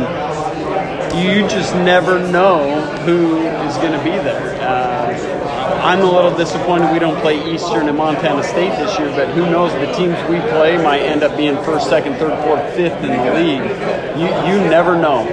you 1.18 1.48
just 1.48 1.74
never 1.76 2.20
know 2.20 2.82
who 3.06 3.38
is 3.38 3.78
going 3.78 3.94
to 3.94 4.04
be 4.04 4.12
there. 4.12 4.56
Uh, 4.62 5.42
I'm 5.84 6.02
a 6.02 6.06
little 6.06 6.36
disappointed 6.38 6.92
we 6.94 7.00
don't 7.00 7.20
play 7.22 7.54
Eastern 7.54 7.90
and 7.90 7.98
Montana 7.98 8.44
State 8.44 8.70
this 8.78 9.00
year, 9.00 9.10
but 9.10 9.30
who 9.30 9.50
knows? 9.50 9.74
The 9.74 9.92
teams 9.94 10.16
we 10.30 10.40
play 10.52 10.78
might 10.78 11.02
end 11.02 11.24
up 11.24 11.36
being 11.36 11.56
first, 11.64 11.90
second, 11.90 12.16
third, 12.16 12.38
fourth, 12.44 12.64
fifth 12.76 13.04
in 13.04 13.10
the 13.10 13.34
league. 13.34 13.64
You, 14.18 14.28
you 14.48 14.70
never 14.70 14.96
know 14.96 15.26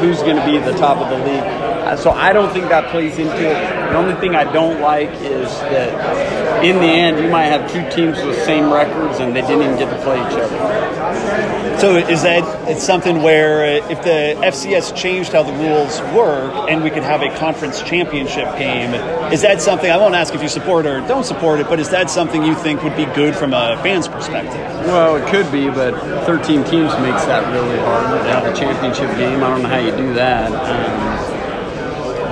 who's 0.00 0.20
going 0.22 0.36
to 0.36 0.44
be 0.44 0.56
at 0.56 0.64
the 0.64 0.76
top 0.78 0.98
of 0.98 1.10
the 1.10 1.24
league. 1.24 1.63
Uh, 1.94 1.96
so 1.96 2.10
I 2.10 2.32
don't 2.32 2.52
think 2.52 2.70
that 2.70 2.90
plays 2.90 3.18
into 3.18 3.36
it. 3.36 3.54
The 3.54 3.96
only 3.96 4.16
thing 4.16 4.34
I 4.34 4.50
don't 4.52 4.80
like 4.80 5.10
is 5.10 5.48
that 5.60 6.64
in 6.64 6.76
the 6.78 6.86
end, 6.86 7.22
you 7.22 7.30
might 7.30 7.44
have 7.44 7.70
two 7.70 7.88
teams 7.94 8.16
with 8.16 8.34
the 8.34 8.44
same 8.44 8.72
records 8.72 9.20
and 9.20 9.34
they 9.34 9.42
didn't 9.42 9.62
even 9.62 9.78
get 9.78 9.90
to 9.90 10.02
play 10.02 10.16
each 10.16 10.34
other. 10.34 11.78
So 11.78 11.96
is 11.96 12.22
that 12.22 12.68
it's 12.68 12.82
something 12.82 13.22
where 13.22 13.64
if 13.64 14.02
the 14.02 14.34
FCS 14.44 14.96
changed 14.96 15.32
how 15.32 15.44
the 15.44 15.52
rules 15.52 16.00
work 16.16 16.68
and 16.68 16.82
we 16.82 16.90
could 16.90 17.04
have 17.04 17.22
a 17.22 17.32
conference 17.38 17.80
championship 17.80 18.46
game, 18.58 18.92
is 19.32 19.42
that 19.42 19.62
something 19.62 19.88
I 19.88 19.96
won't 19.96 20.16
ask 20.16 20.34
if 20.34 20.42
you 20.42 20.48
support 20.48 20.86
or 20.86 20.98
don't 21.06 21.24
support 21.24 21.60
it, 21.60 21.68
but 21.68 21.78
is 21.78 21.90
that 21.90 22.10
something 22.10 22.42
you 22.42 22.56
think 22.56 22.82
would 22.82 22.96
be 22.96 23.06
good 23.06 23.36
from 23.36 23.54
a 23.54 23.78
fan's 23.84 24.08
perspective? 24.08 24.60
Well, 24.86 25.14
it 25.14 25.28
could 25.28 25.50
be, 25.52 25.68
but 25.68 25.94
13 26.26 26.64
teams 26.64 26.90
makes 26.98 27.24
that 27.26 27.46
really 27.52 27.78
hard 27.78 28.18
to 28.18 28.32
have 28.32 28.44
a 28.52 28.58
championship 28.58 29.16
game. 29.16 29.44
I 29.44 29.50
don't 29.50 29.62
know 29.62 29.68
how 29.68 29.78
you 29.78 29.96
do 29.96 30.12
that. 30.14 30.50
Um, 30.50 31.33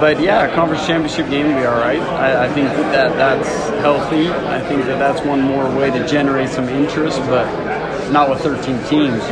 but 0.02 0.20
yeah, 0.20 0.52
conference 0.52 0.84
championship 0.84 1.30
game 1.30 1.46
would 1.46 1.54
be 1.54 1.64
all 1.64 1.78
right. 1.78 2.00
I, 2.00 2.46
I 2.46 2.48
think 2.48 2.66
that 2.66 3.14
that's 3.16 3.68
healthy. 3.82 4.28
I 4.28 4.60
think 4.60 4.84
that 4.86 4.98
that's 4.98 5.24
one 5.24 5.40
more 5.40 5.72
way 5.76 5.92
to 5.92 6.04
generate 6.08 6.48
some 6.48 6.68
interest, 6.68 7.20
but 7.20 7.46
not 8.10 8.30
with 8.30 8.40
13 8.40 8.82
teams. 8.84 9.22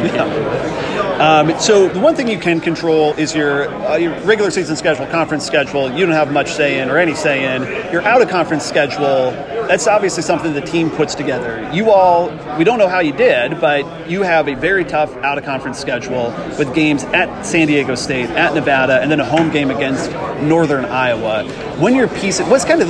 Um, 1.21 1.61
so 1.61 1.87
the 1.87 2.01
one 2.01 2.17
thing 2.17 2.29
you 2.29 2.39
can 2.39 2.61
control 2.61 3.13
is 3.13 3.35
your, 3.35 3.69
uh, 3.69 3.97
your 3.97 4.19
regular 4.21 4.51
season 4.51 4.75
schedule, 4.75 5.07
conference 5.09 5.45
schedule. 5.45 5.93
You 5.93 6.07
don't 6.07 6.15
have 6.15 6.33
much 6.33 6.51
say 6.51 6.81
in 6.81 6.89
or 6.89 6.97
any 6.97 7.15
say 7.15 7.55
in. 7.55 7.63
Your 7.93 8.01
out 8.03 8.23
of 8.23 8.31
conference 8.31 8.65
schedule. 8.65 9.33
That's 9.69 9.87
obviously 9.87 10.23
something 10.23 10.55
the 10.55 10.63
team 10.63 10.89
puts 10.89 11.15
together. 11.15 11.71
You 11.75 11.91
all, 11.91 12.31
we 12.57 12.65
don't 12.65 12.79
know 12.79 12.89
how 12.89 13.01
you 13.01 13.13
did, 13.13 13.61
but 13.61 14.09
you 14.09 14.23
have 14.23 14.49
a 14.49 14.55
very 14.55 14.83
tough 14.83 15.15
out 15.19 15.37
of 15.37 15.45
conference 15.45 15.79
schedule 15.79 16.31
with 16.59 16.75
games 16.75 17.05
at 17.05 17.45
San 17.45 17.67
Diego 17.67 17.97
State, 17.97 18.31
at 18.31 18.55
Nevada, 18.55 19.03
and 19.03 19.11
then 19.11 19.21
a 19.21 19.25
home 19.27 19.51
game 19.51 19.71
against 19.71 20.11
Northern 20.41 20.87
Iowa. 20.87 21.45
When 21.79 21.95
you're 21.95 22.09
piecing, 22.09 22.49
what's 22.49 22.65
kind 22.65 22.81
of 22.81 22.89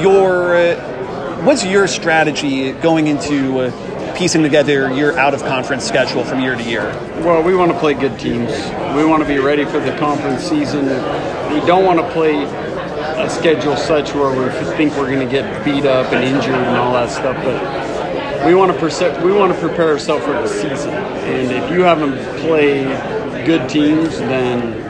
your, 0.00 0.54
uh, 0.54 1.42
what's 1.42 1.64
your 1.64 1.88
strategy 1.88 2.70
going 2.70 3.08
into? 3.08 3.62
Uh, 3.62 3.91
piecing 4.16 4.42
together 4.42 4.92
your 4.92 5.18
out 5.18 5.34
of 5.34 5.40
conference 5.42 5.86
schedule 5.86 6.24
from 6.24 6.40
year 6.40 6.54
to 6.54 6.62
year? 6.62 6.84
Well, 7.24 7.42
we 7.42 7.54
want 7.54 7.72
to 7.72 7.78
play 7.78 7.94
good 7.94 8.18
teams. 8.18 8.50
We 8.96 9.04
want 9.04 9.22
to 9.22 9.28
be 9.28 9.38
ready 9.38 9.64
for 9.64 9.80
the 9.80 9.96
conference 9.98 10.42
season. 10.42 10.86
We 11.52 11.60
don't 11.66 11.84
want 11.84 12.00
to 12.00 12.10
play 12.12 12.44
a 12.44 13.28
schedule 13.28 13.76
such 13.76 14.14
where 14.14 14.30
we 14.30 14.50
think 14.76 14.96
we're 14.96 15.10
going 15.10 15.26
to 15.26 15.32
get 15.32 15.64
beat 15.64 15.84
up 15.84 16.12
and 16.12 16.24
injured 16.24 16.54
and 16.54 16.76
all 16.76 16.92
that 16.94 17.10
stuff, 17.10 17.36
but 17.44 18.46
we 18.46 18.54
want 18.54 18.72
to 18.78 19.22
we 19.24 19.32
want 19.32 19.52
to 19.52 19.58
prepare 19.58 19.92
ourselves 19.92 20.24
for 20.24 20.32
the 20.32 20.48
season. 20.48 20.90
And 20.90 21.52
if 21.52 21.70
you 21.70 21.82
haven't 21.82 22.16
played 22.40 22.86
good 23.46 23.68
teams, 23.68 24.18
then 24.18 24.82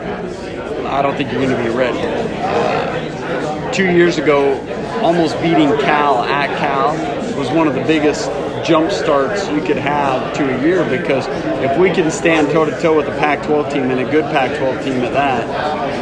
I 0.86 1.02
don't 1.02 1.16
think 1.16 1.32
you're 1.32 1.42
going 1.42 1.56
to 1.56 1.62
be 1.62 1.76
ready. 1.76 1.98
Uh, 2.00 3.72
two 3.72 3.90
years 3.90 4.18
ago, 4.18 4.58
almost 5.02 5.40
beating 5.40 5.68
Cal 5.80 6.22
at 6.24 6.48
Cal 6.58 6.92
was 7.38 7.50
one 7.50 7.66
of 7.66 7.74
the 7.74 7.82
biggest 7.82 8.30
jump 8.64 8.90
starts 8.90 9.48
you 9.48 9.60
could 9.60 9.76
have 9.76 10.34
to 10.36 10.44
a 10.44 10.62
year 10.64 10.84
because 10.88 11.26
if 11.62 11.76
we 11.78 11.90
can 11.90 12.10
stand 12.10 12.50
toe 12.50 12.64
to 12.64 12.80
toe 12.80 12.96
with 12.96 13.06
a 13.06 13.18
Pac 13.18 13.44
12 13.44 13.72
team 13.72 13.90
and 13.90 14.00
a 14.00 14.10
good 14.10 14.24
Pac 14.24 14.56
12 14.58 14.84
team 14.84 15.02
at 15.02 15.12
that, 15.12 15.46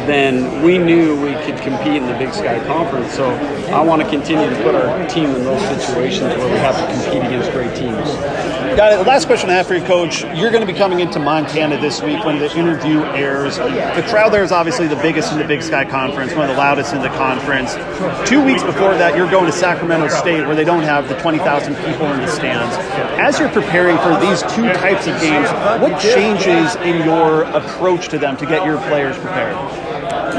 then 0.07 0.63
we 0.63 0.77
knew 0.77 1.19
we 1.21 1.33
could 1.45 1.57
compete 1.61 2.01
in 2.01 2.07
the 2.07 2.17
Big 2.17 2.33
Sky 2.33 2.63
Conference. 2.65 3.13
So 3.13 3.29
I 3.73 3.81
want 3.81 4.01
to 4.01 4.09
continue 4.09 4.49
to 4.49 4.55
put 4.63 4.75
our 4.75 5.07
team 5.07 5.25
in 5.25 5.43
those 5.43 5.61
situations 5.81 6.35
where 6.35 6.51
we 6.51 6.57
have 6.59 6.75
to 6.75 6.85
compete 6.93 7.23
against 7.23 7.51
great 7.51 7.75
teams. 7.75 8.60
Got 8.75 8.93
it. 8.93 9.05
Last 9.05 9.25
question 9.25 9.49
I 9.49 9.53
have 9.55 9.67
for 9.67 9.75
you, 9.75 9.83
Coach. 9.83 10.23
You're 10.23 10.49
going 10.49 10.65
to 10.65 10.71
be 10.71 10.77
coming 10.77 11.01
into 11.01 11.19
Montana 11.19 11.77
this 11.81 12.01
week 12.01 12.23
when 12.23 12.39
the 12.39 12.49
interview 12.57 13.01
airs. 13.01 13.57
The 13.57 14.05
crowd 14.07 14.29
there 14.29 14.43
is 14.43 14.53
obviously 14.53 14.87
the 14.87 14.95
biggest 14.95 15.33
in 15.33 15.39
the 15.39 15.43
Big 15.43 15.61
Sky 15.61 15.83
Conference, 15.83 16.33
one 16.33 16.49
of 16.49 16.55
the 16.55 16.57
loudest 16.57 16.93
in 16.93 17.01
the 17.01 17.09
conference. 17.09 17.75
Two 18.27 18.41
weeks 18.41 18.63
before 18.63 18.95
that, 18.95 19.17
you're 19.17 19.29
going 19.29 19.45
to 19.45 19.51
Sacramento 19.51 20.07
State 20.07 20.47
where 20.47 20.55
they 20.55 20.63
don't 20.63 20.83
have 20.83 21.09
the 21.09 21.15
20,000 21.19 21.75
people 21.75 22.07
in 22.13 22.21
the 22.21 22.27
stands. 22.27 22.73
As 23.19 23.39
you're 23.39 23.49
preparing 23.49 23.97
for 23.97 24.17
these 24.21 24.41
two 24.53 24.71
types 24.79 25.05
of 25.05 25.19
games, 25.19 25.49
what 25.81 25.99
changes 25.99 26.73
in 26.77 27.03
your 27.03 27.43
approach 27.43 28.07
to 28.07 28.17
them 28.17 28.37
to 28.37 28.45
get 28.45 28.65
your 28.65 28.77
players 28.87 29.17
prepared? 29.17 29.55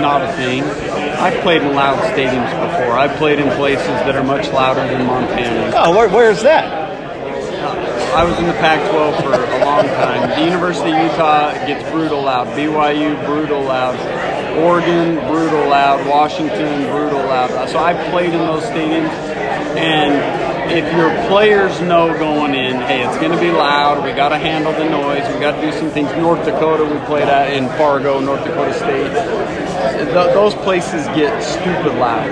Not 0.01 0.23
a 0.23 0.33
thing. 0.33 0.63
I've 0.63 1.39
played 1.43 1.61
in 1.61 1.75
loud 1.75 1.99
stadiums 2.17 2.51
before. 2.51 2.99
I've 2.99 3.15
played 3.19 3.39
in 3.39 3.51
places 3.57 3.87
that 3.87 4.17
are 4.17 4.25
much 4.25 4.49
louder 4.49 4.81
than 4.91 5.07
Montana. 5.07 5.73
Oh, 5.77 5.95
where, 5.95 6.09
where's 6.09 6.43
that? 6.43 6.82
I 8.15 8.25
was 8.25 8.39
in 8.39 8.47
the 8.47 8.53
Pac-12 8.53 9.23
for 9.23 9.33
a 9.33 9.65
long 9.65 9.87
time. 9.87 10.29
The 10.39 10.45
University 10.45 10.91
of 10.91 11.03
Utah 11.03 11.53
gets 11.67 11.91
brutal 11.91 12.21
loud. 12.21 12.47
BYU 12.49 13.25
brutal 13.25 13.63
loud. 13.63 13.99
Oregon 14.59 15.15
brutal 15.27 15.71
loud. 15.71 16.07
Washington 16.07 16.83
brutal 16.91 17.21
loud. 17.21 17.51
Uh, 17.53 17.67
so 17.67 17.79
I've 17.79 18.11
played 18.11 18.35
in 18.35 18.39
those 18.41 18.65
stadiums, 18.65 19.09
and 19.79 20.71
if 20.71 20.95
your 20.95 21.09
players 21.29 21.81
know 21.81 22.13
going 22.19 22.55
in, 22.55 22.83
hey, 22.83 23.03
it's 23.03 23.17
going 23.17 23.33
to 23.33 23.41
be 23.41 23.51
loud. 23.51 24.05
We 24.05 24.13
got 24.13 24.29
to 24.29 24.39
handle 24.39 24.73
the 24.73 24.91
noise. 24.91 25.27
We 25.33 25.41
got 25.41 25.59
to 25.59 25.63
do 25.63 25.73
some 25.73 25.89
things. 25.89 26.11
North 26.13 26.45
Dakota, 26.45 26.85
we 26.85 26.99
played 27.07 27.29
at 27.29 27.55
in 27.55 27.67
Fargo, 27.79 28.21
North 28.21 28.45
Dakota 28.45 28.75
State. 28.75 29.11
Th- 30.05 30.35
those 30.35 30.55
places 30.57 31.07
get 31.17 31.43
stupid 31.43 31.95
loud, 31.95 32.29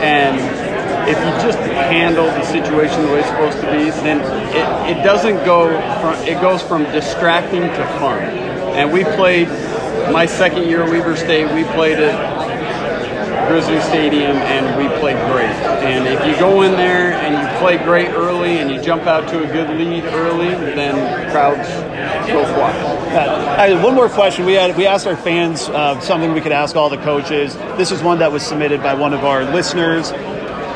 and 0.00 0.65
if 1.08 1.16
you 1.18 1.46
just 1.46 1.58
handle 1.58 2.26
the 2.26 2.44
situation 2.44 3.02
the 3.02 3.08
way 3.08 3.20
it's 3.20 3.28
supposed 3.28 3.60
to 3.60 3.70
be, 3.70 3.90
then 4.02 4.20
it, 4.54 4.98
it 4.98 5.02
doesn't 5.02 5.36
go 5.44 5.68
from 6.00 6.14
it 6.26 6.40
goes 6.40 6.62
from 6.62 6.84
distracting 6.84 7.62
to 7.62 7.86
fun. 7.98 8.22
And 8.76 8.92
we 8.92 9.04
played 9.04 9.48
my 10.12 10.26
second 10.26 10.68
year 10.68 10.82
at 10.82 10.90
Weber 10.90 11.16
State. 11.16 11.52
We 11.54 11.64
played 11.72 11.98
at 11.98 12.36
Grizzly 13.48 13.80
Stadium, 13.80 14.36
and 14.36 14.76
we 14.76 14.88
played 14.98 15.16
great. 15.30 15.54
And 15.86 16.06
if 16.06 16.26
you 16.26 16.38
go 16.40 16.62
in 16.62 16.72
there 16.72 17.12
and 17.12 17.34
you 17.34 17.58
play 17.58 17.78
great 17.78 18.08
early, 18.08 18.58
and 18.58 18.70
you 18.70 18.80
jump 18.82 19.04
out 19.04 19.28
to 19.28 19.44
a 19.44 19.46
good 19.46 19.70
lead 19.78 20.04
early, 20.04 20.48
then 20.48 21.30
crowds 21.30 21.68
go 22.28 22.42
quiet. 22.54 23.72
Uh, 23.72 23.82
one 23.82 23.94
more 23.94 24.08
question. 24.08 24.44
We 24.44 24.54
had 24.54 24.76
we 24.76 24.86
asked 24.86 25.06
our 25.06 25.16
fans 25.16 25.68
uh, 25.68 25.98
something 26.00 26.32
we 26.32 26.40
could 26.40 26.52
ask 26.52 26.76
all 26.76 26.90
the 26.90 26.98
coaches. 26.98 27.54
This 27.76 27.92
is 27.92 28.02
one 28.02 28.18
that 28.18 28.32
was 28.32 28.42
submitted 28.42 28.82
by 28.82 28.94
one 28.94 29.14
of 29.14 29.24
our 29.24 29.44
listeners. 29.44 30.12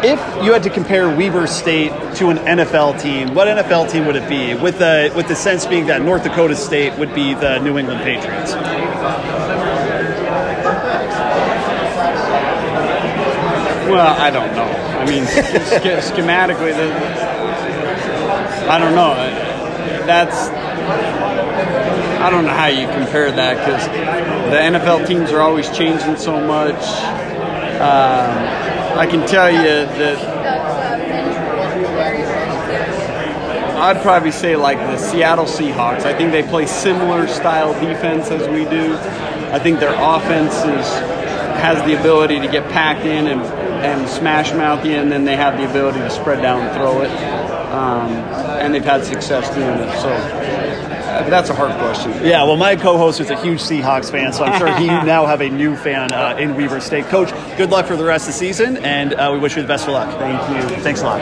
If 0.02 0.44
you 0.44 0.52
had 0.52 0.62
to 0.62 0.70
compare 0.70 1.08
Weber 1.14 1.46
State 1.46 1.90
to 2.16 2.30
an 2.30 2.38
NFL 2.38 3.00
team, 3.00 3.34
what 3.34 3.48
NFL 3.48 3.90
team 3.90 4.06
would 4.06 4.16
it 4.16 4.28
be? 4.28 4.54
With 4.54 4.78
the 4.78 5.12
with 5.14 5.28
the 5.28 5.36
sense 5.36 5.66
being 5.66 5.86
that 5.86 6.00
North 6.02 6.22
Dakota 6.24 6.56
State 6.56 6.98
would 6.98 7.14
be 7.14 7.34
the 7.34 7.58
New 7.58 7.76
England 7.76 8.00
Patriots. 8.02 8.54
Well, 13.90 14.16
I 14.18 14.30
don't 14.30 14.54
know. 14.54 14.64
I 14.64 15.04
mean, 15.04 15.24
sch- 15.26 15.30
schematically, 16.10 16.72
the, 16.74 16.90
I 18.70 18.78
don't 18.78 18.94
know. 18.94 19.14
That's 20.06 20.48
I 22.20 22.30
don't 22.30 22.44
know 22.44 22.52
how 22.54 22.66
you 22.68 22.86
compare 22.86 23.30
that 23.32 23.56
because 23.58 23.86
the 24.50 24.78
NFL 24.78 25.06
teams 25.06 25.30
are 25.30 25.40
always 25.40 25.68
changing 25.76 26.16
so 26.16 26.40
much. 26.40 26.80
Um, 27.80 28.79
I 28.98 29.06
can 29.06 29.26
tell 29.26 29.50
you 29.50 29.58
that 29.62 30.40
I'd 33.80 34.02
probably 34.02 34.30
say 34.30 34.56
like 34.56 34.76
the 34.78 34.98
Seattle 34.98 35.46
Seahawks. 35.46 36.02
I 36.02 36.14
think 36.14 36.32
they 36.32 36.42
play 36.42 36.66
similar 36.66 37.26
style 37.26 37.72
defense 37.80 38.30
as 38.30 38.46
we 38.48 38.64
do. 38.64 38.94
I 39.52 39.58
think 39.58 39.80
their 39.80 39.94
offense 39.94 40.54
is, 40.54 40.86
has 41.60 41.82
the 41.86 41.98
ability 41.98 42.40
to 42.40 42.48
get 42.48 42.70
packed 42.70 43.06
in 43.06 43.26
and, 43.26 43.40
and 43.40 44.08
smash 44.08 44.52
mouth 44.52 44.84
you, 44.84 44.96
and 44.96 45.10
then 45.10 45.24
they 45.24 45.34
have 45.34 45.56
the 45.56 45.68
ability 45.68 46.00
to 46.00 46.10
spread 46.10 46.42
down 46.42 46.60
and 46.60 46.76
throw 46.76 47.00
it. 47.00 47.10
Um, 47.72 48.10
and 48.60 48.74
they've 48.74 48.84
had 48.84 49.04
success 49.04 49.48
doing 49.54 49.78
it. 49.78 50.00
So 50.00 50.59
uh, 51.20 51.30
that's 51.30 51.50
a 51.50 51.54
hard 51.54 51.72
question. 51.78 52.12
Yeah, 52.24 52.44
well, 52.44 52.56
my 52.56 52.76
co-host 52.76 53.20
is 53.20 53.30
a 53.30 53.40
huge 53.42 53.60
Seahawks 53.60 54.10
fan, 54.10 54.32
so 54.32 54.44
I'm 54.44 54.58
sure 54.58 54.74
he 54.76 54.86
now 54.86 55.26
have 55.26 55.40
a 55.40 55.48
new 55.48 55.76
fan 55.76 56.12
uh, 56.12 56.36
in 56.38 56.56
Weber 56.56 56.80
State. 56.80 57.06
Coach, 57.06 57.30
good 57.56 57.70
luck 57.70 57.86
for 57.86 57.96
the 57.96 58.04
rest 58.04 58.28
of 58.28 58.34
the 58.34 58.38
season, 58.38 58.76
and 58.78 59.14
uh, 59.14 59.30
we 59.32 59.38
wish 59.38 59.56
you 59.56 59.62
the 59.62 59.68
best 59.68 59.86
of 59.86 59.92
luck. 59.94 60.18
Thank 60.18 60.70
you. 60.70 60.76
Thanks 60.82 61.02
a 61.02 61.04
lot. 61.04 61.20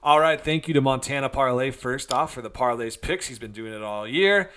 All 0.00 0.20
right, 0.20 0.40
thank 0.40 0.68
you 0.68 0.72
to 0.72 0.80
Montana 0.80 1.28
Parlay 1.28 1.70
first 1.70 2.14
off 2.14 2.32
for 2.32 2.40
the 2.40 2.48
parlays 2.48 2.98
picks. 2.98 3.26
He's 3.26 3.38
been 3.38 3.52
doing 3.52 3.74
it 3.74 3.82
all 3.82 4.08
year. 4.08 4.50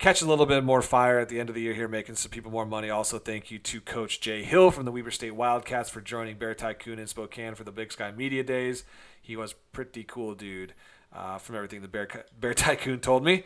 Catch 0.00 0.22
a 0.22 0.26
little 0.26 0.46
bit 0.46 0.64
more 0.64 0.82
fire 0.82 1.18
at 1.20 1.28
the 1.28 1.38
end 1.38 1.48
of 1.50 1.54
the 1.54 1.60
year 1.60 1.74
here, 1.74 1.86
making 1.86 2.16
some 2.16 2.30
people 2.30 2.50
more 2.50 2.66
money. 2.66 2.90
Also, 2.90 3.18
thank 3.18 3.50
you 3.50 3.58
to 3.58 3.80
Coach 3.80 4.20
Jay 4.20 4.42
Hill 4.42 4.70
from 4.70 4.86
the 4.86 4.90
Weber 4.90 5.10
State 5.10 5.32
Wildcats 5.32 5.90
for 5.90 6.00
joining 6.00 6.38
Bear 6.38 6.54
Tycoon 6.54 6.98
in 6.98 7.06
Spokane 7.06 7.54
for 7.54 7.64
the 7.64 7.70
Big 7.70 7.92
Sky 7.92 8.10
Media 8.10 8.42
Days. 8.42 8.84
He 9.20 9.36
was 9.36 9.52
pretty 9.72 10.02
cool 10.02 10.34
dude 10.34 10.72
uh, 11.14 11.38
from 11.38 11.54
everything 11.54 11.82
the 11.82 11.88
Bear 11.88 12.08
Bear 12.40 12.54
Tycoon 12.54 12.98
told 12.98 13.22
me. 13.22 13.44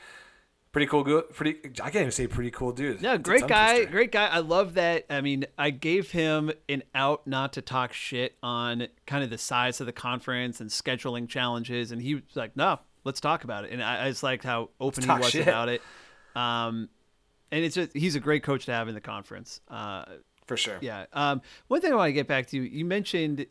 Pretty 0.70 0.86
cool, 0.86 1.04
good. 1.04 1.30
Pretty. 1.30 1.58
I 1.80 1.90
can't 1.90 1.96
even 1.96 2.10
say 2.10 2.26
pretty 2.26 2.50
cool 2.50 2.72
dude. 2.72 3.00
Yeah, 3.00 3.16
great 3.16 3.46
guy. 3.46 3.84
Great 3.84 4.10
guy. 4.10 4.26
I 4.26 4.40
love 4.40 4.74
that. 4.74 5.06
I 5.08 5.20
mean, 5.20 5.46
I 5.56 5.70
gave 5.70 6.10
him 6.10 6.50
an 6.68 6.82
out 6.96 7.28
not 7.28 7.52
to 7.52 7.62
talk 7.62 7.92
shit 7.92 8.36
on 8.42 8.88
kind 9.06 9.22
of 9.22 9.30
the 9.30 9.38
size 9.38 9.80
of 9.80 9.86
the 9.86 9.92
conference 9.92 10.60
and 10.60 10.70
scheduling 10.70 11.28
challenges, 11.28 11.92
and 11.92 12.02
he 12.02 12.16
was 12.16 12.24
like, 12.34 12.56
"No, 12.56 12.80
let's 13.04 13.20
talk 13.20 13.44
about 13.44 13.64
it." 13.64 13.70
And 13.70 13.84
I, 13.84 14.06
I 14.06 14.08
just 14.08 14.24
liked 14.24 14.42
how 14.42 14.70
open 14.80 15.04
he 15.04 15.08
was 15.08 15.30
shit. 15.30 15.42
about 15.42 15.68
it. 15.68 15.80
Um, 16.34 16.88
and 17.50 17.64
it's 17.64 17.74
just, 17.74 17.92
he's 17.92 18.16
a 18.16 18.20
great 18.20 18.42
coach 18.42 18.66
to 18.66 18.72
have 18.72 18.88
in 18.88 18.94
the 18.94 19.00
conference. 19.00 19.60
Uh, 19.68 20.04
for 20.46 20.56
sure. 20.56 20.78
yeah. 20.80 21.06
Um, 21.12 21.40
one 21.68 21.80
thing 21.80 21.92
I 21.92 21.96
want 21.96 22.08
to 22.08 22.12
get 22.12 22.26
back 22.28 22.46
to, 22.48 22.56
you 22.56 22.62
You 22.62 22.84
mentioned 22.84 23.46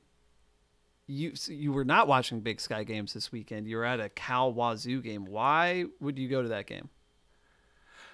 you 1.08 1.34
you 1.48 1.74
were 1.74 1.84
not 1.84 2.08
watching 2.08 2.40
Big 2.40 2.62
Sky 2.62 2.84
games 2.84 3.14
this 3.14 3.32
weekend. 3.32 3.68
You 3.68 3.78
were 3.78 3.86
at 3.86 4.00
a 4.00 4.10
Cal 4.10 4.54
Wazoo 4.54 5.02
game. 5.02 5.26
Why 5.26 5.86
would 6.00 6.18
you 6.18 6.30
go 6.30 6.42
to 6.42 6.48
that 6.50 6.66
game? 6.66 6.90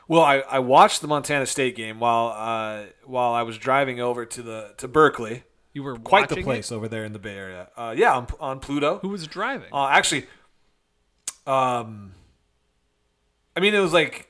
Well, 0.08 0.22
I, 0.22 0.38
I 0.40 0.58
watched 0.60 1.02
the 1.02 1.08
Montana 1.08 1.46
State 1.46 1.76
game 1.76 2.00
while 2.00 2.30
uh, 2.36 2.86
while 3.06 3.32
I 3.34 3.44
was 3.44 3.60
driving 3.60 4.00
over 4.00 4.26
to 4.26 4.42
the 4.42 4.74
to 4.78 4.88
Berkeley. 4.88 5.44
You 5.72 5.84
were 5.84 5.98
Quite 5.98 6.30
the 6.30 6.34
watching 6.34 6.44
it? 6.44 6.46
place 6.46 6.72
over 6.72 6.88
there 6.88 7.04
in 7.06 7.14
the 7.14 7.20
Bay 7.20 7.36
Area. 7.36 7.70
Uh, 7.78 7.94
yeah, 7.96 8.16
on, 8.16 8.28
on 8.40 8.60
Pluto. 8.60 8.98
Who 9.04 9.10
was 9.10 9.28
driving? 9.28 9.70
Uh, 9.72 9.88
actually, 9.90 10.26
um, 11.46 12.14
I 13.56 13.60
mean, 13.60 13.76
it 13.76 13.80
was 13.80 13.94
like 13.94 14.29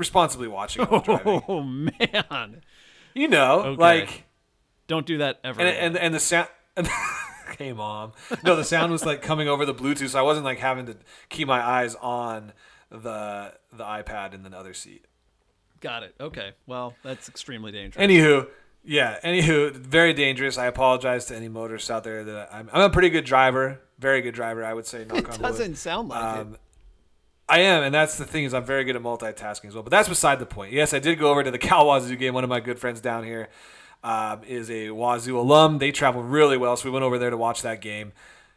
responsibly 0.00 0.48
watching. 0.48 0.84
oh 0.90 1.62
man. 1.62 2.62
You 3.14 3.28
know, 3.28 3.60
Okay. 3.60 3.80
like 3.80 4.24
Don't 4.88 5.06
do 5.06 5.18
that 5.18 5.38
ever. 5.44 5.60
and 5.60 5.68
and 5.68 5.96
and 5.96 6.14
the 6.14 6.18
sound. 6.20 6.48
hey, 7.58 7.72
mom. 7.72 8.12
No, 8.44 8.56
the 8.56 8.64
sound 8.64 8.90
was 8.92 9.04
like 9.04 9.22
coming 9.22 9.48
over 9.48 9.64
the 9.66 9.74
Bluetooth, 9.74 10.08
so 10.10 10.18
I 10.18 10.22
wasn't 10.22 10.44
like 10.44 10.58
having 10.58 10.86
to 10.86 10.96
keep 11.28 11.46
my 11.46 11.60
eyes 11.64 11.94
on 11.96 12.52
the 12.90 13.52
the 13.72 13.84
iPad 13.84 14.34
in 14.34 14.42
the 14.42 14.56
other 14.56 14.74
seat. 14.74 15.04
Got 15.80 16.02
it. 16.02 16.14
Okay. 16.20 16.52
Well, 16.66 16.94
that's 17.02 17.28
extremely 17.28 17.72
dangerous. 17.72 18.04
Anywho, 18.04 18.48
yeah. 18.84 19.18
Anywho, 19.24 19.72
very 19.74 20.12
dangerous. 20.12 20.58
I 20.58 20.66
apologize 20.66 21.24
to 21.26 21.36
any 21.36 21.48
motorists 21.48 21.90
out 21.90 22.04
there 22.04 22.22
that 22.24 22.52
I'm. 22.52 22.68
I'm 22.72 22.82
a 22.82 22.90
pretty 22.90 23.10
good 23.10 23.24
driver, 23.24 23.80
very 23.98 24.20
good 24.22 24.34
driver. 24.34 24.64
I 24.64 24.74
would 24.74 24.86
say. 24.86 25.04
Knock 25.04 25.18
it 25.18 25.24
on 25.26 25.30
wood. 25.32 25.42
doesn't 25.42 25.76
sound 25.76 26.08
like 26.08 26.22
Um, 26.22 26.56
I 27.50 27.60
am, 27.60 27.82
and 27.82 27.94
that's 27.94 28.16
the 28.16 28.24
thing 28.24 28.44
is 28.44 28.54
I'm 28.54 28.64
very 28.64 28.84
good 28.84 28.96
at 28.96 29.02
multitasking 29.02 29.66
as 29.66 29.74
well. 29.74 29.82
But 29.82 29.90
that's 29.90 30.08
beside 30.08 30.38
the 30.38 30.46
point. 30.46 30.72
Yes, 30.72 30.94
I 30.94 30.98
did 31.00 31.18
go 31.18 31.30
over 31.30 31.42
to 31.42 31.50
the 31.50 31.58
Cal 31.68 31.86
Wazoo 31.86 32.16
game. 32.16 32.32
One 32.34 32.44
of 32.44 32.50
my 32.50 32.60
good 32.60 32.78
friends 32.78 33.00
down 33.00 33.24
here 33.24 33.48
um, 34.04 34.42
is 34.44 34.70
a 34.70 34.90
Wazoo 34.90 35.38
alum. 35.38 35.78
They 35.78 35.92
travel 35.92 36.22
really 36.22 36.56
well, 36.56 36.76
so 36.76 36.84
we 36.86 36.92
went 36.92 37.04
over 37.04 37.18
there 37.18 37.30
to 37.30 37.36
watch 37.36 37.62
that 37.62 37.80
game. 37.80 38.12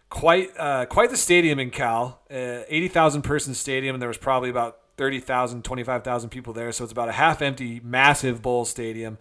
Quite, 0.10 0.52
uh, 0.57 0.86
quite 0.86 1.10
the 1.10 1.18
stadium 1.18 1.57
in 1.60 1.72
Cal. 1.72 2.22
Uh, 2.30 2.61
Eighty 2.68 2.88
thousand 2.88 3.24
person 3.24 3.53
stadium, 3.56 3.95
and 3.95 4.02
there 4.02 4.07
was 4.07 4.18
probably 4.18 4.49
about 4.52 4.80
30,000, 4.98 5.64
25,000 5.64 6.30
people 6.30 6.53
there. 6.53 6.72
So 6.72 6.84
it's 6.84 6.94
about 6.94 7.10
a 7.10 7.14
half 7.14 7.41
empty, 7.41 7.82
massive 7.84 8.44
bowl 8.44 8.64
stadium. 8.64 9.18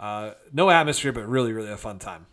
Uh, 0.00 0.32
no 0.52 0.70
atmosphere, 0.70 1.12
but 1.12 1.28
really, 1.28 1.52
really 1.52 1.70
a 1.70 1.76
fun 1.76 2.00
time. 2.00 2.26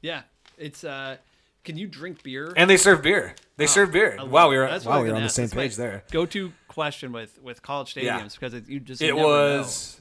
Yeah. 0.00 0.22
It's 0.56 0.82
uh 0.82 1.18
can 1.64 1.76
you 1.76 1.86
drink 1.86 2.22
beer? 2.22 2.52
And 2.56 2.68
they 2.68 2.76
serve 2.76 3.02
beer. 3.02 3.34
They 3.56 3.64
oh, 3.64 3.66
serve 3.66 3.92
beer. 3.92 4.18
Wow, 4.24 4.48
we 4.48 4.56
were 4.56 4.68
That's 4.68 4.84
wow, 4.84 5.02
we 5.02 5.10
were 5.10 5.16
on 5.16 5.22
the 5.22 5.28
same 5.28 5.44
That's 5.44 5.54
page 5.54 5.76
there. 5.76 6.04
Go-to 6.10 6.52
question 6.68 7.12
with 7.12 7.40
with 7.42 7.62
college 7.62 7.94
stadiums 7.94 8.04
Yeah. 8.04 8.28
because 8.32 8.54
it, 8.54 8.68
you 8.68 8.80
just 8.80 9.02
it 9.02 9.08
never 9.08 9.20
know. 9.20 9.58
was 9.58 10.00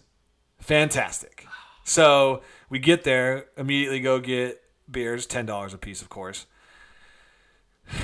fantastic. 0.60 1.46
So 1.84 2.42
we 2.70 2.80
get 2.80 3.04
there, 3.04 3.46
immediately 3.58 4.00
go 4.00 4.20
get 4.20 4.62
beers, 4.90 5.26
ten 5.26 5.46
dollars 5.46 5.74
a 5.74 5.78
piece, 5.78 6.02
of 6.02 6.10
course. 6.10 6.46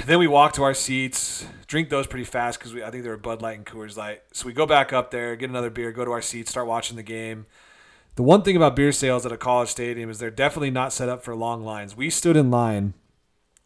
Then 0.05 0.17
we 0.19 0.27
walk 0.27 0.53
to 0.53 0.63
our 0.63 0.73
seats, 0.73 1.45
drink 1.67 1.89
those 1.89 2.07
pretty 2.07 2.23
fast 2.23 2.57
because 2.57 2.73
I 2.73 2.89
think 2.89 3.03
they 3.03 3.09
were 3.09 3.17
Bud 3.17 3.41
Light 3.41 3.57
and 3.57 3.65
Coors 3.65 3.97
Light. 3.97 4.21
So 4.31 4.47
we 4.47 4.53
go 4.53 4.65
back 4.65 4.93
up 4.93 5.11
there, 5.11 5.35
get 5.35 5.49
another 5.49 5.69
beer, 5.69 5.91
go 5.91 6.05
to 6.05 6.11
our 6.11 6.21
seats, 6.21 6.51
start 6.51 6.67
watching 6.67 6.95
the 6.95 7.03
game. 7.03 7.45
The 8.15 8.23
one 8.23 8.43
thing 8.43 8.55
about 8.55 8.75
beer 8.75 8.91
sales 8.91 9.25
at 9.25 9.31
a 9.31 9.37
college 9.37 9.69
stadium 9.69 10.09
is 10.09 10.19
they're 10.19 10.31
definitely 10.31 10.71
not 10.71 10.93
set 10.93 11.09
up 11.09 11.23
for 11.23 11.35
long 11.35 11.63
lines. 11.63 11.97
We 11.97 12.09
stood 12.09 12.37
in 12.37 12.49
line 12.49 12.93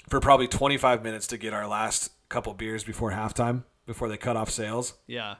for 0.07 0.19
probably 0.19 0.47
25 0.47 1.03
minutes 1.03 1.27
to 1.27 1.37
get 1.37 1.53
our 1.53 1.67
last 1.67 2.11
couple 2.29 2.53
beers 2.53 2.83
before 2.83 3.11
halftime, 3.11 3.63
before 3.85 4.09
they 4.09 4.17
cut 4.17 4.35
off 4.35 4.49
sales. 4.49 4.93
Yeah. 5.07 5.35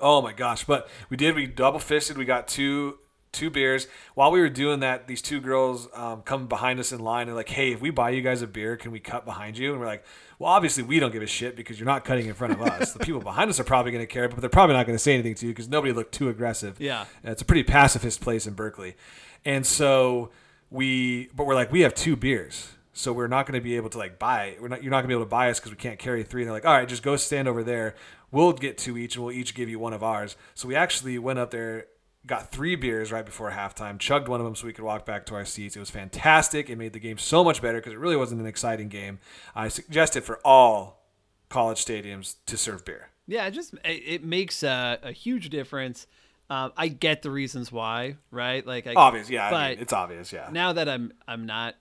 Oh 0.00 0.22
my 0.22 0.32
gosh! 0.32 0.64
But 0.64 0.88
we 1.10 1.16
did. 1.16 1.34
We 1.34 1.46
double 1.46 1.80
fisted. 1.80 2.16
We 2.16 2.24
got 2.24 2.46
two 2.46 2.98
two 3.32 3.50
beers. 3.50 3.86
While 4.14 4.30
we 4.30 4.40
were 4.40 4.48
doing 4.48 4.80
that, 4.80 5.06
these 5.06 5.22
two 5.22 5.40
girls 5.40 5.88
um, 5.94 6.22
come 6.22 6.46
behind 6.46 6.80
us 6.80 6.92
in 6.92 7.00
line 7.00 7.28
and 7.28 7.36
like, 7.36 7.48
"Hey, 7.48 7.72
if 7.72 7.80
we 7.80 7.90
buy 7.90 8.10
you 8.10 8.22
guys 8.22 8.42
a 8.42 8.46
beer, 8.46 8.76
can 8.76 8.92
we 8.92 9.00
cut 9.00 9.24
behind 9.24 9.58
you?" 9.58 9.72
And 9.72 9.80
we're 9.80 9.86
like, 9.86 10.04
"Well, 10.38 10.50
obviously 10.50 10.82
we 10.82 11.00
don't 11.00 11.12
give 11.12 11.22
a 11.22 11.26
shit 11.26 11.56
because 11.56 11.78
you're 11.78 11.86
not 11.86 12.04
cutting 12.04 12.26
in 12.26 12.34
front 12.34 12.54
of 12.54 12.62
us. 12.62 12.92
the 12.92 12.98
people 13.00 13.20
behind 13.20 13.50
us 13.50 13.58
are 13.60 13.64
probably 13.64 13.92
going 13.92 14.02
to 14.02 14.12
care, 14.12 14.28
but 14.28 14.40
they're 14.40 14.50
probably 14.50 14.76
not 14.76 14.86
going 14.86 14.96
to 14.96 15.02
say 15.02 15.14
anything 15.14 15.34
to 15.36 15.46
you 15.46 15.52
because 15.52 15.68
nobody 15.68 15.92
looked 15.92 16.12
too 16.12 16.28
aggressive. 16.28 16.80
Yeah. 16.80 17.06
And 17.22 17.32
it's 17.32 17.42
a 17.42 17.44
pretty 17.44 17.64
pacifist 17.64 18.20
place 18.20 18.46
in 18.46 18.54
Berkeley, 18.54 18.96
and 19.44 19.66
so 19.66 20.30
we. 20.70 21.28
But 21.34 21.46
we're 21.46 21.54
like, 21.54 21.72
we 21.72 21.80
have 21.80 21.94
two 21.94 22.16
beers. 22.16 22.68
So 22.98 23.12
we're 23.12 23.28
not 23.28 23.46
going 23.46 23.54
to 23.54 23.62
be 23.62 23.76
able 23.76 23.90
to 23.90 23.98
like 23.98 24.18
buy. 24.18 24.56
We're 24.60 24.66
not. 24.66 24.82
You're 24.82 24.90
not 24.90 24.96
going 24.96 25.04
to 25.04 25.08
be 25.08 25.14
able 25.14 25.24
to 25.24 25.30
buy 25.30 25.50
us 25.50 25.60
because 25.60 25.70
we 25.70 25.76
can't 25.76 26.00
carry 26.00 26.24
three. 26.24 26.42
And 26.42 26.48
they're 26.48 26.52
like, 26.56 26.66
all 26.66 26.74
right, 26.74 26.88
just 26.88 27.04
go 27.04 27.14
stand 27.14 27.46
over 27.46 27.62
there. 27.62 27.94
We'll 28.32 28.52
get 28.52 28.76
two 28.76 28.98
each, 28.98 29.14
and 29.14 29.24
we'll 29.24 29.32
each 29.32 29.54
give 29.54 29.68
you 29.68 29.78
one 29.78 29.92
of 29.92 30.02
ours. 30.02 30.36
So 30.56 30.66
we 30.66 30.74
actually 30.74 31.16
went 31.16 31.38
up 31.38 31.52
there, 31.52 31.86
got 32.26 32.50
three 32.50 32.74
beers 32.74 33.12
right 33.12 33.24
before 33.24 33.52
halftime, 33.52 34.00
chugged 34.00 34.26
one 34.26 34.40
of 34.40 34.44
them 34.44 34.56
so 34.56 34.66
we 34.66 34.72
could 34.72 34.84
walk 34.84 35.06
back 35.06 35.26
to 35.26 35.36
our 35.36 35.44
seats. 35.44 35.76
It 35.76 35.78
was 35.78 35.90
fantastic. 35.90 36.68
It 36.68 36.76
made 36.76 36.92
the 36.92 36.98
game 36.98 37.18
so 37.18 37.44
much 37.44 37.62
better 37.62 37.78
because 37.78 37.92
it 37.92 38.00
really 38.00 38.16
wasn't 38.16 38.40
an 38.40 38.48
exciting 38.48 38.88
game. 38.88 39.20
I 39.54 39.68
suggest 39.68 40.16
it 40.16 40.22
for 40.22 40.40
all 40.44 41.06
college 41.48 41.84
stadiums 41.84 42.34
to 42.46 42.56
serve 42.56 42.84
beer. 42.84 43.10
Yeah, 43.28 43.46
it 43.46 43.52
just 43.52 43.74
it, 43.84 44.02
it 44.06 44.24
makes 44.24 44.64
a, 44.64 44.98
a 45.04 45.12
huge 45.12 45.50
difference. 45.50 46.08
Um, 46.50 46.72
I 46.76 46.88
get 46.88 47.22
the 47.22 47.30
reasons 47.30 47.70
why, 47.70 48.16
right? 48.32 48.66
Like, 48.66 48.88
I, 48.88 48.94
Obvious, 48.94 49.30
yeah. 49.30 49.50
I 49.50 49.68
mean, 49.70 49.78
it's 49.78 49.92
obvious, 49.92 50.32
yeah. 50.32 50.48
now 50.50 50.72
that 50.72 50.88
I'm 50.88 51.12
I'm 51.28 51.46
not 51.46 51.76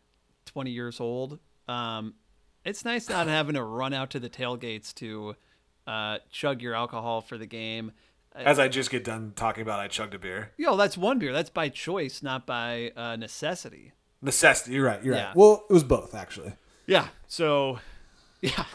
20 0.58 0.72
years 0.72 1.00
old, 1.00 1.38
um, 1.68 2.16
it's 2.66 2.84
nice 2.84 3.08
not 3.10 3.28
having 3.40 3.54
to 3.54 3.62
run 3.64 3.94
out 3.94 4.10
to 4.10 4.20
the 4.20 4.28
tailgates 4.28 4.92
to 4.96 5.36
uh, 5.86 6.18
chug 6.32 6.64
your 6.64 6.74
alcohol 6.74 7.22
for 7.22 7.38
the 7.38 7.46
game. 7.46 7.92
As 8.36 8.58
I 8.58 8.68
just 8.68 8.90
get 8.90 9.04
done 9.04 9.34
talking 9.36 9.62
about, 9.62 9.80
I 9.80 9.88
chugged 9.88 10.16
a 10.16 10.18
beer. 10.20 10.54
Yo, 10.58 10.76
that's 10.76 10.98
one 10.98 11.20
beer. 11.20 11.32
That's 11.32 11.52
by 11.52 11.70
choice, 11.70 12.24
not 12.24 12.48
by 12.48 12.92
uh, 12.98 13.18
necessity. 13.18 13.92
Necessity. 14.20 14.72
You're 14.74 14.86
right. 14.88 15.04
You're 15.04 15.14
Yeah. 15.14 15.28
right. 15.28 15.36
Well, 15.36 15.64
it 15.70 15.74
was 15.74 15.84
both 15.84 16.16
actually. 16.16 16.54
Yeah. 16.88 17.10
So, 17.28 17.78
yeah. 18.42 18.66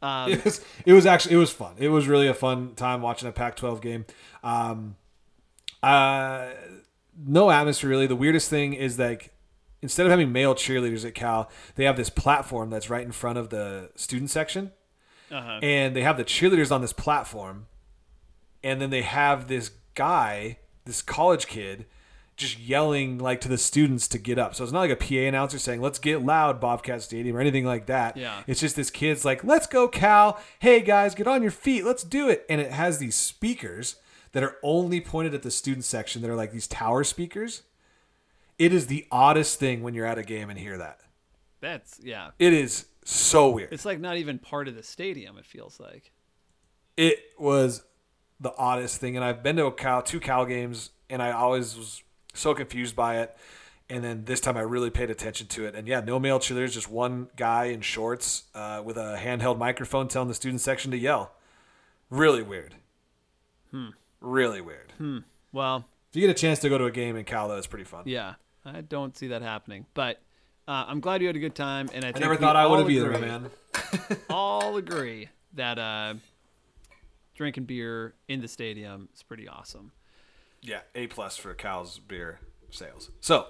Um, 0.00 0.30
it 0.30 0.44
was 0.44 0.64
it 0.84 0.92
was 0.92 1.06
actually 1.06 1.34
it 1.34 1.38
was 1.38 1.50
fun. 1.50 1.74
It 1.78 1.88
was 1.88 2.06
really 2.06 2.28
a 2.28 2.34
fun 2.34 2.74
time 2.76 3.02
watching 3.02 3.28
a 3.28 3.32
Pac-12 3.32 3.80
game. 3.82 4.04
Um, 4.44 4.94
uh, 5.82 6.50
no 7.18 7.50
atmosphere 7.50 7.90
really. 7.90 8.06
The 8.06 8.14
weirdest 8.14 8.48
thing 8.48 8.74
is 8.74 8.96
like 8.96 9.32
instead 9.86 10.04
of 10.04 10.10
having 10.10 10.32
male 10.32 10.52
cheerleaders 10.52 11.04
at 11.04 11.14
Cal, 11.14 11.48
they 11.76 11.84
have 11.84 11.96
this 11.96 12.10
platform 12.10 12.70
that's 12.70 12.90
right 12.90 13.06
in 13.06 13.12
front 13.12 13.38
of 13.38 13.50
the 13.50 13.90
student 13.94 14.30
section, 14.30 14.72
uh-huh. 15.30 15.60
and 15.62 15.94
they 15.94 16.02
have 16.02 16.16
the 16.16 16.24
cheerleaders 16.24 16.72
on 16.72 16.80
this 16.80 16.92
platform, 16.92 17.66
and 18.64 18.80
then 18.80 18.90
they 18.90 19.02
have 19.02 19.46
this 19.46 19.70
guy, 19.94 20.58
this 20.84 21.02
college 21.02 21.46
kid. 21.46 21.86
Just 22.36 22.58
yelling 22.58 23.16
like 23.16 23.40
to 23.40 23.48
the 23.48 23.56
students 23.56 24.06
to 24.08 24.18
get 24.18 24.38
up. 24.38 24.54
So 24.54 24.62
it's 24.62 24.70
not 24.70 24.80
like 24.80 24.90
a 24.90 24.96
PA 24.96 25.26
announcer 25.26 25.58
saying, 25.58 25.80
let's 25.80 25.98
get 25.98 26.22
loud, 26.22 26.60
Bobcat 26.60 27.00
Stadium, 27.00 27.34
or 27.34 27.40
anything 27.40 27.64
like 27.64 27.86
that. 27.86 28.14
Yeah. 28.14 28.42
It's 28.46 28.60
just 28.60 28.76
this 28.76 28.90
kid's 28.90 29.24
like, 29.24 29.42
let's 29.42 29.66
go, 29.66 29.88
Cal. 29.88 30.38
Hey, 30.58 30.82
guys, 30.82 31.14
get 31.14 31.26
on 31.26 31.40
your 31.40 31.50
feet. 31.50 31.82
Let's 31.82 32.02
do 32.02 32.28
it. 32.28 32.44
And 32.50 32.60
it 32.60 32.72
has 32.72 32.98
these 32.98 33.14
speakers 33.14 33.96
that 34.32 34.42
are 34.42 34.56
only 34.62 35.00
pointed 35.00 35.32
at 35.32 35.40
the 35.40 35.50
student 35.50 35.86
section 35.86 36.20
that 36.20 36.30
are 36.30 36.36
like 36.36 36.52
these 36.52 36.66
tower 36.66 37.04
speakers. 37.04 37.62
It 38.58 38.72
is 38.72 38.86
the 38.86 39.06
oddest 39.10 39.58
thing 39.58 39.82
when 39.82 39.94
you're 39.94 40.06
at 40.06 40.18
a 40.18 40.22
game 40.22 40.48
and 40.50 40.58
hear 40.58 40.78
that. 40.78 41.00
that's 41.60 42.00
yeah. 42.02 42.30
It 42.38 42.52
is 42.52 42.86
so 43.04 43.50
weird. 43.50 43.72
It's 43.72 43.84
like 43.84 44.00
not 44.00 44.16
even 44.16 44.38
part 44.38 44.68
of 44.68 44.74
the 44.74 44.82
stadium. 44.82 45.36
It 45.38 45.44
feels 45.44 45.78
like. 45.78 46.12
It 46.96 47.18
was 47.38 47.84
the 48.40 48.54
oddest 48.56 48.98
thing. 49.00 49.16
And 49.16 49.24
I've 49.24 49.42
been 49.42 49.56
to 49.56 49.66
a 49.66 49.72
Cal, 49.72 50.02
two 50.02 50.20
Cal 50.20 50.46
games, 50.46 50.90
and 51.10 51.22
I 51.22 51.32
always 51.32 51.76
was 51.76 52.02
so 52.34 52.54
confused 52.54 52.96
by 52.96 53.18
it. 53.20 53.36
And 53.88 54.02
then 54.02 54.24
this 54.24 54.40
time 54.40 54.56
I 54.56 54.62
really 54.62 54.90
paid 54.90 55.10
attention 55.10 55.46
to 55.48 55.66
it. 55.66 55.74
And 55.76 55.86
yeah, 55.86 56.00
no 56.00 56.18
male 56.18 56.40
cheerleaders, 56.40 56.72
just 56.72 56.90
one 56.90 57.28
guy 57.36 57.66
in 57.66 57.82
shorts 57.82 58.44
uh, 58.54 58.82
with 58.84 58.96
a 58.96 59.16
handheld 59.22 59.58
microphone 59.58 60.08
telling 60.08 60.28
the 60.28 60.34
student 60.34 60.60
section 60.60 60.90
to 60.90 60.96
yell. 60.98 61.32
Really 62.10 62.42
weird. 62.42 62.74
Hmm. 63.70 63.90
Really 64.20 64.60
weird. 64.60 64.92
Hmm. 64.98 65.18
Well, 65.52 65.84
If 66.10 66.16
you 66.16 66.22
get 66.26 66.30
a 66.30 66.34
chance 66.40 66.58
to 66.60 66.68
go 66.68 66.78
to 66.78 66.84
a 66.86 66.90
game 66.90 67.16
in 67.16 67.24
Cal, 67.24 67.48
though, 67.48 67.56
it's 67.58 67.66
pretty 67.68 67.84
fun. 67.84 68.02
yeah. 68.06 68.34
I 68.66 68.80
don't 68.80 69.16
see 69.16 69.28
that 69.28 69.42
happening, 69.42 69.86
but 69.94 70.20
uh, 70.66 70.84
I'm 70.88 71.00
glad 71.00 71.20
you 71.20 71.28
had 71.28 71.36
a 71.36 71.40
good 71.40 71.54
time, 71.54 71.88
and 71.94 72.04
I, 72.04 72.08
I 72.14 72.18
never 72.18 72.36
thought 72.36 72.56
I 72.56 72.66
would 72.66 72.80
have 72.80 72.90
either, 72.90 73.10
man. 73.18 73.50
all 74.30 74.76
agree 74.76 75.28
that 75.54 75.78
uh, 75.78 76.14
drinking 77.34 77.64
beer 77.64 78.14
in 78.28 78.40
the 78.40 78.48
stadium 78.48 79.08
is 79.14 79.22
pretty 79.22 79.46
awesome. 79.46 79.92
Yeah, 80.62 80.80
A 80.94 81.06
plus 81.06 81.36
for 81.36 81.54
Cal's 81.54 81.98
beer 82.00 82.40
sales. 82.70 83.10
So 83.20 83.46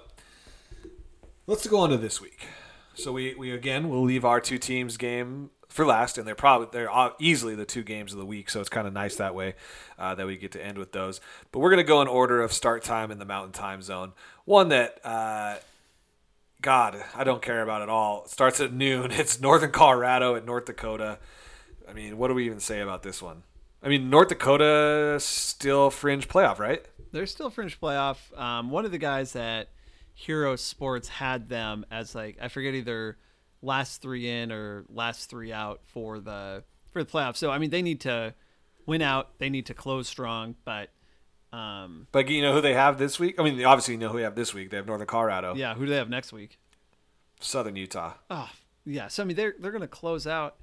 let's 1.47 1.65
go 1.65 1.79
on 1.79 1.89
to 1.89 1.97
this 1.97 2.21
week. 2.21 2.45
So 2.93 3.11
we, 3.11 3.33
we 3.35 3.51
again 3.51 3.89
we'll 3.89 4.03
leave 4.03 4.25
our 4.25 4.39
two 4.39 4.57
teams 4.57 4.97
game 4.97 5.49
for 5.77 5.85
last, 5.85 6.17
and 6.17 6.27
they're 6.27 6.35
probably 6.35 6.67
they're 6.71 6.89
easily 7.19 7.55
the 7.55 7.63
two 7.63 7.83
games 7.83 8.11
of 8.11 8.19
the 8.19 8.25
week. 8.25 8.49
So 8.49 8.59
it's 8.59 8.67
kind 8.67 8.85
of 8.85 8.93
nice 8.93 9.15
that 9.15 9.33
way 9.33 9.55
uh, 9.97 10.15
that 10.15 10.27
we 10.27 10.35
get 10.35 10.51
to 10.53 10.63
end 10.63 10.77
with 10.77 10.91
those. 10.91 11.21
But 11.53 11.59
we're 11.59 11.69
gonna 11.69 11.83
go 11.83 12.01
in 12.01 12.09
order 12.09 12.41
of 12.41 12.51
start 12.51 12.83
time 12.83 13.11
in 13.11 13.19
the 13.19 13.25
Mountain 13.25 13.53
Time 13.53 13.81
Zone. 13.81 14.11
One 14.43 14.69
that. 14.69 14.99
Uh, 15.05 15.55
God, 16.59 17.03
I 17.13 17.23
don't 17.23 17.43
care 17.43 17.61
about 17.61 17.83
at 17.83 17.89
all. 17.89 18.23
It 18.23 18.31
starts 18.31 18.59
at 18.59 18.73
noon. 18.73 19.11
It's 19.17 19.39
Northern 19.39 19.71
Colorado 19.71 20.35
at 20.35 20.43
North 20.43 20.65
Dakota. 20.65 21.19
I 21.87 21.93
mean, 21.93 22.17
what 22.17 22.29
do 22.29 22.33
we 22.33 22.47
even 22.47 22.59
say 22.59 22.79
about 22.81 23.03
this 23.03 23.21
one? 23.21 23.43
I 23.83 23.89
mean, 23.89 24.09
North 24.09 24.29
Dakota 24.29 25.17
still 25.19 25.91
fringe 25.91 26.27
playoff, 26.27 26.57
right? 26.57 26.83
They're 27.11 27.27
still 27.27 27.51
fringe 27.51 27.79
playoff. 27.79 28.35
Um, 28.35 28.71
one 28.71 28.85
of 28.85 28.91
the 28.91 28.97
guys 28.97 29.35
at 29.35 29.69
Hero 30.15 30.55
Sports 30.55 31.07
had 31.07 31.47
them 31.47 31.85
as 31.91 32.15
like 32.15 32.37
I 32.41 32.47
forget 32.47 32.73
either 32.73 33.19
last 33.67 34.01
three 34.01 34.27
in 34.27 34.51
or 34.51 34.85
last 34.89 35.29
three 35.29 35.51
out 35.53 35.81
for 35.85 36.19
the 36.19 36.63
for 36.91 37.03
the 37.03 37.09
playoffs. 37.11 37.37
So 37.37 37.51
I 37.51 37.57
mean 37.59 37.69
they 37.69 37.81
need 37.83 38.01
to 38.01 38.33
win 38.85 39.01
out. 39.01 39.37
They 39.37 39.49
need 39.49 39.65
to 39.67 39.73
close 39.73 40.07
strong, 40.07 40.55
but 40.65 40.89
um, 41.53 42.07
But 42.11 42.27
you 42.29 42.41
know 42.41 42.53
who 42.53 42.61
they 42.61 42.73
have 42.73 42.97
this 42.97 43.19
week? 43.19 43.39
I 43.39 43.43
mean, 43.43 43.63
obviously 43.63 43.93
you 43.93 43.99
know 43.99 44.09
who 44.09 44.17
they 44.17 44.23
have 44.23 44.35
this 44.35 44.53
week. 44.53 44.69
They 44.69 44.77
have 44.77 44.85
Northern 44.87 45.07
Colorado, 45.07 45.53
yeah, 45.55 45.75
who 45.75 45.85
do 45.85 45.91
they 45.91 45.97
have 45.97 46.09
next 46.09 46.33
week? 46.33 46.57
Southern 47.39 47.75
Utah. 47.75 48.13
Oh, 48.29 48.49
yeah. 48.85 49.07
So 49.09 49.21
I 49.23 49.25
mean 49.25 49.35
they're 49.37 49.53
they're 49.59 49.71
gonna 49.71 49.87
close 49.87 50.25
out. 50.25 50.55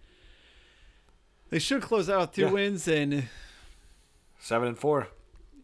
They 1.50 1.58
should 1.58 1.82
close 1.82 2.10
out 2.10 2.20
with 2.20 2.32
two 2.32 2.42
Yeah. 2.42 2.50
wins, 2.52 2.88
and 2.88 3.28
Seven 4.40 4.68
and 4.68 4.78
four. 4.78 5.08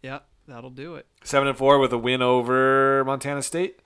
yeah, 0.02 0.20
that'll 0.46 0.70
do 0.70 0.94
it. 0.94 1.06
Seven 1.24 1.48
and 1.48 1.56
four 1.58 1.78
with 1.78 1.92
a 1.92 1.98
win 1.98 2.22
over 2.22 3.04
Montana 3.04 3.42
State. 3.42 3.80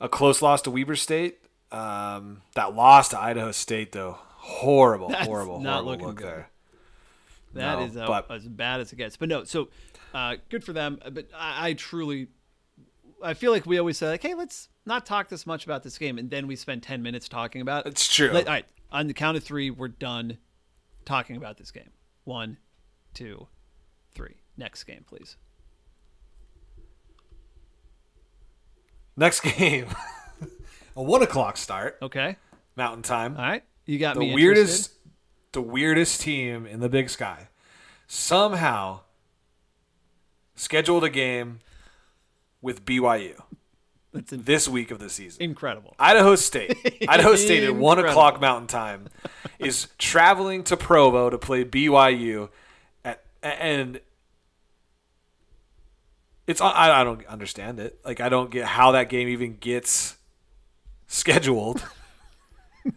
A 0.00 0.08
close 0.08 0.42
loss 0.42 0.60
to 0.62 0.70
Weber 0.70 0.96
State. 0.96 1.38
Um, 1.74 2.42
that 2.54 2.74
loss 2.74 3.08
to 3.10 3.20
Idaho 3.20 3.50
State 3.52 3.92
though, 3.92 4.18
horrible, 4.36 5.08
That's 5.08 5.26
horrible, 5.26 5.60
not 5.60 5.82
horrible 5.84 5.90
looking 5.92 6.06
look 6.06 6.16
good. 6.16 6.26
there. 6.26 6.50
That 7.54 7.78
No, 7.78 7.84
is 7.84 7.96
uh, 7.96 8.06
but- 8.06 8.30
as 8.30 8.46
bad 8.48 8.80
as 8.80 8.92
it 8.92 8.96
gets. 8.96 9.16
But 9.16 9.28
no, 9.28 9.44
so 9.44 9.68
uh, 10.12 10.36
good 10.50 10.62
for 10.64 10.72
them. 10.72 10.98
But 11.12 11.28
I, 11.36 11.68
I 11.68 11.72
truly, 11.74 12.28
I 13.22 13.34
feel 13.34 13.52
like 13.52 13.66
we 13.66 13.78
always 13.78 13.98
say 13.98 14.08
like, 14.08 14.22
hey, 14.22 14.34
let's 14.34 14.68
not 14.86 15.06
talk 15.06 15.28
this 15.28 15.46
much 15.46 15.64
about 15.64 15.82
this 15.82 15.96
game, 15.98 16.18
and 16.18 16.30
then 16.30 16.46
we 16.46 16.56
spend 16.56 16.82
ten 16.82 17.02
minutes 17.02 17.28
talking 17.28 17.60
about. 17.60 17.86
it. 17.86 17.90
It's 17.90 18.12
true. 18.12 18.30
Let- 18.30 18.46
all 18.46 18.52
right, 18.54 18.66
on 18.92 19.06
the 19.06 19.14
count 19.14 19.36
of 19.36 19.42
three, 19.44 19.70
we're 19.70 19.88
done 19.88 20.38
talking 21.04 21.36
about 21.36 21.56
this 21.58 21.70
game. 21.70 21.90
One, 22.24 22.58
two, 23.14 23.48
three. 24.14 24.36
Next 24.56 24.84
game, 24.84 25.04
please. 25.06 25.36
Next 29.16 29.40
game, 29.56 29.86
a 30.96 31.02
one 31.02 31.22
o'clock 31.22 31.56
start, 31.56 31.98
Okay. 32.02 32.36
Mountain 32.76 33.02
Time. 33.02 33.36
All 33.36 33.42
right. 33.42 33.62
You 33.86 33.98
got 33.98 34.14
the 34.14 34.20
me 34.20 34.34
weirdest, 34.34 34.70
interested. 34.90 34.98
the 35.52 35.60
weirdest 35.62 36.20
team 36.22 36.66
in 36.66 36.80
the 36.80 36.88
Big 36.88 37.10
Sky 37.10 37.48
somehow 38.06 39.00
scheduled 40.54 41.04
a 41.04 41.10
game 41.10 41.60
with 42.62 42.84
BYU 42.84 43.40
That's 44.12 44.32
in- 44.32 44.44
this 44.44 44.68
week 44.68 44.90
of 44.90 44.98
the 45.00 45.10
season. 45.10 45.42
incredible. 45.42 45.94
Idaho 45.98 46.34
State. 46.36 47.04
Idaho 47.08 47.36
State 47.36 47.64
at 47.64 47.74
one 47.76 47.98
o'clock 47.98 48.40
Mountain 48.40 48.68
Time 48.68 49.08
is 49.58 49.88
traveling 49.98 50.64
to 50.64 50.76
Provo 50.76 51.28
to 51.30 51.38
play 51.38 51.64
BYU, 51.64 52.48
at, 53.04 53.22
and 53.42 54.00
it's 56.46 56.60
I, 56.60 57.00
I 57.00 57.04
don't 57.04 57.24
understand 57.26 57.80
it. 57.80 57.98
Like 58.04 58.20
I 58.20 58.28
don't 58.28 58.50
get 58.50 58.64
how 58.66 58.92
that 58.92 59.08
game 59.08 59.28
even 59.28 59.56
gets 59.56 60.16
scheduled 61.06 61.84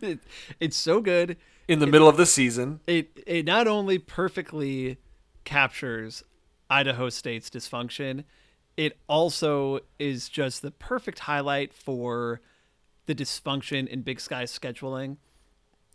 It, 0.02 0.20
it's 0.60 0.78
so 0.78 1.02
good. 1.02 1.38
in 1.68 1.80
the 1.80 1.88
middle 1.88 2.08
of 2.10 2.18
the 2.18 2.26
season. 2.26 2.80
it 2.88 3.24
it 3.26 3.46
not 3.46 3.68
only 3.68 3.98
perfectly 4.00 4.98
captures 5.44 6.24
Idaho 6.70 7.10
State's 7.10 7.50
dysfunction, 7.50 8.24
it 8.76 8.98
also 9.08 9.80
is 9.98 10.28
just 10.30 10.62
the 10.62 10.72
perfect 10.72 11.20
highlight 11.20 11.74
for 11.74 12.42
the 13.06 13.16
dysfunction 13.16 13.88
in 13.88 14.02
Big 14.02 14.20
Sky 14.20 14.44
scheduling. 14.44 15.18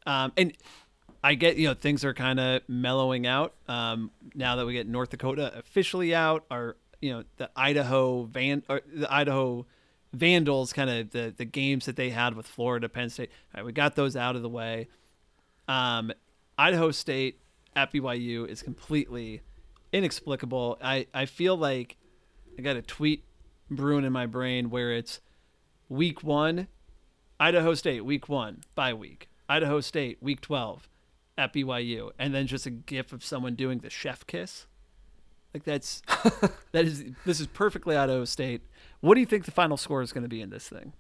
Um, 0.07 0.33
and 0.37 0.55
I 1.23 1.35
get 1.35 1.57
you 1.57 1.69
know 1.69 1.75
things 1.75 2.05
are 2.05 2.15
kind 2.15 2.41
of 2.41 2.63
mellowing 2.69 3.27
out 3.27 3.55
um, 3.69 4.11
now 4.35 4.57
that 4.57 4.67
we 4.67 4.73
get 4.73 4.89
North 4.89 5.11
Dakota 5.11 5.53
officially 5.59 6.15
out. 6.15 6.45
Or 6.51 6.77
you 7.01 7.13
know 7.13 7.25
the 7.37 7.51
Idaho 7.55 8.25
Van 8.25 8.63
or 8.69 8.81
the 8.93 9.13
Idaho 9.13 9.67
Vandals 10.13 10.73
kind 10.73 10.91
of 10.91 11.11
the 11.11 11.33
the 11.37 11.45
games 11.45 11.87
that 11.87 11.97
they 11.97 12.11
had 12.11 12.35
with 12.35 12.47
Florida, 12.47 12.89
Penn 12.89 13.09
State. 13.09 13.31
All 13.55 13.61
right, 13.61 13.67
we 13.67 13.73
got 13.73 13.95
those 13.95 14.17
out 14.17 14.37
of 14.37 14.43
the 14.43 14.49
way. 14.49 14.89
Um, 15.69 16.13
Idaho 16.59 16.91
State 16.91 17.41
at 17.75 17.93
BYU 17.93 18.47
is 18.47 18.63
completely 18.63 19.41
inexplicable. 19.93 20.79
I, 20.83 21.07
I 21.15 21.27
feel 21.27 21.57
like 21.57 21.97
I 22.59 22.63
got 22.63 22.77
a 22.77 22.83
tweet 22.83 23.25
brewing 23.71 24.05
in 24.05 24.13
my 24.13 24.27
brain 24.27 24.71
where 24.71 24.93
it's 24.93 25.21
week 25.89 26.23
one, 26.23 26.69
Idaho 27.39 27.75
State, 27.75 28.05
week 28.05 28.29
one, 28.29 28.63
bye 28.75 28.95
week. 28.95 29.29
Idaho 29.49 29.81
State, 29.81 30.19
week 30.21 30.41
12 30.41 30.89
at 31.37 31.53
BYU. 31.53 32.11
And 32.19 32.35
then 32.35 32.47
just 32.47 32.67
a 32.67 32.71
gif 32.71 33.13
of 33.13 33.25
someone 33.25 33.55
doing 33.55 33.81
the 33.81 33.91
chef 33.91 34.27
kiss. 34.27 34.67
Like 35.53 35.65
that's, 35.65 36.01
that 36.73 36.87
is, 36.87 37.05
this 37.27 37.41
is 37.41 37.47
perfectly 37.49 37.97
Idaho 37.97 38.25
State. 38.25 38.63
What 39.03 39.15
do 39.15 39.21
you 39.21 39.27
think 39.27 39.45
the 39.45 39.51
final 39.51 39.77
score 39.77 40.01
is 40.01 40.13
going 40.13 40.23
to 40.23 40.29
be 40.29 40.41
in 40.41 40.51
this 40.51 40.69
thing? 40.69 40.93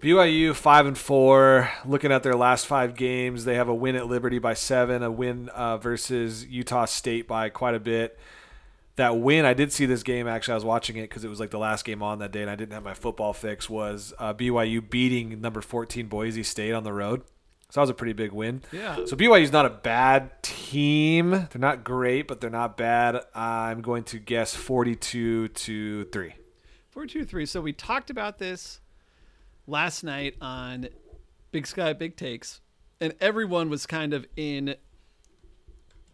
BYU 0.00 0.54
five 0.54 0.86
and 0.86 0.96
four. 0.96 1.70
Looking 1.84 2.10
at 2.10 2.22
their 2.22 2.34
last 2.34 2.66
five 2.66 2.94
games, 2.94 3.44
they 3.44 3.56
have 3.56 3.68
a 3.68 3.74
win 3.74 3.94
at 3.94 4.06
Liberty 4.06 4.38
by 4.38 4.54
seven, 4.54 5.02
a 5.02 5.10
win 5.10 5.48
uh, 5.50 5.76
versus 5.76 6.46
Utah 6.46 6.86
State 6.86 7.28
by 7.28 7.50
quite 7.50 7.74
a 7.74 7.80
bit. 7.80 8.18
That 8.96 9.18
win, 9.18 9.44
I 9.44 9.54
did 9.54 9.72
see 9.72 9.86
this 9.86 10.02
game 10.02 10.28
actually. 10.28 10.52
I 10.52 10.54
was 10.56 10.64
watching 10.64 10.96
it 10.96 11.02
because 11.02 11.24
it 11.24 11.28
was 11.28 11.40
like 11.40 11.50
the 11.50 11.58
last 11.58 11.84
game 11.84 12.02
on 12.02 12.20
that 12.20 12.30
day, 12.30 12.42
and 12.42 12.50
I 12.50 12.56
didn't 12.56 12.72
have 12.72 12.82
my 12.84 12.94
football 12.94 13.32
fix. 13.32 13.68
Was 13.68 14.14
uh, 14.18 14.34
BYU 14.34 14.88
beating 14.88 15.40
number 15.40 15.60
fourteen 15.60 16.06
Boise 16.06 16.42
State 16.44 16.72
on 16.72 16.84
the 16.84 16.92
road? 16.92 17.22
So 17.70 17.80
that 17.80 17.82
was 17.82 17.90
a 17.90 17.94
pretty 17.94 18.12
big 18.12 18.32
win. 18.32 18.62
Yeah. 18.70 19.04
So 19.06 19.16
BYU's 19.16 19.50
not 19.50 19.66
a 19.66 19.70
bad 19.70 20.42
team. 20.42 21.30
They're 21.30 21.48
not 21.56 21.84
great, 21.84 22.28
but 22.28 22.40
they're 22.40 22.50
not 22.50 22.76
bad. 22.76 23.20
I'm 23.34 23.82
going 23.82 24.04
to 24.04 24.18
guess 24.18 24.54
forty-two 24.54 25.48
to 25.48 26.04
three. 26.06 26.34
Four 26.92 27.06
two 27.06 27.24
three. 27.24 27.46
So 27.46 27.62
we 27.62 27.72
talked 27.72 28.10
about 28.10 28.36
this 28.36 28.82
last 29.66 30.04
night 30.04 30.36
on 30.42 30.88
Big 31.50 31.66
Sky 31.66 31.94
Big 31.94 32.16
Takes, 32.16 32.60
and 33.00 33.14
everyone 33.18 33.70
was 33.70 33.86
kind 33.86 34.12
of 34.12 34.26
in 34.36 34.76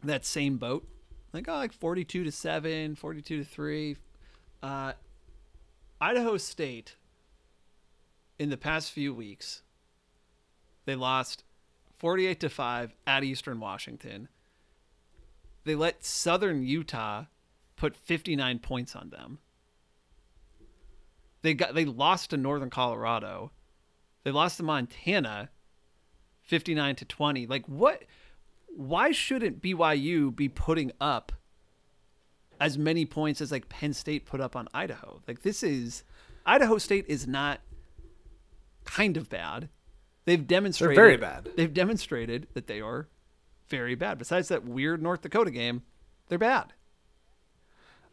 that 0.04 0.24
same 0.24 0.56
boat. 0.56 0.86
Like, 1.32 1.48
oh, 1.48 1.54
like 1.54 1.72
42 1.72 2.22
to 2.22 2.30
7, 2.30 2.94
42 2.94 3.38
to 3.38 3.44
3. 3.44 3.96
Uh, 4.62 4.92
Idaho 6.00 6.36
State, 6.36 6.94
in 8.38 8.48
the 8.48 8.56
past 8.56 8.92
few 8.92 9.12
weeks, 9.12 9.62
they 10.84 10.94
lost 10.94 11.42
48 11.96 12.38
to 12.38 12.48
5 12.48 12.94
at 13.04 13.24
Eastern 13.24 13.58
Washington. 13.58 14.28
They 15.64 15.74
let 15.74 16.04
Southern 16.04 16.62
Utah 16.62 17.24
put 17.74 17.96
59 17.96 18.60
points 18.60 18.94
on 18.94 19.10
them. 19.10 19.40
They 21.42 21.54
got 21.54 21.74
they 21.74 21.84
lost 21.84 22.30
to 22.30 22.36
Northern 22.36 22.70
Colorado. 22.70 23.52
They 24.24 24.30
lost 24.30 24.56
to 24.58 24.62
Montana 24.62 25.50
59 26.42 26.96
to 26.96 27.04
20. 27.04 27.46
Like 27.46 27.66
what 27.66 28.04
why 28.68 29.12
shouldn't 29.12 29.62
BYU 29.62 30.34
be 30.34 30.48
putting 30.48 30.92
up 31.00 31.32
as 32.60 32.76
many 32.76 33.04
points 33.06 33.40
as 33.40 33.52
like 33.52 33.68
Penn 33.68 33.92
State 33.92 34.26
put 34.26 34.40
up 34.40 34.56
on 34.56 34.68
Idaho? 34.74 35.22
Like 35.26 35.42
this 35.42 35.62
is 35.62 36.04
Idaho 36.44 36.78
State 36.78 37.04
is 37.08 37.26
not 37.26 37.60
kind 38.84 39.16
of 39.16 39.28
bad. 39.28 39.68
They've 40.24 40.46
demonstrated 40.46 40.96
They're 40.96 41.04
very 41.04 41.16
bad. 41.16 41.48
They've 41.56 41.72
demonstrated 41.72 42.48
that 42.54 42.66
they 42.66 42.80
are 42.80 43.08
very 43.68 43.94
bad. 43.94 44.18
Besides 44.18 44.48
that 44.48 44.64
weird 44.64 45.02
North 45.02 45.22
Dakota 45.22 45.50
game, 45.50 45.82
they're 46.28 46.38
bad. 46.38 46.72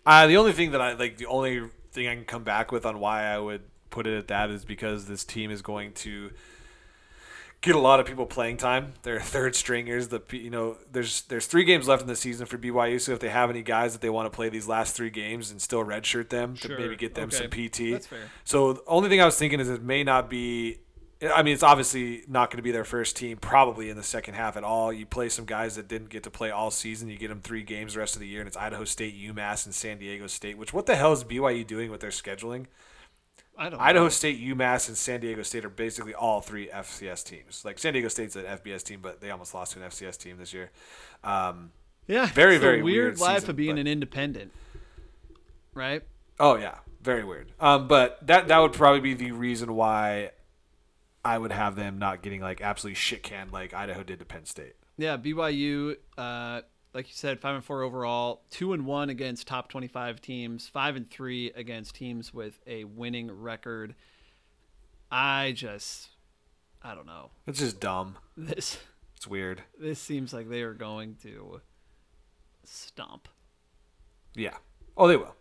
Uh, 0.06 0.27
the 0.27 0.38
only 0.38 0.53
thing 0.53 0.72
that 0.72 0.81
I 0.81 0.93
like, 0.93 1.18
the 1.18 1.26
only 1.26 1.64
thing 1.96 2.08
I 2.08 2.14
can 2.16 2.26
come 2.26 2.44
back 2.44 2.72
with 2.72 2.86
on 2.86 3.00
why 3.00 3.24
I 3.24 3.40
would 3.40 3.64
put 3.90 4.06
it 4.08 4.18
at 4.18 4.28
that 4.28 4.50
is 4.52 4.64
because 4.66 5.06
this 5.08 5.24
team 5.24 5.50
is 5.52 5.62
going 5.62 5.94
to 5.94 6.32
get 7.62 7.74
a 7.76 7.80
lot 7.80 8.00
of 8.00 8.06
people 8.06 8.26
playing 8.26 8.58
time. 8.58 8.94
They're 9.04 9.20
third 9.36 9.56
stringers. 9.56 10.10
The 10.10 10.22
you 10.32 10.50
know 10.50 10.78
there's 10.92 11.24
there's 11.24 11.48
three 11.48 11.64
games 11.64 11.88
left 11.88 12.02
in 12.02 12.08
the 12.08 12.16
season 12.16 12.46
for 12.46 12.58
BYU. 12.58 13.00
So 13.02 13.14
if 13.14 13.20
they 13.20 13.30
have 13.30 13.50
any 13.50 13.64
guys 13.64 13.94
that 13.94 14.02
they 14.02 14.10
want 14.10 14.32
to 14.32 14.36
play 14.36 14.50
these 14.50 14.68
last 14.68 14.96
three 14.96 15.10
games 15.10 15.50
and 15.52 15.62
still 15.62 15.84
redshirt 15.84 16.30
them 16.30 16.56
Sure. 16.56 16.76
to 16.76 16.82
maybe 16.82 16.96
get 16.96 17.16
them 17.16 17.30
Okay. 17.30 17.38
some 17.38 17.48
PT. 17.50 17.94
That's 17.94 18.08
fair. 18.08 18.20
So 18.44 18.74
the 18.74 18.84
only 18.88 19.10
thing 19.10 19.22
I 19.22 19.26
was 19.26 19.38
thinking 19.38 19.60
is 19.60 19.70
it 19.70 19.82
may 19.82 20.04
not 20.04 20.30
be 20.30 20.80
I 21.22 21.44
mean, 21.44 21.54
it's 21.54 21.64
obviously 21.64 22.24
not 22.28 22.50
going 22.52 22.58
to 22.58 22.64
be 22.64 22.72
their 22.72 22.84
first 22.84 23.16
team 23.16 23.38
probably 23.38 23.90
in 23.90 23.96
the 23.96 24.04
second 24.04 24.34
half 24.34 24.58
at 24.58 24.64
all. 24.66 24.92
You 24.92 25.06
play 25.06 25.30
some 25.30 25.46
guys 25.46 25.78
that 25.78 25.88
didn't 25.88 26.10
get 26.10 26.24
to 26.24 26.30
play 26.30 26.52
all 26.52 26.72
season. 26.72 27.08
You 27.10 27.18
get 27.18 27.30
them 27.30 27.40
three 27.42 27.64
games 27.64 27.94
the 27.94 28.00
rest 28.00 28.16
of 28.16 28.20
the 28.20 28.28
year, 28.28 28.42
and 28.42 28.48
it's 28.48 28.58
Idaho 28.58 28.84
State, 28.84 29.16
UMass, 29.18 29.66
and 29.66 29.74
San 29.74 29.98
Diego 29.98 30.28
State. 30.28 30.58
Which 30.58 30.74
what 30.74 30.86
the 30.88 30.96
hell 30.96 31.14
is 31.14 31.24
BYU 31.24 31.66
doing 31.66 31.90
with 31.90 32.02
their 32.02 32.10
scheduling? 32.10 32.66
I 33.58 33.70
don't. 33.70 33.80
Idaho 33.80 34.06
know. 34.06 34.10
State, 34.10 34.42
UMass, 34.46 34.90
and 34.90 34.98
San 34.98 35.22
Diego 35.22 35.42
State 35.42 35.64
are 35.64 35.70
basically 35.70 36.14
all 36.14 36.42
three 36.42 36.68
FCS 36.68 37.24
teams. 37.24 37.64
Like 37.64 37.80
San 37.80 37.94
Diego 37.94 38.10
State's 38.10 38.36
an 38.36 38.44
FBS 38.44 38.84
team, 38.84 39.00
but 39.02 39.22
they 39.22 39.32
almost 39.32 39.54
lost 39.54 39.72
to 39.74 39.82
an 39.82 39.90
FCS 39.90 40.18
team 40.18 40.38
this 40.38 40.54
year. 40.54 40.72
Um, 41.24 41.72
Yeah, 42.08 42.26
Very, 42.28 42.58
very 42.58 42.82
weird, 42.84 43.06
weird 43.16 43.20
life 43.22 43.36
season, 43.40 43.50
of 43.52 43.56
being 43.56 43.76
but- 43.76 43.80
an 43.80 43.88
independent, 43.88 44.52
right? 45.74 46.04
Oh 46.40 46.58
yeah, 46.58 46.76
very 47.02 47.24
weird. 47.24 47.52
Um, 47.60 47.88
but 47.88 48.20
that 48.28 48.50
that 48.50 48.58
would 48.60 48.74
probably 48.74 49.00
be 49.00 49.14
the 49.14 49.32
reason 49.32 49.74
why 49.76 50.32
I 51.26 51.38
would 51.38 51.52
have 51.52 51.76
them 51.76 51.97
not 51.99 52.22
getting 52.22 52.39
like 52.39 52.61
absolutely 52.61 52.95
shit 52.95 53.23
canned 53.23 53.52
like 53.52 53.73
Idaho 53.73 54.03
did 54.03 54.19
to 54.19 54.26
Penn 54.26 54.45
State. 54.45 54.76
Yeah, 54.97 55.18
BYU, 55.18 55.97
uh, 56.18 56.61
like 56.93 57.07
you 57.07 57.14
said, 57.15 57.39
five 57.41 57.56
and 57.56 57.65
four 57.65 57.81
overall, 57.81 58.43
two 58.49 58.72
and 58.73 58.85
one 58.85 59.10
against 59.10 59.47
top 59.47 59.68
twenty-five 59.69 60.22
teams, 60.22 60.68
five 60.69 60.95
and 60.95 61.10
three 61.10 61.52
against 61.56 61.95
teams 61.95 62.34
with 62.34 62.60
a 62.68 62.84
winning 62.85 63.30
record. 63.41 63.95
I 65.11 65.52
just, 65.56 66.10
I 66.81 66.95
don't 66.95 67.06
know. 67.06 67.31
It's 67.47 67.60
just 67.60 67.80
dumb. 67.80 68.18
This 68.38 68.77
It's 69.18 69.27
weird. 69.27 69.64
this 69.80 69.99
seems 69.99 70.34
like 70.34 70.49
they 70.49 70.61
are 70.61 70.73
going 70.73 71.15
to 71.23 71.61
stomp. 72.64 73.27
Yeah. 74.35 74.56
Oh, 74.97 75.07
they 75.07 75.18
will. 75.18 75.35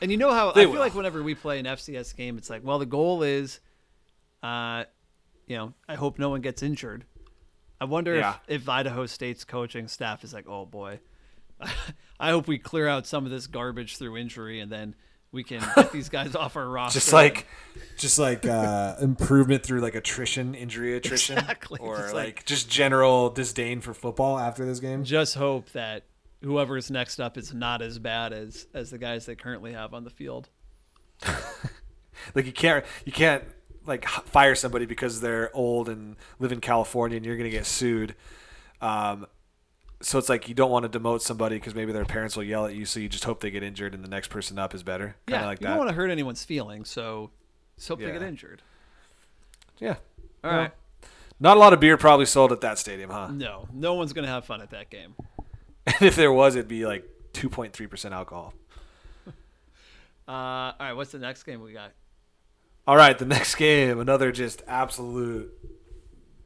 And 0.00 0.10
you 0.10 0.16
know 0.16 0.32
how 0.32 0.52
They 0.52 0.62
I 0.62 0.64
feel 0.64 0.72
will. 0.74 0.80
like 0.80 0.94
whenever 0.94 1.22
we 1.22 1.34
play 1.34 1.58
an 1.58 1.66
FCS 1.66 2.16
game, 2.16 2.36
it's 2.38 2.50
like, 2.50 2.62
well, 2.64 2.78
the 2.78 2.86
goal 2.86 3.22
is, 3.22 3.60
uh, 4.42 4.84
you 5.46 5.56
know, 5.56 5.74
I 5.88 5.94
hope 5.94 6.18
no 6.18 6.28
one 6.30 6.40
gets 6.40 6.62
injured. 6.62 7.04
I 7.80 7.84
wonder 7.86 8.14
Yeah. 8.14 8.36
if, 8.48 8.62
if 8.62 8.68
Idaho 8.68 9.06
State's 9.06 9.44
coaching 9.44 9.88
staff 9.88 10.24
is 10.24 10.32
like, 10.32 10.46
oh 10.48 10.64
boy, 10.66 11.00
I 12.20 12.30
hope 12.30 12.48
we 12.48 12.58
clear 12.58 12.88
out 12.88 13.06
some 13.06 13.24
of 13.24 13.30
this 13.30 13.46
garbage 13.46 13.96
through 13.96 14.16
injury, 14.16 14.60
and 14.60 14.70
then 14.72 14.94
we 15.32 15.42
can 15.44 15.62
get 15.74 15.92
these 15.92 16.08
guys 16.08 16.34
off 16.36 16.56
our 16.56 16.68
roster. 16.68 16.98
Just 17.00 17.12
like, 17.12 17.46
just 17.98 18.18
like 18.18 18.46
uh, 18.46 18.94
improvement 19.00 19.62
through 19.64 19.80
like 19.80 19.94
attrition, 19.94 20.54
injury 20.54 20.96
attrition, 20.96 21.38
Exactly. 21.38 21.78
or 21.80 21.96
Just 21.96 22.14
like, 22.14 22.24
like- 22.36 22.44
just 22.44 22.70
general 22.70 23.30
disdain 23.30 23.80
for 23.80 23.92
football 23.94 24.38
after 24.38 24.64
this 24.64 24.80
game. 24.80 25.04
just 25.04 25.34
hope 25.34 25.70
that 25.72 26.04
whoever's 26.42 26.90
next 26.90 27.20
up 27.20 27.36
is 27.38 27.52
not 27.54 27.82
as 27.82 27.98
bad 27.98 28.32
as 28.32 28.66
as 28.74 28.90
the 28.90 28.98
guys 28.98 29.26
they 29.26 29.34
currently 29.34 29.72
have 29.72 29.92
on 29.94 30.04
the 30.04 30.10
field. 30.10 30.48
Like 32.34 32.46
you 32.46 32.52
can't, 32.52 32.84
you 33.04 33.12
can't 33.12 33.44
like 33.86 34.06
fire 34.08 34.54
somebody 34.54 34.86
because 34.86 35.20
they're 35.20 35.54
old 35.54 35.88
and 35.88 36.16
live 36.38 36.52
in 36.52 36.60
California 36.60 37.16
and 37.16 37.24
you're 37.26 37.36
gonna 37.36 37.50
get 37.50 37.66
sued. 37.66 38.14
Um, 38.80 39.26
so 40.00 40.18
it's 40.18 40.28
like 40.28 40.48
you 40.48 40.54
don't 40.54 40.70
want 40.70 40.90
to 40.90 40.98
demote 41.00 41.20
somebody 41.22 41.56
because 41.56 41.74
maybe 41.74 41.92
their 41.92 42.04
parents 42.04 42.36
will 42.36 42.44
yell 42.44 42.66
at 42.66 42.74
you. 42.74 42.84
So 42.84 43.00
you 43.00 43.08
just 43.08 43.24
hope 43.24 43.40
they 43.40 43.50
get 43.50 43.62
injured 43.62 43.94
and 43.94 44.04
the 44.04 44.08
next 44.08 44.28
person 44.28 44.58
up 44.58 44.74
is 44.74 44.82
better. 44.82 45.16
Kind 45.26 45.36
of 45.36 45.42
Yeah, 45.42 45.46
like 45.46 45.60
you 45.60 45.64
that. 45.64 45.70
don't 45.70 45.78
want 45.78 45.88
to 45.90 45.94
hurt 45.94 46.10
anyone's 46.10 46.44
feelings, 46.44 46.90
so 46.90 47.30
just 47.76 47.88
hope 47.88 48.00
they 48.00 48.10
get 48.12 48.22
injured. 48.22 48.62
yeah. 49.78 49.96
All 50.42 50.50
right. 50.50 50.72
Not 51.40 51.56
a 51.56 51.60
lot 51.60 51.72
of 51.72 51.80
beer 51.80 51.96
probably 51.96 52.26
sold 52.26 52.52
at 52.52 52.60
that 52.60 52.78
stadium, 52.78 53.10
huh? 53.10 53.28
No, 53.32 53.66
no 53.72 53.94
one's 53.94 54.12
gonna 54.12 54.28
have 54.28 54.44
fun 54.44 54.60
at 54.60 54.70
that 54.70 54.90
game. 54.90 55.14
And 55.86 56.00
if 56.02 56.16
there 56.16 56.32
was, 56.32 56.54
it'd 56.56 56.66
be 56.68 56.86
like 56.86 57.06
2.3% 57.34 58.12
alcohol. 58.12 58.54
Uh, 60.26 60.30
all 60.32 60.74
right, 60.80 60.92
what's 60.94 61.12
the 61.12 61.18
next 61.18 61.42
game 61.42 61.60
we 61.60 61.72
got? 61.74 61.92
All 62.86 62.96
right, 62.96 63.16
the 63.18 63.24
next 63.24 63.54
game, 63.54 63.98
another 63.98 64.30
just 64.30 64.62
absolute, 64.66 65.50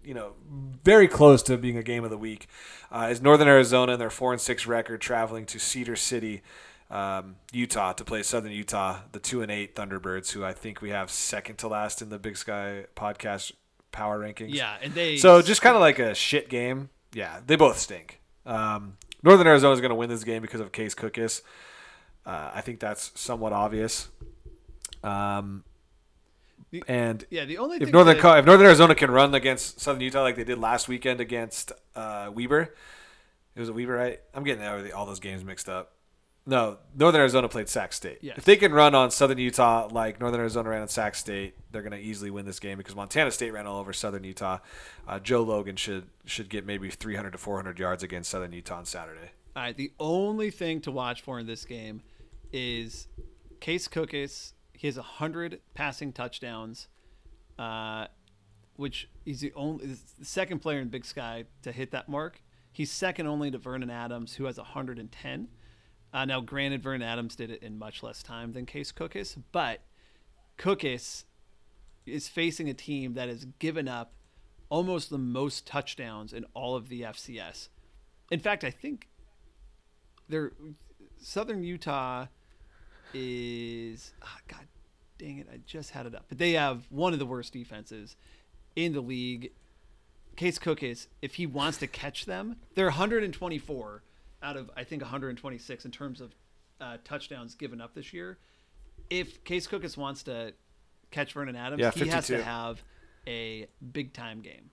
you 0.05 0.15
know, 0.15 0.35
very 0.85 1.09
close 1.09 1.43
to 1.45 1.57
being 1.57 1.77
a 1.77 1.83
game 1.83 2.05
of 2.05 2.11
the 2.11 2.19
week, 2.19 2.47
uh, 2.93 3.09
is 3.11 3.21
Northern 3.21 3.49
Arizona 3.49 3.93
and 3.93 4.01
their 4.01 4.11
four 4.11 4.33
and 4.33 4.41
six 4.41 4.67
record 4.67 5.01
traveling 5.01 5.47
to 5.47 5.59
Cedar 5.59 5.97
City, 5.97 6.43
um, 6.91 7.37
Utah, 7.53 7.93
to 7.93 8.05
play 8.05 8.23
Southern 8.23 8.53
Utah, 8.53 9.01
the 9.11 9.19
two 9.19 9.43
and 9.43 9.51
eight 9.51 9.75
Thunderbirds, 9.75 10.31
who 10.31 10.45
I 10.45 10.53
think 10.53 10.81
we 10.81 10.91
have 10.91 11.11
second 11.11 11.57
to 11.57 11.69
last 11.69 12.03
in 12.03 12.09
the 12.09 12.19
Big 12.21 12.37
Sky 12.37 12.87
podcast 12.95 13.53
power 13.91 14.19
rankings. 14.21 14.55
Yeah, 14.55 14.77
and 14.81 14.95
they 14.95 15.17
So 15.17 15.43
just 15.43 15.61
kind 15.61 15.75
of 15.75 15.81
like 15.81 15.99
a 15.99 16.15
shit 16.15 16.49
game. 16.49 16.91
Yeah, 17.13 17.41
they 17.45 17.57
both 17.57 17.79
stink. 17.79 18.21
Um, 18.47 18.97
Northern 19.25 19.47
Arizona 19.47 19.75
is 19.75 19.81
going 19.81 19.91
to 19.91 19.97
win 19.97 20.09
this 20.09 20.23
game 20.23 20.41
because 20.41 20.61
of 20.61 20.71
Case 20.71 20.95
Cookus. 20.95 21.43
Uh, 22.25 22.53
I 22.55 22.61
think 22.61 22.79
that's 22.79 23.11
somewhat 23.19 23.53
obvious. 23.53 24.09
Um, 25.03 25.65
The- 26.71 26.85
and 26.87 27.25
yeah. 27.31 27.45
The 27.45 27.59
only 27.59 27.77
if 27.77 27.85
thing 27.85 27.93
Northern 27.93 28.21
that- 28.21 28.39
if 28.39 28.45
Northern 28.45 28.67
Arizona 28.67 28.95
can 28.95 29.11
run 29.11 29.35
against 29.35 29.81
Southern 29.81 30.03
Utah 30.03 30.23
like 30.23 30.37
they 30.37 30.45
did 30.45 30.59
last 30.59 30.89
weekend 30.89 31.21
against 31.21 31.73
uh, 31.97 32.31
Weber, 32.33 32.75
it 33.55 33.61
was 33.61 33.69
a 33.69 33.73
Weber, 33.73 33.95
right? 33.95 34.21
I'm 34.35 34.45
getting 34.45 34.93
all 34.93 35.07
those 35.07 35.21
games 35.21 35.45
mixed 35.45 35.69
up. 35.69 35.93
No, 36.47 36.79
Northern 36.95 37.21
Arizona 37.21 37.47
played 37.47 37.69
Sac 37.69 37.93
State. 37.93 38.21
Yes. 38.23 38.39
If 38.39 38.45
they 38.47 38.57
can 38.57 38.73
run 38.73 38.95
on 38.95 39.11
Southern 39.11 39.37
Utah 39.37 39.87
like 39.93 40.19
Northern 40.19 40.41
Arizona 40.41 40.71
ran 40.71 40.81
on 40.81 40.89
Sac 40.89 41.15
State, 41.15 41.55
they're 41.71 41.83
going 41.83 41.93
to 41.93 41.99
easily 41.99 42.31
win 42.31 42.47
this 42.47 42.59
game 42.59 42.79
because 42.79 42.97
Montana 42.97 43.31
State 43.31 43.53
ran 43.53 43.67
all 43.67 43.79
over 43.79 43.93
Southern 43.93 44.25
Utah. 44.25 44.61
Uh, 45.07 45.19
Joe 45.19 45.43
Logan 45.43 45.77
should 45.77 46.09
should 46.25 46.49
get 46.49 46.65
maybe 46.65 46.89
300 46.89 47.33
to 47.33 47.39
400 47.39 47.79
yards 47.79 48.03
against 48.03 48.31
Southern 48.31 48.55
Utah 48.55 48.79
on 48.79 48.87
Saturday. 48.87 49.31
All 49.55 49.63
right, 49.63 49.77
the 49.77 49.93
only 50.01 50.51
thing 50.51 50.81
to 50.83 50.91
watch 50.91 51.21
for 51.21 51.39
in 51.39 51.47
this 51.47 51.67
game 51.67 52.01
is 52.51 53.09
Case 53.61 53.87
Cookus. 53.87 54.53
He 54.79 54.87
has 54.87 54.97
hundred 54.97 55.61
passing 55.75 56.13
touchdowns, 56.13 56.87
uh, 57.59 58.07
which 58.77 59.09
he's 59.25 59.41
the 59.41 59.53
only 59.55 59.87
the 60.19 60.25
second 60.25 60.61
player 60.61 60.79
in 60.79 60.89
Big 60.89 61.05
Sky 61.05 61.47
to 61.63 61.73
hit 61.73 61.91
that 61.91 62.09
mark. 62.09 62.41
He's 62.71 62.93
second 62.93 63.27
only 63.27 63.51
to 63.51 63.59
Vernon 63.59 63.91
Adams, 63.91 64.37
who 64.37 64.45
has 64.45 64.57
110. 64.57 65.49
Uh, 66.13 66.25
now, 66.25 66.41
granted, 66.41 66.81
Vernon 66.81 67.03
Adams 67.03 67.35
did 67.35 67.51
it 67.51 67.61
in 67.61 67.77
much 67.77 68.05
less 68.05 68.23
time 68.23 68.53
than 68.53 68.67
Case 68.67 68.93
Cookus, 68.93 69.37
but 69.51 69.81
Cookus 70.59 71.25
is 72.07 72.29
facing 72.29 72.71
a 72.71 72.75
team 72.75 73.15
that 73.15 73.29
has 73.29 73.47
given 73.59 73.89
up 73.89 74.13
almost 74.69 75.11
the 75.11 75.19
most 75.19 75.67
touchdowns 75.67 76.33
in 76.33 76.45
all 76.55 76.77
of 76.77 76.89
the 76.89 77.03
FCS. 77.03 77.69
In 78.31 78.39
fact, 78.39 78.63
I 78.63 78.71
think 78.71 79.09
they're 80.29 80.53
Southern 81.21 81.65
Utah 81.65 82.27
is 83.15 84.13
ah, 84.23 84.39
God 84.49 84.67
dang 85.19 85.39
it, 85.39 85.49
I 85.53 85.59
just 85.67 85.91
had 85.91 86.07
it 86.07 86.15
up. 86.15 86.27
But 86.29 86.39
they 86.39 86.53
have 86.53 86.87
one 86.91 87.13
of 87.13 87.19
the 87.19 87.27
worst 87.27 87.53
defenses 87.53 88.17
in 88.77 88.93
the 88.93 89.01
league. 89.01 89.53
Case 90.37 90.59
Cookus 90.59 91.09
if 91.21 91.35
he 91.35 91.47
wants 91.47 91.79
to 91.79 91.87
catch 91.89 92.25
them, 92.27 92.57
they're 92.75 92.87
124 92.87 94.03
out 94.43 94.57
of 94.57 94.71
I 94.77 94.85
think 94.85 95.03
126 95.03 95.85
in 95.85 95.91
terms 95.91 96.21
of 96.21 96.35
uh, 96.81 96.99
touchdowns 97.05 97.55
given 97.57 97.81
up 97.81 97.95
this 97.95 98.13
year. 98.13 98.39
If 99.11 99.43
Case 99.45 99.67
Cookus 99.67 99.97
wants 99.97 100.23
to 100.25 100.53
catch 101.11 101.33
Vernon 101.33 101.57
Adams, 101.57 101.81
Yeah, 101.81 101.91
he 101.91 102.09
has 102.09 102.27
to 102.29 102.43
have 102.43 102.83
a 103.27 103.67
big 103.93 104.13
time 104.13 104.41
game. 104.41 104.71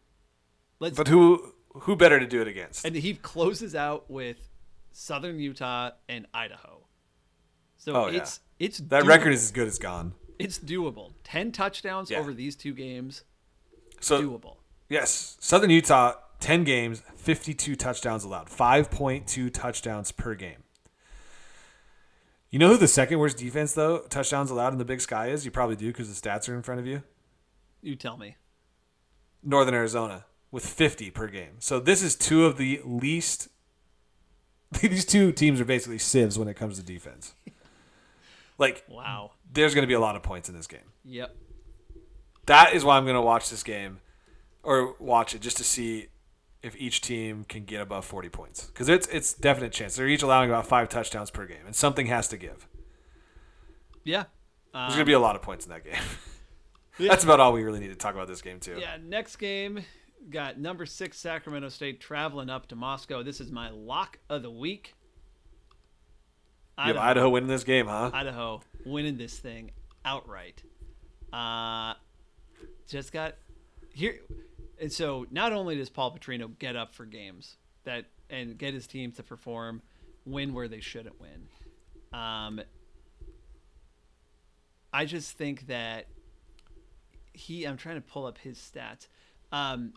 Let's 0.80 0.96
But 0.98 1.08
who 1.08 1.54
who 1.74 1.96
better 1.96 2.20
to 2.20 2.28
do 2.28 2.42
it 2.42 2.48
against? 2.48 2.86
and 2.86 2.96
he 2.96 3.16
closes 3.16 3.74
out 3.76 4.10
with 4.10 4.38
Southern 4.92 5.40
Utah 5.40 5.92
and 6.08 6.28
Idaho. 6.34 6.85
So 7.86 7.94
Oh, 7.96 8.08
yeah. 8.08 8.18
it's 8.22 8.40
it's 8.58 8.78
That 8.80 9.04
doable. 9.04 9.08
record 9.08 9.34
is 9.34 9.44
as 9.44 9.52
good 9.52 9.68
as 9.68 9.78
gone. 9.78 10.16
it's 10.40 10.58
doable. 10.58 11.14
Ten 11.24 11.52
touchdowns 11.52 12.10
Yeah. 12.10 12.18
over 12.18 12.34
these 12.34 12.56
two 12.56 12.74
games, 12.74 13.24
So 14.02 14.22
doable. 14.24 14.58
Yes, 14.90 15.38
Southern 15.40 15.70
Utah, 15.70 16.14
ten 16.40 16.64
games, 16.64 17.04
fifty-two 17.16 17.76
touchdowns 17.76 18.24
allowed, 18.24 18.50
five 18.50 18.90
point 18.90 19.28
two 19.28 19.52
touchdowns 19.52 20.12
per 20.12 20.34
game. 20.34 20.64
You 22.50 22.58
know 22.58 22.70
who 22.70 22.78
the 22.78 22.88
second 22.88 23.20
worst 23.20 23.38
defense 23.38 23.74
though 23.74 24.00
touchdowns 24.10 24.50
allowed 24.50 24.74
in 24.74 24.80
the 24.80 24.86
Big 24.86 25.02
Sky 25.02 25.28
is? 25.28 25.46
You 25.46 25.52
probably 25.52 25.76
do 25.76 25.88
because 25.88 26.08
the 26.20 26.30
stats 26.30 26.50
are 26.50 26.56
in 26.56 26.64
front 26.64 26.80
of 26.80 26.88
you. 26.88 27.04
You 27.84 27.96
tell 27.96 28.18
me. 28.18 28.36
Northern 29.44 29.76
Arizona 29.76 30.26
with 30.50 30.66
50 30.66 31.12
per 31.12 31.28
game. 31.28 31.58
So 31.60 31.80
this 31.80 32.02
is 32.02 32.16
two 32.16 32.46
of 32.46 32.58
the 32.58 32.82
least. 32.84 33.50
These 34.82 35.06
two 35.06 35.32
teams 35.32 35.62
are 35.62 35.66
basically 35.66 36.00
sieves 36.00 36.40
when 36.40 36.48
it 36.48 36.56
comes 36.56 36.78
to 36.80 36.84
defense. 36.84 37.36
Like, 38.58 38.84
Wow. 38.90 39.32
there's 39.52 39.74
going 39.74 39.84
to 39.84 39.88
be 39.88 39.94
a 39.94 40.00
lot 40.00 40.16
of 40.16 40.24
points 40.24 40.48
in 40.50 40.56
this 40.56 40.68
game. 40.68 40.92
Yep. 41.04 41.36
that 42.46 42.74
is 42.74 42.84
why 42.86 42.98
I'm 42.98 43.04
going 43.06 43.16
to 43.16 43.22
watch 43.22 43.50
this 43.50 43.64
game 43.64 44.00
or 44.64 44.96
watch 45.00 45.34
it 45.36 45.42
just 45.42 45.58
to 45.58 45.64
see 45.64 46.08
if 46.64 46.76
each 46.78 47.02
team 47.02 47.44
can 47.48 47.64
get 47.66 47.82
above 47.82 48.06
40 48.06 48.30
points 48.30 48.66
because 48.66 48.90
it's 48.90 49.08
it's 49.08 49.34
definite 49.34 49.72
chance. 49.72 49.96
They're 49.96 50.08
each 50.08 50.24
allowing 50.24 50.50
about 50.50 50.66
five 50.66 50.90
touchdowns 50.90 51.30
per 51.30 51.46
game, 51.46 51.66
and 51.66 51.76
something 51.76 52.08
has 52.08 52.28
to 52.30 52.38
give. 52.38 52.68
Yeah. 54.04 54.24
There's 54.74 54.94
going 54.94 55.00
to 55.00 55.06
be 55.06 55.14
a 55.14 55.20
lot 55.20 55.36
of 55.36 55.42
points 55.42 55.66
in 55.66 55.72
that 55.72 55.84
game. 55.86 56.02
That's 57.00 57.24
about 57.24 57.40
all 57.40 57.54
we 57.54 57.64
really 57.64 57.80
need 57.80 57.90
to 57.90 57.96
talk 57.96 58.14
about 58.16 58.28
this 58.28 58.42
game 58.42 58.60
too. 58.60 58.78
Yeah. 58.80 58.98
Next 59.04 59.36
game 59.36 59.82
got 60.32 60.58
number 60.58 60.86
six 60.88 61.18
Sacramento 61.20 61.70
State 61.70 62.02
traveling 62.02 62.50
up 62.50 62.68
to 62.70 62.76
Moscow. 62.76 63.22
This 63.22 63.40
is 63.40 63.52
my 63.52 63.70
lock 63.70 64.18
of 64.30 64.42
the 64.42 64.50
week. 64.52 64.95
You 66.78 66.94
have 66.94 66.98
Idaho 66.98 67.30
winning 67.30 67.48
this 67.48 67.64
game, 67.64 67.88
huh? 67.88 68.12
Idaho 68.14 68.62
winning 68.86 69.18
this 69.18 69.38
thing 69.38 69.72
outright. 70.04 70.62
Uh, 71.32 71.94
just 72.88 73.14
got 73.14 73.36
here, 73.94 74.20
and 74.80 74.92
so 74.92 75.26
not 75.32 75.54
only 75.54 75.78
does 75.78 75.90
Paul 75.90 76.18
Petrino 76.18 76.58
get 76.60 76.76
up 76.76 76.94
for 76.94 77.06
games 77.06 77.56
that 77.86 78.06
and 78.30 78.58
get 78.58 78.74
his 78.74 78.88
teams 78.88 79.16
to 79.16 79.24
perform, 79.24 79.82
win 80.26 80.54
where 80.54 80.68
they 80.68 80.82
shouldn't 80.82 81.20
win. 81.20 81.48
Um, 82.12 82.62
I 84.92 85.06
just 85.06 85.38
think 85.38 85.68
that 85.68 86.08
he. 87.34 87.66
I'm 87.66 87.78
trying 87.78 87.96
to 87.96 88.02
pull 88.02 88.26
up 88.26 88.38
his 88.38 88.58
stats. 88.58 89.08
Um, 89.52 89.94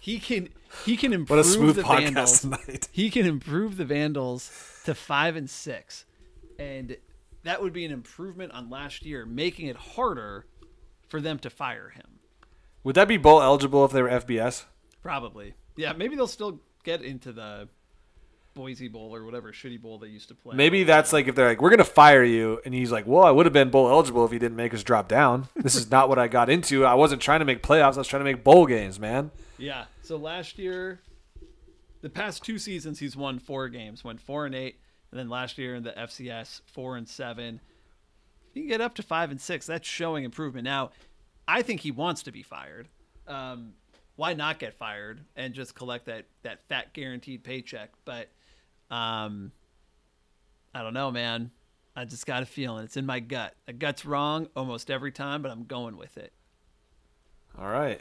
he 0.00 0.18
can 0.18 0.48
he 0.84 0.96
can 0.96 1.12
improve 1.12 1.38
What 1.38 1.46
a 1.46 1.48
smooth 1.48 1.76
the 1.76 1.82
podcast 1.82 2.02
Vandals. 2.02 2.40
tonight. 2.40 2.88
He 2.92 3.10
can 3.10 3.26
improve 3.26 3.76
the 3.76 3.84
Vandals 3.84 4.50
to 4.84 4.94
five 4.94 5.36
and 5.36 5.48
six, 5.48 6.04
and 6.58 6.96
that 7.44 7.62
would 7.62 7.72
be 7.72 7.84
an 7.84 7.92
improvement 7.92 8.52
on 8.52 8.70
last 8.70 9.04
year, 9.04 9.24
making 9.26 9.66
it 9.66 9.76
harder 9.76 10.46
for 11.08 11.20
them 11.20 11.38
to 11.40 11.50
fire 11.50 11.90
him. 11.90 12.20
Would 12.84 12.94
that 12.96 13.08
be 13.08 13.16
bowl 13.16 13.42
eligible 13.42 13.84
if 13.84 13.92
they 13.92 14.02
were 14.02 14.08
FBS? 14.08 14.64
Probably, 15.02 15.54
yeah. 15.76 15.92
Maybe 15.92 16.16
they'll 16.16 16.26
still 16.26 16.60
get 16.84 17.02
into 17.02 17.32
the 17.32 17.68
Boise 18.56 18.88
Bowl 18.88 19.14
or 19.14 19.24
whatever 19.24 19.52
shitty 19.52 19.80
bowl 19.80 19.98
they 19.98 20.08
used 20.08 20.28
to 20.28 20.34
play. 20.34 20.56
Maybe 20.56 20.82
that's 20.82 21.12
like 21.12 21.28
if 21.28 21.36
they're 21.36 21.46
like, 21.46 21.62
we're 21.62 21.70
gonna 21.70 21.84
fire 21.84 22.24
you, 22.24 22.60
and 22.64 22.74
he's 22.74 22.90
like, 22.90 23.06
well, 23.06 23.22
I 23.22 23.30
would 23.30 23.46
have 23.46 23.52
been 23.52 23.70
bowl 23.70 23.88
eligible 23.88 24.24
if 24.24 24.32
he 24.32 24.40
didn't 24.40 24.56
make 24.56 24.74
us 24.74 24.82
drop 24.82 25.06
down. 25.06 25.46
This 25.54 25.76
is 25.76 25.90
not 25.90 26.08
what 26.08 26.18
I 26.18 26.26
got 26.26 26.50
into. 26.50 26.84
I 26.84 26.94
wasn't 26.94 27.22
trying 27.22 27.40
to 27.40 27.44
make 27.44 27.62
playoffs. 27.62 27.94
I 27.94 27.98
was 27.98 28.08
trying 28.08 28.20
to 28.20 28.24
make 28.24 28.42
bowl 28.42 28.66
games, 28.66 28.98
man. 28.98 29.30
Yeah. 29.58 29.84
So 30.02 30.16
last 30.16 30.58
year, 30.58 31.00
the 32.00 32.08
past 32.08 32.44
two 32.44 32.58
seasons, 32.58 32.98
he's 32.98 33.16
won 33.16 33.38
four 33.38 33.68
games. 33.68 34.02
Went 34.02 34.20
four 34.20 34.46
and 34.46 34.54
eight, 34.54 34.80
and 35.10 35.20
then 35.20 35.28
last 35.28 35.58
year 35.58 35.74
in 35.74 35.82
the 35.82 35.92
FCS, 35.92 36.62
four 36.66 36.96
and 36.96 37.08
seven. 37.08 37.60
You 38.54 38.62
can 38.62 38.68
get 38.68 38.80
up 38.80 38.94
to 38.94 39.02
five 39.02 39.30
and 39.30 39.40
six. 39.40 39.66
That's 39.66 39.86
showing 39.86 40.24
improvement. 40.24 40.64
Now, 40.64 40.90
I 41.46 41.62
think 41.62 41.80
he 41.82 41.90
wants 41.90 42.22
to 42.24 42.32
be 42.32 42.42
fired. 42.42 42.88
Um, 43.28 43.74
why 44.16 44.32
not 44.32 44.58
get 44.58 44.74
fired 44.74 45.20
and 45.36 45.52
just 45.52 45.74
collect 45.74 46.06
that 46.06 46.24
that 46.42 46.66
fat 46.68 46.94
guaranteed 46.94 47.44
paycheck? 47.44 47.90
But 48.04 48.30
um, 48.90 49.52
I 50.74 50.82
don't 50.82 50.94
know, 50.94 51.10
man. 51.10 51.50
I 51.94 52.04
just 52.04 52.26
got 52.26 52.42
a 52.42 52.46
feeling 52.46 52.84
it's 52.84 52.96
in 52.96 53.06
my 53.06 53.20
gut. 53.20 53.54
The 53.66 53.72
gut's 53.72 54.04
wrong 54.04 54.48
almost 54.54 54.90
every 54.90 55.12
time, 55.12 55.40
but 55.42 55.50
I'm 55.50 55.64
going 55.64 55.96
with 55.96 56.18
it. 56.18 56.32
All 57.58 57.68
right. 57.68 58.00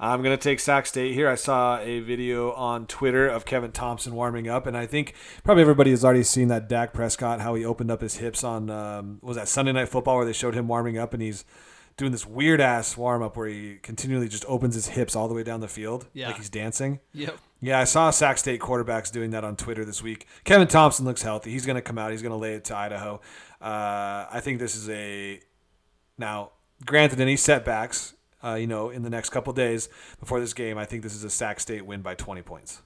I'm 0.00 0.22
going 0.22 0.36
to 0.36 0.40
take 0.42 0.60
Sac 0.60 0.86
State 0.86 1.14
here. 1.14 1.28
I 1.28 1.34
saw 1.34 1.78
a 1.80 1.98
video 2.00 2.52
on 2.52 2.86
Twitter 2.86 3.26
of 3.26 3.44
Kevin 3.44 3.72
Thompson 3.72 4.14
warming 4.14 4.46
up, 4.46 4.66
and 4.66 4.76
I 4.76 4.86
think 4.86 5.14
probably 5.42 5.62
everybody 5.62 5.90
has 5.90 6.04
already 6.04 6.22
seen 6.22 6.46
that 6.48 6.68
Dak 6.68 6.92
Prescott, 6.92 7.40
how 7.40 7.54
he 7.56 7.64
opened 7.64 7.90
up 7.90 8.00
his 8.00 8.18
hips 8.18 8.44
on, 8.44 8.70
um, 8.70 9.18
was 9.22 9.36
that 9.36 9.48
Sunday 9.48 9.72
Night 9.72 9.88
Football 9.88 10.16
where 10.18 10.24
they 10.26 10.32
showed 10.32 10.54
him 10.54 10.68
warming 10.68 10.98
up, 10.98 11.14
and 11.14 11.22
he's 11.22 11.44
doing 11.96 12.12
this 12.12 12.24
weird 12.24 12.60
ass 12.60 12.96
warm 12.96 13.22
up 13.22 13.36
where 13.36 13.48
he 13.48 13.78
continually 13.82 14.28
just 14.28 14.44
opens 14.46 14.76
his 14.76 14.86
hips 14.88 15.16
all 15.16 15.26
the 15.26 15.34
way 15.34 15.42
down 15.42 15.58
the 15.60 15.66
field, 15.66 16.06
Yeah. 16.12 16.28
like 16.28 16.36
he's 16.36 16.50
dancing. 16.50 17.00
Yep. 17.12 17.36
Yeah, 17.60 17.80
I 17.80 17.84
saw 17.84 18.10
Sac 18.10 18.38
State 18.38 18.60
quarterbacks 18.60 19.10
doing 19.10 19.30
that 19.30 19.44
on 19.44 19.56
Twitter 19.56 19.84
this 19.84 20.02
week. 20.02 20.26
Kevin 20.44 20.68
Thompson 20.68 21.04
looks 21.04 21.22
healthy. 21.22 21.50
He's 21.50 21.66
going 21.66 21.76
to 21.76 21.82
come 21.82 21.98
out. 21.98 22.12
He's 22.12 22.22
going 22.22 22.32
to 22.32 22.36
lay 22.36 22.54
it 22.54 22.64
to 22.66 22.76
Idaho. 22.76 23.20
Uh, 23.60 24.26
I 24.30 24.40
think 24.40 24.58
this 24.58 24.76
is 24.76 24.88
a 24.88 25.40
now. 26.16 26.52
Granted, 26.86 27.20
any 27.20 27.36
setbacks, 27.36 28.14
uh, 28.44 28.54
you 28.54 28.68
know, 28.68 28.90
in 28.90 29.02
the 29.02 29.10
next 29.10 29.30
couple 29.30 29.52
days 29.52 29.88
before 30.20 30.38
this 30.38 30.54
game, 30.54 30.78
I 30.78 30.84
think 30.84 31.02
this 31.02 31.16
is 31.16 31.24
a 31.24 31.30
Sac 31.30 31.58
State 31.58 31.84
win 31.84 32.02
by 32.02 32.14
20 32.14 32.42
points. 32.42 32.82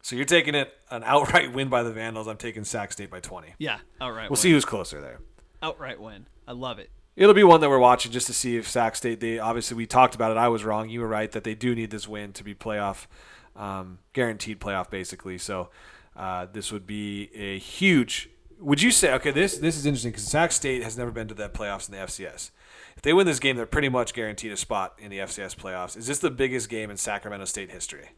So 0.00 0.16
you're 0.16 0.24
taking 0.24 0.54
it 0.54 0.72
an 0.90 1.02
outright 1.04 1.52
win 1.52 1.68
by 1.68 1.82
the 1.82 1.92
Vandals. 1.92 2.26
I'm 2.26 2.38
taking 2.38 2.64
Sac 2.64 2.92
State 2.92 3.10
by 3.10 3.20
20. 3.20 3.54
Yeah. 3.58 3.78
Outright. 4.00 4.30
We'll 4.30 4.36
win. 4.36 4.42
see 4.42 4.52
who's 4.52 4.64
closer 4.64 5.02
there. 5.02 5.20
Outright 5.62 6.00
win. 6.00 6.26
I 6.48 6.52
love 6.52 6.78
it. 6.78 6.90
It'll 7.16 7.34
be 7.34 7.44
one 7.44 7.60
that 7.60 7.70
we're 7.70 7.78
watching 7.78 8.10
just 8.10 8.26
to 8.26 8.34
see 8.34 8.56
if 8.56 8.68
Sac 8.68 8.96
State. 8.96 9.20
They 9.20 9.38
obviously 9.38 9.76
we 9.76 9.86
talked 9.86 10.14
about 10.14 10.32
it. 10.32 10.36
I 10.36 10.48
was 10.48 10.64
wrong. 10.64 10.88
You 10.88 11.00
were 11.00 11.08
right 11.08 11.30
that 11.30 11.44
they 11.44 11.54
do 11.54 11.74
need 11.74 11.90
this 11.90 12.08
win 12.08 12.32
to 12.32 12.44
be 12.44 12.54
playoff, 12.54 13.06
um, 13.54 13.98
guaranteed 14.12 14.60
playoff 14.60 14.90
basically. 14.90 15.38
So 15.38 15.70
uh, 16.16 16.46
this 16.52 16.72
would 16.72 16.86
be 16.86 17.30
a 17.34 17.58
huge. 17.58 18.30
Would 18.58 18.82
you 18.82 18.90
say 18.90 19.12
okay? 19.14 19.30
This 19.30 19.58
this 19.58 19.76
is 19.76 19.86
interesting 19.86 20.10
because 20.10 20.26
Sac 20.26 20.50
State 20.50 20.82
has 20.82 20.98
never 20.98 21.12
been 21.12 21.28
to 21.28 21.34
the 21.34 21.48
playoffs 21.48 21.88
in 21.88 21.94
the 21.94 22.00
FCS. 22.04 22.50
If 22.96 23.02
they 23.02 23.12
win 23.12 23.26
this 23.26 23.38
game, 23.38 23.56
they're 23.56 23.66
pretty 23.66 23.88
much 23.88 24.12
guaranteed 24.12 24.52
a 24.52 24.56
spot 24.56 24.94
in 24.98 25.10
the 25.10 25.18
FCS 25.18 25.56
playoffs. 25.56 25.96
Is 25.96 26.06
this 26.06 26.18
the 26.18 26.30
biggest 26.30 26.68
game 26.68 26.90
in 26.90 26.96
Sacramento 26.96 27.44
State 27.44 27.70
history? 27.70 28.10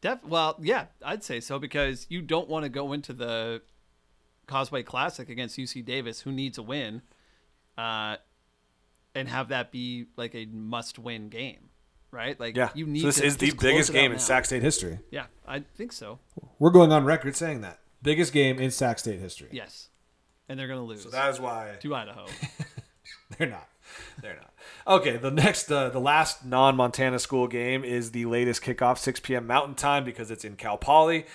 Def- 0.00 0.24
well, 0.24 0.56
yeah, 0.60 0.86
I'd 1.04 1.24
say 1.24 1.40
so 1.40 1.58
because 1.58 2.06
you 2.08 2.22
don't 2.22 2.48
want 2.48 2.64
to 2.64 2.68
go 2.68 2.92
into 2.92 3.12
the 3.12 3.62
Causeway 4.46 4.82
Classic 4.82 5.28
against 5.28 5.58
UC 5.58 5.84
Davis, 5.84 6.20
who 6.20 6.32
needs 6.32 6.56
a 6.56 6.62
win, 6.62 7.02
uh, 7.78 8.16
and 9.14 9.28
have 9.28 9.48
that 9.48 9.72
be 9.72 10.06
like 10.16 10.34
a 10.34 10.44
must-win 10.46 11.28
game, 11.30 11.70
right? 12.10 12.38
Like, 12.38 12.56
Yeah. 12.56 12.68
you 12.74 12.86
need. 12.86 13.00
so 13.00 13.06
this 13.06 13.16
to 13.20 13.26
is 13.26 13.36
the 13.38 13.52
biggest 13.52 13.92
game 13.92 14.10
in 14.10 14.18
now. 14.18 14.22
Sac 14.22 14.44
State 14.44 14.62
history. 14.62 14.98
Yeah, 15.10 15.26
I 15.46 15.60
think 15.60 15.92
so. 15.92 16.18
We're 16.58 16.70
going 16.70 16.92
on 16.92 17.04
record 17.04 17.36
saying 17.36 17.62
that 17.62 17.78
biggest 18.02 18.32
game 18.32 18.58
in 18.58 18.70
Sac 18.70 18.98
State 18.98 19.20
history. 19.20 19.48
Yes, 19.52 19.88
and 20.48 20.58
they're 20.58 20.68
gonna 20.68 20.84
lose 20.84 21.02
So 21.04 21.10
that 21.10 21.30
is 21.30 21.40
why 21.40 21.76
to 21.80 21.94
Idaho. 21.94 22.26
They're 23.38 23.48
not. 23.48 23.68
They're 24.20 24.36
not. 24.36 24.52
Okay, 24.86 25.16
the 25.16 25.30
next, 25.30 25.70
uh, 25.70 25.88
the 25.90 26.00
last 26.00 26.44
non-Montana 26.44 27.18
school 27.18 27.46
game 27.46 27.84
is 27.84 28.10
the 28.12 28.24
latest 28.26 28.62
kickoff, 28.62 28.98
6 28.98 29.20
p.m. 29.20 29.46
Mountain 29.46 29.74
Time, 29.76 30.04
because 30.04 30.30
it's 30.30 30.44
in 30.44 30.56
Cal 30.56 30.76
Poly 30.78 31.26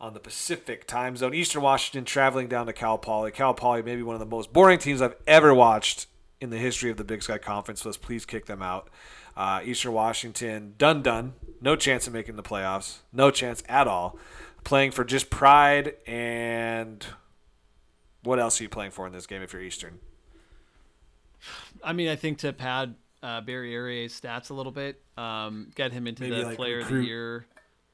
on 0.00 0.14
the 0.14 0.20
Pacific 0.20 0.86
time 0.86 1.16
zone. 1.16 1.34
Eastern 1.34 1.62
Washington 1.62 2.04
traveling 2.04 2.48
down 2.48 2.66
to 2.66 2.72
Cal 2.72 2.98
Poly. 2.98 3.30
Cal 3.30 3.54
Poly, 3.54 3.82
maybe 3.82 4.02
one 4.02 4.14
of 4.14 4.20
the 4.20 4.26
most 4.26 4.52
boring 4.52 4.78
teams 4.78 5.02
I've 5.02 5.16
ever 5.26 5.52
watched 5.52 6.06
in 6.40 6.50
the 6.50 6.58
history 6.58 6.90
of 6.90 6.96
the 6.96 7.04
Big 7.04 7.22
Sky 7.22 7.38
Conference. 7.38 7.82
So 7.82 7.88
let's 7.88 7.96
please 7.96 8.24
kick 8.24 8.46
them 8.46 8.62
out. 8.62 8.88
Uh, 9.36 9.60
Eastern 9.64 9.92
Washington, 9.92 10.74
done, 10.78 11.02
done. 11.02 11.34
No 11.60 11.76
chance 11.76 12.06
of 12.06 12.12
making 12.12 12.36
the 12.36 12.42
playoffs. 12.42 12.98
No 13.12 13.30
chance 13.30 13.62
at 13.68 13.86
all. 13.86 14.16
Playing 14.64 14.90
for 14.90 15.04
just 15.04 15.30
pride 15.30 15.94
and 16.06 17.04
what 18.22 18.38
else 18.38 18.60
are 18.60 18.64
you 18.64 18.68
playing 18.68 18.90
for 18.90 19.06
in 19.06 19.12
this 19.12 19.26
game 19.26 19.42
if 19.42 19.52
you're 19.52 19.62
Eastern? 19.62 20.00
I 21.82 21.92
mean, 21.92 22.08
I 22.08 22.16
think 22.16 22.38
to 22.38 22.52
pad 22.52 22.94
uh, 23.22 23.40
Barriere's 23.40 24.20
stats 24.20 24.50
a 24.50 24.54
little 24.54 24.72
bit, 24.72 25.00
um, 25.16 25.70
get 25.74 25.92
him 25.92 26.06
into 26.06 26.24
Maybe, 26.24 26.36
the 26.36 26.46
like, 26.48 26.56
Player 26.56 26.80
of 26.80 26.88
the 26.88 27.04
Year 27.04 27.46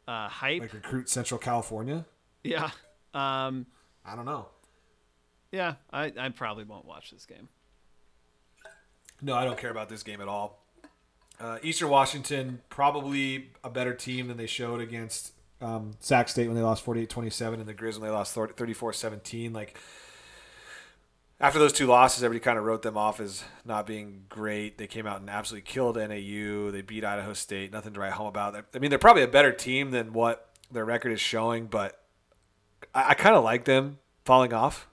uh, 0.09 0.29
hype. 0.29 0.63
Like 0.63 0.73
recruit 0.73 1.09
Central 1.09 1.39
California. 1.39 2.05
yeah, 2.43 2.71
um, 3.15 3.67
I 4.05 4.15
don't 4.17 4.25
know. 4.27 4.47
yeah. 5.53 5.75
I, 5.93 6.13
I 6.19 6.29
probably 6.31 6.65
won't 6.65 6.85
watch 6.85 7.11
this 7.11 7.27
game. 7.27 7.49
No, 9.23 9.35
I 9.35 9.45
don't 9.45 9.57
care 9.59 9.71
about 9.71 9.89
this 9.89 10.03
game 10.03 10.21
at 10.21 10.29
all. 10.29 10.61
Uh, 11.41 11.59
Eastern 11.63 11.89
Washington, 11.89 12.61
probably 12.69 13.51
a 13.65 13.71
better 13.71 13.95
team 13.95 14.29
than 14.29 14.37
they 14.37 14.47
showed 14.47 14.81
against 14.81 15.33
Um, 15.61 15.93
Sac 16.01 16.29
State 16.29 16.47
when 16.47 16.57
they 16.57 16.63
lost 16.63 16.85
48-27 16.85 17.55
and 17.55 17.67
the 17.67 17.75
Grizz 17.75 17.95
when 17.95 18.03
they 18.03 18.11
lost 18.11 18.35
34-17. 18.37 19.53
Like 19.55 19.79
after 21.40 21.59
those 21.59 21.73
two 21.73 21.86
losses, 21.86 22.23
everybody 22.23 22.44
kind 22.44 22.59
of 22.59 22.65
wrote 22.65 22.82
them 22.82 22.97
off 22.97 23.20
as 23.20 23.44
not 23.65 23.86
being 23.86 24.24
great. 24.28 24.78
They 24.78 24.86
came 24.86 25.06
out 25.06 25.20
and 25.20 25.28
absolutely 25.28 25.66
killed 25.70 25.97
NAU. 25.97 26.70
They 26.70 26.82
beat 26.82 27.05
Idaho 27.05 27.32
State. 27.32 27.73
Nothing 27.73 27.93
to 27.94 28.01
write 28.01 28.12
home 28.12 28.27
about. 28.28 28.55
I 28.74 28.78
mean, 28.78 28.90
they're 28.90 28.98
probably 28.98 29.23
a 29.23 29.28
better 29.28 29.52
team 29.52 29.90
than 29.90 30.12
what 30.12 30.48
their 30.70 30.85
record 30.85 31.12
is 31.12 31.20
showing, 31.20 31.66
but 31.66 32.01
I, 32.94 33.11
I 33.11 33.15
kind 33.15 33.35
of 33.36 33.44
like 33.44 33.65
them 33.65 33.98
falling 34.24 34.52
off. 34.52 34.89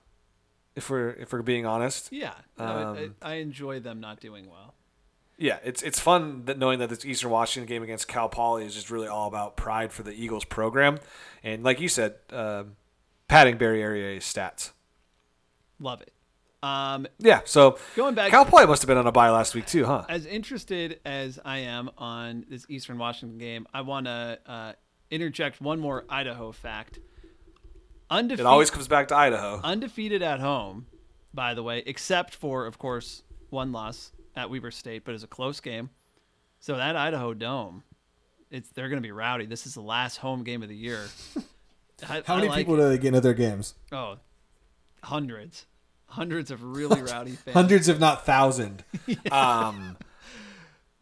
If 0.74 0.88
we're 0.88 1.10
if 1.10 1.32
we're 1.32 1.42
being 1.42 1.66
honest, 1.66 2.10
Yeah, 2.10 2.32
I- 2.58 2.64
Um, 2.82 3.14
I, 3.22 3.32
I 3.32 3.34
enjoy 3.36 3.80
them 3.80 4.00
not 4.00 4.20
doing 4.20 4.48
well. 4.50 4.74
Yeah, 5.38 5.58
it's 5.64 5.82
it's 5.82 5.98
fun 6.00 6.44
that 6.46 6.56
knowing 6.58 6.78
that 6.78 6.88
this 6.88 7.04
Eastern 7.04 7.30
Washington 7.30 7.66
game 7.68 7.82
against 7.82 8.08
Cal 8.08 8.28
Poly 8.28 8.64
is 8.64 8.74
just 8.74 8.90
really 8.90 9.08
all 9.08 9.28
about 9.28 9.56
pride 9.56 9.92
for 9.92 10.02
the 10.02 10.12
Eagles 10.12 10.44
program, 10.44 10.98
and 11.42 11.62
like 11.62 11.80
you 11.80 11.88
said, 11.88 12.14
um 12.30 12.76
padding 13.28 13.58
Barry 13.58 13.80
stats. 14.20 14.70
Love 15.78 16.00
it. 16.00 16.12
Um, 16.62 17.06
Yeah, 17.18 17.40
so 17.44 17.78
Going 17.96 18.14
back- 18.14 18.30
Cal 18.30 18.44
Poly 18.44 18.66
must 18.66 18.82
have 18.82 18.86
been 18.86 18.96
on 18.98 19.06
a 19.06 19.12
bye 19.12 19.30
last 19.30 19.54
week 19.54 19.66
too, 19.66 19.84
huh? 19.84 20.04
as 20.08 20.26
interested 20.26 21.00
as 21.04 21.38
I 21.44 21.58
am 21.58 21.90
on 21.98 22.44
this 22.48 22.64
Eastern 22.68 22.98
Washington 22.98 23.38
game, 23.38 23.66
I 23.74 23.80
want 23.80 24.06
to 24.06 24.38
uh, 24.46 24.72
interject 25.10 25.60
one 25.60 25.80
more 25.80 26.04
Idaho 26.08 26.52
fact. 26.52 27.00
It 28.10 28.40
always 28.40 28.70
comes 28.70 28.88
back 28.88 29.08
to 29.08 29.16
Idaho. 29.16 29.60
undefeated 29.64 30.20
at 30.22 30.38
home, 30.38 30.86
by 31.32 31.54
the 31.54 31.62
way, 31.62 31.82
except 31.86 32.34
for, 32.34 32.66
of 32.66 32.78
course, 32.78 33.22
one 33.48 33.72
loss 33.72 34.12
at 34.36 34.50
Weber 34.50 34.70
State, 34.70 35.04
but 35.04 35.14
it's 35.14 35.24
a 35.24 35.28
close 35.28 35.60
game. 35.60 35.88
So 36.60 36.76
that 36.76 36.94
Idaho 36.94 37.32
Dome, 37.34 37.82
it's 38.50 38.68
they're 38.68 38.88
going 38.90 39.00
to 39.02 39.06
be 39.06 39.12
rowdy. 39.12 39.46
This 39.46 39.66
is 39.66 39.74
the 39.74 39.80
last 39.80 40.18
home 40.18 40.44
game 40.44 40.62
of 40.62 40.68
the 40.68 40.76
year. 40.76 41.06
I- 42.08 42.22
How 42.26 42.34
I 42.34 42.36
many 42.36 42.48
like 42.50 42.58
people 42.58 42.74
it. 42.74 42.78
do 42.84 42.88
they 42.90 42.98
get 42.98 43.08
into 43.08 43.20
their 43.22 43.32
games? 43.34 43.74
Oh, 43.90 44.18
hundreds, 45.02 45.64
hundreds 46.12 46.50
of 46.50 46.62
really 46.62 47.02
rowdy 47.10 47.32
fans. 47.32 47.54
Hundreds, 47.54 47.88
if 47.88 47.98
not 47.98 48.24
thousand. 48.26 48.84
Um, 49.30 49.96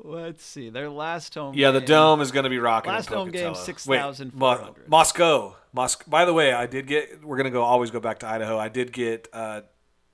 Let's 0.02 0.42
see, 0.42 0.70
their 0.70 0.88
last 0.88 1.34
home. 1.34 1.54
yeah, 1.54 1.72
the 1.72 1.80
dome 1.80 2.22
is 2.22 2.32
going 2.32 2.44
to 2.44 2.50
be 2.50 2.58
rocking. 2.58 2.88
in 2.88 2.94
Last 2.96 3.10
home 3.10 3.30
game, 3.30 3.48
Pocatello. 3.52 3.64
6,400. 3.66 4.34
Mo- 4.34 4.74
Moscow. 4.88 5.56
Moscow. 5.74 6.04
By 6.10 6.24
the 6.24 6.32
way, 6.32 6.54
I 6.54 6.66
did 6.66 6.86
get. 6.86 7.22
We're 7.22 7.36
going 7.36 7.44
to 7.44 7.50
go 7.50 7.62
always 7.62 7.90
go 7.90 8.00
back 8.00 8.20
to 8.20 8.26
Idaho. 8.26 8.56
I 8.58 8.68
did 8.70 8.92
get 8.92 9.28
uh, 9.34 9.60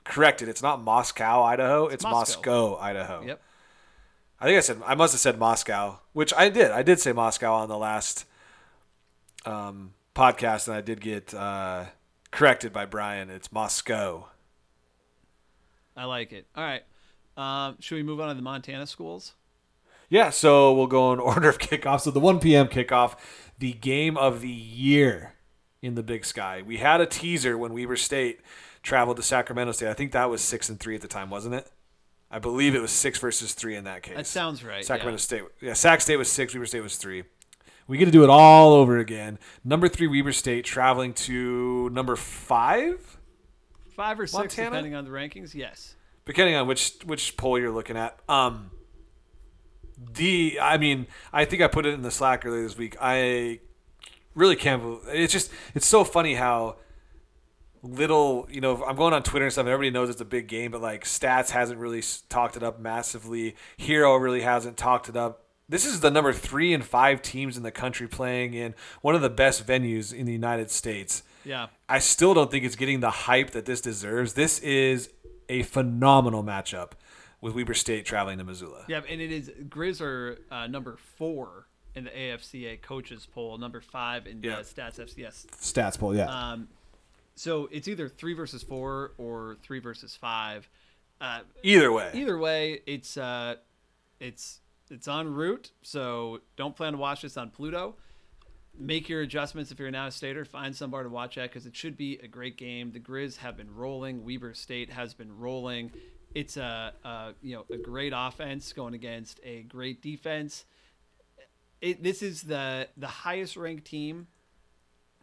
corrected. 0.04 0.48
It's 0.48 0.62
not 0.62 0.82
Moscow, 0.82 1.42
Idaho. 1.44 1.86
It's, 1.86 2.02
Moscow. 2.02 2.74
Moscow, 2.74 2.76
Idaho. 2.80 3.22
Yep. 3.26 3.42
I 4.40 4.44
think 4.44 4.56
I 4.56 4.60
said 4.60 4.82
I 4.84 4.94
must 4.96 5.12
have 5.12 5.20
said 5.20 5.38
Moscow, 5.38 6.00
which 6.12 6.34
I 6.36 6.48
did. 6.48 6.72
I 6.72 6.82
did 6.82 6.98
say 6.98 7.12
Moscow 7.12 7.54
on 7.54 7.68
the 7.68 7.78
last 7.78 8.24
um, 9.44 9.94
podcast, 10.16 10.66
and 10.66 10.76
I 10.76 10.80
did 10.80 11.00
get 11.00 11.32
uh, 11.32 11.84
corrected 12.32 12.72
by 12.72 12.86
Brian. 12.86 13.30
It's 13.30 13.52
Moscow. 13.52 14.26
I 15.96 16.04
like 16.04 16.32
it. 16.32 16.46
All 16.54 16.64
right. 16.64 16.82
Um, 17.36 17.76
should 17.80 17.96
we 17.96 18.02
move 18.02 18.20
on 18.20 18.28
to 18.28 18.34
the 18.34 18.42
Montana 18.42 18.86
schools? 18.86 19.34
Yeah, 20.08 20.30
so 20.30 20.72
we'll 20.72 20.86
go 20.86 21.12
in 21.12 21.18
order 21.20 21.48
of 21.48 21.58
kickoff. 21.58 22.02
So 22.02 22.10
the 22.10 22.20
1 22.20 22.40
p.m. 22.40 22.68
kickoff, 22.68 23.16
the 23.58 23.72
game 23.72 24.16
of 24.16 24.40
the 24.40 24.48
year 24.48 25.34
in 25.82 25.94
the 25.94 26.02
Big 26.02 26.24
Sky. 26.24 26.62
We 26.64 26.78
had 26.78 27.00
a 27.00 27.06
teaser 27.06 27.56
when 27.56 27.72
Weber 27.72 27.96
State 27.96 28.40
traveled 28.82 29.16
to 29.16 29.22
Sacramento 29.22 29.72
State. 29.72 29.88
I 29.88 29.94
think 29.94 30.12
that 30.12 30.30
was 30.30 30.40
six 30.40 30.68
and 30.68 30.78
three 30.78 30.94
at 30.94 31.00
the 31.00 31.08
time, 31.08 31.30
wasn't 31.30 31.54
it? 31.54 31.70
I 32.30 32.38
believe 32.38 32.74
it 32.74 32.82
was 32.82 32.90
six 32.90 33.18
versus 33.18 33.54
three 33.54 33.76
in 33.76 33.84
that 33.84 34.02
case. 34.02 34.16
That 34.16 34.26
sounds 34.26 34.64
right. 34.64 34.84
Sacramento 34.84 35.18
yeah. 35.18 35.22
State. 35.22 35.42
Yeah, 35.60 35.72
Sac 35.74 36.00
State 36.00 36.16
was 36.16 36.30
six. 36.30 36.54
Weber 36.54 36.66
State 36.66 36.80
was 36.82 36.96
three. 36.96 37.24
We 37.88 37.98
get 37.98 38.06
to 38.06 38.10
do 38.10 38.24
it 38.24 38.30
all 38.30 38.72
over 38.72 38.98
again. 38.98 39.38
Number 39.64 39.88
three, 39.88 40.08
Weber 40.08 40.32
State 40.32 40.64
traveling 40.64 41.14
to 41.14 41.88
number 41.90 42.16
five, 42.16 43.18
Five 43.96 44.20
or 44.20 44.26
six, 44.26 44.38
Montana? 44.38 44.70
depending 44.70 44.94
on 44.94 45.04
the 45.04 45.10
rankings. 45.10 45.54
Yes. 45.54 45.96
depending 46.24 46.54
on 46.54 46.66
which 46.66 46.94
which 47.04 47.36
poll 47.36 47.58
you're 47.58 47.72
looking 47.72 47.96
at. 47.96 48.18
Um, 48.28 48.70
the 50.14 50.58
I 50.60 50.76
mean, 50.78 51.06
I 51.32 51.44
think 51.44 51.62
I 51.62 51.68
put 51.68 51.86
it 51.86 51.94
in 51.94 52.02
the 52.02 52.10
Slack 52.10 52.44
earlier 52.44 52.62
this 52.62 52.76
week. 52.76 52.96
I 53.00 53.60
really 54.34 54.56
can't. 54.56 54.82
believe 54.82 55.00
It's 55.08 55.32
just 55.32 55.50
it's 55.74 55.86
so 55.86 56.04
funny 56.04 56.34
how 56.34 56.76
little 57.82 58.48
you 58.50 58.60
know 58.60 58.82
i'm 58.84 58.96
going 58.96 59.14
on 59.14 59.22
twitter 59.22 59.44
and 59.44 59.52
stuff 59.52 59.62
and 59.64 59.68
everybody 59.72 59.90
knows 59.92 60.10
it's 60.10 60.20
a 60.20 60.24
big 60.24 60.48
game 60.48 60.72
but 60.72 60.80
like 60.82 61.04
stats 61.04 61.50
hasn't 61.50 61.78
really 61.78 62.02
talked 62.28 62.56
it 62.56 62.62
up 62.64 62.80
massively 62.80 63.54
hero 63.76 64.16
really 64.16 64.40
hasn't 64.40 64.76
talked 64.76 65.08
it 65.08 65.16
up 65.16 65.44
this 65.68 65.86
is 65.86 66.00
the 66.00 66.10
number 66.10 66.32
three 66.32 66.74
and 66.74 66.84
five 66.84 67.22
teams 67.22 67.56
in 67.56 67.62
the 67.62 67.70
country 67.70 68.08
playing 68.08 68.54
in 68.54 68.74
one 69.02 69.14
of 69.14 69.20
the 69.20 69.30
best 69.30 69.64
venues 69.64 70.12
in 70.12 70.26
the 70.26 70.32
united 70.32 70.68
states 70.68 71.22
Yeah. 71.46 71.68
i 71.88 71.98
still 72.00 72.34
don't 72.34 72.50
think 72.50 72.64
it's 72.64 72.76
getting 72.76 73.00
the 73.00 73.10
hype 73.10 73.50
that 73.52 73.64
this 73.66 73.80
deserves 73.80 74.34
this 74.34 74.58
is 74.58 75.08
a 75.48 75.62
phenomenal 75.62 76.42
matchup 76.44 76.92
with 77.40 77.54
weber 77.54 77.72
state 77.74 78.04
traveling 78.04 78.38
to 78.38 78.44
missoula 78.44 78.84
Yeah, 78.88 79.00
and 79.08 79.20
it 79.20 79.30
is 79.32 79.50
Grizz 79.68 80.00
are 80.00 80.38
uh, 80.50 80.66
number 80.66 80.96
four 81.16 81.68
in 81.94 82.04
the 82.04 82.10
AFCA 82.10 82.82
coaches 82.82 83.26
poll, 83.32 83.56
number 83.58 83.80
five 83.80 84.26
in 84.26 84.42
Yeah. 84.42 84.56
the 84.56 84.62
Stats 84.62 84.98
FCS. 84.98 85.46
Stats 85.62 85.98
poll, 85.98 86.14
yeah. 86.14 86.26
Um, 86.26 86.68
so 87.36 87.68
it's 87.72 87.88
either 87.88 88.06
three 88.08 88.34
versus 88.34 88.62
four 88.62 89.12
or 89.16 89.56
three 89.62 89.78
versus 89.78 90.14
five. 90.14 90.68
Uh, 91.22 91.40
either 91.62 91.90
way 91.92 92.10
either 92.12 92.36
way, 92.38 92.80
it's 92.86 93.16
uh, 93.16 93.54
it's 94.20 94.60
it's 94.90 95.08
en 95.08 95.32
route. 95.32 95.70
So 95.82 96.40
don't 96.56 96.76
plan 96.76 96.92
to 96.92 96.98
watch 96.98 97.22
this 97.22 97.36
on 97.38 97.48
Pluto. 97.50 97.94
Make 98.78 99.08
your 99.08 99.22
adjustments 99.22 99.70
if 99.70 99.78
you're 99.78 99.88
an 99.88 99.94
out 99.94 100.08
of 100.08 100.14
stater. 100.14 100.44
Find 100.44 100.76
somebody 100.76 101.04
to 101.04 101.10
watch 101.10 101.38
at 101.38 101.50
because 101.50 101.66
it 101.66 101.74
should 101.74 101.96
be 101.96 102.18
a 102.22 102.28
great 102.28 102.56
game. 102.56 102.92
The 102.92 103.00
Grizz 103.00 103.38
have 103.38 103.56
been 103.56 103.74
rolling. 103.74 104.24
Weber 104.24 104.54
State 104.54 104.90
has 104.90 105.14
been 105.14 105.38
rolling. 105.38 105.92
It's 106.34 106.56
a, 106.56 106.92
a 107.04 107.32
you 107.40 107.54
know 107.56 107.64
a 107.72 107.78
great 107.78 108.12
offense 108.14 108.72
going 108.72 108.94
against 108.94 109.40
a 109.42 109.62
great 109.62 110.02
defense. 110.02 110.66
It, 111.80 112.02
this 112.02 112.22
is 112.22 112.42
the 112.42 112.88
the 112.96 113.06
highest 113.06 113.56
ranked 113.56 113.86
team. 113.86 114.26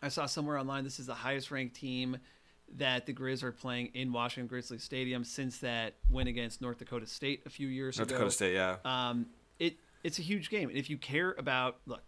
I 0.01 0.09
saw 0.09 0.25
somewhere 0.25 0.57
online 0.57 0.83
this 0.83 0.99
is 0.99 1.05
the 1.05 1.13
highest 1.13 1.51
ranked 1.51 1.75
team 1.75 2.17
that 2.77 3.05
the 3.05 3.13
Grizz 3.13 3.43
are 3.43 3.51
playing 3.51 3.91
in 3.93 4.11
Washington 4.11 4.47
Grizzly 4.47 4.79
Stadium 4.79 5.23
since 5.23 5.59
that 5.59 5.95
win 6.09 6.27
against 6.27 6.61
North 6.61 6.79
Dakota 6.79 7.05
State 7.05 7.43
a 7.45 7.49
few 7.49 7.67
years 7.67 7.97
north 7.97 8.09
ago. 8.09 8.19
North 8.19 8.37
Dakota 8.37 8.53
state 8.53 8.53
yeah 8.55 8.77
Um, 8.83 9.27
it 9.59 9.77
it's 10.03 10.19
a 10.19 10.23
huge 10.23 10.49
game, 10.49 10.69
and 10.69 10.77
if 10.77 10.89
you 10.89 10.97
care 10.97 11.35
about 11.37 11.77
look, 11.85 12.01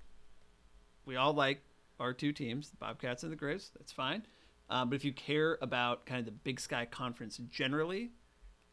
we 1.05 1.15
all 1.15 1.33
like 1.33 1.61
our 1.99 2.13
two 2.13 2.31
teams, 2.31 2.69
the 2.69 2.77
Bobcats 2.77 3.23
and 3.23 3.31
the 3.31 3.35
Grizz. 3.37 3.71
That's 3.77 3.91
fine. 3.91 4.23
Um, 4.69 4.89
but 4.89 4.95
if 4.95 5.05
you 5.05 5.13
care 5.13 5.57
about 5.61 6.05
kind 6.05 6.19
of 6.19 6.25
the 6.25 6.31
Big 6.31 6.59
Sky 6.59 6.85
Conference 6.85 7.37
generally, 7.49 8.11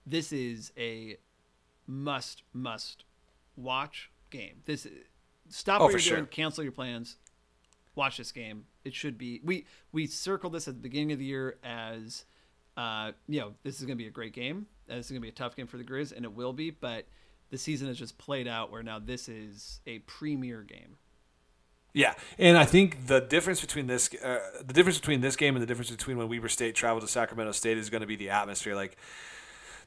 this 0.07 0.33
is 0.33 0.73
a 0.77 1.17
must 1.87 2.43
must 2.53 3.05
watch 3.57 4.11
game. 4.31 4.63
This 4.65 4.87
stop 5.49 5.81
Oh, 5.81 5.85
what 5.85 5.93
you're 5.93 6.01
sure. 6.01 6.17
doing, 6.19 6.29
cancel 6.29 6.63
your 6.63 6.73
plans, 6.73 7.17
watch 7.95 8.17
this 8.17 8.33
game. 8.33 8.65
It 8.85 8.95
should 8.95 9.19
be 9.19 9.41
we 9.45 9.67
we 9.93 10.07
circled 10.07 10.55
this 10.55 10.67
at 10.67 10.75
the 10.75 10.81
beginning 10.81 11.13
of 11.13 11.19
the 11.19 11.25
year 11.27 11.59
as 11.63 12.25
uh, 12.77 13.13
you 13.29 13.41
know 13.41 13.53
this 13.63 13.79
is 13.81 13.83
going 13.87 13.97
to 13.99 14.03
be 14.03 14.09
a 14.09 14.13
great 14.13 14.33
game. 14.33 14.67
Uh, 14.91 14.97
This 14.97 15.07
is 15.07 15.11
going 15.13 15.21
to 15.21 15.27
be 15.27 15.29
a 15.29 15.33
tough 15.33 15.55
game 15.57 15.67
for 15.67 15.77
the 15.77 15.85
Grizz, 15.85 16.13
and 16.17 16.25
it 16.25 16.33
will 16.33 16.53
be. 16.55 16.71
But 16.71 17.07
the 17.51 17.59
season 17.59 17.87
has 17.89 17.99
just 17.99 18.17
played 18.17 18.49
out 18.49 18.73
where 18.73 18.83
now 18.83 18.99
this 18.99 19.29
is 19.29 19.81
a 19.87 19.99
premier 20.01 20.63
game. 20.63 20.97
Yeah, 21.95 22.15
and 22.39 22.57
I 22.57 22.65
think 22.65 23.07
the 23.07 23.21
difference 23.21 23.61
between 23.61 23.87
this, 23.87 24.13
uh, 24.15 24.39
the 24.65 24.73
difference 24.73 24.99
between 24.99 25.21
this 25.21 25.37
game 25.37 25.55
and 25.57 25.63
the 25.63 25.67
difference 25.67 25.91
between 25.91 26.17
when 26.17 26.29
Weber 26.29 26.49
State 26.49 26.75
traveled 26.75 27.03
to 27.03 27.09
Sacramento 27.09 27.53
State 27.53 27.77
is 27.77 27.91
going 27.91 28.01
to 28.01 28.07
be 28.07 28.17
the 28.17 28.31
atmosphere. 28.31 28.75
Like, 28.75 28.97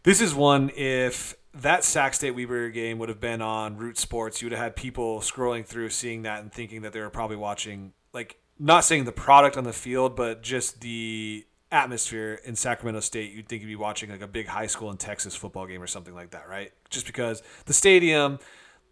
this 0.04 0.22
is 0.22 0.36
one 0.36 0.70
if 0.76 1.36
that 1.56 1.84
Sac 1.84 2.14
State 2.14 2.32
Weber 2.36 2.70
game 2.70 3.00
would 3.00 3.10
have 3.10 3.20
been 3.20 3.42
on 3.42 3.78
Root 3.78 3.98
Sports, 3.98 4.42
you 4.42 4.46
would 4.46 4.52
have 4.52 4.62
had 4.62 4.76
people 4.76 5.20
scrolling 5.20 5.66
through, 5.66 5.90
seeing 5.90 6.22
that, 6.24 6.42
and 6.42 6.54
thinking 6.54 6.84
that 6.84 6.94
they 6.94 7.00
were 7.00 7.10
probably 7.10 7.38
watching, 7.38 7.94
like, 8.14 8.38
not 8.60 8.86
saying 8.86 9.06
the 9.06 9.12
product 9.12 9.58
on 9.58 9.64
the 9.64 9.74
field, 9.74 10.16
but 10.16 10.44
just 10.44 10.82
the 10.82 11.46
atmosphere 11.72 12.40
in 12.46 12.56
Sacramento 12.56 13.00
State. 13.00 13.34
You'd 13.34 13.50
think 13.50 13.62
you'd 13.62 13.68
be 13.68 13.76
watching 13.76 14.10
like 14.10 14.22
a 14.22 14.28
big 14.28 14.48
high 14.48 14.68
school 14.68 14.92
in 14.92 14.98
Texas 14.98 15.36
football 15.36 15.66
game 15.66 15.82
or 15.82 15.88
something 15.88 16.14
like 16.14 16.32
that, 16.32 16.48
right? 16.48 16.72
Just 16.90 17.06
because 17.06 17.42
the 17.66 17.74
stadium 17.74 18.40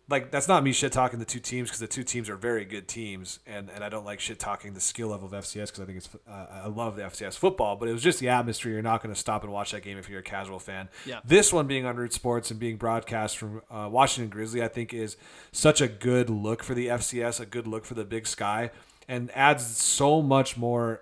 like 0.10 0.32
that's 0.32 0.48
not 0.48 0.64
me 0.64 0.74
shit 0.74 0.92
talking 0.92 1.20
the 1.20 1.26
two 1.26 1.40
teams 1.40 1.70
because 1.70 1.80
the 1.80 1.88
two 1.88 2.04
teams 2.04 2.30
are 2.30 2.36
very 2.36 2.66
good 2.66 2.88
teams, 2.88 3.40
and, 3.48 3.70
and 3.70 3.84
I 3.84 3.90
don't 3.90 4.06
like 4.06 4.20
shit 4.20 4.38
talking 4.38 4.74
the 4.74 4.82
skill 4.82 5.10
level 5.10 5.28
of 5.28 5.34
FCS 5.34 5.68
because 5.68 5.80
I 5.80 5.86
think 5.86 5.98
it's 5.98 6.10
uh, 6.28 6.46
I 6.64 6.68
love 6.68 6.98
the 6.98 7.04
FCS 7.04 7.38
football, 7.38 7.78
but 7.78 7.88
it 7.88 7.94
was 7.94 8.04
just 8.04 8.20
the 8.20 8.30
atmosphere. 8.30 8.74
You're 8.74 8.82
not 8.82 9.02
going 9.02 9.14
to 9.14 9.20
stop 9.20 9.44
and 9.44 9.52
watch 9.52 9.72
that 9.72 9.82
game 9.82 9.98
if 9.98 10.10
you're 10.10 10.20
a 10.20 10.24
casual 10.24 10.60
fan. 10.60 10.90
Yeah. 11.06 11.22
This 11.24 11.54
one 11.54 11.68
being 11.68 11.86
on 11.86 11.96
Root 11.96 12.12
Sports 12.12 12.52
and 12.52 12.60
being 12.60 12.76
broadcast 12.76 13.38
from 13.38 13.62
uh, 13.72 13.88
Washington 13.90 14.30
Grizzly, 14.30 14.62
I 14.62 14.68
think 14.68 14.94
is 14.94 15.16
such 15.52 15.80
a 15.80 15.88
good 15.88 16.30
look 16.30 16.64
for 16.64 16.74
the 16.74 16.88
FCS, 16.88 17.40
a 17.40 17.46
good 17.46 17.66
look 17.66 17.86
for 17.86 17.94
the 17.94 18.06
Big 18.06 18.28
Sky, 18.28 18.72
and 19.08 19.32
adds 19.32 19.66
so 19.78 20.22
much 20.22 20.58
more 20.58 21.02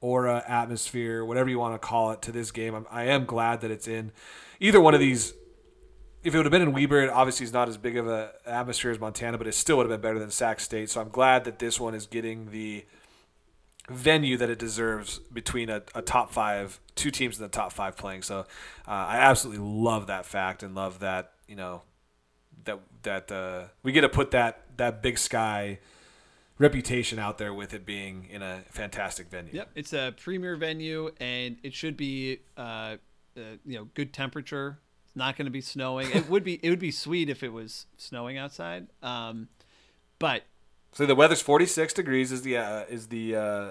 aura, 0.00 0.44
atmosphere, 0.46 1.24
whatever 1.24 1.50
you 1.50 1.58
want 1.58 1.74
to 1.74 1.84
call 1.84 2.12
it, 2.12 2.22
to 2.22 2.30
this 2.30 2.52
game. 2.52 2.74
I'm, 2.74 2.86
I 2.90 3.04
am 3.04 3.24
glad 3.24 3.62
that 3.62 3.72
it's 3.72 3.88
in 3.88 4.12
either 4.60 4.80
one 4.80 4.94
of 4.94 5.00
these 5.00 5.34
if 6.26 6.34
it 6.34 6.38
would 6.38 6.46
have 6.46 6.50
been 6.50 6.62
in 6.62 6.72
Weber, 6.72 7.04
it 7.04 7.10
obviously 7.10 7.44
is 7.44 7.52
not 7.52 7.68
as 7.68 7.76
big 7.76 7.96
of 7.96 8.08
a 8.08 8.32
atmosphere 8.44 8.90
as 8.90 8.98
Montana, 8.98 9.38
but 9.38 9.46
it 9.46 9.54
still 9.54 9.76
would 9.76 9.88
have 9.88 10.00
been 10.00 10.10
better 10.10 10.18
than 10.18 10.32
Sac 10.32 10.58
State. 10.58 10.90
So 10.90 11.00
I'm 11.00 11.08
glad 11.08 11.44
that 11.44 11.60
this 11.60 11.78
one 11.78 11.94
is 11.94 12.08
getting 12.08 12.50
the 12.50 12.84
venue 13.88 14.36
that 14.36 14.50
it 14.50 14.58
deserves 14.58 15.20
between 15.32 15.70
a, 15.70 15.82
a 15.94 16.02
top 16.02 16.32
five, 16.32 16.80
two 16.96 17.12
teams 17.12 17.36
in 17.36 17.44
the 17.44 17.48
top 17.48 17.72
five 17.72 17.96
playing. 17.96 18.22
So 18.22 18.40
uh, 18.40 18.90
I 18.90 19.18
absolutely 19.18 19.64
love 19.64 20.08
that 20.08 20.26
fact 20.26 20.64
and 20.64 20.74
love 20.74 20.98
that 20.98 21.30
you 21.46 21.54
know 21.54 21.82
that 22.64 22.80
that 23.04 23.30
uh, 23.30 23.66
we 23.84 23.92
get 23.92 24.00
to 24.00 24.08
put 24.08 24.32
that 24.32 24.62
that 24.78 25.02
Big 25.02 25.18
Sky 25.18 25.78
reputation 26.58 27.20
out 27.20 27.38
there 27.38 27.54
with 27.54 27.72
it 27.72 27.86
being 27.86 28.26
in 28.32 28.42
a 28.42 28.64
fantastic 28.68 29.30
venue. 29.30 29.52
Yep, 29.52 29.70
it's 29.76 29.92
a 29.92 30.12
premier 30.20 30.56
venue, 30.56 31.12
and 31.20 31.56
it 31.62 31.72
should 31.72 31.96
be 31.96 32.40
uh, 32.56 32.96
uh, 33.36 33.40
you 33.64 33.78
know 33.78 33.88
good 33.94 34.12
temperature. 34.12 34.80
Not 35.16 35.36
going 35.36 35.46
to 35.46 35.50
be 35.50 35.60
snowing. 35.62 36.10
It 36.12 36.28
would 36.28 36.44
be 36.44 36.60
it 36.62 36.70
would 36.70 36.78
be 36.78 36.90
sweet 36.92 37.28
if 37.30 37.42
it 37.42 37.52
was 37.52 37.86
snowing 37.96 38.36
outside. 38.36 38.86
Um, 39.02 39.48
but 40.18 40.42
So 40.92 41.06
the 41.06 41.14
weather's 41.14 41.40
46 41.42 41.92
degrees 41.94 42.30
is 42.30 42.42
the 42.42 42.58
uh, 42.58 42.84
is 42.88 43.08
the 43.08 43.34
uh, 43.34 43.68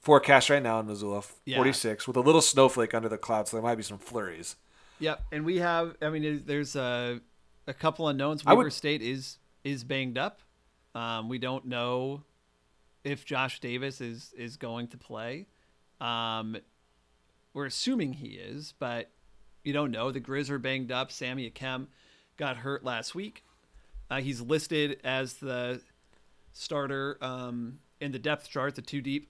forecast 0.00 0.50
right 0.50 0.62
now 0.62 0.80
in 0.80 0.86
Missoula. 0.86 1.22
Yeah. 1.44 1.56
46 1.58 2.06
with 2.08 2.16
a 2.16 2.20
little 2.20 2.42
snowflake 2.42 2.92
under 2.92 3.08
the 3.08 3.18
clouds, 3.18 3.50
so 3.50 3.56
there 3.56 3.62
might 3.64 3.76
be 3.76 3.82
some 3.82 3.98
flurries. 3.98 4.56
Yep, 5.00 5.22
and 5.30 5.44
we 5.44 5.58
have. 5.58 5.94
I 6.02 6.10
mean, 6.10 6.42
there's- 6.44 6.74
a 6.74 7.20
a 7.68 7.74
couple 7.74 8.08
unknowns. 8.08 8.42
I 8.46 8.54
would- 8.54 8.72
State 8.72 9.00
is 9.02 9.38
is 9.62 9.84
banged 9.84 10.18
up. 10.18 10.40
Um, 10.94 11.28
we 11.28 11.38
don't 11.38 11.66
know 11.66 12.24
if 13.04 13.24
Josh 13.24 13.60
Davis 13.60 14.00
is 14.00 14.32
is 14.36 14.56
going 14.56 14.88
to 14.88 14.98
play. 14.98 15.46
Um, 16.00 16.56
we're 17.54 17.66
assuming 17.66 18.14
he 18.14 18.30
is, 18.30 18.74
but 18.78 19.10
you 19.68 19.74
don't 19.74 19.90
know. 19.90 20.10
The 20.10 20.20
Grizz 20.20 20.48
are 20.48 20.58
banged 20.58 20.90
up. 20.90 21.12
Sammy 21.12 21.48
Akem 21.50 21.86
got 22.38 22.56
hurt 22.56 22.82
last 22.84 23.14
week. 23.14 23.44
Uh, 24.10 24.20
he's 24.22 24.40
listed 24.40 24.98
as 25.04 25.34
the 25.34 25.82
starter 26.52 27.18
um, 27.20 27.78
in 28.00 28.10
the 28.12 28.18
depth 28.18 28.48
chart, 28.48 28.74
the 28.74 28.82
two 28.82 29.02
deep 29.02 29.28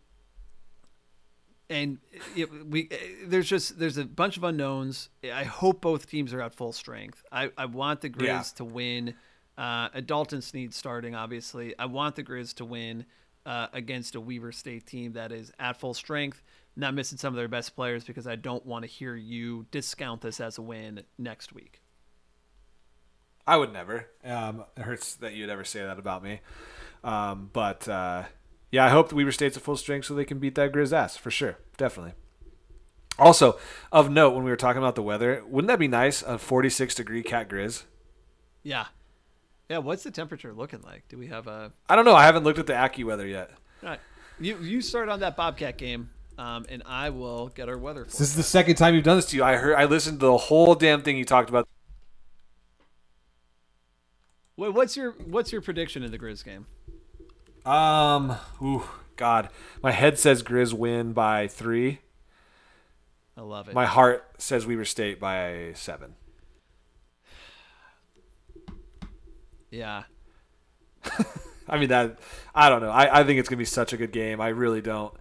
and 1.71 1.99
it, 2.35 2.49
we 2.67 2.89
there's 3.27 3.49
just 3.49 3.79
there's 3.79 3.99
a 3.99 4.05
bunch 4.05 4.37
of 4.37 4.45
unknowns. 4.45 5.11
I 5.23 5.45
hope 5.45 5.81
both 5.83 6.09
teams 6.09 6.33
are 6.33 6.41
at 6.41 6.55
full 6.55 6.73
strength. 6.73 7.23
I, 7.31 7.51
I 7.59 7.67
want 7.67 8.01
the 8.01 8.09
Grizz 8.11 8.27
Yeah. 8.27 8.43
to 8.57 8.65
win. 8.65 9.15
Uh, 9.59 9.89
a 9.93 10.01
Dalton 10.01 10.41
Sneed 10.41 10.73
starting, 10.73 11.15
obviously. 11.17 11.75
I 11.79 11.87
want 11.87 12.15
the 12.17 12.23
Grizz 12.23 12.55
to 12.55 12.65
win 12.65 13.05
uh, 13.45 13.67
against 13.73 14.15
a 14.15 14.21
Weber 14.21 14.53
State 14.53 14.87
team 14.87 15.13
that 15.15 15.33
is 15.33 15.53
at 15.59 15.79
full 15.79 15.95
strength, 15.95 16.43
not 16.79 16.95
missing 16.95 17.19
some 17.19 17.35
of 17.35 17.37
their 17.37 17.49
best 17.49 17.75
players 17.75 18.05
because 18.05 18.27
I 18.27 18.37
don't 18.37 18.65
want 18.65 18.85
to 18.85 18.89
hear 18.89 19.15
you 19.15 19.67
discount 19.71 20.21
this 20.21 20.41
as 20.41 20.59
a 20.59 20.63
win 20.63 21.03
next 21.19 21.53
week. 21.53 21.83
I 23.47 23.57
would 23.57 23.73
never. 23.73 24.07
Um, 24.25 24.65
it 24.77 24.83
hurts 24.83 25.17
that 25.17 25.35
you'd 25.35 25.51
ever 25.51 25.65
say 25.65 25.83
that 25.83 25.99
about 25.99 26.23
me. 26.23 26.41
Um, 27.03 27.51
but 27.53 27.89
uh, 27.89 28.25
yeah, 28.71 28.85
I 28.85 28.91
hope 28.91 29.09
that 29.09 29.17
Weber 29.17 29.33
State's 29.33 29.57
at 29.57 29.63
full 29.63 29.77
strength 29.77 30.07
so 30.07 30.15
they 30.15 30.25
can 30.25 30.39
beat 30.39 30.55
that 30.55 30.73
Grizz 30.73 30.93
ass 30.93 31.17
for 31.17 31.31
sure, 31.31 31.59
definitely. 31.77 32.13
Also, 33.19 33.59
of 33.91 34.11
note, 34.11 34.35
when 34.35 34.45
we 34.45 34.51
were 34.51 34.57
talking 34.57 34.81
about 34.81 34.95
the 34.95 35.03
weather, 35.03 35.43
wouldn't 35.49 35.69
that 35.69 35.81
be 35.81 35.89
nice? 35.89 36.23
A 36.23 36.39
46 36.39 36.95
degree 36.95 37.23
cat 37.23 37.49
Grizz. 37.49 37.83
Yeah. 38.63 38.87
Yeah. 39.69 39.79
What's 39.79 40.05
the 40.05 40.13
temperature 40.13 40.53
looking 40.53 40.83
like? 40.83 41.09
Do 41.09 41.19
we 41.19 41.27
have 41.27 41.49
a? 41.49 41.73
I 41.89 41.97
don't 41.97 42.05
know. 42.05 42.15
I 42.15 42.25
haven't 42.25 42.45
looked 42.45 42.61
at 42.61 42.67
the 42.67 42.75
Aggie 42.75 43.03
weather 43.03 43.27
yet. 43.27 43.51
All 43.83 43.89
right. 43.89 44.01
You 44.39 44.59
you 44.59 44.81
start 44.81 45.09
on 45.09 45.19
that 45.21 45.37
Bobcat 45.37 45.79
game, 45.79 46.11
um, 46.39 46.67
and 46.69 46.83
I 46.87 47.11
will 47.11 47.49
get 47.49 47.69
our 47.69 47.77
weather. 47.77 48.05
This 48.05 48.21
is 48.21 48.37
the 48.37 48.43
second 48.45 48.77
time 48.77 48.95
you've 48.95 49.05
done 49.05 49.17
this 49.17 49.27
to 49.27 49.37
you. 49.37 49.43
I 49.43 49.57
heard. 49.57 49.75
I 49.75 49.85
listened 49.85 50.21
to 50.21 50.27
the 50.27 50.37
whole 50.37 50.75
damn 50.77 51.03
thing 51.03 51.17
you 51.17 51.25
talked 51.25 51.51
about. 51.51 51.69
Wait, 54.57 54.73
what's 54.73 54.97
your 54.97 55.13
what's 55.13 55.53
your 55.53 55.61
prediction 55.61 56.03
in 56.03 56.13
the 56.13 56.19
Grizz 56.19 56.45
game? 56.45 56.67
Um, 57.67 58.37
ooh, 58.63 58.85
God, 59.17 59.51
my 59.83 59.91
head 59.91 60.19
says 60.19 60.43
Grizz 60.43 60.73
win 60.73 61.13
by 61.13 61.49
three. 61.49 61.99
I 63.37 63.43
love 63.43 63.69
it. 63.69 63.75
My 63.75 63.87
heart 63.87 64.25
says 64.39 64.67
Weber 64.67 64.85
State 64.85 65.21
by 65.21 65.73
seven. 65.75 66.15
yeah. 69.71 70.05
I 71.69 71.79
mean 71.79 71.91
that. 71.91 72.19
I 72.55 72.69
don't 72.69 72.81
know. 72.81 72.91
I, 72.91 73.21
I 73.21 73.25
think 73.25 73.41
it's 73.41 73.49
gonna 73.49 73.59
be 73.59 73.65
such 73.65 73.93
a 73.93 73.97
good 73.97 74.13
game. 74.13 74.41
I 74.41 74.49
really 74.49 74.81
don't 74.81 75.13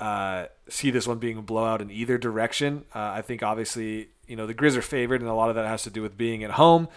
uh, 0.00 0.46
see 0.68 0.90
this 0.90 1.06
one 1.06 1.18
being 1.18 1.38
a 1.38 1.42
blowout 1.42 1.80
in 1.80 1.90
either 1.90 2.18
direction. 2.18 2.84
Uh, 2.94 2.98
I 3.00 3.22
think 3.22 3.42
obviously 3.42 4.08
you 4.26 4.36
know 4.36 4.46
the 4.46 4.54
Grizz 4.54 4.76
are 4.76 4.82
favored, 4.82 5.20
and 5.20 5.28
a 5.30 5.34
lot 5.34 5.48
of 5.48 5.56
that 5.56 5.66
has 5.66 5.82
to 5.84 5.90
do 5.90 6.02
with 6.02 6.16
being 6.16 6.44
at 6.44 6.52
home. 6.52 6.88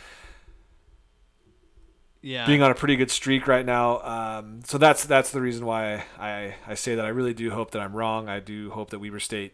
Yeah. 2.24 2.46
being 2.46 2.62
on 2.62 2.70
a 2.70 2.76
pretty 2.76 2.98
good 2.98 3.10
streak 3.10 3.48
right 3.48 3.66
now. 3.66 4.00
Um, 4.02 4.60
so 4.64 4.78
that's 4.78 5.06
that's 5.06 5.32
the 5.32 5.42
reason 5.42 5.66
why 5.66 6.04
I, 6.20 6.54
I 6.68 6.76
say 6.76 6.94
that. 6.94 7.04
I 7.04 7.10
really 7.10 7.34
do 7.34 7.50
hope 7.50 7.72
that 7.72 7.82
I'm 7.82 7.94
wrong. 7.94 8.30
I 8.30 8.40
do 8.40 8.70
hope 8.70 8.92
that 8.92 9.00
Weber 9.00 9.20
State 9.20 9.54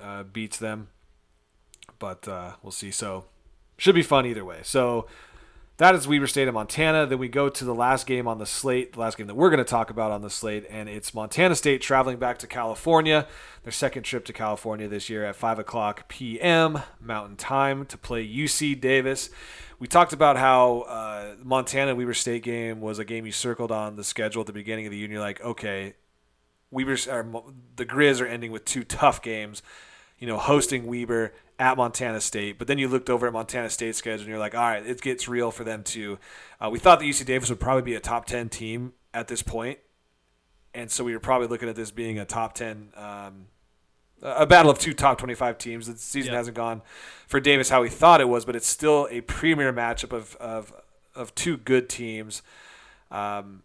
uh, 0.00 0.22
beats 0.22 0.56
them, 0.56 0.88
but 1.98 2.26
uh, 2.26 2.52
we'll 2.62 2.72
see. 2.72 2.90
So 2.90 3.26
should 3.76 3.94
be 3.94 4.02
fun 4.02 4.24
either 4.24 4.44
way. 4.44 4.60
So 4.62 5.06
that 5.82 5.96
is 5.96 6.06
Weber 6.06 6.28
State 6.28 6.46
of 6.46 6.54
Montana. 6.54 7.06
Then 7.06 7.18
we 7.18 7.26
go 7.26 7.48
to 7.48 7.64
the 7.64 7.74
last 7.74 8.06
game 8.06 8.28
on 8.28 8.38
the 8.38 8.46
slate, 8.46 8.92
the 8.92 9.00
last 9.00 9.18
game 9.18 9.26
that 9.26 9.34
we're 9.34 9.50
going 9.50 9.58
to 9.58 9.64
talk 9.64 9.90
about 9.90 10.12
on 10.12 10.22
the 10.22 10.30
slate, 10.30 10.64
and 10.70 10.88
it's 10.88 11.12
Montana 11.12 11.56
State 11.56 11.82
traveling 11.82 12.18
back 12.18 12.38
to 12.38 12.46
California. 12.46 13.26
Their 13.64 13.72
second 13.72 14.04
trip 14.04 14.24
to 14.26 14.32
California 14.32 14.86
this 14.86 15.10
year 15.10 15.24
at 15.24 15.34
5 15.34 15.58
o'clock 15.58 16.06
p.m. 16.06 16.82
Mountain 17.00 17.34
Time 17.34 17.84
to 17.86 17.98
play 17.98 18.24
UC 18.24 18.80
Davis. 18.80 19.28
We 19.80 19.88
talked 19.88 20.12
about 20.12 20.36
how 20.36 20.82
uh, 20.82 21.34
Montana 21.42 21.96
Weber 21.96 22.14
State 22.14 22.44
game 22.44 22.80
was 22.80 23.00
a 23.00 23.04
game 23.04 23.26
you 23.26 23.32
circled 23.32 23.72
on 23.72 23.96
the 23.96 24.04
schedule 24.04 24.42
at 24.42 24.46
the 24.46 24.52
beginning 24.52 24.86
of 24.86 24.92
the 24.92 24.98
year, 24.98 25.06
and 25.06 25.12
you're 25.12 25.20
like, 25.20 25.40
okay, 25.40 25.94
Weber, 26.70 26.94
the 26.94 27.86
Grizz 27.86 28.20
are 28.20 28.26
ending 28.26 28.52
with 28.52 28.64
two 28.64 28.84
tough 28.84 29.20
games, 29.20 29.64
you 30.20 30.28
know, 30.28 30.36
hosting 30.36 30.86
Weber 30.86 31.32
at 31.62 31.76
Montana 31.76 32.20
State. 32.20 32.58
But 32.58 32.66
then 32.66 32.78
you 32.78 32.88
looked 32.88 33.08
over 33.08 33.28
at 33.28 33.32
Montana 33.32 33.70
State's 33.70 33.96
schedule 33.96 34.22
and 34.22 34.28
you're 34.28 34.38
like, 34.38 34.54
all 34.56 34.62
right, 34.62 34.84
it 34.84 35.00
gets 35.00 35.28
real 35.28 35.52
for 35.52 35.62
them 35.62 35.84
too. 35.84 36.18
Uh, 36.60 36.68
we 36.68 36.80
thought 36.80 36.98
that 36.98 37.04
UC 37.04 37.24
Davis 37.24 37.48
would 37.50 37.60
probably 37.60 37.82
be 37.82 37.94
a 37.94 38.00
top 38.00 38.26
10 38.26 38.48
team 38.48 38.94
at 39.14 39.28
this 39.28 39.42
point. 39.42 39.78
And 40.74 40.90
so 40.90 41.04
we 41.04 41.12
were 41.12 41.20
probably 41.20 41.46
looking 41.46 41.68
at 41.68 41.76
this 41.76 41.92
being 41.92 42.18
a 42.18 42.24
top 42.24 42.54
10, 42.54 42.88
um, 42.96 43.46
a 44.22 44.44
battle 44.44 44.72
of 44.72 44.80
two 44.80 44.92
top 44.92 45.18
25 45.18 45.56
teams. 45.56 45.86
The 45.86 45.96
season 45.96 46.32
Yeah. 46.32 46.38
hasn't 46.38 46.56
gone 46.56 46.82
for 47.28 47.38
Davis 47.38 47.68
how 47.68 47.82
we 47.82 47.88
thought 47.88 48.20
it 48.20 48.28
was, 48.28 48.44
but 48.44 48.56
it's 48.56 48.66
still 48.68 49.06
a 49.12 49.20
premier 49.20 49.72
matchup 49.72 50.12
of, 50.12 50.34
of, 50.36 50.72
of 51.14 51.32
two 51.36 51.56
good 51.58 51.88
teams. 51.88 52.42
Um, 53.12 53.62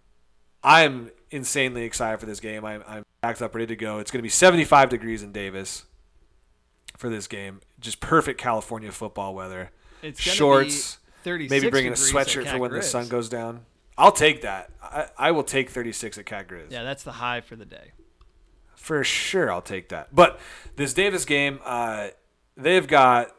I'm 0.63 1.09
insanely 1.31 1.81
excited 1.83 2.19
for 2.19 2.27
this 2.27 2.39
game. 2.39 2.63
I'm, 2.63 2.83
I'm 2.87 3.03
backed 3.21 3.41
up, 3.41 3.55
ready 3.55 3.65
to 3.67 3.75
go. 3.75 3.97
It's 3.97 4.11
going 4.11 4.19
to 4.19 4.23
be 4.23 4.29
75 4.29 4.89
degrees 4.89 5.23
in 5.23 5.31
Davis 5.31 5.85
for 6.95 7.09
this 7.09 7.27
game. 7.27 7.61
Just 7.79 7.99
perfect 7.99 8.39
California 8.39 8.91
football 8.91 9.35
weather. 9.35 9.71
It's 10.01 10.19
Shorts, 10.19 10.95
be 10.95 11.01
36 11.23 11.51
maybe 11.51 11.69
bringing 11.69 11.91
a 11.91 11.95
sweatshirt 11.95 12.49
for 12.49 12.59
when 12.59 12.71
the 12.71 12.81
sun 12.81 13.07
goes 13.07 13.29
down. 13.29 13.61
I'll 13.97 14.11
take 14.11 14.41
that. 14.41 14.69
I, 14.81 15.07
I 15.17 15.31
will 15.31 15.43
take 15.43 15.71
36 15.71 16.17
at 16.17 16.25
Cat 16.25 16.47
Grizz. 16.47 16.71
Yeah, 16.71 16.83
that's 16.83 17.03
the 17.03 17.13
high 17.13 17.41
for 17.41 17.55
the 17.55 17.65
day. 17.65 17.93
For 18.75 19.03
sure, 19.03 19.51
I'll 19.51 19.61
take 19.61 19.89
that. 19.89 20.13
But 20.13 20.39
this 20.75 20.93
Davis 20.93 21.25
game, 21.25 21.59
uh, 21.65 22.09
they've 22.55 22.87
got 22.87 23.31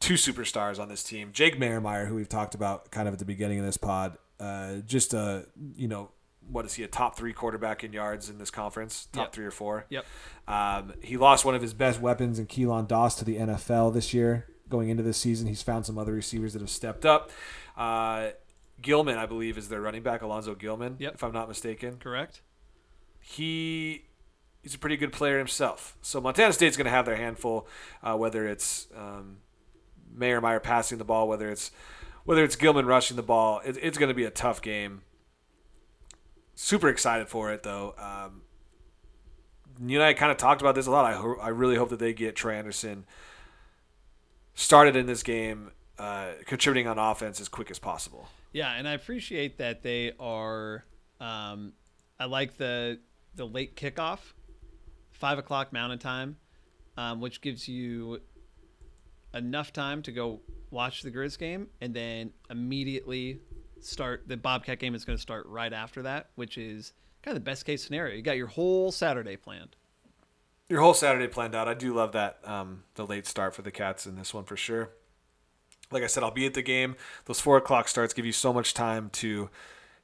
two 0.00 0.14
superstars 0.14 0.80
on 0.80 0.88
this 0.88 1.04
team. 1.04 1.30
Jake 1.32 1.58
Merrimeyer, 1.58 2.08
who 2.08 2.16
we've 2.16 2.28
talked 2.28 2.54
about 2.54 2.90
kind 2.90 3.06
of 3.06 3.14
at 3.14 3.20
the 3.20 3.24
beginning 3.24 3.60
of 3.60 3.64
this 3.64 3.76
pod, 3.76 4.18
uh, 4.40 4.76
just 4.78 5.14
a 5.14 5.46
you 5.76 5.86
know 5.86 6.10
what 6.50 6.64
is 6.64 6.74
he 6.74 6.82
a 6.82 6.88
top 6.88 7.16
three 7.16 7.32
quarterback 7.32 7.82
in 7.84 7.92
yards 7.92 8.28
in 8.28 8.38
this 8.38 8.50
conference, 8.50 9.06
top 9.12 9.26
Yep. 9.26 9.32
three 9.32 9.44
or 9.46 9.50
four. 9.50 9.86
Yep. 9.88 10.04
Um, 10.48 10.92
he 11.02 11.16
lost 11.16 11.44
one 11.44 11.54
of 11.54 11.62
his 11.62 11.72
best 11.74 12.00
weapons 12.00 12.38
in 12.38 12.46
Keelan 12.46 12.88
Doss 12.88 13.14
to 13.16 13.24
the 13.24 13.36
NFL 13.36 13.92
this 13.94 14.12
year. 14.12 14.46
Going 14.68 14.88
into 14.88 15.02
this 15.02 15.18
season, 15.18 15.46
he's 15.48 15.62
found 15.62 15.84
some 15.86 15.98
other 15.98 16.12
receivers 16.12 16.52
that 16.54 16.60
have 16.62 16.70
stepped 16.70 17.04
up. 17.06 17.30
Uh, 17.76 18.30
Gilliam, 18.80 19.18
I 19.18 19.26
believe, 19.26 19.56
is 19.58 19.68
their 19.68 19.80
running 19.80 20.02
back, 20.02 20.22
Ulonzo 20.22 20.58
Gilliam, 20.58 20.96
Yep. 20.98 21.14
if 21.14 21.22
I'm 21.24 21.32
not 21.32 21.46
mistaken 21.48 21.98
Correct? 21.98 22.40
he 23.20 24.04
he's 24.62 24.74
a 24.74 24.78
pretty 24.78 24.96
good 24.96 25.12
player 25.12 25.38
himself. 25.38 25.96
So 26.02 26.20
Montana 26.20 26.52
State's 26.52 26.76
going 26.76 26.84
to 26.86 26.90
have 26.90 27.06
their 27.06 27.16
handful, 27.16 27.66
uh, 28.02 28.16
whether 28.16 28.46
it's 28.46 28.88
um, 28.96 29.38
Maier 30.16 30.40
Maier 30.40 30.62
passing 30.62 30.98
the 30.98 31.04
ball, 31.04 31.28
whether 31.28 31.48
it's 31.50 31.70
whether 32.24 32.44
it's 32.44 32.56
Gilliam 32.56 32.86
rushing 32.86 33.16
the 33.16 33.22
ball. 33.22 33.60
It, 33.64 33.76
it's 33.82 33.98
going 33.98 34.08
to 34.08 34.14
be 34.14 34.24
a 34.24 34.30
tough 34.30 34.62
game. 34.62 35.02
Super 36.54 36.88
excited 36.88 37.28
for 37.28 37.52
it 37.52 37.62
though. 37.62 37.94
Um, 37.98 38.42
you 39.86 39.98
and 39.98 40.04
I 40.04 40.12
kind 40.14 40.30
of 40.30 40.36
talked 40.38 40.60
about 40.60 40.74
this 40.74 40.86
a 40.86 40.90
lot. 40.90 41.04
I 41.04 41.14
ho- 41.14 41.38
I 41.40 41.48
really 41.48 41.76
hope 41.76 41.88
that 41.90 41.98
they 41.98 42.12
get 42.12 42.36
Troy 42.36 42.54
Andersen 42.54 43.04
started 44.54 44.96
in 44.96 45.06
this 45.06 45.22
game, 45.22 45.70
uh, 45.98 46.32
contributing 46.46 46.86
on 46.86 46.98
offense 46.98 47.40
as 47.40 47.48
quick 47.48 47.70
as 47.70 47.78
possible. 47.78 48.28
Yeah, 48.52 48.72
and 48.74 48.86
I 48.86 48.92
appreciate 48.92 49.58
that 49.58 49.82
they 49.82 50.12
are. 50.20 50.84
Um, 51.20 51.72
I 52.20 52.26
like 52.26 52.58
the 52.58 53.00
the 53.34 53.46
late 53.46 53.76
kickoff, 53.76 54.18
five 55.10 55.38
o'clock 55.38 55.72
Mountain 55.72 56.00
Time, 56.00 56.36
um, 56.96 57.20
which 57.20 57.40
gives 57.40 57.66
you 57.66 58.20
enough 59.34 59.72
time 59.72 60.02
to 60.02 60.12
go 60.12 60.40
watch 60.70 61.02
the 61.02 61.10
Grizz 61.10 61.38
game 61.38 61.68
and 61.80 61.94
then 61.94 62.32
immediately 62.50 63.40
start 63.84 64.24
the 64.26 64.36
Bobcat 64.36 64.78
game 64.78 64.94
is 64.94 65.04
going 65.04 65.16
to 65.16 65.22
start 65.22 65.46
right 65.46 65.72
after 65.72 66.02
that, 66.02 66.30
which 66.34 66.56
is 66.58 66.92
kind 67.22 67.36
of 67.36 67.42
the 67.42 67.48
best 67.50 67.64
case 67.64 67.84
scenario. 67.84 68.14
You 68.14 68.22
got 68.22 68.36
your 68.36 68.46
whole 68.48 68.90
Saturday 68.92 69.36
planned. 69.36 69.76
Your 70.68 70.80
whole 70.80 70.94
Saturday 70.94 71.28
planned 71.28 71.54
out. 71.54 71.68
I 71.68 71.74
do 71.74 71.92
love 71.92 72.12
that 72.12 72.38
um, 72.44 72.84
the 72.94 73.06
late 73.06 73.26
start 73.26 73.54
for 73.54 73.62
the 73.62 73.70
Cats 73.70 74.06
in 74.06 74.16
this 74.16 74.32
one 74.32 74.44
for 74.44 74.56
sure. 74.56 74.90
Like 75.90 76.02
I 76.02 76.06
said, 76.06 76.22
I'll 76.22 76.30
be 76.30 76.46
at 76.46 76.54
the 76.54 76.62
game. 76.62 76.96
Those 77.26 77.40
four 77.40 77.58
o'clock 77.58 77.88
starts 77.88 78.14
give 78.14 78.24
you 78.24 78.32
so 78.32 78.52
much 78.52 78.72
time 78.72 79.10
to, 79.14 79.50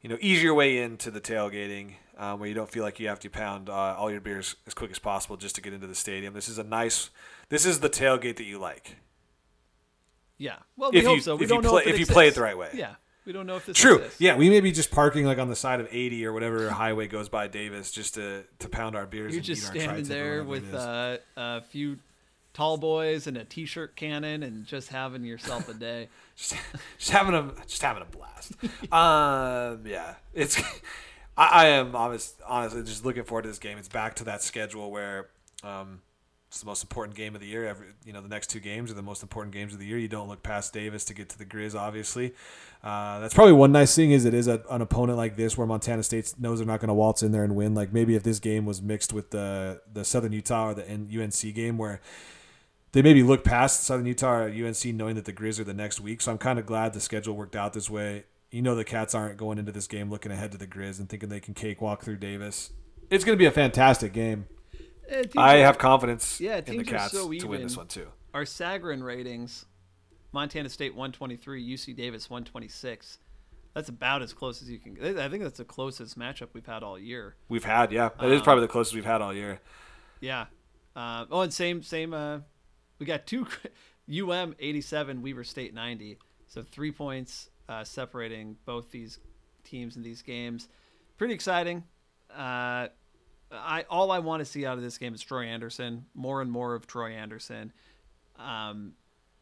you 0.02 0.08
know, 0.10 0.18
ease 0.20 0.42
your 0.42 0.52
way 0.52 0.76
into 0.78 1.10
the 1.10 1.20
tailgating, 1.22 1.92
um, 2.18 2.38
where 2.40 2.48
you 2.48 2.54
don't 2.54 2.68
feel 2.70 2.82
like 2.84 3.00
you 3.00 3.08
have 3.08 3.20
to 3.20 3.30
pound 3.30 3.70
uh, 3.70 3.72
all 3.96 4.10
your 4.10 4.20
beers 4.20 4.56
as 4.66 4.74
quick 4.74 4.90
as 4.90 4.98
possible 4.98 5.38
just 5.38 5.54
to 5.54 5.62
get 5.62 5.72
into 5.72 5.86
the 5.86 5.94
stadium. 5.94 6.34
This 6.34 6.48
is 6.50 6.58
a 6.58 6.64
nice. 6.64 7.08
This 7.48 7.64
is 7.64 7.80
the 7.80 7.88
tailgate 7.88 8.36
that 8.36 8.44
you 8.44 8.58
like. 8.58 8.96
Yeah. 10.36 10.56
Well, 10.76 10.90
we 10.92 10.98
If 10.98 11.06
hope 11.06 11.16
you- 11.16 11.22
so. 11.22 11.36
We 11.36 11.44
if 11.44 11.48
don't 11.48 11.62
know 11.64 11.70
play- 11.70 11.82
if, 11.84 11.94
if 11.94 11.98
you 12.00 12.06
play 12.06 12.28
it 12.28 12.34
the 12.34 12.42
right 12.42 12.58
way. 12.58 12.70
Yeah. 12.74 12.96
We 13.28 13.34
don't 13.34 13.46
know 13.46 13.56
if 13.56 13.66
this 13.66 13.76
True. 13.76 13.96
exists. 13.96 14.22
Yeah, 14.22 14.36
we 14.38 14.48
may 14.48 14.62
be 14.62 14.72
just 14.72 14.90
parking 14.90 15.26
like 15.26 15.36
on 15.36 15.50
the 15.50 15.54
side 15.54 15.80
of 15.80 15.88
80 15.90 16.24
or 16.24 16.32
whatever 16.32 16.70
highway 16.70 17.08
goes 17.08 17.28
by 17.28 17.46
Davis 17.46 17.90
just 17.90 18.14
to, 18.14 18.44
to 18.58 18.68
pound 18.70 18.96
our 18.96 19.04
beers. 19.04 19.32
You're 19.32 19.40
and 19.40 19.44
just 19.44 19.66
standing 19.66 20.04
there 20.04 20.42
with 20.42 20.72
uh, 20.72 21.18
a 21.36 21.60
few 21.60 21.98
tall 22.54 22.78
boys 22.78 23.26
and 23.26 23.36
a 23.36 23.44
t-shirt 23.44 23.96
cannon 23.96 24.42
and 24.42 24.64
just 24.64 24.88
having 24.88 25.24
yourself 25.24 25.68
a 25.68 25.74
day. 25.74 26.08
just, 26.36 26.56
just 26.96 27.10
having 27.10 27.34
a 27.34 27.52
just 27.66 27.82
having 27.82 28.02
a 28.02 28.06
blast. 28.06 28.52
um, 28.92 29.86
yeah, 29.86 30.14
it's. 30.32 30.58
I, 31.36 31.64
I 31.64 31.66
am 31.66 31.94
honest, 31.94 32.34
honestly 32.46 32.82
just 32.82 33.04
looking 33.04 33.24
forward 33.24 33.42
to 33.42 33.48
this 33.48 33.58
game. 33.58 33.76
It's 33.76 33.88
back 33.88 34.14
to 34.16 34.24
that 34.24 34.42
schedule 34.42 34.90
where 34.90 35.28
um, 35.62 36.00
it's 36.48 36.60
the 36.60 36.66
most 36.66 36.82
important 36.82 37.14
game 37.14 37.34
of 37.34 37.42
the 37.42 37.46
year. 37.46 37.66
Every 37.66 37.88
you 38.06 38.12
know, 38.14 38.22
the 38.22 38.28
next 38.28 38.48
two 38.48 38.58
games 38.58 38.90
are 38.90 38.94
the 38.94 39.02
most 39.02 39.22
important 39.22 39.52
games 39.52 39.74
of 39.74 39.78
the 39.78 39.86
year. 39.86 39.98
You 39.98 40.08
don't 40.08 40.28
look 40.28 40.42
past 40.42 40.72
Davis 40.72 41.04
to 41.06 41.14
get 41.14 41.28
to 41.28 41.38
the 41.38 41.44
Grizz, 41.44 41.78
obviously. 41.78 42.32
Uh, 42.82 43.20
that's 43.20 43.34
probably 43.34 43.52
one 43.52 43.70
nice 43.70 43.94
thing 43.94 44.12
is 44.12 44.24
it 44.24 44.32
is 44.32 44.48
a, 44.48 44.62
an 44.70 44.80
opponent 44.80 45.18
like 45.18 45.36
this 45.36 45.58
where 45.58 45.66
Montana 45.66 46.02
State 46.02 46.32
knows 46.38 46.58
they're 46.58 46.66
not 46.66 46.80
going 46.80 46.88
to 46.88 46.94
waltz 46.94 47.22
in 47.22 47.32
there 47.32 47.44
and 47.44 47.54
win. 47.54 47.74
Like 47.74 47.92
maybe 47.92 48.14
if 48.14 48.22
this 48.22 48.38
game 48.38 48.64
was 48.64 48.80
mixed 48.80 49.12
with 49.12 49.30
the 49.30 49.82
the 49.92 50.04
Southern 50.04 50.32
Utah 50.32 50.70
or 50.70 50.74
the 50.74 50.90
UNC 50.90 51.54
game 51.54 51.76
where 51.76 52.00
they 52.92 53.02
maybe 53.02 53.22
look 53.22 53.44
past 53.44 53.84
Southern 53.84 54.06
Utah 54.06 54.44
or 54.44 54.48
UNC 54.48 54.86
knowing 54.86 55.16
that 55.16 55.26
the 55.26 55.34
Grizz 55.34 55.60
are 55.60 55.64
the 55.64 55.74
next 55.74 56.00
week. 56.00 56.22
So 56.22 56.32
I'm 56.32 56.38
kind 56.38 56.58
of 56.58 56.64
glad 56.64 56.94
the 56.94 57.00
schedule 57.00 57.36
worked 57.36 57.56
out 57.56 57.74
this 57.74 57.90
way. 57.90 58.24
You 58.50 58.62
know 58.62 58.74
the 58.74 58.84
Cats 58.84 59.14
aren't 59.14 59.36
going 59.36 59.58
into 59.58 59.72
this 59.72 59.86
game 59.86 60.08
looking 60.08 60.32
ahead 60.32 60.52
to 60.52 60.58
the 60.58 60.66
Grizz 60.66 60.98
and 60.98 61.10
thinking 61.10 61.28
they 61.28 61.40
can 61.40 61.52
cakewalk 61.52 62.02
through 62.02 62.16
Davis. 62.16 62.70
It's 63.10 63.22
going 63.22 63.36
to 63.36 63.38
be 63.38 63.44
a 63.44 63.50
fantastic 63.50 64.14
game. 64.14 64.46
Eh, 65.08 65.24
I 65.36 65.60
are- 65.60 65.64
have 65.64 65.78
confidence 65.78 66.40
Yeah, 66.40 66.60
in 66.66 66.76
the 66.78 66.84
Cats 66.84 67.12
so 67.12 67.30
to 67.32 67.46
win 67.46 67.62
this 67.62 67.76
one 67.76 67.86
too. 67.88 68.08
Our 68.34 68.44
Sagarin 68.44 69.02
ratings 69.02 69.66
Montana 70.32 70.68
State 70.68 70.94
123, 70.94 71.62
UC 71.62 71.94
Davis 71.96 72.28
126. 72.28 73.18
That's 73.74 73.88
about 73.88 74.22
as 74.22 74.32
close 74.32 74.60
as 74.60 74.68
you 74.70 74.78
can. 74.78 74.96
I 75.18 75.28
think 75.28 75.42
that's 75.42 75.58
the 75.58 75.64
closest 75.64 76.18
matchup 76.18 76.48
we've 76.52 76.66
had 76.66 76.82
all 76.82 76.98
year. 76.98 77.36
We've 77.48 77.64
had, 77.64 77.92
yeah. 77.92 78.10
That 78.20 78.30
is 78.30 78.38
Um, 78.40 78.44
probably 78.44 78.62
the 78.62 78.68
closest 78.72 78.94
we've 78.94 79.04
had 79.04 79.22
all 79.22 79.32
year. 79.32 79.60
Yeah. 80.20 80.46
Uh, 80.96 81.26
oh, 81.30 81.42
and 81.42 81.52
same 81.54 81.82
same. 81.82 82.12
Uh, 82.12 82.40
we 82.98 83.06
got 83.06 83.26
two 83.26 83.46
UM 84.10 84.54
87, 84.58 85.22
Weber 85.22 85.44
State 85.44 85.72
90. 85.74 86.18
So 86.48 86.62
three 86.62 86.90
points 86.92 87.50
uh, 87.68 87.84
separating 87.84 88.56
both 88.64 88.90
these 88.90 89.20
teams 89.64 89.96
in 89.96 90.02
these 90.02 90.22
games. 90.22 90.68
Pretty 91.16 91.34
exciting. 91.34 91.84
Uh, 92.34 92.88
I 93.50 93.84
all 93.88 94.10
I 94.10 94.18
want 94.18 94.40
to 94.40 94.44
see 94.44 94.66
out 94.66 94.76
of 94.76 94.82
this 94.82 94.98
game 94.98 95.14
is 95.14 95.22
Troy 95.22 95.44
Andersen. 95.44 96.06
More 96.14 96.42
and 96.42 96.50
more 96.50 96.74
of 96.74 96.86
Troy 96.86 97.12
Andersen. 97.12 97.72
Um, 98.38 98.92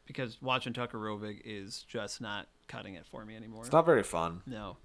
because 0.07 0.41
watching 0.41 0.73
Tucker 0.73 0.99
Rovig 0.99 1.43
is 1.45 1.85
just 1.89 2.21
not 2.21 2.47
cutting 2.69 2.95
it 2.95 3.07
for 3.07 3.25
me 3.25 3.37
anymore. 3.37 3.63
It's 3.65 3.73
not 3.73 3.87
very 3.87 4.03
fun. 4.03 4.43
no. 4.47 4.77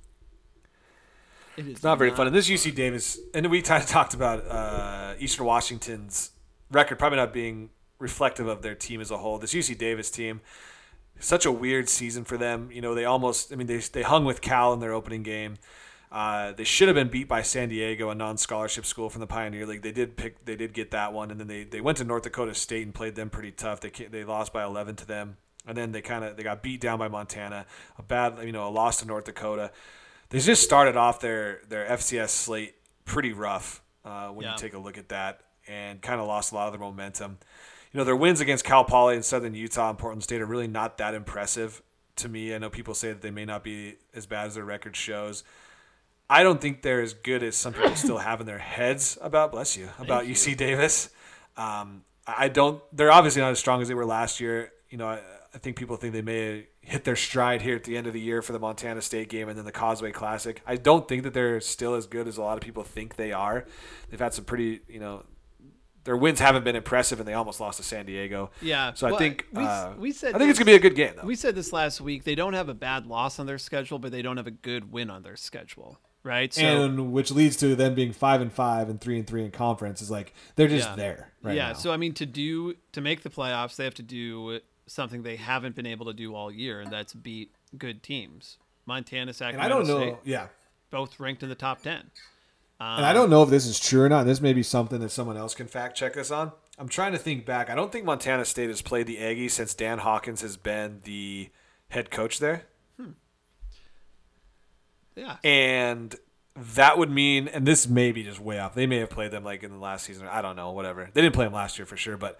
It 1.58 1.66
is 1.66 1.74
It's 1.74 1.84
not 1.84 1.98
very 1.98 2.12
fun. 2.12 2.28
And 2.28 2.36
this 2.36 2.50
UC 2.50 2.74
Davis, 2.76 3.20
and 3.34 3.50
we 3.52 3.62
kind 3.62 3.84
of 3.84 3.90
talked 3.90 4.14
about 4.14 4.48
uh, 4.48 5.16
Eastern 5.20 5.46
Washington's 5.46 6.32
record 6.72 6.98
probably 6.98 7.18
not 7.18 7.34
being 7.34 7.70
reflective 8.00 8.48
of 8.48 8.62
their 8.62 8.74
team 8.74 9.02
as 9.02 9.12
a 9.12 9.18
whole. 9.18 9.38
This 9.38 9.54
UC 9.54 9.78
Davis 9.78 10.10
team, 10.10 10.40
such 11.20 11.46
a 11.46 11.52
weird 11.52 11.90
season 11.90 12.24
for 12.24 12.38
them. 12.38 12.70
You 12.72 12.82
know, 12.82 12.96
they 12.96 13.04
almost, 13.04 13.52
I 13.52 13.58
mean, 13.58 13.68
they, 13.68 13.78
they 13.78 14.02
hung 14.02 14.24
with 14.24 14.42
Cal 14.42 14.72
in 14.74 14.80
their 14.80 14.94
opening 14.94 15.24
game. 15.24 15.58
Uh, 16.12 16.52
they 16.52 16.66
should 16.66 16.90
have 16.90 16.96
been 16.96 17.08
beat 17.08 17.28
by 17.30 17.42
San 17.42 17.70
Diego, 17.70 18.10
a 18.10 18.16
non-scholarship 18.16 18.86
school 18.86 19.10
from 19.10 19.22
the 19.22 19.28
Pioneer 19.28 19.66
League. 19.66 19.82
They 19.82 19.94
did 19.94 20.18
pick, 20.18 20.44
they 20.44 20.58
did 20.58 20.74
get 20.74 20.92
that 20.92 21.14
one, 21.14 21.32
and 21.32 21.40
then 21.40 21.48
they, 21.48 21.64
they 21.64 21.80
went 21.80 21.98
to 22.00 22.04
North 22.04 22.24
Dakota 22.24 22.54
State 22.54 22.84
and 22.84 22.94
played 22.94 23.16
them 23.16 23.30
pretty 23.30 23.52
tough. 23.52 23.80
They 23.80 23.90
they 23.90 24.26
lost 24.26 24.52
by 24.52 24.64
11 24.66 24.98
to 24.98 25.06
them, 25.06 25.38
and 25.66 25.78
then 25.78 25.94
they 25.94 26.02
kind 26.02 26.26
of 26.26 26.36
they 26.36 26.44
got 26.44 26.62
beat 26.62 26.82
down 26.82 27.00
by 27.00 27.08
Montana. 27.08 27.66
A 27.98 28.04
bad, 28.04 28.40
you 28.44 28.52
know, 28.52 28.68
a 28.68 28.70
loss 28.70 28.98
to 28.98 29.08
North 29.08 29.24
Dakota. 29.24 29.72
They 30.30 30.40
just 30.40 30.64
started 30.64 30.98
off 30.98 31.22
their 31.22 31.62
their 31.70 31.86
FCS 31.88 32.30
slate 32.30 32.76
pretty 33.06 33.32
rough 33.32 33.82
uh, 34.04 34.28
when 34.30 34.46
Yeah. 34.46 34.52
you 34.54 34.58
take 34.58 34.74
a 34.74 34.80
look 34.80 34.98
at 34.98 35.08
that, 35.10 35.40
and 35.66 36.02
kind 36.02 36.20
of 36.20 36.28
lost 36.28 36.52
a 36.52 36.56
lot 36.56 36.68
of 36.68 36.74
their 36.74 36.82
momentum. 36.82 37.38
You 37.94 38.00
know, 38.00 38.04
their 38.04 38.18
wins 38.18 38.42
against 38.42 38.66
Cal 38.66 38.84
Poly 38.84 39.16
and 39.16 39.24
Southern 39.24 39.54
Utah 39.54 39.90
and 39.90 39.98
Portland 39.98 40.24
State 40.24 40.42
are 40.42 40.46
really 40.46 40.68
not 40.68 40.98
that 40.98 41.14
impressive 41.14 41.82
to 42.18 42.28
me. 42.28 42.54
I 42.54 42.58
know 42.58 42.70
people 42.70 42.94
say 42.94 43.10
that 43.10 43.22
they 43.22 43.32
may 43.32 43.46
not 43.46 43.64
be 43.64 43.96
as 44.14 44.26
bad 44.26 44.48
as 44.48 44.56
their 44.56 44.66
record 44.66 44.96
shows. 44.98 45.44
I 46.32 46.44
don't 46.44 46.62
think 46.62 46.82
they're 46.82 47.02
as 47.02 47.14
good 47.14 47.44
as 47.44 47.58
some 47.58 47.74
people 47.74 47.94
still 47.96 48.18
have 48.18 48.40
in 48.40 48.48
their 48.48 48.58
heads 48.58 49.18
about 49.22 49.52
bless 49.52 49.76
you 49.76 49.90
about 50.00 50.24
UC 50.26 50.56
Davis. 50.56 51.10
Um, 51.58 52.06
I 52.26 52.48
don't. 52.48 52.82
They're 52.94 53.12
obviously 53.12 53.42
not 53.42 53.52
as 53.52 53.60
strong 53.60 53.82
as 53.82 53.90
they 53.90 53.94
were 53.94 54.06
last 54.06 54.40
year. 54.40 54.72
You 54.90 54.98
know, 54.98 55.08
I, 55.08 55.20
I 55.54 55.58
think 55.58 55.76
people 55.76 55.98
think 55.98 56.14
they 56.14 56.22
may 56.22 56.68
hit 56.80 57.04
their 57.04 57.18
stride 57.18 57.62
here 57.62 57.76
at 57.76 57.84
the 57.84 57.98
end 57.98 58.08
of 58.08 58.14
the 58.14 58.22
year 58.22 58.42
for 58.42 58.54
the 58.54 58.60
Montana 58.60 59.02
State 59.02 59.28
game 59.28 59.50
and 59.50 59.58
then 59.58 59.66
the 59.66 59.74
Causeway 59.74 60.14
Classic. 60.14 60.62
I 60.66 60.78
don't 60.78 61.06
think 61.06 61.24
that 61.24 61.34
they're 61.34 61.60
still 61.60 61.96
as 61.96 62.08
good 62.08 62.30
as 62.30 62.38
a 62.38 62.42
lot 62.42 62.58
of 62.58 62.64
people 62.64 62.84
think 62.84 63.18
they 63.18 63.34
are. 63.34 63.66
They've 64.10 64.20
had 64.20 64.34
some 64.34 64.46
pretty, 64.46 64.80
you 64.88 65.02
know, 65.02 65.24
their 66.06 66.18
wins 66.18 66.40
haven't 66.40 66.64
been 66.64 66.76
impressive, 66.76 67.20
and 67.20 67.28
they 67.28 67.34
almost 67.34 67.60
lost 67.60 67.78
to 67.78 67.84
San 67.84 68.06
Diego. 68.06 68.52
Yeah. 68.62 68.94
So 68.94 69.14
I 69.14 69.18
think 69.18 69.46
we, 69.52 69.64
uh, 69.64 69.92
we 69.98 70.12
said 70.12 70.34
I 70.34 70.38
think 70.38 70.50
it's 70.50 70.58
gonna 70.58 70.72
be 70.72 70.76
a 70.76 70.80
good 70.80 70.96
game 70.96 71.14
though. 71.18 71.28
We 71.28 71.36
said 71.36 71.56
this 71.56 71.74
last 71.74 72.00
week. 72.02 72.24
They 72.24 72.36
don't 72.36 72.54
have 72.54 72.70
a 72.70 72.74
bad 72.74 73.06
loss 73.06 73.38
on 73.38 73.46
their 73.46 73.58
schedule, 73.58 74.00
but 74.00 74.12
they 74.12 74.22
don't 74.22 74.38
have 74.38 74.48
a 74.48 74.52
good 74.52 74.92
win 74.92 75.10
on 75.10 75.24
their 75.24 75.36
schedule, 75.36 76.00
right? 76.24 76.54
So 76.54 76.84
and 76.84 77.12
which 77.12 77.32
leads 77.32 77.56
to 77.58 77.76
them 77.76 77.96
being 77.96 78.14
five 78.14 78.42
and 78.42 78.52
five 78.52 78.90
and 78.90 79.00
three 79.00 79.18
and 79.18 79.28
three 79.28 79.44
in 79.44 79.52
conference 79.52 80.02
is 80.02 80.12
like 80.12 80.34
they're 80.56 80.68
just 80.68 80.90
Yeah. 80.90 80.96
there 80.96 81.34
right 81.44 81.56
yeah. 81.56 81.68
now. 81.70 81.74
So 81.74 81.92
I 81.92 81.98
mean, 81.98 82.14
to 82.16 82.26
do 82.26 82.76
to 82.92 83.02
make 83.02 83.24
the 83.24 83.30
playoffs, 83.30 83.76
they 83.76 83.84
have 83.84 83.96
to 83.96 84.04
do 84.04 84.60
something 84.88 85.24
they 85.24 85.38
haven't 85.38 85.76
been 85.76 85.86
able 85.86 86.06
to 86.08 86.14
do 86.14 86.36
all 86.36 86.52
year, 86.52 86.82
and 86.82 86.92
that's 86.92 87.14
beat 87.14 87.54
good 87.78 88.04
teams. 88.04 88.58
Montana, 88.86 89.32
and 89.40 89.62
I 89.62 89.68
don't 89.68 89.88
know, 89.88 90.00
State, 90.00 90.16
yeah. 90.26 90.48
both 90.90 91.20
ranked 91.20 91.44
in 91.44 91.50
the 91.50 91.56
top 91.56 91.82
ten. 91.82 92.12
And 92.80 93.06
I 93.06 93.14
don't 93.14 93.30
know 93.30 93.44
if 93.44 93.50
this 93.52 93.68
is 93.68 93.80
true 93.80 94.02
or 94.02 94.10
not. 94.10 94.26
This 94.26 94.42
may 94.42 94.54
be 94.54 94.64
something 94.64 95.00
that 95.02 95.12
someone 95.12 95.38
else 95.38 95.54
can 95.54 95.68
fact 95.68 95.96
check 95.96 96.18
us 96.18 96.32
on. 96.32 96.52
I'm 96.80 96.90
trying 96.90 97.12
to 97.12 97.20
think 97.20 97.46
back. 97.46 97.70
I 97.70 97.76
don't 97.76 97.92
think 97.92 98.06
Montana 98.06 98.44
State 98.44 98.70
has 98.70 98.82
played 98.82 99.06
the 99.06 99.18
Aggies 99.18 99.52
since 99.52 99.76
Dan 99.76 100.00
Hawkins 100.00 100.42
has 100.42 100.58
been 100.58 101.02
the 101.04 101.52
head 101.90 102.10
coach 102.10 102.40
there. 102.40 102.64
Yeah. 105.16 105.38
And 105.44 106.16
that 106.56 106.98
would 106.98 107.10
mean, 107.10 107.48
and 107.48 107.66
this 107.66 107.88
may 107.88 108.12
be 108.12 108.24
just 108.24 108.40
way 108.40 108.60
off. 108.60 108.76
They 108.76 108.88
may 108.88 108.98
have 108.98 109.10
played 109.10 109.32
them 109.32 109.44
like 109.44 109.64
in 109.64 109.72
the 109.72 109.78
last 109.78 110.06
season. 110.06 110.28
I 110.28 110.42
don't 110.42 110.56
know, 110.56 110.72
whatever. 110.72 111.10
They 111.14 111.22
didn't 111.22 111.36
play 111.36 111.46
them 111.46 111.54
last 111.54 111.80
year 111.80 111.86
for 111.86 111.98
sure, 111.98 112.18
but 112.18 112.40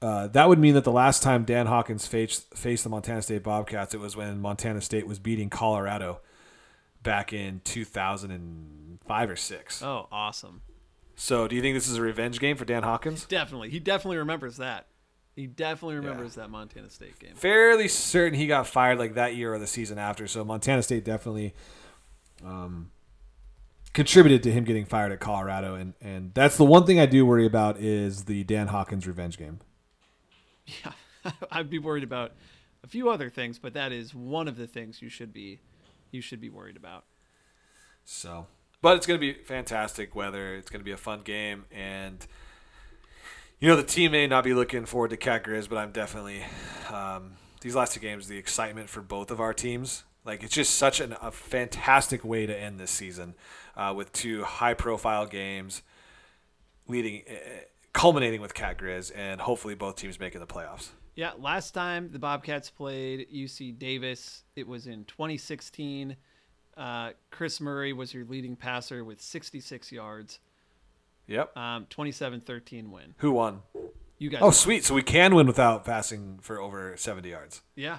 uh, 0.00 0.28
that 0.28 0.48
would 0.48 0.58
mean 0.58 0.74
that 0.74 0.84
the 0.84 0.92
last 0.92 1.22
time 1.22 1.44
Dan 1.44 1.66
Hawkins 1.66 2.06
faced, 2.06 2.54
faced 2.54 2.84
the 2.84 2.90
Montana 2.90 3.22
State 3.22 3.42
Bobcats, 3.42 3.94
it 3.94 4.00
was 4.00 4.16
when 4.16 4.40
Montana 4.40 4.80
State 4.80 5.06
was 5.06 5.18
beating 5.18 5.50
Colorado 5.50 6.20
back 7.02 7.32
in 7.32 7.60
2005 7.64 9.30
or 9.30 9.36
six. 9.36 9.82
Oh, 9.82 10.06
awesome. 10.12 10.62
So, 11.16 11.48
do 11.48 11.56
you 11.56 11.62
think 11.62 11.74
this 11.74 11.88
is 11.88 11.96
a 11.96 12.02
revenge 12.02 12.38
game 12.38 12.56
for 12.56 12.64
Dan 12.64 12.84
Hawkins? 12.84 13.24
Definitely, 13.24 13.70
he 13.70 13.80
definitely 13.80 14.18
remembers 14.18 14.58
that. 14.58 14.86
He 15.38 15.46
definitely 15.46 15.94
remembers 15.94 16.34
that 16.34 16.50
Montana 16.50 16.90
State 16.90 17.16
game. 17.20 17.36
fairly 17.36 17.86
certain 17.86 18.36
he 18.36 18.48
got 18.48 18.66
fired 18.66 18.98
like 18.98 19.14
that 19.14 19.36
year 19.36 19.54
or 19.54 19.60
the 19.60 19.68
season 19.68 19.96
after. 19.96 20.26
So 20.26 20.44
Montana 20.44 20.82
State 20.82 21.04
definitely 21.04 21.54
um, 22.44 22.90
contributed 23.92 24.42
to 24.42 24.50
him 24.50 24.64
getting 24.64 24.84
fired 24.84 25.12
at 25.12 25.20
Colorado, 25.20 25.76
and 25.76 25.94
and 26.00 26.34
that's 26.34 26.56
the 26.56 26.64
one 26.64 26.86
thing 26.86 26.98
I 26.98 27.06
do 27.06 27.24
worry 27.24 27.46
about 27.46 27.78
is 27.78 28.24
the 28.24 28.42
Dan 28.42 28.66
Hawkins 28.66 29.06
revenge 29.06 29.38
game. 29.38 29.60
Yeah, 30.66 31.30
I'd 31.52 31.70
be 31.70 31.78
worried 31.78 32.02
about 32.02 32.32
a 32.82 32.88
few 32.88 33.08
other 33.08 33.30
things, 33.30 33.60
but 33.60 33.74
that 33.74 33.92
is 33.92 34.12
one 34.12 34.48
of 34.48 34.56
the 34.56 34.66
things 34.66 35.00
you 35.00 35.08
should 35.08 35.32
be 35.32 35.60
you 36.10 36.20
should 36.20 36.40
be 36.40 36.48
worried 36.48 36.76
about. 36.76 37.04
So, 38.04 38.48
but 38.82 38.96
it's 38.96 39.06
going 39.06 39.20
to 39.20 39.32
be 39.34 39.40
fantastic 39.44 40.16
weather. 40.16 40.56
It's 40.56 40.68
going 40.68 40.80
to 40.80 40.84
be 40.84 40.90
a 40.90 40.96
fun 40.96 41.20
game, 41.20 41.66
and 41.70 42.26
you 43.60 43.68
know 43.68 43.76
the 43.76 43.82
team 43.82 44.12
may 44.12 44.26
not 44.26 44.44
be 44.44 44.54
looking 44.54 44.84
forward 44.84 45.10
to 45.10 45.16
Cat 45.16 45.44
Grizz, 45.44 45.68
but 45.68 45.78
I'm 45.78 45.90
definitely 45.90 46.44
um, 46.92 47.32
these 47.60 47.74
last 47.74 47.94
two 47.94 48.00
games. 48.00 48.28
The 48.28 48.38
excitement 48.38 48.88
for 48.88 49.00
both 49.00 49.30
of 49.30 49.40
our 49.40 49.52
teams, 49.52 50.04
like 50.24 50.42
it's 50.42 50.54
just 50.54 50.76
such 50.76 51.00
an, 51.00 51.16
a 51.20 51.30
fantastic 51.30 52.24
way 52.24 52.46
to 52.46 52.56
end 52.56 52.78
this 52.78 52.90
season 52.90 53.34
uh, 53.76 53.92
with 53.96 54.12
two 54.12 54.44
high-profile 54.44 55.26
games, 55.26 55.82
leading, 56.86 57.22
uh, 57.28 57.34
culminating 57.92 58.40
with 58.40 58.54
Cat 58.54 58.78
Grizz, 58.78 59.10
and 59.14 59.40
hopefully 59.40 59.74
both 59.74 59.96
teams 59.96 60.20
making 60.20 60.40
the 60.40 60.46
playoffs. 60.46 60.90
Yeah, 61.16 61.32
last 61.36 61.72
time 61.72 62.10
the 62.12 62.18
Bobcats 62.20 62.70
played 62.70 63.26
UC 63.34 63.76
Davis, 63.76 64.44
it 64.54 64.68
was 64.68 64.86
in 64.86 65.04
2016. 65.06 66.14
Uh, 66.76 67.10
Chris 67.32 67.60
Murray 67.60 67.92
was 67.92 68.14
your 68.14 68.24
leading 68.24 68.54
passer 68.54 69.02
with 69.02 69.20
66 69.20 69.90
yards. 69.90 70.38
Yep. 71.28 71.56
Um, 71.56 71.86
27-13 71.90 72.90
win. 72.90 73.14
Who 73.18 73.32
won? 73.32 73.62
You 74.18 74.30
guys. 74.30 74.40
Oh, 74.42 74.46
won. 74.46 74.54
sweet! 74.54 74.84
So 74.84 74.94
we 74.94 75.02
can 75.02 75.34
win 75.34 75.46
without 75.46 75.84
passing 75.84 76.38
for 76.42 76.60
over 76.60 76.96
70 76.96 77.28
yards. 77.28 77.62
Yeah. 77.76 77.98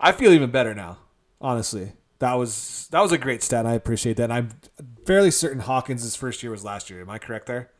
I 0.00 0.12
feel 0.12 0.32
even 0.32 0.50
better 0.50 0.74
now. 0.74 0.98
Honestly, 1.40 1.92
that 2.18 2.34
was 2.34 2.88
that 2.90 3.00
was 3.00 3.12
a 3.12 3.18
great 3.18 3.42
stat. 3.42 3.66
I 3.66 3.74
appreciate 3.74 4.16
that. 4.16 4.24
And 4.24 4.32
I'm 4.32 4.50
fairly 5.06 5.30
certain 5.30 5.60
Hawkins' 5.60 6.16
first 6.16 6.42
year 6.42 6.50
was 6.50 6.64
last 6.64 6.90
year. 6.90 7.00
Am 7.00 7.10
I 7.10 7.18
correct 7.18 7.46
there? 7.46 7.70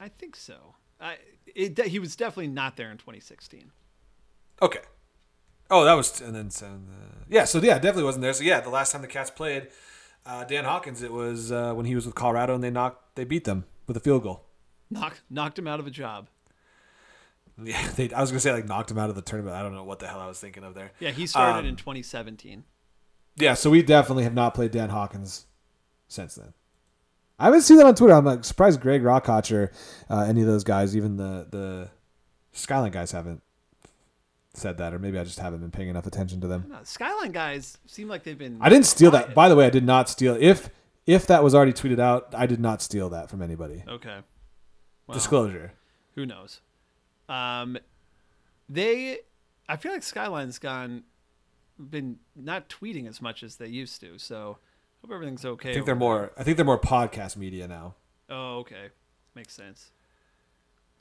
I 0.00 0.08
think 0.08 0.34
so. 0.34 0.74
I 1.00 1.18
it, 1.54 1.78
he 1.86 1.98
was 1.98 2.16
definitely 2.16 2.48
not 2.48 2.76
there 2.76 2.90
in 2.90 2.96
2016. 2.96 3.70
Okay. 4.60 4.80
Oh, 5.70 5.84
that 5.84 5.94
was 5.94 6.20
and 6.20 6.34
then 6.34 6.50
so, 6.50 6.66
uh, 6.66 7.24
yeah. 7.28 7.44
So 7.44 7.58
yeah, 7.58 7.74
definitely 7.74 8.04
wasn't 8.04 8.22
there. 8.22 8.32
So 8.32 8.42
yeah, 8.42 8.60
the 8.60 8.70
last 8.70 8.92
time 8.92 9.02
the 9.02 9.08
Cats 9.08 9.30
played 9.30 9.68
uh, 10.26 10.44
Dan 10.44 10.64
Hawkins, 10.64 11.02
it 11.02 11.12
was 11.12 11.52
uh, 11.52 11.72
when 11.74 11.86
he 11.86 11.94
was 11.94 12.06
with 12.06 12.14
Colorado, 12.14 12.54
and 12.54 12.62
they 12.62 12.70
knocked 12.70 13.01
they 13.14 13.24
beat 13.24 13.44
them 13.44 13.64
with 13.86 13.96
a 13.96 14.00
field 14.00 14.22
goal. 14.22 14.44
Knocked 14.90 15.22
knocked 15.30 15.58
him 15.58 15.66
out 15.66 15.80
of 15.80 15.86
a 15.86 15.90
job. 15.90 16.28
Yeah, 17.62 17.90
they, 17.96 18.10
I 18.12 18.20
was 18.20 18.30
gonna 18.30 18.40
say 18.40 18.52
like 18.52 18.66
knocked 18.66 18.90
him 18.90 18.98
out 18.98 19.10
of 19.10 19.16
the 19.16 19.22
tournament. 19.22 19.56
I 19.56 19.62
don't 19.62 19.74
know 19.74 19.84
what 19.84 19.98
the 19.98 20.06
hell 20.08 20.20
I 20.20 20.26
was 20.26 20.38
thinking 20.40 20.64
of 20.64 20.74
there. 20.74 20.92
Yeah, 21.00 21.10
he 21.10 21.26
started 21.26 21.60
Um, 21.60 21.66
in 21.66 21.76
2017. 21.76 22.64
Yeah, 23.36 23.54
so 23.54 23.70
we 23.70 23.82
definitely 23.82 24.24
have 24.24 24.34
not 24.34 24.54
played 24.54 24.70
Dan 24.72 24.90
Hawkins 24.90 25.46
since 26.08 26.34
then. 26.34 26.52
I 27.38 27.46
haven't 27.46 27.62
seen 27.62 27.78
that 27.78 27.86
on 27.86 27.94
Twitter. 27.94 28.12
I'm 28.14 28.24
like, 28.26 28.44
surprised 28.44 28.80
Greg 28.80 29.02
Rockhatcher, 29.02 29.72
uh, 30.10 30.20
any 30.28 30.42
of 30.42 30.46
those 30.46 30.64
guys, 30.64 30.94
even 30.96 31.16
the 31.16 31.46
the 31.50 31.90
Skyline 32.52 32.92
guys 32.92 33.12
haven't 33.12 33.42
said 34.54 34.76
that, 34.78 34.92
or 34.92 34.98
maybe 34.98 35.18
I 35.18 35.24
just 35.24 35.38
haven't 35.38 35.60
been 35.60 35.70
paying 35.70 35.88
enough 35.88 36.06
attention 36.06 36.40
to 36.42 36.46
them. 36.46 36.72
Skyline 36.84 37.32
guys 37.32 37.78
seem 37.86 38.06
like 38.08 38.22
they've 38.22 38.36
been. 38.36 38.58
I 38.60 38.68
didn't 38.68 38.84
steal 38.86 39.10
that. 39.12 39.34
By 39.34 39.48
the 39.48 39.56
way, 39.56 39.64
I 39.66 39.70
did 39.70 39.84
not 39.84 40.08
steal. 40.10 40.36
If 40.38 40.68
if 41.06 41.26
that 41.26 41.42
was 41.42 41.54
already 41.54 41.72
tweeted 41.72 41.98
out, 42.00 42.34
I 42.34 42.46
did 42.46 42.60
not 42.60 42.82
steal 42.82 43.08
that 43.10 43.28
from 43.30 43.42
anybody. 43.42 43.82
Okay. 43.88 44.18
Well, 45.06 45.14
Disclosure. 45.14 45.72
Who 46.14 46.26
knows? 46.26 46.60
Um, 47.28 47.78
they, 48.68 49.18
I 49.68 49.76
feel 49.76 49.92
like 49.92 50.02
Skyline's 50.02 50.58
gone, 50.58 51.04
been 51.78 52.18
not 52.36 52.68
tweeting 52.68 53.08
as 53.08 53.20
much 53.20 53.42
as 53.42 53.56
they 53.56 53.66
used 53.68 54.00
to. 54.02 54.18
So 54.18 54.58
hope 55.02 55.10
everything's 55.12 55.44
okay. 55.44 55.70
I 55.70 55.74
think 55.74 55.86
they're 55.86 55.94
more. 55.94 56.32
I 56.36 56.42
think 56.44 56.56
they're 56.56 56.66
more 56.66 56.78
podcast 56.80 57.36
media 57.36 57.66
now. 57.66 57.94
Oh, 58.30 58.58
okay, 58.58 58.88
makes 59.34 59.54
sense. 59.54 59.90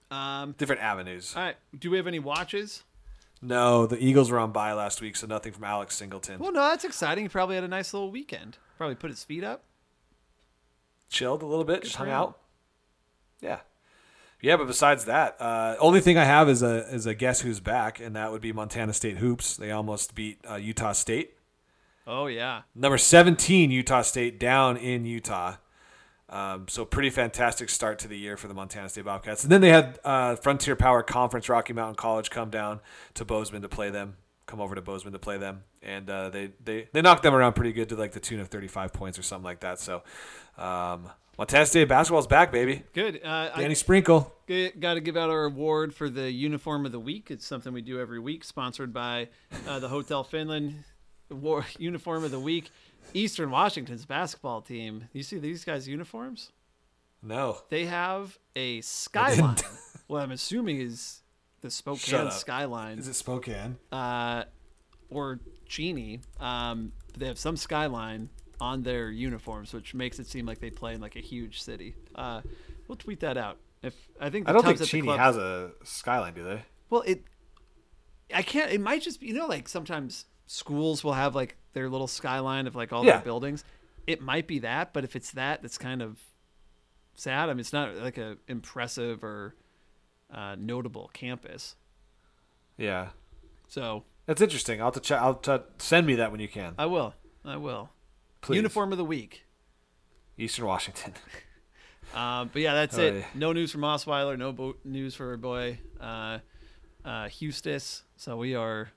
Um, 0.09 0.55
Different 0.57 0.81
avenues. 0.81 1.33
all 1.35 1.43
right. 1.43 1.55
Do 1.77 1.89
we 1.91 1.97
have 1.97 2.07
any 2.07 2.19
watches? 2.19 2.83
No, 3.41 3.85
the 3.87 3.97
Eagles 4.03 4.29
were 4.29 4.39
on 4.39 4.51
bye 4.51 4.73
last 4.73 5.01
week, 5.01 5.15
so 5.15 5.25
nothing 5.25 5.51
from 5.53 5.63
Alex 5.63 5.95
Singleton. 5.95 6.39
Well, 6.39 6.51
no, 6.51 6.59
that's 6.69 6.83
exciting. 6.83 7.23
He 7.25 7.29
probably 7.29 7.55
had 7.55 7.63
a 7.63 7.67
nice 7.69 7.93
little 7.93 8.11
weekend. 8.11 8.57
Probably 8.77 8.95
put 8.95 9.09
his 9.09 9.23
feet 9.23 9.43
up. 9.43 9.63
Chilled 11.11 11.43
a 11.43 11.45
little 11.45 11.65
bit, 11.65 11.83
just 11.83 11.97
hung 11.97 12.07
him. 12.07 12.13
out. 12.13 12.39
Yeah. 13.41 13.59
Yeah, 14.41 14.57
but 14.57 14.65
besides 14.65 15.05
that, 15.05 15.39
uh, 15.39 15.75
only 15.79 15.99
thing 15.99 16.17
I 16.17 16.23
have 16.23 16.49
is 16.49 16.63
a 16.63 16.91
is 16.91 17.05
a 17.05 17.13
guess 17.13 17.41
who's 17.41 17.59
back, 17.59 17.99
and 17.99 18.15
that 18.15 18.31
would 18.31 18.41
be 18.41 18.51
Montana 18.51 18.93
State 18.93 19.17
hoops. 19.17 19.55
They 19.55 19.69
almost 19.69 20.15
beat 20.15 20.39
uh, 20.49 20.55
Utah 20.55 20.93
State. 20.93 21.35
Oh 22.07 22.25
yeah. 22.25 22.63
Number 22.73 22.97
17, 22.97 23.69
Utah 23.69 24.01
State 24.01 24.39
down 24.39 24.77
in 24.77 25.05
Utah. 25.05 25.57
Um, 26.27 26.65
so 26.69 26.85
pretty 26.85 27.09
fantastic 27.09 27.69
start 27.69 27.99
to 27.99 28.07
the 28.07 28.17
year 28.17 28.37
for 28.37 28.47
the 28.47 28.53
Montana 28.53 28.89
State 28.89 29.05
Bobcats. 29.05 29.43
And 29.43 29.51
then 29.51 29.59
they 29.61 29.69
had 29.69 29.99
uh, 30.03 30.35
Frontier 30.37 30.77
Power 30.77 31.03
Conference 31.03 31.49
Rocky 31.49 31.73
Mountain 31.73 31.95
College 31.95 32.29
come 32.29 32.49
down 32.49 32.79
to 33.15 33.25
Bozeman 33.25 33.61
to 33.61 33.69
play 33.69 33.89
them. 33.89 34.15
Come 34.51 34.59
over 34.59 34.75
to 34.75 34.81
Bozeman 34.81 35.13
to 35.13 35.19
play 35.19 35.37
them, 35.37 35.63
and 35.81 36.09
uh, 36.09 36.29
they 36.29 36.51
they 36.61 36.89
they 36.91 37.01
knocked 37.01 37.23
them 37.23 37.33
around 37.33 37.53
pretty 37.53 37.71
good 37.71 37.87
to 37.87 37.95
like 37.95 38.11
the 38.11 38.19
tune 38.19 38.41
of 38.41 38.49
35 38.49 38.91
points 38.91 39.17
or 39.17 39.21
something 39.21 39.45
like 39.45 39.61
that. 39.61 39.79
So 39.79 40.03
um, 40.57 41.09
Montana 41.37 41.65
State 41.65 41.87
basketball's 41.87 42.27
back, 42.27 42.51
baby. 42.51 42.83
Good. 42.91 43.21
Uh, 43.23 43.51
I 43.55 43.61
Danny 43.61 43.75
Sprinkle. 43.75 44.35
got 44.77 44.95
to 44.95 44.99
give 44.99 45.15
out 45.15 45.29
our 45.29 45.45
award 45.45 45.95
for 45.95 46.09
the 46.09 46.29
uniform 46.29 46.85
of 46.85 46.91
the 46.91 46.99
week. 46.99 47.31
It's 47.31 47.45
something 47.47 47.71
we 47.71 47.81
do 47.81 47.97
every 47.97 48.19
week, 48.19 48.43
sponsored 48.43 48.91
by 48.91 49.29
uh, 49.69 49.79
the 49.79 49.87
Hotel 49.87 50.21
Finland. 50.25 50.83
War, 51.29 51.65
uniform 51.79 52.25
of 52.25 52.31
the 52.31 52.39
week. 52.41 52.71
Eastern 53.13 53.51
Washington's 53.51 54.05
basketball 54.05 54.59
team. 54.61 55.05
You 55.13 55.23
see 55.23 55.39
these 55.39 55.63
guys' 55.63 55.87
uniforms? 55.87 56.51
No, 57.23 57.59
They 57.69 57.85
have 57.85 58.37
a 58.53 58.81
skyline. 58.81 59.55
what 60.07 60.23
I'm 60.23 60.31
assuming 60.31 60.81
is 60.81 61.21
the 61.61 61.69
Shut 61.69 61.97
Spokane 61.97 62.31
skyline. 62.31 62.99
Is 62.99 63.07
it 63.07 63.15
Spokane? 63.15 63.77
uh, 63.91 64.43
or 65.09 65.39
Cheney. 65.67 66.21
Um, 66.39 66.91
they 67.17 67.27
have 67.27 67.37
some 67.39 67.57
skyline 67.57 68.29
on 68.59 68.83
their 68.83 69.09
uniforms, 69.09 69.73
which 69.73 69.93
makes 69.93 70.19
it 70.19 70.27
seem 70.27 70.45
like 70.45 70.59
they 70.59 70.69
play 70.69 70.93
in 70.93 71.01
like 71.01 71.15
a 71.15 71.19
huge 71.21 71.61
city. 71.61 71.95
Uh, 72.15 72.41
we'll 72.87 72.95
tweet 72.95 73.19
that 73.21 73.37
out. 73.37 73.57
If 73.83 73.95
I 74.19 74.29
think 74.29 74.45
the 74.45 74.51
I 74.51 74.53
don't 74.53 74.63
think 74.63 74.75
at 74.75 74.79
the 74.79 74.85
Cheney 74.85 75.07
club- 75.07 75.19
has 75.19 75.37
a 75.37 75.71
skyline, 75.83 76.33
do 76.33 76.43
they? 76.43 76.61
Well, 76.89 77.01
it. 77.01 77.23
I 78.33 78.43
can't. 78.43 78.71
It 78.71 78.79
might 78.79 79.01
just 79.01 79.19
be 79.19 79.27
you 79.27 79.33
know 79.33 79.47
like 79.47 79.67
sometimes 79.67 80.25
schools 80.47 81.03
will 81.03 81.13
have 81.13 81.35
like 81.35 81.57
their 81.73 81.89
little 81.89 82.07
skyline 82.07 82.67
of 82.67 82.75
like 82.75 82.93
all 82.93 83.03
Yeah. 83.05 83.13
their 83.13 83.21
buildings. 83.21 83.63
It 84.07 84.21
might 84.21 84.47
be 84.47 84.59
that, 84.59 84.93
but 84.93 85.03
if 85.03 85.15
it's 85.15 85.31
that, 85.31 85.61
that's 85.61 85.77
kind 85.77 86.01
of 86.01 86.19
sad. 87.15 87.49
I 87.49 87.53
mean, 87.53 87.59
it's 87.61 87.73
not 87.73 87.95
like 87.97 88.17
a 88.17 88.37
impressive 88.47 89.23
or 89.23 89.55
uh, 90.33 90.55
notable 90.57 91.09
campus. 91.13 91.75
Yeah, 92.77 93.09
So 93.67 94.03
that's 94.25 94.41
interesting. 94.41 94.79
I'll 94.81 94.87
have 94.87 94.93
to 94.95 94.99
check. 94.99 95.21
I'll 95.21 95.35
t- 95.35 95.57
send 95.77 96.07
me 96.07 96.15
that 96.15 96.31
when 96.31 96.39
you 96.39 96.47
can. 96.47 96.73
I 96.77 96.85
will. 96.87 97.13
I 97.45 97.57
will. 97.57 97.89
Please. 98.41 98.55
Uniform 98.57 98.91
of 98.91 98.97
the 98.97 99.05
week. 99.05 99.43
Eastern 100.37 100.65
Washington. 100.65 101.13
Um, 102.15 102.49
but 102.53 102.61
yeah, 102.61 102.73
that's 102.73 102.97
Oh, 102.97 103.01
it. 103.03 103.15
yeah. 103.15 103.25
No 103.35 103.51
news 103.53 103.71
from 103.71 103.81
Osweiler. 103.81 104.37
No 104.37 104.51
bo- 104.51 104.77
news 104.83 105.13
for 105.15 105.29
our 105.31 105.37
boy 105.37 105.79
uh, 105.99 106.39
uh, 107.05 107.29
Hustis. 107.29 108.03
So 108.15 108.37
we 108.37 108.55
are 108.55 108.89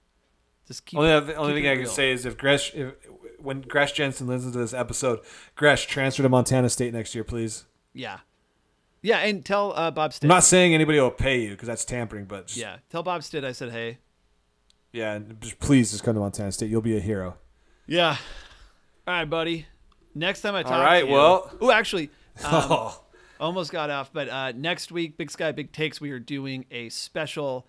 just 0.67 0.87
keep. 0.87 0.99
only 0.99 1.21
the 1.27 1.35
only 1.35 1.53
thing 1.55 1.69
I 1.69 1.77
can 1.77 1.87
say 1.87 2.11
is 2.13 2.25
if 2.25 2.39
Gresh, 2.39 2.75
if, 2.75 2.95
when 3.39 3.61
Gresh 3.61 3.93
Jensen 3.93 4.27
listens 4.27 4.53
to 4.53 4.59
this 4.59 4.73
episode, 4.73 5.21
Gresh 5.57 5.87
transfer 5.87 6.23
to 6.23 6.29
Montana 6.31 6.71
State 6.71 6.95
next 6.95 7.15
year, 7.15 7.25
please. 7.25 7.67
Yeah, 7.93 8.21
yeah, 9.05 9.19
and 9.19 9.45
tell 9.45 9.75
uh, 9.77 9.91
Bob 9.91 10.15
Stitt. 10.15 10.25
I'm 10.25 10.35
not 10.35 10.45
saying 10.45 10.75
anybody 10.75 10.99
will 10.99 11.11
pay 11.11 11.43
you 11.43 11.51
because 11.51 11.69
that's 11.69 11.85
tampering, 11.85 12.25
but 12.25 12.47
just, 12.47 12.59
yeah, 12.59 12.79
tell 12.89 13.03
Bob 13.03 13.23
Stitt 13.23 13.45
I 13.45 13.53
said 13.53 13.71
hey. 13.71 13.99
yeah, 14.93 15.13
and 15.13 15.39
just 15.43 15.59
please 15.61 15.91
just 15.91 16.03
come 16.03 16.15
to 16.15 16.21
Montana 16.21 16.51
State. 16.53 16.71
You'll 16.71 16.81
be 16.81 16.97
a 16.97 17.01
hero. 17.01 17.37
Yeah. 17.87 18.17
All 19.07 19.15
right, 19.15 19.29
buddy. 19.29 19.67
Next 20.15 20.41
time 20.41 20.55
I 20.55 20.63
talk 20.63 20.73
right, 20.73 21.03
to 21.03 21.07
you. 21.07 21.15
All 21.15 21.35
right, 21.35 21.51
well- 21.51 21.59
Oh, 21.61 21.71
actually, 21.71 22.09
um, 22.45 22.51
oh, 22.53 23.05
almost 23.39 23.71
got 23.71 23.91
off. 23.91 24.11
But 24.11 24.31
uh, 24.31 24.53
next 24.53 24.91
week, 24.91 25.19
Big 25.19 25.31
Sky 25.31 25.53
Big 25.53 25.71
Takes, 25.71 26.01
we 26.01 26.11
are 26.11 26.19
doing 26.19 26.65
a 26.71 26.89
special 26.89 27.67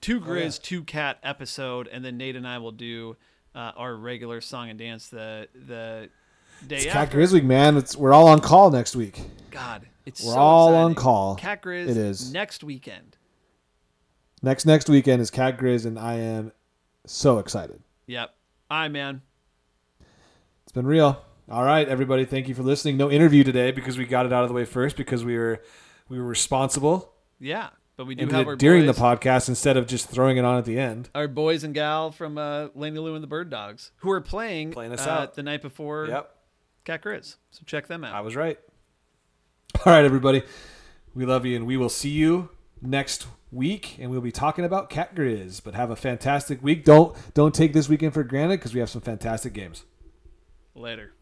two 0.00 0.18
Grizz, 0.18 0.62
two 0.62 0.82
Cat 0.84 1.18
episode, 1.22 1.88
and 1.88 2.02
then 2.02 2.16
Nate 2.16 2.36
and 2.36 2.48
I 2.48 2.56
will 2.56 2.72
do 2.72 3.16
uh, 3.54 3.72
our 3.76 3.94
regular 3.94 4.40
song 4.40 4.70
and 4.70 4.78
dance 4.78 5.08
the 5.08 5.48
the 5.54 6.08
day 6.68 6.76
It's 6.76 6.86
after. 6.86 6.98
Cat 7.06 7.10
Grizz 7.18 7.32
Week, 7.32 7.44
man. 7.44 7.76
It's 7.76 7.96
we're 7.96 8.12
all 8.12 8.28
on 8.28 8.40
call 8.40 8.70
next 8.70 8.94
week. 8.96 9.20
God, 9.50 9.86
it's 10.06 10.24
We're 10.24 10.32
so 10.32 10.38
all 10.38 10.74
on 10.74 10.94
call. 10.94 11.36
Cat 11.36 11.62
Grizz. 11.62 11.88
It 11.88 11.96
is. 11.96 12.32
next 12.32 12.62
weekend. 12.64 13.16
Next 14.42 14.64
next 14.66 14.88
weekend 14.88 15.20
is 15.20 15.30
Cat 15.30 15.58
Grizz, 15.58 15.84
and 15.86 15.98
I 15.98 16.14
am 16.14 16.52
so 17.06 17.38
excited. 17.38 17.82
Yep. 18.06 18.30
Right, 18.70 18.88
man. 18.88 19.22
It's 20.64 20.72
been 20.72 20.86
real. 20.86 21.22
All 21.50 21.64
right, 21.64 21.88
everybody. 21.88 22.24
Thank 22.24 22.48
you 22.48 22.54
for 22.54 22.62
listening. 22.62 22.96
No 22.96 23.10
interview 23.10 23.42
today 23.44 23.70
because 23.72 23.98
we 23.98 24.04
got 24.06 24.24
it 24.26 24.32
out 24.32 24.42
of 24.44 24.48
the 24.48 24.54
way 24.54 24.64
first 24.64 24.96
because 24.96 25.24
we 25.24 25.36
were 25.36 25.60
we 26.08 26.18
were 26.18 26.26
responsible 26.26 27.12
Yeah, 27.40 27.70
but 27.96 28.06
we 28.06 28.14
do 28.14 28.22
have 28.26 28.30
did 28.30 28.46
our 28.46 28.56
during 28.56 28.86
boys, 28.86 28.96
the 28.96 29.02
podcast 29.02 29.48
instead 29.48 29.76
of 29.76 29.86
just 29.88 30.08
throwing 30.08 30.36
it 30.38 30.44
on 30.44 30.58
at 30.58 30.64
the 30.64 30.78
end. 30.78 31.08
our 31.14 31.26
boys 31.28 31.64
and 31.64 31.74
gal 31.74 32.12
from 32.12 32.38
uh, 32.38 32.68
Laney 32.74 32.98
Lou 33.00 33.14
and 33.14 33.22
the 33.22 33.26
Bird 33.28 33.50
Dogs 33.50 33.90
who 33.96 34.10
are 34.10 34.20
playing, 34.20 34.70
Playing 34.72 34.92
us 34.92 35.06
uh, 35.06 35.10
out. 35.10 35.34
the 35.34 35.42
night 35.42 35.60
before 35.62 36.06
Yep, 36.06 36.36
Cat 36.90 37.04
Grizz. 37.04 37.36
So 37.52 37.62
check 37.66 37.86
them 37.86 38.02
out. 38.02 38.12
I 38.12 38.20
was 38.20 38.34
right. 38.34 38.58
All 39.86 39.92
right, 39.92 40.04
everybody. 40.04 40.42
We 41.14 41.24
love 41.24 41.46
you, 41.46 41.54
and 41.54 41.64
we 41.64 41.76
will 41.76 41.88
see 41.88 42.10
you 42.10 42.48
next 42.82 43.28
week. 43.52 43.96
And 44.00 44.10
we'll 44.10 44.20
be 44.20 44.32
talking 44.32 44.64
about 44.64 44.90
Cat 44.90 45.14
Grizz. 45.14 45.62
But 45.62 45.74
have 45.74 45.90
a 45.90 45.96
fantastic 45.96 46.60
week. 46.64 46.84
Don't 46.84 47.16
don't 47.32 47.54
take 47.54 47.74
this 47.74 47.88
weekend 47.88 48.12
for 48.12 48.24
granted 48.24 48.58
because 48.58 48.74
we 48.74 48.80
have 48.80 48.90
some 48.90 49.02
fantastic 49.02 49.52
games. 49.52 49.84
Later. 50.74 51.12